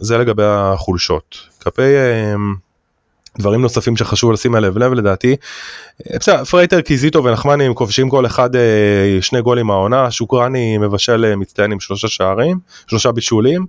זה 0.02 0.18
לגבי 0.18 0.44
החולשות. 0.46 1.38
כלפי 1.64 1.82
דברים 3.40 3.62
נוספים 3.62 3.98
שחשוב 3.98 4.32
לשים 4.32 4.56
עליהם 4.56 4.78
לב 4.78 4.94
לדעתי, 4.94 5.36
בסדר, 6.14 6.44
פרייטר, 6.44 6.82
קיזיטו 6.82 7.24
ונחמני 7.24 7.64
הם 7.64 7.74
כובשים 7.74 8.10
כל 8.10 8.26
אחד 8.26 8.50
שני 9.22 9.42
גולים 9.42 9.72
העונה, 9.72 10.12
שוקרני 10.12 10.78
מבשל 10.78 11.36
מצטיין 11.36 11.72
עם 11.72 11.80
שלושה 11.80 12.08
שערים, 12.08 12.60
שלושה 12.88 13.12
בישולים. 13.12 13.66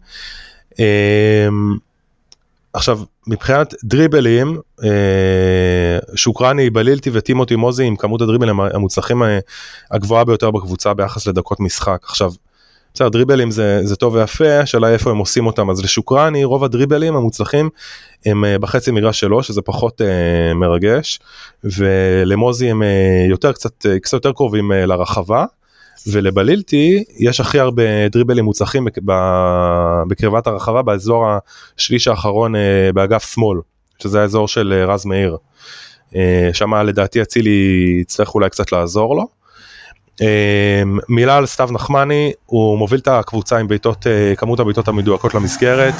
עכשיו 2.76 3.00
מבחינת 3.26 3.74
דריבלים 3.84 4.60
אה, 4.84 5.98
שוקרני 6.14 6.70
בלילתי 6.70 7.10
וטימותי 7.12 7.56
מוזי 7.56 7.84
עם 7.84 7.96
כמות 7.96 8.20
הדריבלים 8.20 8.60
המוצלחים 8.60 9.22
אה, 9.22 9.38
הגבוהה 9.90 10.24
ביותר 10.24 10.50
בקבוצה 10.50 10.94
ביחס 10.94 11.26
לדקות 11.26 11.60
משחק 11.60 12.00
עכשיו. 12.02 12.32
בסדר 12.94 13.08
דריבלים 13.08 13.50
זה, 13.50 13.80
זה 13.84 13.96
טוב 13.96 14.14
ויפה 14.14 14.58
השאלה 14.58 14.88
איפה 14.88 15.10
הם 15.10 15.16
עושים 15.16 15.46
אותם 15.46 15.70
אז 15.70 15.84
לשוקרני 15.84 16.44
רוב 16.44 16.64
הדריבלים 16.64 17.16
המוצלחים 17.16 17.70
הם 18.26 18.44
אה, 18.44 18.58
בחצי 18.58 18.90
מגרש 18.90 19.20
שלו 19.20 19.42
שזה 19.42 19.62
פחות 19.62 20.00
מרגש 20.54 21.20
ולמוזי 21.64 22.70
הם 22.70 22.82
יותר 23.30 23.52
קצת 23.52 23.86
קצת 24.02 24.12
יותר 24.12 24.32
קרובים 24.32 24.72
לרחבה 24.72 25.44
ולבלילטי 26.06 27.05
יש 27.18 27.40
הכי 27.40 27.60
הרבה 27.60 28.09
דריבלים 28.09 28.44
מוצלחים 28.44 28.86
בקרבת 30.09 30.47
הרחבה 30.47 30.82
באזור 30.82 31.27
השליש 31.77 32.09
האחרון 32.09 32.56
אה, 32.56 32.90
באגף 32.94 33.35
שמאל, 33.35 33.59
שזה 34.02 34.20
האזור 34.20 34.48
של 34.48 34.73
אה, 34.77 34.94
רז 34.94 35.06
מאיר. 35.06 35.36
אה, 36.16 36.51
שם 36.52 36.74
לדעתי 36.74 37.23
אצילי 37.23 37.98
יצטרך 38.01 38.35
אולי 38.35 38.51
קצת 38.51 38.73
לעזור 38.73 39.16
לו. 39.16 39.36
מילה 41.09 41.36
על 41.36 41.47
סתיו 41.47 41.68
נחמני, 41.73 42.32
הוא 42.47 42.78
מוביל 42.78 43.01
את 43.01 43.09
הקבוצה 43.09 43.59
עם 43.59 43.68
בעיטות, 43.68 44.06
כמות 44.36 44.60
הבעיטות 44.60 44.89
המדויקות 44.89 45.35
למסגרת. 45.35 45.94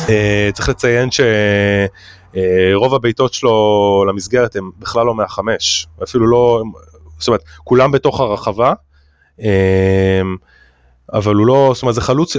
צריך 0.55 0.69
לציין 0.69 1.09
שרוב 1.11 2.95
הבעיטות 2.95 3.35
שלו 3.35 4.05
למסגרת 4.09 4.57
הם 4.57 4.71
בכלל 4.79 5.07
לא 5.07 5.15
מהחמש, 5.15 5.87
אפילו 6.03 6.27
לא, 6.27 6.63
זאת 7.19 7.29
אומרת, 7.29 7.43
כולם 7.65 7.93
בתוך 7.93 8.21
הרחבה. 8.21 8.73
אמ, 9.41 10.37
אבל 11.13 11.35
הוא 11.35 11.47
לא, 11.47 11.71
זאת 11.75 11.83
אומרת 11.83 11.95
זה 11.95 12.01
חלוץ, 12.01 12.37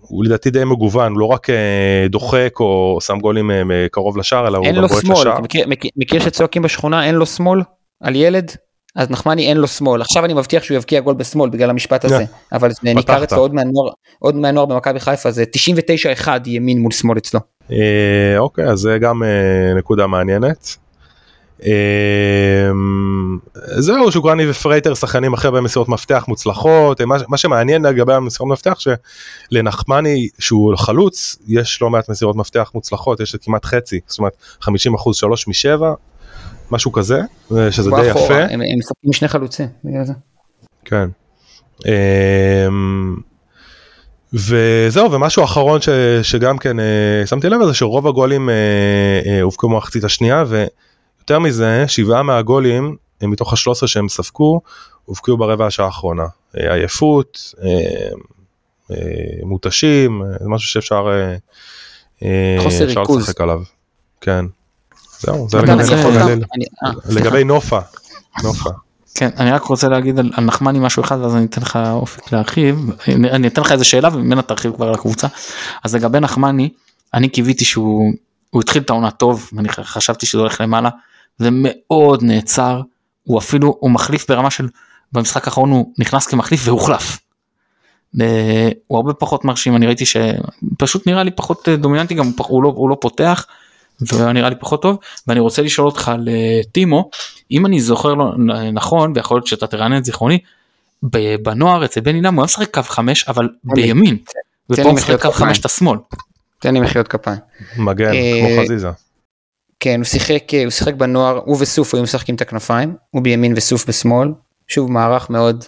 הוא 0.00 0.24
לדעתי 0.24 0.50
די 0.50 0.64
מגוון, 0.64 1.12
הוא 1.12 1.20
לא 1.20 1.24
רק 1.24 1.50
אה, 1.50 2.06
דוחק 2.08 2.60
או 2.60 2.98
שם 3.00 3.18
גולים 3.18 3.50
אה, 3.50 3.86
קרוב 3.90 4.18
לשער, 4.18 4.48
אלא 4.48 4.58
הוא 4.58 4.66
גם 4.66 4.74
בועט 4.74 4.90
לשער. 4.90 5.00
אין 5.00 5.16
לו 5.16 5.24
שמאל, 5.24 5.40
מכיר, 5.40 5.66
מכיר 5.96 6.20
שצועקים 6.20 6.62
בשכונה 6.62 7.06
אין 7.06 7.14
לו 7.14 7.26
שמאל 7.26 7.60
על 8.00 8.16
ילד? 8.16 8.50
אז 8.96 9.10
נחמני 9.10 9.48
אין 9.48 9.56
לו 9.56 9.66
שמאל, 9.68 10.00
עכשיו 10.00 10.24
אני 10.24 10.34
מבטיח 10.34 10.62
שהוא 10.62 10.76
יבקיע 10.76 11.00
גול 11.00 11.14
בשמאל 11.14 11.50
בגלל 11.50 11.70
המשפט 11.70 12.04
הזה, 12.04 12.24
אבל 12.52 12.70
זה 12.70 12.94
ניכר 12.94 13.24
אצלו 13.24 13.38
עוד 13.38 13.54
מהנוער, 13.54 13.90
עוד 14.18 14.36
מהנוער 14.36 14.66
במכבי 14.66 15.00
חיפה, 15.00 15.30
זה 15.30 15.44
99-1 16.24 16.28
ימין 16.46 16.78
מול 16.78 16.92
שמאל 16.92 17.18
אצלו. 17.18 17.40
אה, 17.72 18.38
אוקיי, 18.38 18.64
אז 18.64 18.78
זה 18.78 18.98
גם 18.98 19.22
נקודה 19.76 20.06
מעניינת. 20.06 20.76
אמ, 21.64 23.38
זהו 23.78 24.12
שוקרני 24.12 24.50
ופרייטר 24.50 24.94
שחקנים 24.94 25.32
אחרי 25.32 25.48
הרבה 25.48 25.60
מסירות 25.60 25.88
מפתח 25.88 26.24
מוצלחות 26.28 27.00
מה, 27.00 27.16
מה 27.28 27.36
שמעניין 27.36 27.86
לגבי 27.86 28.12
המסירות 28.12 28.52
מפתח 28.52 28.78
שלנחמני 29.50 30.28
שהוא 30.38 30.76
חלוץ 30.76 31.38
יש 31.48 31.82
לא 31.82 31.90
מעט 31.90 32.08
מסירות 32.08 32.36
מפתח 32.36 32.70
מוצלחות 32.74 33.20
יש 33.20 33.36
כמעט 33.36 33.64
חצי 33.64 34.00
זאת 34.06 34.18
אומרת 34.18 34.32
50 34.60 34.94
אחוז 34.94 35.16
3 35.16 35.48
מ-7 35.48 35.82
משהו 36.70 36.92
כזה 36.92 37.20
שזה 37.70 37.90
די 37.90 38.06
יפה. 38.06 38.40
הם 38.50 38.60
משחקים 38.78 39.12
שני 39.12 39.28
חלוצים 39.28 39.66
בגלל 39.84 40.04
זה. 40.04 40.12
כן. 40.84 41.08
אמ, 41.86 43.16
וזהו 44.32 45.12
ומשהו 45.12 45.44
אחרון 45.44 45.80
ש, 45.80 45.88
שגם 46.22 46.58
כן 46.58 46.80
אה, 46.80 47.26
שמתי 47.26 47.48
לב 47.48 47.60
לזה 47.60 47.74
שרוב 47.74 48.06
הגולים 48.06 48.50
אה, 48.50 48.54
אה, 49.26 49.42
הובקעו 49.42 49.68
במחצית 49.68 50.04
השנייה. 50.04 50.44
ו... 50.46 50.64
יותר 51.30 51.38
מזה, 51.38 51.84
שבעה 51.88 52.22
מהגולים 52.22 52.96
מתוך 53.22 53.52
השלוש 53.52 53.78
עשרה 53.78 53.88
שהם 53.88 54.08
ספגו, 54.08 54.60
הובקעו 55.04 55.36
ברבע 55.36 55.66
השעה 55.66 55.86
האחרונה. 55.86 56.26
אה, 56.58 56.74
עייפות, 56.74 57.54
אה, 57.62 57.68
אה, 58.90 58.96
מותשים, 59.42 60.22
זה 60.40 60.48
משהו 60.48 60.68
שאפשר 60.68 61.08
לשחק 63.18 63.40
עליו. 63.40 63.62
כן. 64.20 64.44
זהו, 65.20 65.48
זה 65.50 65.58
לגבי 65.58 65.82
נוף 65.82 66.04
הגליל. 66.04 66.44
לגבי 67.08 67.44
נופה. 67.44 67.78
נופה. 68.42 68.70
כן, 69.14 69.30
אני 69.36 69.50
רק 69.50 69.62
רוצה 69.62 69.88
להגיד 69.88 70.18
על, 70.18 70.30
על 70.34 70.44
נחמני 70.44 70.78
משהו 70.78 71.02
אחד 71.02 71.18
ואז 71.18 71.36
אני 71.36 71.44
אתן 71.44 71.60
לך 71.62 71.78
אופק 71.92 72.32
להרחיב, 72.32 72.90
אני, 73.08 73.30
אני 73.30 73.48
אתן 73.48 73.62
לך 73.62 73.72
איזה 73.72 73.84
שאלה 73.84 74.08
וממנה 74.12 74.42
תרחיב 74.42 74.72
כבר 74.72 74.88
על 74.88 74.94
הקבוצה. 74.94 75.26
אז 75.84 75.94
לגבי 75.94 76.20
נחמני, 76.20 76.68
אני 77.14 77.28
קיוויתי 77.28 77.64
שהוא 77.64 78.12
התחיל 78.54 78.82
את 78.82 78.90
העונה 78.90 79.10
טוב, 79.10 79.50
ואני 79.52 79.68
חשבתי 79.68 80.26
שזה 80.26 80.40
הולך 80.40 80.60
למעלה, 80.60 80.90
זה 81.40 81.48
מאוד 81.52 82.22
נעצר, 82.22 82.80
הוא 83.22 83.38
אפילו, 83.38 83.76
הוא 83.80 83.90
מחליף 83.90 84.30
ברמה 84.30 84.50
של, 84.50 84.68
במשחק 85.12 85.48
האחרון 85.48 85.70
הוא 85.70 85.92
נכנס 85.98 86.26
כמחליף 86.26 86.60
והוחלף. 86.64 87.18
הוא 88.86 88.96
הרבה 88.96 89.12
פחות 89.12 89.44
מרשים, 89.44 89.76
אני 89.76 89.86
ראיתי 89.86 90.04
שפשוט 90.06 91.06
נראה 91.06 91.22
לי 91.22 91.30
פחות 91.30 91.68
אה, 91.68 91.76
דומיננטי, 91.76 92.14
גם 92.14 92.32
הוא 92.38 92.62
לא, 92.62 92.68
הוא 92.68 92.90
לא 92.90 92.96
פותח, 93.00 93.46
ונראה 94.12 94.48
לי 94.48 94.54
פחות 94.60 94.82
טוב, 94.82 94.98
ואני 95.26 95.40
רוצה 95.40 95.62
לשאול 95.62 95.86
אותך 95.86 96.12
לטימו, 96.18 97.10
אם 97.50 97.66
אני 97.66 97.80
זוכר 97.80 98.14
לא 98.14 98.32
נכון, 98.72 99.12
ויכול 99.14 99.36
להיות 99.36 99.46
שאתה 99.46 99.66
תרענן 99.66 99.96
את 99.98 100.04
זיכרוני, 100.04 100.38
בנוער 101.42 101.84
אצל 101.84 102.00
בן 102.00 102.14
אילם 102.14 102.34
הוא 102.34 102.42
היה 102.42 102.44
משחק 102.44 102.74
קו 102.74 102.82
5 102.82 103.28
אבל 103.28 103.48
בימין, 103.64 104.16
ופה 104.70 104.82
הוא 104.82 104.92
משחק 104.92 105.22
קו 105.22 105.32
5 105.32 105.58
את 105.58 105.64
השמאל. 105.64 105.98
תן 106.58 106.74
לי 106.74 106.80
מחיאות 106.80 107.08
כפיים. 107.08 107.38
מגן, 107.76 108.12
כמו 108.12 108.58
אה, 108.58 108.64
חזיזה. 108.64 108.90
כן, 109.80 110.00
הוא 110.00 110.04
שיחק, 110.04 110.54
הוא 110.64 110.70
שיחק 110.70 110.94
בנוער, 110.94 111.40
הוא 111.44 111.56
וסוף 111.60 111.94
היו 111.94 112.02
משחקים 112.02 112.34
את 112.34 112.40
הכנפיים, 112.40 112.96
הוא 113.10 113.22
בימין 113.22 113.52
וסוף 113.56 113.88
בשמאל. 113.88 114.28
שוב, 114.68 114.90
מערך 114.90 115.30
מאוד, 115.30 115.64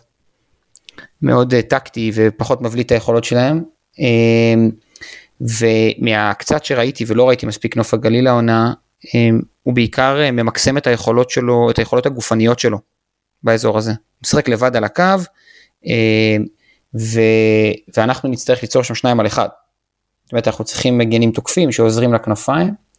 מאוד 1.23 1.55
uh, 1.55 1.63
טקטי 1.69 2.11
ופחות 2.15 2.63
מבליט 2.63 2.87
את 2.87 2.93
היכולות 2.93 3.25
שלהם. 3.25 3.63
Um, 3.95 4.01
ומהקצת 5.41 6.65
שראיתי 6.65 7.05
ולא 7.07 7.29
ראיתי 7.29 7.47
מספיק 7.47 7.77
נוף 7.77 7.95
הגליל 7.95 8.27
העונה, 8.27 8.73
um, 9.07 9.11
הוא 9.63 9.75
בעיקר 9.75 10.17
uh, 10.29 10.31
ממקסם 10.31 10.77
את 10.77 10.87
היכולות 10.87 11.31
שלו, 11.31 11.71
את 11.71 11.79
היכולות 11.79 12.07
הגופניות 12.07 12.59
שלו 12.59 12.79
באזור 13.43 13.79
הזה. 13.79 13.91
הוא 13.91 13.99
משחק 14.23 14.49
לבד 14.49 14.77
על 14.77 14.85
הקו, 14.85 15.17
uh, 15.85 15.89
ו... 17.01 17.21
ואנחנו 17.97 18.29
נצטרך 18.29 18.63
ליצור 18.63 18.83
שם 18.83 18.95
שניים 18.95 19.21
על 19.21 19.27
אחד. 19.27 19.49
זאת 20.25 20.33
אומרת 20.33 20.49
אנחנו 20.49 20.65
צריכים 20.65 20.99
מגנים 20.99 21.31
תוקפים 21.31 21.73
שעוזרים 21.73 22.15
לכנפיים. 22.15 22.92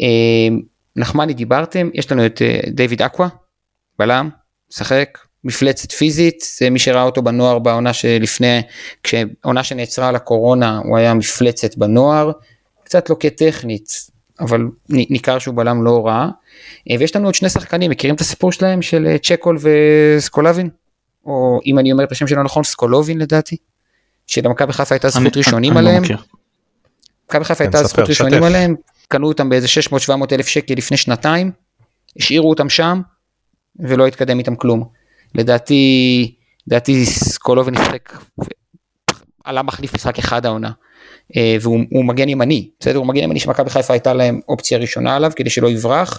אה, 0.00 0.56
נחמני 0.96 1.34
דיברתם, 1.34 1.90
יש 1.94 2.12
לנו 2.12 2.26
את 2.26 2.42
אה, 2.42 2.60
דיוויד 2.70 3.02
אקווה, 3.02 3.28
בלם, 3.98 4.28
משחק, 4.72 5.18
מפלצת 5.44 5.92
פיזית, 5.92 6.44
זה 6.58 6.70
מי 6.70 6.78
שראה 6.78 7.02
אותו 7.02 7.22
בנוער 7.22 7.58
בעונה 7.58 7.92
שלפני, 7.92 8.60
כשעונה 9.02 9.64
שנעצרה 9.64 10.08
על 10.08 10.16
הקורונה 10.16 10.80
הוא 10.84 10.98
היה 10.98 11.14
מפלצת 11.14 11.76
בנוער, 11.76 12.32
קצת 12.84 13.10
לוקה 13.10 13.30
טכנית, 13.30 13.88
אבל 14.40 14.60
ניכר 14.88 15.38
שהוא 15.38 15.54
בלם 15.54 15.84
לא 15.84 16.06
רע. 16.06 16.28
אה, 16.90 16.96
ויש 16.98 17.16
לנו 17.16 17.26
עוד 17.26 17.34
שני 17.34 17.48
שחקנים, 17.48 17.90
מכירים 17.90 18.14
את 18.14 18.20
הסיפור 18.20 18.52
שלהם 18.52 18.82
של 18.82 19.16
צ'קול 19.22 19.58
וסקולבין? 19.60 20.70
או 21.26 21.60
אם 21.66 21.78
אני 21.78 21.92
אומר 21.92 22.04
את 22.04 22.12
השם 22.12 22.26
שלו 22.26 22.42
נכון, 22.42 22.64
סקולובין 22.64 23.18
לדעתי? 23.18 23.56
שלמכבי 24.26 24.72
חיפה 24.72 24.94
הייתה 24.94 25.08
זכות 25.08 25.36
ראשונים 25.36 25.72
לא 25.72 25.78
עליהם. 25.78 26.02
מכבי 27.28 27.44
חיפה 27.44 27.64
הייתה 27.64 27.84
זכות 27.84 28.08
ראשונים 28.08 28.42
עליהם, 28.42 28.74
קנו 29.12 29.28
אותם 29.28 29.48
באיזה 29.48 29.66
600-700 30.08 30.12
אלף 30.32 30.46
שקל 30.46 30.74
לפני 30.74 30.96
שנתיים, 30.96 31.50
השאירו 32.18 32.50
אותם 32.50 32.68
שם, 32.68 33.00
ולא 33.76 34.06
התקדם 34.06 34.38
איתם 34.38 34.56
כלום. 34.56 34.88
לדעתי, 35.34 36.34
לדעתי 36.66 37.06
סקולובין 37.06 37.74
נשחק, 37.74 38.12
עלה 39.44 39.62
מחליף 39.62 39.94
משחק 39.94 40.18
אחד 40.18 40.46
העונה. 40.46 40.70
אה, 41.36 41.56
והוא 41.60 42.04
מגן 42.04 42.28
ימני, 42.28 42.70
בסדר? 42.80 42.98
הוא 42.98 43.06
מגן 43.06 43.22
ימני 43.22 43.40
שמכבי 43.40 43.70
חיפה 43.70 43.92
הייתה 43.92 44.14
להם 44.14 44.40
אופציה 44.48 44.78
ראשונה 44.78 45.16
עליו 45.16 45.32
כדי 45.36 45.50
שלא 45.50 45.70
יברח. 45.70 46.18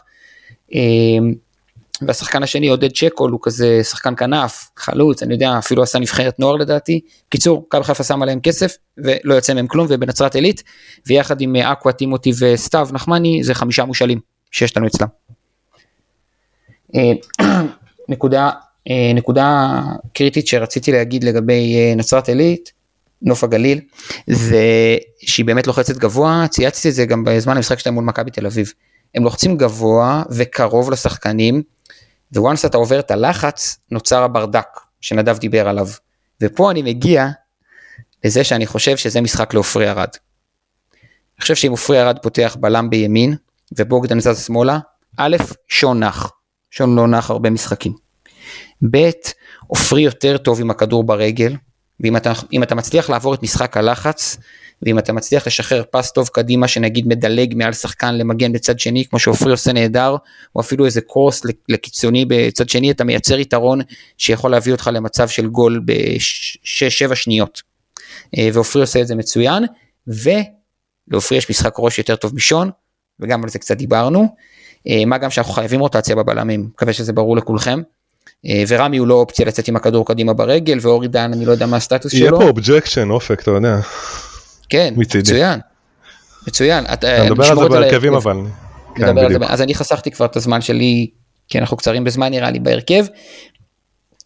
אה, 2.02 2.08
והשחקן 2.08 2.44
השני 2.44 2.68
עודד 2.68 2.92
צ'קול 2.92 3.32
הוא 3.32 3.40
כזה 3.44 3.84
שחקן 3.84 4.16
כנף, 4.16 4.70
חלוץ, 4.78 5.24
אני 5.24 5.34
יודע, 5.34 5.58
אפילו 5.58 5.84
עשה 5.84 6.00
נבחרת 6.00 6.40
נוער 6.40 6.56
לדעתי. 6.56 7.00
קיצור, 7.30 7.66
מכבי 7.70 7.84
חיפה 7.84 8.04
שם 8.04 8.22
עליהם 8.22 8.40
כסף 8.40 8.76
ולא 8.98 9.34
יוצא 9.34 9.54
מהם 9.54 9.68
כלום 9.68 9.88
ובנצרת 9.90 10.36
עילית, 10.36 10.64
ויחד 11.08 11.42
עם 11.42 11.56
אה, 11.56 11.72
אקווה, 11.72 11.94
טימותי 11.94 12.32
וסתיו 12.40 12.90
נחמני 12.92 13.44
זה 13.44 13.54
חמישה 13.54 13.86
מושאלים 13.86 14.20
שיש 14.52 14.78
לנו 14.78 14.88
אצלם. 14.88 15.08
אה, 16.96 17.12
נקודה, 18.10 18.50
אה, 18.90 19.12
נקודה 19.16 19.80
קריטית 20.14 20.48
שרציתי 20.48 20.92
להגיד 20.92 21.24
לגבי 21.24 21.96
נצרת 21.96 22.30
עילית, 22.30 22.72
נוף 23.22 23.44
הגליל, 23.44 23.80
זה 24.28 24.66
שהיא 25.22 25.46
באמת 25.46 25.68
לוחצת 25.68 25.98
גבוה, 25.98 26.46
צייצתי 26.50 26.90
את 26.90 26.94
זה 26.94 27.06
גם 27.06 27.24
בזמן 27.24 27.58
המשחק 27.58 27.80
שלהם 27.80 27.94
מול 27.94 28.04
מכבי 28.04 28.32
תל 28.32 28.46
אביב. 28.46 28.74
הם 29.16 29.24
לוחצים 29.24 29.58
גבוה 29.58 30.24
וקרוב 30.30 30.92
לשחקנים, 30.92 31.64
וואנס 32.36 32.66
אתה 32.66 32.78
עובר 32.78 33.00
את 33.00 33.12
הלחץ, 33.12 33.78
נוצר 33.92 34.24
הברדק 34.24 34.68
שנדב 35.02 35.38
דיבר 35.38 35.68
עליו. 35.68 35.88
ופה 36.42 36.72
אני 36.72 36.82
מגיע 36.82 37.28
לזה 38.24 38.44
שאני 38.44 38.66
חושב 38.66 38.98
שזה 38.98 39.22
משחק 39.22 39.54
לעופרי 39.54 39.90
ארד. 39.90 40.10
אני 41.36 41.42
חושב 41.42 41.56
שאם 41.56 41.72
עופרי 41.72 42.02
ארד 42.02 42.20
פותח 42.22 42.58
בלם 42.60 42.90
בימין, 42.90 43.36
ובוגדן 43.78 44.20
זז 44.20 44.46
שמאלה, 44.46 44.80
א', 45.18 45.38
שון 45.68 46.04
נח. 46.04 46.32
שון 46.72 46.96
לא 46.96 47.08
נח 47.08 47.30
הרבה 47.30 47.50
משחקים. 47.50 47.94
ב', 48.92 49.10
עופרי 49.68 50.02
יותר 50.02 50.38
טוב 50.38 50.62
עם 50.62 50.72
הכדור 50.72 51.04
ברגל, 51.04 51.56
ואם 52.00 52.18
אתה, 52.18 52.34
אתה 52.64 52.76
מצליח 52.76 53.10
לעבור 53.10 53.34
את 53.34 53.44
משחק 53.44 53.78
הלחץ, 53.78 54.38
ואם 54.84 55.00
אתה 55.00 55.14
מצליח 55.14 55.48
לשחרר 55.48 55.84
פס 55.92 56.12
טוב 56.12 56.28
קדימה 56.28 56.68
שנגיד 56.68 57.08
מדלג 57.08 57.54
מעל 57.56 57.74
שחקן 57.74 58.16
למגן 58.16 58.54
בצד 58.54 58.80
שני 58.80 59.06
כמו 59.06 59.20
שעופרי 59.20 59.52
עושה 59.52 59.74
נהדר 59.74 60.16
או 60.56 60.62
אפילו 60.62 60.86
איזה 60.86 61.02
קורס 61.02 61.42
לקיצוני 61.70 62.26
בצד 62.28 62.70
שני 62.70 62.92
אתה 62.92 63.04
מייצר 63.04 63.40
יתרון 63.40 63.82
שיכול 64.18 64.52
להביא 64.52 64.72
אותך 64.72 64.90
למצב 64.94 65.28
של 65.28 65.48
גול 65.48 65.82
ב-6-7 65.86 67.16
שניות. 67.16 67.62
אה, 68.38 68.50
ועופרי 68.54 68.82
עושה 68.82 69.02
את 69.02 69.08
זה 69.08 69.16
מצוין 69.16 69.64
ולעופרי 70.08 71.38
יש 71.38 71.50
משחק 71.50 71.74
ראש 71.78 71.98
יותר 71.98 72.16
טוב 72.16 72.36
משון 72.36 72.70
וגם 73.20 73.44
על 73.44 73.50
זה 73.50 73.60
קצת 73.60 73.78
דיברנו 73.78 74.36
אה, 74.88 75.06
מה 75.06 75.18
גם 75.18 75.30
שאנחנו 75.30 75.54
חייבים 75.54 75.80
רוטציה 75.80 76.16
בבלמים 76.16 76.70
מקווה 76.74 76.94
שזה 76.94 77.14
ברור 77.14 77.38
לכולכם. 77.38 77.82
אה, 78.46 78.64
ורמי 78.68 78.98
הוא 78.98 79.08
לא 79.08 79.14
אופציה 79.14 79.46
לצאת 79.46 79.68
עם 79.68 79.76
הכדור 79.76 80.06
קדימה 80.06 80.34
ברגל 80.34 80.78
ואורי 80.82 81.08
דן 81.08 81.34
אני 81.34 81.46
לא 81.46 81.52
יודע 81.52 81.66
מה 81.66 81.78
הסטטוס 81.78 82.12
שלו. 82.12 82.22
יהיה 82.22 82.32
פה 82.32 82.44
objection 82.44 83.10
אופק 83.10 83.42
אתה 83.42 83.52
יודע. 83.52 83.80
כן, 84.72 84.94
מצוין. 84.98 85.60
מצוין. 86.48 86.86
אתה 86.94 87.24
מדבר 87.26 87.46
על 87.46 87.58
זה 87.58 87.70
בהרכבים 87.70 88.14
אבל. 88.14 88.38
כן, 88.96 89.16
אז 89.48 89.62
אני 89.62 89.76
חסכתי 89.76 90.12
כבר 90.12 90.26
את 90.26 90.36
הזמן 90.36 90.62
שלי, 90.62 91.10
כי 91.48 91.60
אנחנו 91.60 91.78
קצרים 91.78 92.04
בזמן 92.04 92.32
נראה 92.32 92.52
לי 92.52 92.60
בהרכב. 92.60 93.06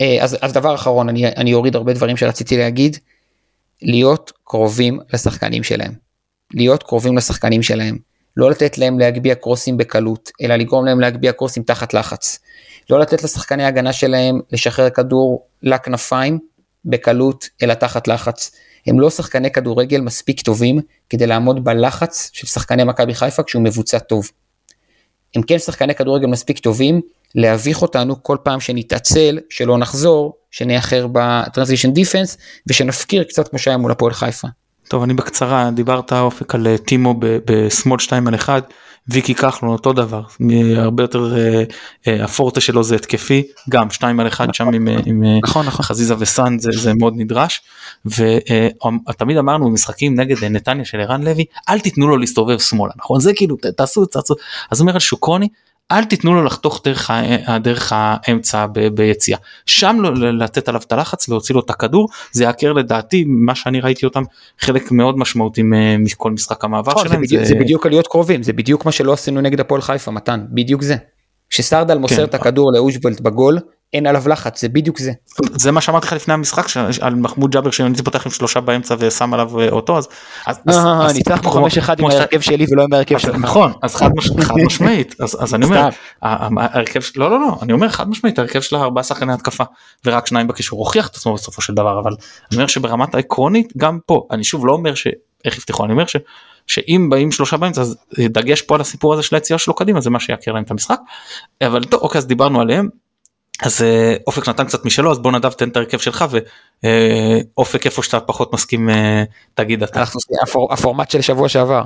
אה, 0.02 0.18
אז, 0.22 0.38
אז 0.42 0.54
דבר 0.54 0.76
אחרון, 0.76 1.10
אני, 1.10 1.28
אני 1.28 1.54
אוריד 1.54 1.76
הרבה 1.76 1.94
דברים 1.94 2.18
שרציתי 2.18 2.58
להגיד. 2.58 2.98
להיות 3.82 4.32
קרובים 4.44 5.00
לשחקנים 5.14 5.64
שלהם. 5.64 5.94
להיות 6.54 6.84
קרובים 6.84 7.18
לשחקנים 7.18 7.64
שלהם. 7.64 7.98
לא 8.38 8.52
לתת 8.52 8.78
להם 8.78 9.00
להגביה 9.00 9.36
קרוסים 9.36 9.78
בקלות, 9.78 10.32
אלא 10.42 10.56
לגרום 10.56 10.86
להם 10.86 11.00
להגביה 11.00 11.32
קרוסים 11.32 11.64
תחת 11.64 11.94
לחץ. 11.94 12.40
לא 12.90 13.00
לתת 13.00 13.24
לשחקני 13.24 13.64
ההגנה 13.64 13.94
שלהם 13.94 14.40
לשחרר 14.52 14.90
כדור 14.90 15.48
לכנפיים 15.64 16.40
בקלות, 16.86 17.50
אלא 17.64 17.74
תחת 17.74 18.08
לחץ. 18.08 18.52
הם 18.88 19.00
לא 19.00 19.10
שחקני 19.10 19.52
כדורגל 19.52 20.02
מספיק 20.02 20.42
טובים 20.42 20.80
כדי 21.10 21.28
לעמוד 21.28 21.64
בלחץ 21.64 22.30
של 22.34 22.48
שחקני 22.48 22.84
מכבי 22.84 23.14
חיפה 23.16 23.44
כשהוא 23.44 23.64
מבוצע 23.64 24.00
טוב. 24.00 24.32
הם 25.36 25.42
כן 25.42 25.60
שחקני 25.60 25.96
כדורגל 25.96 26.28
מספיק 26.28 26.60
טובים 26.60 27.02
להביך 27.36 27.82
אותנו 27.82 28.24
כל 28.24 28.38
פעם 28.44 28.60
שנתעצל, 28.60 29.40
שלא 29.50 29.78
נחזור, 29.78 30.34
שנאחר 30.52 31.08
בטרנזישן 31.12 31.92
דיפנס 31.92 32.38
ושנפקיר 32.68 33.24
קצת 33.24 33.48
כמו 33.48 33.60
שהיה 33.60 33.78
מול 33.78 33.92
הפועל 33.92 34.14
חיפה. 34.14 34.48
טוב 34.88 35.04
אני 35.04 35.14
בקצרה 35.14 35.70
דיברת 35.74 36.14
אופק 36.14 36.56
על 36.56 36.68
אה, 36.68 36.78
טימו 36.78 37.16
בשמאל 37.20 38.00
2 38.00 38.28
על 38.28 38.36
1 38.36 38.74
ויקי 39.08 39.36
כחלון 39.36 39.72
אותו 39.72 39.94
דבר. 39.94 40.22
הרבה 40.76 41.04
יותר 41.04 41.36
אה, 41.38 41.64
אה, 42.08 42.24
הפורטה 42.24 42.62
שלו 42.62 42.84
זה 42.84 42.96
התקפי. 42.96 43.44
גם 43.70 43.90
2 43.90 44.20
על 44.20 44.28
1 44.28 44.54
שם 44.54 44.74
עם, 44.74 44.88
עם 45.06 45.24
נכון, 45.44 45.66
נכון. 45.66 45.86
חזיזה 45.86 46.16
וסאן 46.20 46.60
זה, 46.60 46.70
זה 46.74 46.94
מאוד 46.94 47.14
נדרש. 47.18 47.62
ותמיד 48.06 49.38
אמרנו 49.38 49.66
במשחקים 49.66 50.20
נגד 50.20 50.44
נתניה 50.44 50.86
של 50.86 51.00
ערן 51.00 51.24
לוי 51.24 51.46
אל 51.70 51.80
תיתנו 51.80 52.08
לו 52.08 52.18
להסתובב 52.18 52.60
שמאלה 52.60 52.94
נכון? 52.98 53.20
זה 53.20 53.34
כאילו 53.34 53.56
תעשו 53.78 54.06
זה 54.14 54.20
אז 54.72 54.80
הוא 54.80 54.84
אומר 54.84 54.94
על 54.94 55.00
שוקרוני 55.00 55.48
אל 55.92 56.04
תיתנו 56.04 56.34
לו 56.34 56.44
לחתוך 56.44 56.82
דרך, 56.86 57.12
דרך 57.62 57.94
האמצע 57.96 58.66
ב, 58.66 58.88
ביציאה 58.88 59.38
שם 59.66 59.98
לא, 60.02 60.34
לתת 60.34 60.68
עליו 60.68 60.82
את 60.88 60.92
הלחץ 60.92 61.30
להוציא 61.30 61.56
לו 61.56 61.62
את 61.62 61.70
הכדור 61.70 62.10
זה 62.32 62.44
יעקר 62.44 62.74
לדעתי 62.74 63.24
מה 63.28 63.56
שאני 63.56 63.82
ראיתי 63.82 64.06
אותם 64.06 64.24
חלק 64.60 64.92
מאוד 64.92 65.18
משמעותי 65.18 65.62
מכל 66.00 66.32
משחק 66.32 66.64
המעבר 66.64 66.92
נכון, 66.92 67.08
שלהם. 67.08 67.20
זה, 67.20 67.28
בדיוק, 67.28 67.44
זה... 67.44 67.50
זה 67.50 67.56
בדיוק 67.56 67.86
עליות 67.86 68.08
קרובים 68.08 68.44
זה 68.44 68.54
בדיוק 68.54 68.86
מה 68.86 68.92
שלא 68.92 69.14
עשינו 69.14 69.42
נגד 69.42 69.60
הפועל 69.60 69.82
חיפה 69.82 70.12
מתן 70.12 70.46
בדיוק 70.50 70.82
זה. 70.82 70.96
כשסרדל 71.50 71.98
מוסר 71.98 72.16
כן. 72.16 72.24
את 72.24 72.34
הכדור 72.34 72.74
לאושבולט 72.74 73.22
בגול 73.22 73.60
אין 73.96 74.08
עליו 74.08 74.30
לחץ 74.30 74.62
זה 74.62 74.70
בדיוק 74.70 75.00
זה. 75.00 75.12
זה 75.56 75.72
מה 75.72 75.82
שאמרתי 75.82 76.08
לך 76.08 76.14
לפני 76.14 76.34
המשחק 76.34 76.66
על 77.02 77.16
מחמוד 77.16 77.52
ג'אבר 77.52 77.72
שאני 77.72 78.04
פותח 78.04 78.26
עם 78.26 78.32
שלושה 78.32 78.62
באמצע 78.62 78.96
ושם 79.00 79.34
עליו 79.34 79.60
אה, 79.60 79.70
אותו 79.70 79.98
אז. 79.98 80.08
אה, 80.48 81.14
ניצחנו 81.14 81.52
חמש 81.52 81.78
אחד 81.78 82.00
עם 82.00 82.06
ההרכב 82.06 82.42
שלי 82.42 82.66
ולא 82.72 82.84
עם 82.84 82.94
ההרכב 82.94 83.18
שלך. 83.18 83.36
נכון 83.36 83.74
אז 83.82 83.96
חד 83.96 84.10
משמעית 84.66 85.16
אז 85.20 85.56
אני 85.56 85.66
אומר 85.66 85.90
ההרכב 86.22 87.00
לא 87.16 87.30
לא 87.30 87.40
לא 87.40 87.58
אני 87.62 87.74
אומר 87.74 87.90
חד 87.90 88.10
משמעית 88.10 88.40
ההרכב 88.40 88.62
שלה 88.62 88.82
ארבעה 88.82 89.04
שחקני 89.04 89.34
התקפה 89.34 89.64
ורק 90.06 90.28
שניים 90.28 90.48
בקישור 90.48 90.80
הוכיח 90.80 91.08
את 91.08 91.16
עצמו 91.16 91.34
בסופו 91.34 91.62
של 91.62 91.74
דבר 91.74 92.00
אבל 92.00 92.12
אני 92.52 92.56
אומר 92.56 92.68
שברמת 92.68 93.16
העקרונית 93.16 93.74
גם 93.78 94.00
פה 94.06 94.28
אני 94.32 94.44
שוב 94.44 94.66
לא 94.66 94.74
אומר 94.74 94.96
שאיך 94.96 95.58
יפתחו 95.58 95.86
אני 95.86 95.94
אומר 95.94 96.06
ש... 96.06 96.16
שאם 96.68 97.08
באים 97.10 97.32
שלושה 97.32 97.58
באמצע 97.58 97.82
אז 97.82 97.98
דגש 98.20 98.62
פה 98.62 98.76
על 98.76 98.82
הסיפור 98.82 99.14
הזה 99.14 99.24
של 99.24 99.36
היציאה 99.36 99.60
שלו 99.60 99.74
קדימה 99.74 100.02
זה 100.02 100.10
מה 100.10 100.20
שיעקר 100.20 100.52
להם 100.52 100.64
את 100.64 100.72
המשחק 100.72 101.00
אבל 101.62 101.84
טוב 101.84 102.02
אוקיי 102.02 102.20
אז 102.20 102.28
דיברנו 102.28 102.62
עליהם 102.62 102.90
אז 103.62 103.82
אה, 103.82 104.16
אופק 104.28 104.50
נתן 104.50 104.66
קצת 104.66 104.86
משלו 104.86 105.12
אז 105.12 105.20
בוא 105.20 105.32
נדב 105.32 105.52
תן 105.52 105.70
את 105.70 105.78
ההרכב 105.78 105.98
שלך 105.98 106.26
ואופק 106.84 107.86
איפה 107.86 108.04
שאתה 108.04 108.20
פחות 108.20 108.54
מסכים 108.54 108.90
אה, 108.90 109.24
תגיד 109.54 109.84
אתה. 109.84 110.04
הפורמט 110.72 111.12
של 111.12 111.22
שבוע 111.22 111.50
שעבר. 111.50 111.84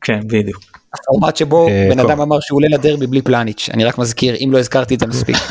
כן 0.00 0.20
בדיוק. 0.26 0.62
הפורמט 0.94 1.36
שבו 1.36 1.68
אה, 1.68 1.88
בן 1.90 2.00
אדם 2.00 2.20
אמר 2.20 2.40
שהוא 2.40 2.56
עולה 2.56 2.68
לדרבי 2.68 3.06
בלי 3.06 3.22
פלניץ' 3.22 3.68
אני 3.72 3.84
רק 3.84 3.98
מזכיר 3.98 4.34
אם 4.44 4.48
לא 4.52 4.58
הזכרתי 4.58 4.94
את 4.94 5.00
זה 5.00 5.06
מספיק. 5.06 5.36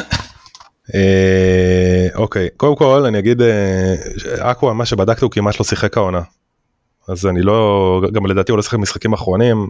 אוקיי 2.16 2.50
קודם 2.58 2.76
כל 2.76 3.06
אני 3.06 3.20
אגיד 3.20 3.42
אקווה 4.40 4.74
מה 4.74 4.86
שבדקתי 4.86 5.26
הוא 5.26 5.32
כמעט 5.32 5.60
לא 5.60 5.66
שיחק 5.66 5.98
העונה. 5.98 6.22
אז 7.08 7.26
אני 7.26 7.42
לא 7.42 8.02
גם 8.14 8.26
לדעתי 8.26 8.52
הוא 8.52 8.58
לא 8.58 8.64
שיחק 8.64 8.80
משחקים 8.80 9.14
אחרונים. 9.14 9.68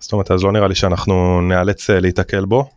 זאת 0.00 0.12
אומרת 0.12 0.30
אז 0.30 0.42
לא 0.42 0.52
נראה 0.52 0.68
לי 0.68 0.74
שאנחנו 0.74 1.40
נאלץ 1.40 1.90
להיתקל 1.90 2.44
בו. 2.44 2.68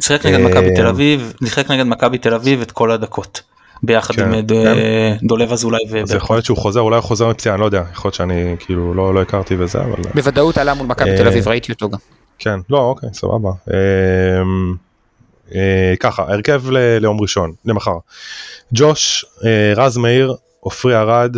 שיחק 0.00 0.26
נגד 0.26 0.40
מכבי 0.40 0.74
תל 0.74 0.86
אביב, 0.86 1.32
שיחק 1.44 1.70
נגד 1.70 1.86
מכבי 1.86 2.18
תל 2.18 2.34
אביב 2.34 2.60
את 2.60 2.70
כל 2.70 2.90
הדקות. 2.90 3.42
ביחד 3.82 4.14
כן, 4.14 4.34
עם 4.34 4.46
כן. 4.46 5.26
דולב 5.26 5.52
אזולאי 5.52 5.80
ו... 5.90 6.02
אז 6.02 6.12
יכול 6.12 6.36
להיות 6.36 6.44
שהוא 6.44 6.58
חוזר 6.58 6.80
אולי 6.80 6.96
הוא 6.96 7.04
חוזר 7.04 7.28
מפציעה 7.28 7.54
אני 7.54 7.60
לא 7.60 7.66
יודע 7.66 7.82
יכול 7.92 8.08
להיות 8.08 8.14
שאני 8.14 8.56
כאילו 8.58 8.94
לא 8.94 9.14
לא 9.14 9.22
הכרתי 9.22 9.56
וזה 9.58 9.80
אבל 9.80 10.02
בוודאות 10.14 10.58
עלה 10.58 10.74
מול 10.74 10.86
מכבי 10.86 11.16
תל 11.16 11.28
אביב 11.28 11.48
ראיתי 11.48 11.72
אותו 11.72 11.88
גם. 11.88 11.98
כן 12.38 12.60
לא 12.70 12.78
אוקיי 12.78 13.08
סבבה. 13.12 13.50
ככה 16.00 16.22
הרכב 16.22 16.62
ליום 16.70 17.20
ראשון 17.20 17.52
למחר 17.64 17.96
ג'וש 18.72 19.24
רז 19.76 19.96
מאיר 19.96 20.34
עופרי 20.60 20.96
ארד, 20.96 21.36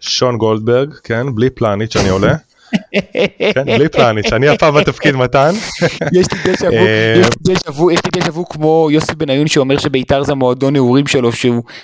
שון 0.00 0.38
גולדברג, 0.38 0.94
כן, 1.04 1.34
בלי 1.34 1.50
פלניץ' 1.50 1.96
אני 1.96 2.08
עולה. 2.08 2.34
כן, 3.54 3.64
בלי 3.64 3.88
פלניץ', 3.88 4.32
אני 4.32 4.48
הפעם 4.48 4.74
בתפקיד 4.74 5.16
מתן. 5.16 5.52
יש 6.12 6.26
לי 6.32 6.52
דז'ה 6.52 6.68
וו, 6.68 6.74
אה, 6.74 7.14
יש 7.20 7.26
לי 7.48 7.54
דז'ה 7.54 7.70
וו, 7.70 7.90
יש 7.90 8.00
לי 8.04 8.20
דז'ה 8.20 8.30
וו 8.30 8.48
כמו 8.48 8.88
יוסי 8.90 9.14
בניון 9.14 9.46
שאומר 9.46 9.78
שביתר 9.78 10.24
זה 10.24 10.34
מועדון 10.34 10.72
נעורים 10.72 11.06
שלו 11.06 11.30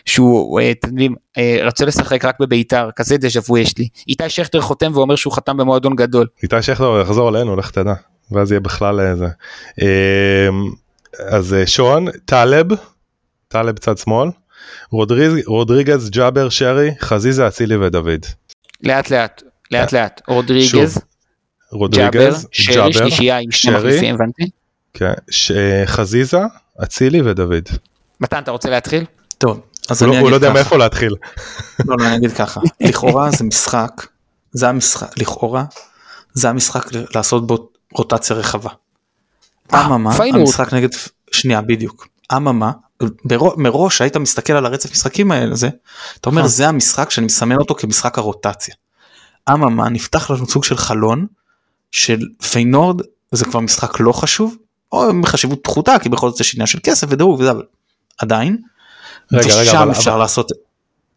שהוא, 0.05 0.61
אה, 0.61 0.71
אתם 0.71 0.89
יודעים, 0.89 1.15
אה, 1.39 1.59
רצה 1.63 1.85
לשחק 1.85 2.25
רק 2.25 2.35
בביתר, 2.41 2.89
כזה 2.97 3.17
דז'ה 3.17 3.41
וו 3.49 3.59
יש 3.59 3.79
לי. 3.79 3.89
איתי 4.09 4.29
שכטר 4.29 4.61
חותם 4.61 4.91
ואומר 4.95 5.17
שהוא 5.17 5.33
חתם 5.33 5.57
במועדון 5.57 5.97
גדול. 5.97 6.27
איתי 6.43 6.63
שכטר 6.63 7.01
יחזור 7.03 7.29
אלינו, 7.29 7.57
לך 7.57 7.71
תדע. 7.71 7.95
ואז 8.33 8.53
יהיה 8.53 8.61
בכלל 8.61 9.01
איזה. 9.01 9.27
אז 11.29 11.57
שון, 11.67 12.07
טלב, 12.25 12.67
טלב 13.49 13.79
צד 13.79 13.99
שמאל, 13.99 14.29
רודריג- 14.93 15.47
רודריגז, 15.47 16.11
ג'אבר, 16.11 16.49
שרי, 16.49 16.91
חזיזה, 17.01 17.47
אצילי 17.47 17.77
ודוד. 17.77 18.27
לאט 18.83 19.11
לאט, 19.11 19.43
לאט 19.71 19.93
לאט, 19.93 20.21
רודריגז, 20.29 20.99
אה, 20.99 21.89
ג'אבר, 21.91 22.37
שרי, 22.53 22.93
שלישייה 22.93 23.39
עם 23.39 23.51
שני 23.51 23.73
שרי. 23.73 23.89
מחליפים, 23.89 24.15
הבנתי. 24.15 24.51
כן, 24.95 25.13
אה, 25.57 25.83
חזיזה, 25.87 26.39
אצילי 26.83 27.21
ודוד. 27.23 27.69
מתן 28.21 28.39
אתה 28.43 28.51
רוצה 28.51 28.71
להתחיל? 28.71 29.05
טוב 29.39 29.61
אז 29.89 30.03
הוא 30.03 30.09
לא- 30.09 30.15
אני 30.15 30.23
הוא 30.23 30.31
לא 30.31 30.37
אגיד 30.37 30.45
יודע 30.45 30.49
ככה. 30.49 30.63
מאיפה 30.63 30.77
להתחיל. 30.79 31.15
לא, 31.87 31.97
לא, 31.99 32.07
אני 32.07 32.17
אגיד 32.17 32.33
ככה, 32.33 32.61
לכאורה 32.81 33.31
זה 33.31 33.45
משחק, 33.45 34.07
זה 34.53 34.69
המשחק, 34.69 35.19
לכאורה, 35.19 35.65
זה 36.33 36.49
המשחק 36.49 36.85
לעשות 37.15 37.47
בו 37.47 37.69
רוטציה 37.95 38.37
רחבה. 38.37 38.71
אה, 39.75 39.87
אממה. 39.87 40.15
המשחק 40.35 40.73
נגד, 40.75 40.89
שנייה 41.33 41.61
בדיוק, 41.61 42.09
אממה, 42.37 42.71
מראש 43.57 44.01
היית 44.01 44.17
מסתכל 44.17 44.53
על 44.53 44.67
הרצף 44.67 44.91
משחקים 44.91 45.33
האלה, 45.33 45.55
זה, 45.55 45.69
אתה 46.21 46.31
אומר 46.31 46.43
נכון. 46.43 46.51
זה 46.51 46.69
המשחק 46.69 47.11
שאני 47.11 47.27
מסמן 47.27 47.57
אותו 47.57 47.75
כמשחק 47.75 48.19
הרוטציה. 48.19 48.75
אממה, 49.55 49.89
נפתח 49.89 50.31
לנו 50.31 50.47
סוג 50.47 50.65
של 50.65 50.77
חלון 50.77 51.27
של 51.93 52.19
פיינורד, 52.51 53.01
זה 53.33 53.45
כבר 53.45 53.61
משחק 53.61 54.01
לא 54.01 54.13
חשוב, 54.13 54.57
או 54.93 55.03
חשיבות 55.27 55.59
פחותה, 55.63 55.97
כי 56.03 56.09
בכל 56.09 56.29
זאת 56.31 56.37
זה 56.39 56.45
עניין 56.55 56.67
של 56.67 56.79
כסף 56.83 57.07
ודירוג 57.11 57.41
וזה, 57.41 57.51
אבל 57.51 57.63
עדיין, 58.19 58.57
רגע, 59.33 59.55
רגע, 59.55 59.83
אבל- 59.83 59.91
אפשר 59.91 60.11
אבל- 60.11 60.19
לעשות, 60.19 60.53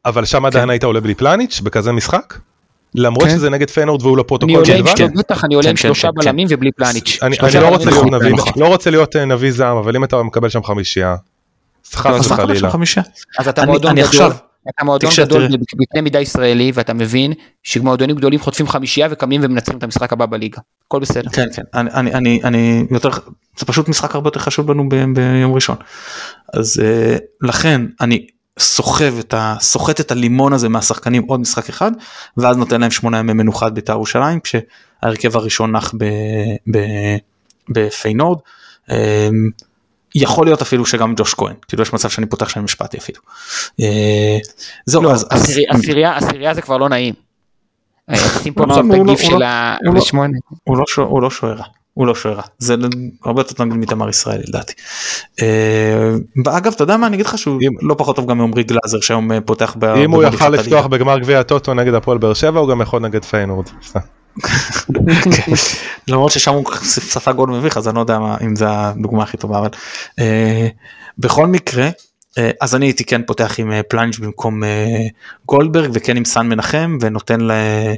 אבל 0.06 0.26
שם 0.26 0.46
עדיין 0.46 0.66
כן. 0.66 0.70
היית 0.70 0.84
עולה 0.84 1.00
בלי 1.00 1.16
פלניץ' 1.16 1.60
בכזה 1.60 1.92
משחק? 1.92 2.38
למרות 2.96 3.24
כן. 3.24 3.30
שזה 3.36 3.50
נגד 3.50 3.70
פיינורד 3.70 4.02
והוא 4.02 4.18
לפרוטוקול 4.18 4.56
עם 4.56 4.64
בלבד? 4.64 4.88
שתי, 4.92 5.04
בטח 5.08 5.46
אני 5.46 5.56
עולה 5.56 5.64
כן, 5.66 5.70
עם 5.70 5.76
כן, 5.76 5.82
שלושה 5.82 6.08
כן, 6.08 6.14
כן. 6.22 6.26
בלמים 6.30 6.48
ובלי 6.50 6.72
פלניץ'. 6.72 7.20
אני 7.22 7.36
אני 7.40 7.54
לא 7.54 7.60
בלמים 7.60 7.74
רוצה 7.74 7.90
להיות 7.90 8.06
נביא, 8.06 8.20
פלניץ'. 8.36 8.58
לא 8.58 8.66
רוצה 8.68 8.90
להיות 8.90 9.16
נביא 9.16 9.52
זעם, 9.52 9.78
אבל 9.78 9.96
אם 9.96 10.04
אתה 10.04 10.24
מקבל 10.24 10.50
שם 10.50 10.64
חמישייה, 10.64 11.16
אז 11.86 11.96
חס 11.96 12.32
לא, 12.32 12.34
וחלילה. 12.34 12.70
אז 13.40 13.48
אתה 13.48 13.66
מועדון 13.66 13.96
גדול, 13.96 14.32
אתה 14.70 14.86
מועדון 14.86 15.12
גדול. 15.20 15.48
בקנה 15.58 16.02
מידה 16.02 16.20
ישראלי 16.20 16.72
ואתה 16.74 16.94
מבין 16.94 17.34
שמועדונים 17.64 18.16
גדולים 18.16 18.40
חוטפים 18.40 18.68
חמישייה 18.68 19.08
וקמים 19.12 19.42
ומנצחים 19.44 19.78
את 19.78 19.84
המשחק 19.84 20.14
הבא 20.14 20.26
בליגה. 20.26 20.62
הכל 20.88 21.00
בסדר. 21.00 21.30
כן 21.30 21.48
כן 21.56 21.62
אני 21.74 21.90
אני 21.94 22.14
אני 22.14 22.40
אני 22.44 22.86
יותר 22.92 23.10
זה 23.58 23.66
פשוט 23.66 23.90
משחק 23.90 24.16
הרבה 24.16 24.28
יותר 24.28 24.40
חשוב 24.40 24.72
לנו 24.72 24.90
ב, 24.90 24.96
ביום 25.16 25.54
ראשון 25.54 25.76
אז 26.54 26.82
uh, 26.82 27.20
לכן 27.42 27.82
אני 28.02 28.28
סוחב 28.60 29.20
את 29.20 29.34
ה... 29.34 29.56
סוחט 29.60 30.00
את 30.00 30.12
הלימון 30.12 30.54
הזה 30.54 30.70
מהשחקנים 30.70 31.24
עוד 31.24 31.40
משחק 31.40 31.70
אחד 31.70 31.92
ואז 32.38 32.58
נותן 32.58 32.82
להם 32.82 32.92
שמונה 32.92 33.20
ימי 33.20 33.34
מנוחה 33.34 33.68
את 33.68 33.74
בית"ר 33.74 33.94
ירושלים 33.94 34.40
כשההרכב 34.40 35.38
הראשון 35.38 35.76
נח 35.76 35.94
ב, 35.98 36.06
ב, 36.72 36.80
בפיינורד. 37.70 38.40
יכול 40.16 40.46
להיות 40.46 40.62
אפילו 40.62 40.86
שגם 40.86 41.14
ג'וש 41.18 41.34
כהן 41.34 41.54
כאילו 41.68 41.84
יש 41.84 41.94
מצב 41.94 42.10
שאני 42.10 42.26
פותח 42.26 42.50
שם 42.50 42.64
משפטי 42.64 42.98
אפילו. 42.98 43.20
Uh, 43.82 43.84
זהו 44.86 45.04
לא, 45.04 45.12
אז, 45.12 45.28
אז 45.32 45.42
עשירי- 45.70 46.06
עשירייה 46.06 46.54
זה 46.54 46.62
כבר 46.62 46.78
לא 46.78 46.90
נעים. 46.90 47.14
אה, 48.10 48.16
שים 48.44 48.54
פה 48.54 48.66
לא, 48.66 48.70
עכשיו 48.74 48.86
את 48.86 48.98
הוא 48.98 49.06
לא- 49.06 49.12
הגיף 49.12 49.22
של. 49.26 49.34
הוא 49.34 50.76
שוער, 50.86 51.08
הוא 51.08 51.22
לא 51.22 51.30
שוער 51.30 51.54
רע, 51.54 51.64
הוא 51.94 52.08
לא 52.08 52.16
שוער 52.16 52.36
רע, 52.36 52.42
זה 52.58 52.76
הרבה 53.26 53.42
יותר 53.42 53.54
טוב 53.54 53.66
מתמר 53.68 54.10
ישראלי 54.10 54.44
לדעתי. 54.48 54.74
אה, 55.42 56.10
אגב 56.58 56.74
אתה 56.76 56.84
יודע 56.84 56.98
מה 56.98 57.08
אני 57.08 57.16
אגיד 57.16 57.26
לך 57.26 57.38
שהוא 57.38 57.60
לא 57.82 57.96
פחות 57.98 58.16
טוב 58.16 58.30
גם 58.30 58.38
מעומרי 58.38 58.64
גלאזר 58.64 59.02
שהיום 59.02 59.32
אה, 59.32 59.42
פותח 59.42 59.76
אם 59.98 60.12
הוא 60.12 60.24
יכל. 60.24 60.50
לפתוח 60.50 60.86
בגמר 60.86 61.20
גביע 61.20 61.40
הטוטו 61.40 61.74
נגד 61.74 61.94
הפועל 61.94 62.18
באר 62.18 62.34
שבע, 62.34 62.60
הוא 62.60 62.70
גם 62.70 62.82
יכול 62.82 63.02
נגד 63.02 63.26
פיינורד. 63.26 63.66
כן. 64.42 65.52
למרות 66.08 66.32
ששם 66.32 66.54
הוא 66.54 66.66
ספג 66.84 67.32
גול 67.32 67.50
מביך 67.50 67.78
אז 67.78 67.88
אני 67.88 67.96
לא 67.96 68.00
יודע 68.00 68.20
אם 68.46 68.56
זה 68.56 68.66
הדוגמה 68.70 69.24
הכי 69.24 69.38
טובה 69.38 69.60
אבל 69.60 69.70
אה, 70.20 70.68
בכל 71.18 71.48
מקרה 71.48 71.90
אה, 72.38 72.52
אז 72.62 72.76
אני 72.76 72.86
הייתי 72.86 73.04
כן 73.04 73.22
פותח 73.26 73.56
עם 73.58 73.72
אה, 73.72 73.84
פלנג' 73.84 74.14
במקום 74.20 74.64
גולדברג 75.46 75.90
וכן 75.94 76.18
עם 76.18 76.26
סן 76.26 76.48
מנחם 76.48 76.98
ונותן 77.02 77.42
ל- 77.42 77.94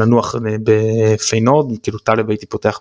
לנוח 0.00 0.34
בפיינורד 0.42 1.78
כאילו 1.82 1.98
טלב 1.98 2.30
הייתי 2.30 2.46
פותח 2.46 2.80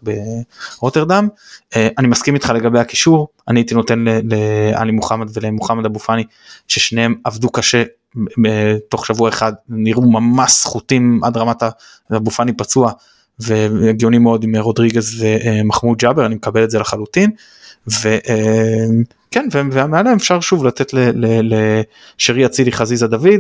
ברוטרדם 0.80 1.28
אני 1.76 2.08
מסכים 2.08 2.36
איתך 2.36 2.50
לגבי 2.56 2.80
הקישור 2.80 3.28
אני 3.48 3.60
הייתי 3.60 3.76
נותן 3.76 4.06
לעלי 4.24 4.92
מוחמד 4.92 5.28
ולמוחמד 5.34 5.86
אבו 5.86 6.00
פאני 6.00 6.24
ששניהם 6.68 7.16
עבדו 7.24 7.50
קשה 7.50 7.84
תוך 8.90 9.06
שבוע 9.06 9.30
אחד 9.30 9.54
נראו 9.70 10.12
ממש 10.12 10.52
סחוטים 10.52 11.20
עד 11.24 11.38
רמת 11.38 11.64
אבו 12.16 12.32
פאני 12.32 12.54
פצוע 12.54 12.92
והגיוני 13.40 14.18
מאוד 14.18 14.44
עם 14.44 14.56
רודריגז 14.56 15.24
ומחמוד 15.24 15.98
ג'אבר 15.98 16.26
אני 16.26 16.36
מקבל 16.36 16.64
את 16.64 16.72
זה 16.72 16.80
לחלוטין. 16.80 17.32
וכן 17.88 19.48
ומעליהם 19.52 20.16
אפשר 20.18 20.40
שוב 20.40 20.66
לתת 20.66 20.94
לשרי 22.18 22.46
אצילי 22.46 22.72
חזיזה 22.72 23.08
דוד 23.08 23.40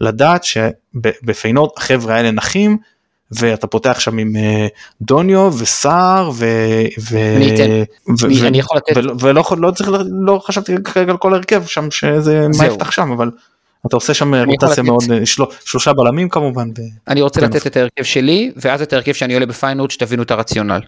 ולדעת 0.00 0.44
שבפיינורד 0.44 1.70
החבר'ה 1.76 2.14
האלה 2.14 2.30
נחים 2.30 2.76
ואתה 3.30 3.66
פותח 3.66 4.00
שם 4.00 4.18
עם 4.18 4.36
אה, 4.36 4.66
דוניו 5.02 5.52
וסער 5.58 6.30
ו... 6.34 6.44
ו... 7.10 7.18
אני 7.36 7.54
אתן. 7.54 7.70
ו- 8.20 8.28
מי- 8.28 8.42
ו- 8.42 8.46
אני 8.46 8.58
יכול 8.58 8.76
לתת- 8.76 8.96
ולא, 9.20 9.44
לא 9.58 9.70
צריך 9.70 9.90
לא 10.26 10.40
חשבתי 10.46 10.74
כרגע 10.84 11.10
על 11.12 11.16
כל 11.18 11.32
ההרכב 11.34 11.64
שם 11.66 11.90
שזה 11.90 12.46
מה. 12.58 12.66
יפתח 12.66 12.90
שם 12.90 13.12
אבל 13.12 13.30
אתה 13.86 13.96
עושה 13.96 14.14
שם 14.14 14.34
רוטציה. 14.34 14.82
מאוד 14.82 15.02
אה, 15.12 15.26
של, 15.26 15.42
שלושה 15.64 15.92
בלמים 15.92 16.28
כמובן. 16.28 16.68
ו... 16.68 16.82
אני 17.08 17.22
רוצה 17.22 17.40
כן. 17.40 17.46
לתת 17.46 17.66
את 17.66 17.76
ההרכב 17.76 18.02
שלי 18.02 18.52
ואז 18.56 18.82
את 18.82 18.92
ההרכב 18.92 19.12
שאני 19.12 19.34
עולה 19.34 19.46
בפיינורד 19.46 19.90
שתבינו 19.90 20.22
את 20.22 20.30
הרציונל. 20.30 20.80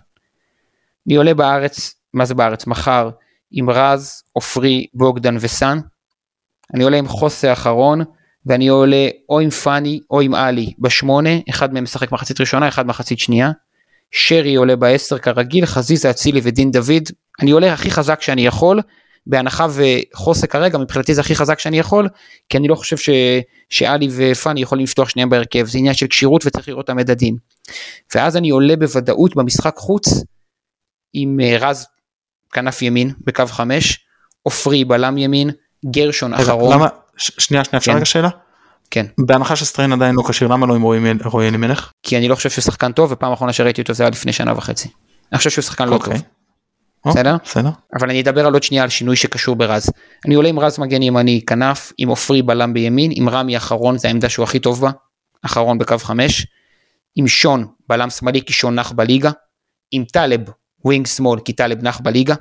אני 1.06 1.16
עולה 1.16 1.35
בארץ, 1.35 1.94
מה 2.14 2.24
זה 2.24 2.35
בארץ? 2.35 2.66
מחר 2.66 3.10
עם 3.51 3.70
רז, 3.70 4.23
עופרי, 4.32 4.86
בוגדן 4.94 5.36
וסאן. 5.40 5.78
אני 6.74 6.85
עולה 6.85 6.97
עם 6.97 7.09
חוסה 7.09 7.52
אחרון 7.52 8.02
ואני 8.47 8.68
עולה 8.68 9.09
או 9.28 9.40
עם 9.40 9.51
פאני 9.51 10.01
או 10.10 10.20
עם 10.20 10.35
עלי 10.35 10.73
בשמונה, 10.78 11.31
אחד 11.51 11.74
מהם 11.74 11.85
משחק 11.85 12.12
מחצית 12.12 12.40
ראשונה, 12.40 12.68
אחד 12.68 12.86
מחצית 12.86 13.18
שנייה. 13.18 13.51
שרי 14.10 14.55
עולה 14.55 14.77
בעשר 14.77 15.18
כרגיל, 15.18 15.66
חזיזה, 15.66 16.10
אצילי 16.10 16.40
ודין 16.43 16.70
דוד. 16.70 17.02
אני 17.43 17.51
עולה 17.51 17.73
הכי 17.73 17.90
חזק 17.90 18.23
שאני 18.23 18.47
יכול, 18.47 18.81
בהנחה 19.27 19.66
וחוסה 19.70 20.47
כרגע 20.47 20.78
מבחינתי 20.78 21.15
זה 21.15 21.20
הכי 21.20 21.35
חזק 21.35 21.59
שאני 21.59 21.78
יכול, 21.78 22.09
כי 22.48 22.57
אני 22.59 22.69
לא 22.69 22.74
חושב 22.74 22.97
ש... 22.97 23.11
שאלי 23.70 24.09
ופאני 24.16 24.61
יכולים 24.61 24.85
לפתוח 24.85 25.09
שניהם 25.09 25.31
בהרכב, 25.31 25.66
זה 25.66 25.78
עניין 25.78 25.94
של 25.94 26.07
כשירות 26.07 26.47
וצריך 26.47 26.69
לראות 26.69 26.85
את 26.85 26.90
המדדים. 26.90 27.36
ואז 28.15 28.36
אני 28.36 28.51
עולה 28.51 28.77
בוודאות 28.77 29.36
במשחק 29.36 29.77
חוץ 29.77 30.09
עם 31.12 31.40
אה, 31.40 31.57
רז 31.61 31.86
כנף 32.53 32.82
ימין 32.82 33.12
בקו 33.20 33.47
חמש, 33.47 33.98
עופרי 34.43 34.85
בלם 34.85 35.19
ימין, 35.19 35.51
גרשון 35.90 36.35
אחרון, 36.35 36.73
למה, 36.74 36.89
ש- 37.16 37.31
שנייה 37.39 37.65
שנייה 37.65 37.78
אפשר 37.78 37.93
כן. 37.93 37.97
רגע 37.97 38.05
שאלה? 38.05 38.28
כן, 38.90 39.07
בהנחה 39.19 39.57
שסטריין 39.57 39.93
עדיין 39.93 40.15
לא 40.15 40.23
כשיר 40.28 40.48
למה 40.48 40.66
לא 40.66 40.74
עם 40.74 40.82
רועי 40.82 41.01
מל- 41.01 41.19
רועי 41.24 41.48
אלימלך? 41.48 41.90
כי 42.03 42.16
אני 42.19 42.28
לא 42.28 42.35
חושב 42.35 42.51
שהוא 42.51 42.62
שחקן 42.62 42.93
טוב 42.93 43.12
ופעם 43.12 43.32
אחרונה 43.32 43.53
שראיתי 43.53 43.81
אותו 43.81 43.94
זה 43.94 44.03
היה 44.03 44.11
לפני 44.11 44.32
שנה 44.32 44.53
וחצי. 44.57 44.89
אני 45.32 45.39
חושב 45.39 45.51
שהוא 45.51 45.62
שחקן 45.62 45.89
לא 45.89 45.94
אוקיי. 45.94 46.12
טוב, 46.15 46.23
בסדר? 47.11 47.37
בסדר. 47.45 47.70
אבל 47.99 48.11
אני 48.11 48.20
אדבר 48.20 48.47
על 48.47 48.53
עוד 48.53 48.62
שנייה 48.62 48.83
על 48.83 48.89
שינוי 48.89 49.16
שקשור 49.16 49.57
ברז. 49.57 49.91
אני 50.27 50.35
עולה 50.35 50.49
עם 50.49 50.59
רז 50.59 50.78
מגן 50.78 51.03
ימני 51.03 51.41
כנף, 51.47 51.93
עם 51.99 52.09
עופרי 52.09 52.43
בלם 52.43 52.74
בימין, 52.74 53.11
עם 53.15 53.28
רמי 53.28 53.57
אחרון, 53.57 53.99
זה 53.99 54.09
העמדה 54.09 54.28
שהוא 54.28 54.45
הכי 54.45 54.59
טוב 54.59 54.81
בה, 54.81 54.91
אחרון 55.43 55.78
בקו 55.78 55.99
חמש, 55.99 56.47
עם 57.16 57.28
שון 57.28 57.66
בלם 57.89 58.11
שמאלי 58.11 58.43
כי 58.43 58.53
שון 58.53 58.74
נח 58.74 58.93
בליגה, 58.93 59.31
עם 59.91 60.05
טלב 60.05 60.41
wing 60.85 61.07
שמאל 61.07 61.41
כי 61.41 61.53
טלב 61.53 61.83
נח 61.83 62.01
בליגה. 62.01 62.35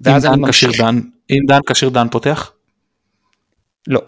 ואז 0.00 0.26
אני 0.26 0.36
דן 0.36 0.40
ממשיך, 0.40 0.80
דן, 0.80 1.00
אם 1.30 1.40
דן 1.48 1.60
כשיר 1.66 1.88
דן 1.88 2.08
פותח? 2.08 2.52
לא. 3.88 4.00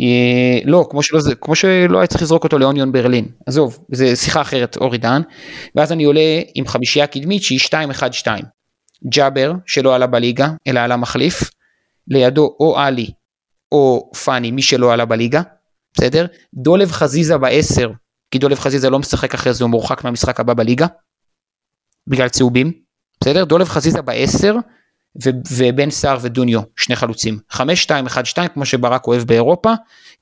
אה, 0.00 0.58
לא, 0.64 0.86
כמו 0.90 1.02
שלא, 1.02 1.20
כמו 1.40 1.54
שלא 1.54 1.98
היה 1.98 2.06
צריך 2.06 2.22
לזרוק 2.22 2.44
אותו 2.44 2.58
לאוניון 2.58 2.92
ברלין, 2.92 3.28
עזוב, 3.46 3.78
זה 3.92 4.16
שיחה 4.16 4.40
אחרת, 4.40 4.76
אורי 4.76 4.98
דהן, 4.98 5.22
ואז 5.74 5.92
אני 5.92 6.04
עולה 6.04 6.40
עם 6.54 6.66
חמישייה 6.66 7.06
קדמית 7.06 7.42
שהיא 7.42 7.58
2-1-2. 8.24 8.26
ג'אבר, 9.08 9.52
שלא 9.66 9.94
עלה 9.94 10.06
בליגה, 10.06 10.48
אלא 10.66 10.80
עלה 10.80 10.96
מחליף, 10.96 11.50
לידו 12.08 12.56
או 12.60 12.78
עלי 12.78 13.10
או 13.72 14.10
פאני, 14.24 14.50
מי 14.50 14.62
שלא 14.62 14.92
עלה 14.92 15.04
בליגה, 15.04 15.42
בסדר? 15.94 16.26
דולב 16.54 16.92
חזיזה 16.92 17.38
בעשר, 17.38 17.90
כי 18.30 18.38
דולב 18.38 18.58
חזיזה 18.58 18.90
לא 18.90 18.98
משחק 18.98 19.34
אחרי 19.34 19.54
זה, 19.54 19.64
הוא 19.64 19.70
מורחק 19.70 20.04
מהמשחק 20.04 20.40
הבא 20.40 20.54
בליגה, 20.54 20.86
בגלל 22.06 22.28
צהובים, 22.28 22.72
בסדר? 23.20 23.44
דולב 23.44 23.68
חזיזה 23.68 24.02
בעשר, 24.02 24.56
ובן 25.50 25.90
סער 25.90 26.18
ודוניו, 26.20 26.60
שני 26.76 26.96
חלוצים. 26.96 27.38
5-2-1-2 27.52 27.58
כמו 28.54 28.66
שברק 28.66 29.06
אוהב 29.06 29.22
באירופה, 29.22 29.72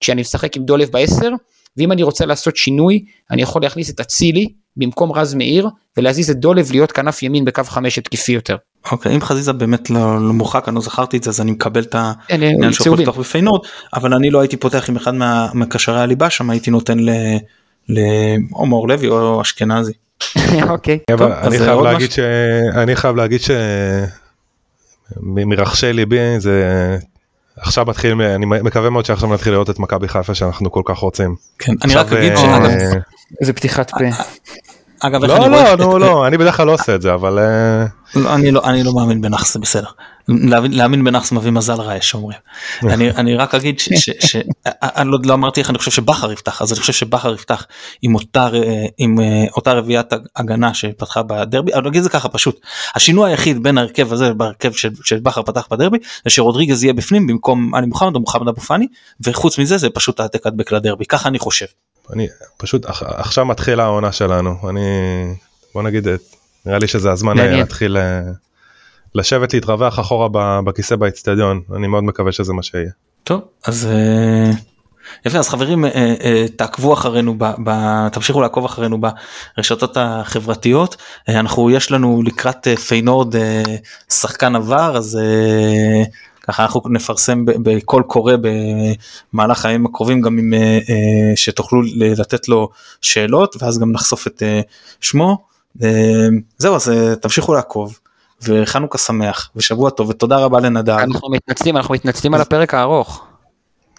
כשאני 0.01 0.21
משחק 0.21 0.57
עם 0.57 0.65
דולב 0.65 0.91
בעשר, 0.91 1.31
ואם 1.77 1.93
אני 1.93 2.03
רוצה 2.03 2.27
לעשות 2.27 2.57
שינוי, 2.57 3.05
אני 3.31 3.43
יכול 3.43 3.63
להכניס 3.63 3.91
את 3.91 4.01
אצילי 4.01 4.53
במקום 4.81 5.13
רז 5.13 5.35
מאיר, 5.35 5.69
ולהזיז 5.97 6.31
את 6.31 6.37
דולב 6.37 6.71
להיות 6.71 6.93
כנף 6.93 7.23
ימין 7.23 7.45
בקו 7.45 7.65
5 7.65 7.99
התקפי 7.99 8.33
יותר. 8.33 8.57
אוקיי, 8.93 9.15
אם 9.15 9.21
חזיזה 9.21 9.53
באמת 9.53 9.91
לא, 9.91 10.27
לא 10.27 10.33
מורחק, 10.33 10.69
אני 10.69 10.75
לא 10.75 10.81
זכרתי 10.81 11.17
את 11.17 11.23
זה, 11.23 11.31
אז 11.31 11.41
אני 11.41 11.51
מקבל 11.51 11.83
את 11.83 11.95
העניין 11.95 12.73
שהוא 12.73 12.87
יכול. 12.87 12.99
לפתוח 12.99 13.17
בפיינורד, 13.17 13.61
אבל 13.95 14.15
אני 14.15 14.31
לא 14.31 14.41
הייתי 14.41 14.57
פותח 14.57 14.89
עם 14.89 14.97
אחד 14.97 15.13
מקשרי 15.55 16.01
הליבה 16.01 16.31
שם, 16.31 16.51
הייתי 16.51 16.71
נותן 16.71 16.99
ל... 16.99 17.11
ל- 17.89 18.37
או 18.55 18.67
מאור 18.67 18.89
לוי 18.89 19.09
או 19.09 19.43
אשכנזי. 19.43 19.93
אוקיי. 20.71 20.99
אבל 21.13 21.33
אז 21.33 21.47
אני 21.47 21.59
זה 21.59 21.65
חייב 21.65 21.81
להגיד 21.81 22.11
ש... 22.11 22.19
אני 22.75 22.97
חייב 22.97 23.17
להגיד 23.17 23.41
ש... 23.41 23.51
מ- 25.17 25.49
מרחשי 25.49 25.93
ליבי 25.93 26.19
זה 26.39 26.65
עכשיו 27.57 27.85
מתחיל 27.87 28.23
אני 28.23 28.47
מקווה 28.47 28.91
מאוד 28.91 29.05
שעכשיו 29.05 29.35
נתחיל 29.35 29.53
לראות 29.53 29.71
את 29.71 29.79
מכבי 29.79 30.09
חיפה 30.09 30.35
שאנחנו 30.35 30.73
כל 30.73 30.83
כך 30.85 30.99
רוצים. 30.99 31.35
כן, 31.59 31.73
אני 31.85 31.95
רק 31.95 32.13
אגיד 32.13 32.33
אה, 32.33 32.37
שאגב, 32.37 32.71
איזה 33.41 33.53
פתיחת 33.53 33.91
פה. 33.91 33.99
אגב, 35.01 35.25
איך 35.25 35.33
לא 35.33 35.37
אני 35.37 35.49
רואה 35.49 35.77
לא 35.77 35.85
נו 35.85 35.99
לא 35.99 36.27
אני 36.27 36.39
בדרך 36.39 36.57
כלל 36.57 36.67
לא 36.67 36.75
עושה 36.75 36.95
את 36.95 37.03
זה 37.03 37.15
אבל 37.15 37.39
אה, 37.39 37.85
לא, 38.15 38.35
אני 38.35 38.51
לא 38.51 38.61
אני 38.65 38.83
לא 38.83 38.93
מאמין 38.95 39.21
בנאחס 39.21 39.55
זה 39.55 39.59
בסדר. 39.59 39.89
להאמין, 40.29 41.05
בנאחס 41.05 41.33
מביא 41.33 41.51
מזל 41.51 41.81
רע 41.81 41.97
יש 41.97 42.15
אומרים. 42.15 42.39
אני 43.19 43.37
רק 43.37 43.55
אגיד 43.55 43.79
ש- 43.79 43.89
ש- 43.95 44.27
ש- 44.27 44.37
אני 44.83 45.11
לא, 45.11 45.19
לא 45.25 45.35
אמרתי 45.35 45.61
איך 45.61 45.71
אני 45.71 45.79
חושב 45.79 45.91
שבכר 45.91 46.33
יפתח 46.33 46.63
אז 46.63 46.73
אני 46.73 46.81
חושב 46.81 46.93
שבכר 46.93 47.35
יפתח 47.35 47.67
עם 48.03 48.15
אותה 48.15 48.49
אה, 48.55 49.69
אה, 49.69 49.73
רביעיית 49.73 50.07
הגנה 50.37 50.75
שפתחה 50.75 51.23
בדרבי 51.23 51.75
אני 51.75 51.89
אגיד 51.89 51.99
את 51.99 52.05
זה 52.05 52.11
ככה 52.11 52.29
פשוט 52.29 52.61
השינוי 52.95 53.31
היחיד 53.31 53.63
בין 53.63 53.79
ההרכב 53.79 54.13
הזה 54.13 54.35
בהרכב 54.35 54.73
של, 54.73 54.91
של 55.05 55.21
בכר 55.21 55.43
פתח 55.43 55.69
בדרבי 55.71 55.99
זה 56.25 56.31
שרודריגז 56.31 56.85
יהיה 56.85 56.93
בפנים 56.93 57.27
במקום 57.27 57.75
עלי 57.75 57.87
מוחמד 57.87 58.15
או 58.15 58.21
מוחמד 58.21 58.49
אבו 58.49 58.61
פאני 58.61 58.87
וחוץ 59.21 59.59
מזה 59.59 59.79
זה 59.79 59.91
פשוט 59.91 60.21
העתק 60.21 60.47
הדבק 60.47 60.73
לדרבי 60.73 61.05
ככה 61.05 61.29
אני 61.29 61.39
חושב. 61.39 61.67
אני 62.13 62.29
פשוט 62.57 62.87
עכשיו 63.01 63.45
מתחילה 63.45 63.85
העונה 63.85 64.13
שלנו 64.13 64.57
אני 64.69 64.81
בוא 65.75 65.83
נגיד 65.83 66.09
את- 66.09 66.21
נראה 66.67 66.79
לי 66.79 66.87
שזה 66.89 67.11
הזמן. 67.13 67.37
להתחיל 67.37 67.97
אה, 67.97 68.21
לשבת 69.15 69.55
להתרווח 69.55 70.01
אחורה 70.01 70.29
בכיסא 70.65 70.97
באצטדיון 70.97 71.61
אני 71.77 71.87
מאוד 71.87 72.05
מקווה 72.05 72.33
שזה 72.33 72.53
מה 72.53 72.63
שיהיה. 72.63 72.91
טוב 73.25 73.41
אז 73.67 73.89
אה, 73.91 74.51
יפה 75.27 75.39
אז 75.39 75.49
חברים 75.49 75.85
אה, 75.85 76.45
תעקבו 76.57 76.93
אחרינו 76.95 77.35
ב, 77.39 77.45
ב, 77.65 77.71
תמשיכו 78.09 78.41
לעקוב 78.41 78.65
אחרינו 78.65 78.99
ברשתות 79.57 79.97
החברתיות 80.01 80.97
אנחנו 81.29 81.71
יש 81.71 81.93
לנו 81.93 82.23
לקראת 82.23 82.69
פיינורד 82.89 83.35
שחקן 84.11 84.57
עבר 84.57 84.97
אז 84.97 85.19
ככה 86.43 86.63
אנחנו 86.63 86.83
נפרסם 86.91 87.45
בקול 87.45 88.03
קורא 88.03 88.35
במהלך 89.33 89.65
הימים 89.65 89.87
הקרובים 89.87 90.21
גם 90.21 90.39
אם 90.39 90.55
אה, 90.55 90.59
אה, 90.59 91.37
שתוכלו 91.37 91.83
ל- 91.83 92.21
לתת 92.21 92.49
לו 92.49 92.69
שאלות 93.01 93.63
ואז 93.63 93.79
גם 93.79 93.93
נחשוף 93.93 94.27
את 94.27 94.43
אה, 94.43 94.61
שמו 95.01 95.51
זהו 96.59 96.75
אז 96.75 96.93
תמשיכו 97.21 97.55
לעקוב 97.55 97.99
וחנוכה 98.43 98.99
שמח 98.99 99.51
ושבוע 99.57 99.91
טוב 99.91 100.09
ותודה 100.09 100.37
רבה 100.37 100.61
לנדב. 100.61 100.93
אנחנו 100.93 101.31
מתנצלים, 101.31 101.77
אנחנו 101.77 101.95
מתנצלים 101.95 102.35
על 102.35 102.41
הפרק 102.41 102.75
הארוך. 102.75 103.25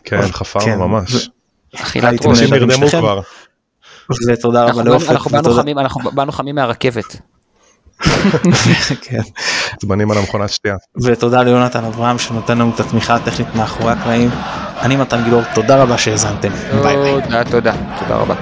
כן 0.04 0.22
כן. 0.22 0.32
חפרנו 0.32 0.88
ממש. 0.88 1.30
אכילת 1.76 2.26
ראש. 2.26 2.42
כבר. 2.90 3.22
ותודה 4.28 4.66
רבה 4.66 4.84
לאופק. 4.84 5.10
אנחנו 5.78 6.12
באנו 6.12 6.32
חמים 6.32 6.56
מהרכבת. 6.56 7.18
כן. 9.06 9.22
עצבנים 9.74 10.12
על 10.12 10.18
המכונת 10.18 10.50
שתייה. 10.50 10.76
ותודה 11.04 11.44
ליונתן 11.44 11.84
אברהם 11.84 12.20
שנותן 12.20 12.58
לנו 12.58 12.72
את 12.76 12.80
התמיכה 12.80 13.16
הטכנית 13.16 13.56
מאחורי 13.56 13.92
הקלעים. 13.92 14.30
אני 14.82 14.96
מתן 14.96 15.24
גילאור, 15.24 15.44
תודה 15.54 15.82
רבה 15.84 15.98
שהאזנתם. 15.98 16.50
ביי 16.84 16.98
ביי. 16.98 17.22
תודה, 17.22 17.44
תודה, 17.44 17.74
תודה 18.00 18.16
רבה. 18.16 18.36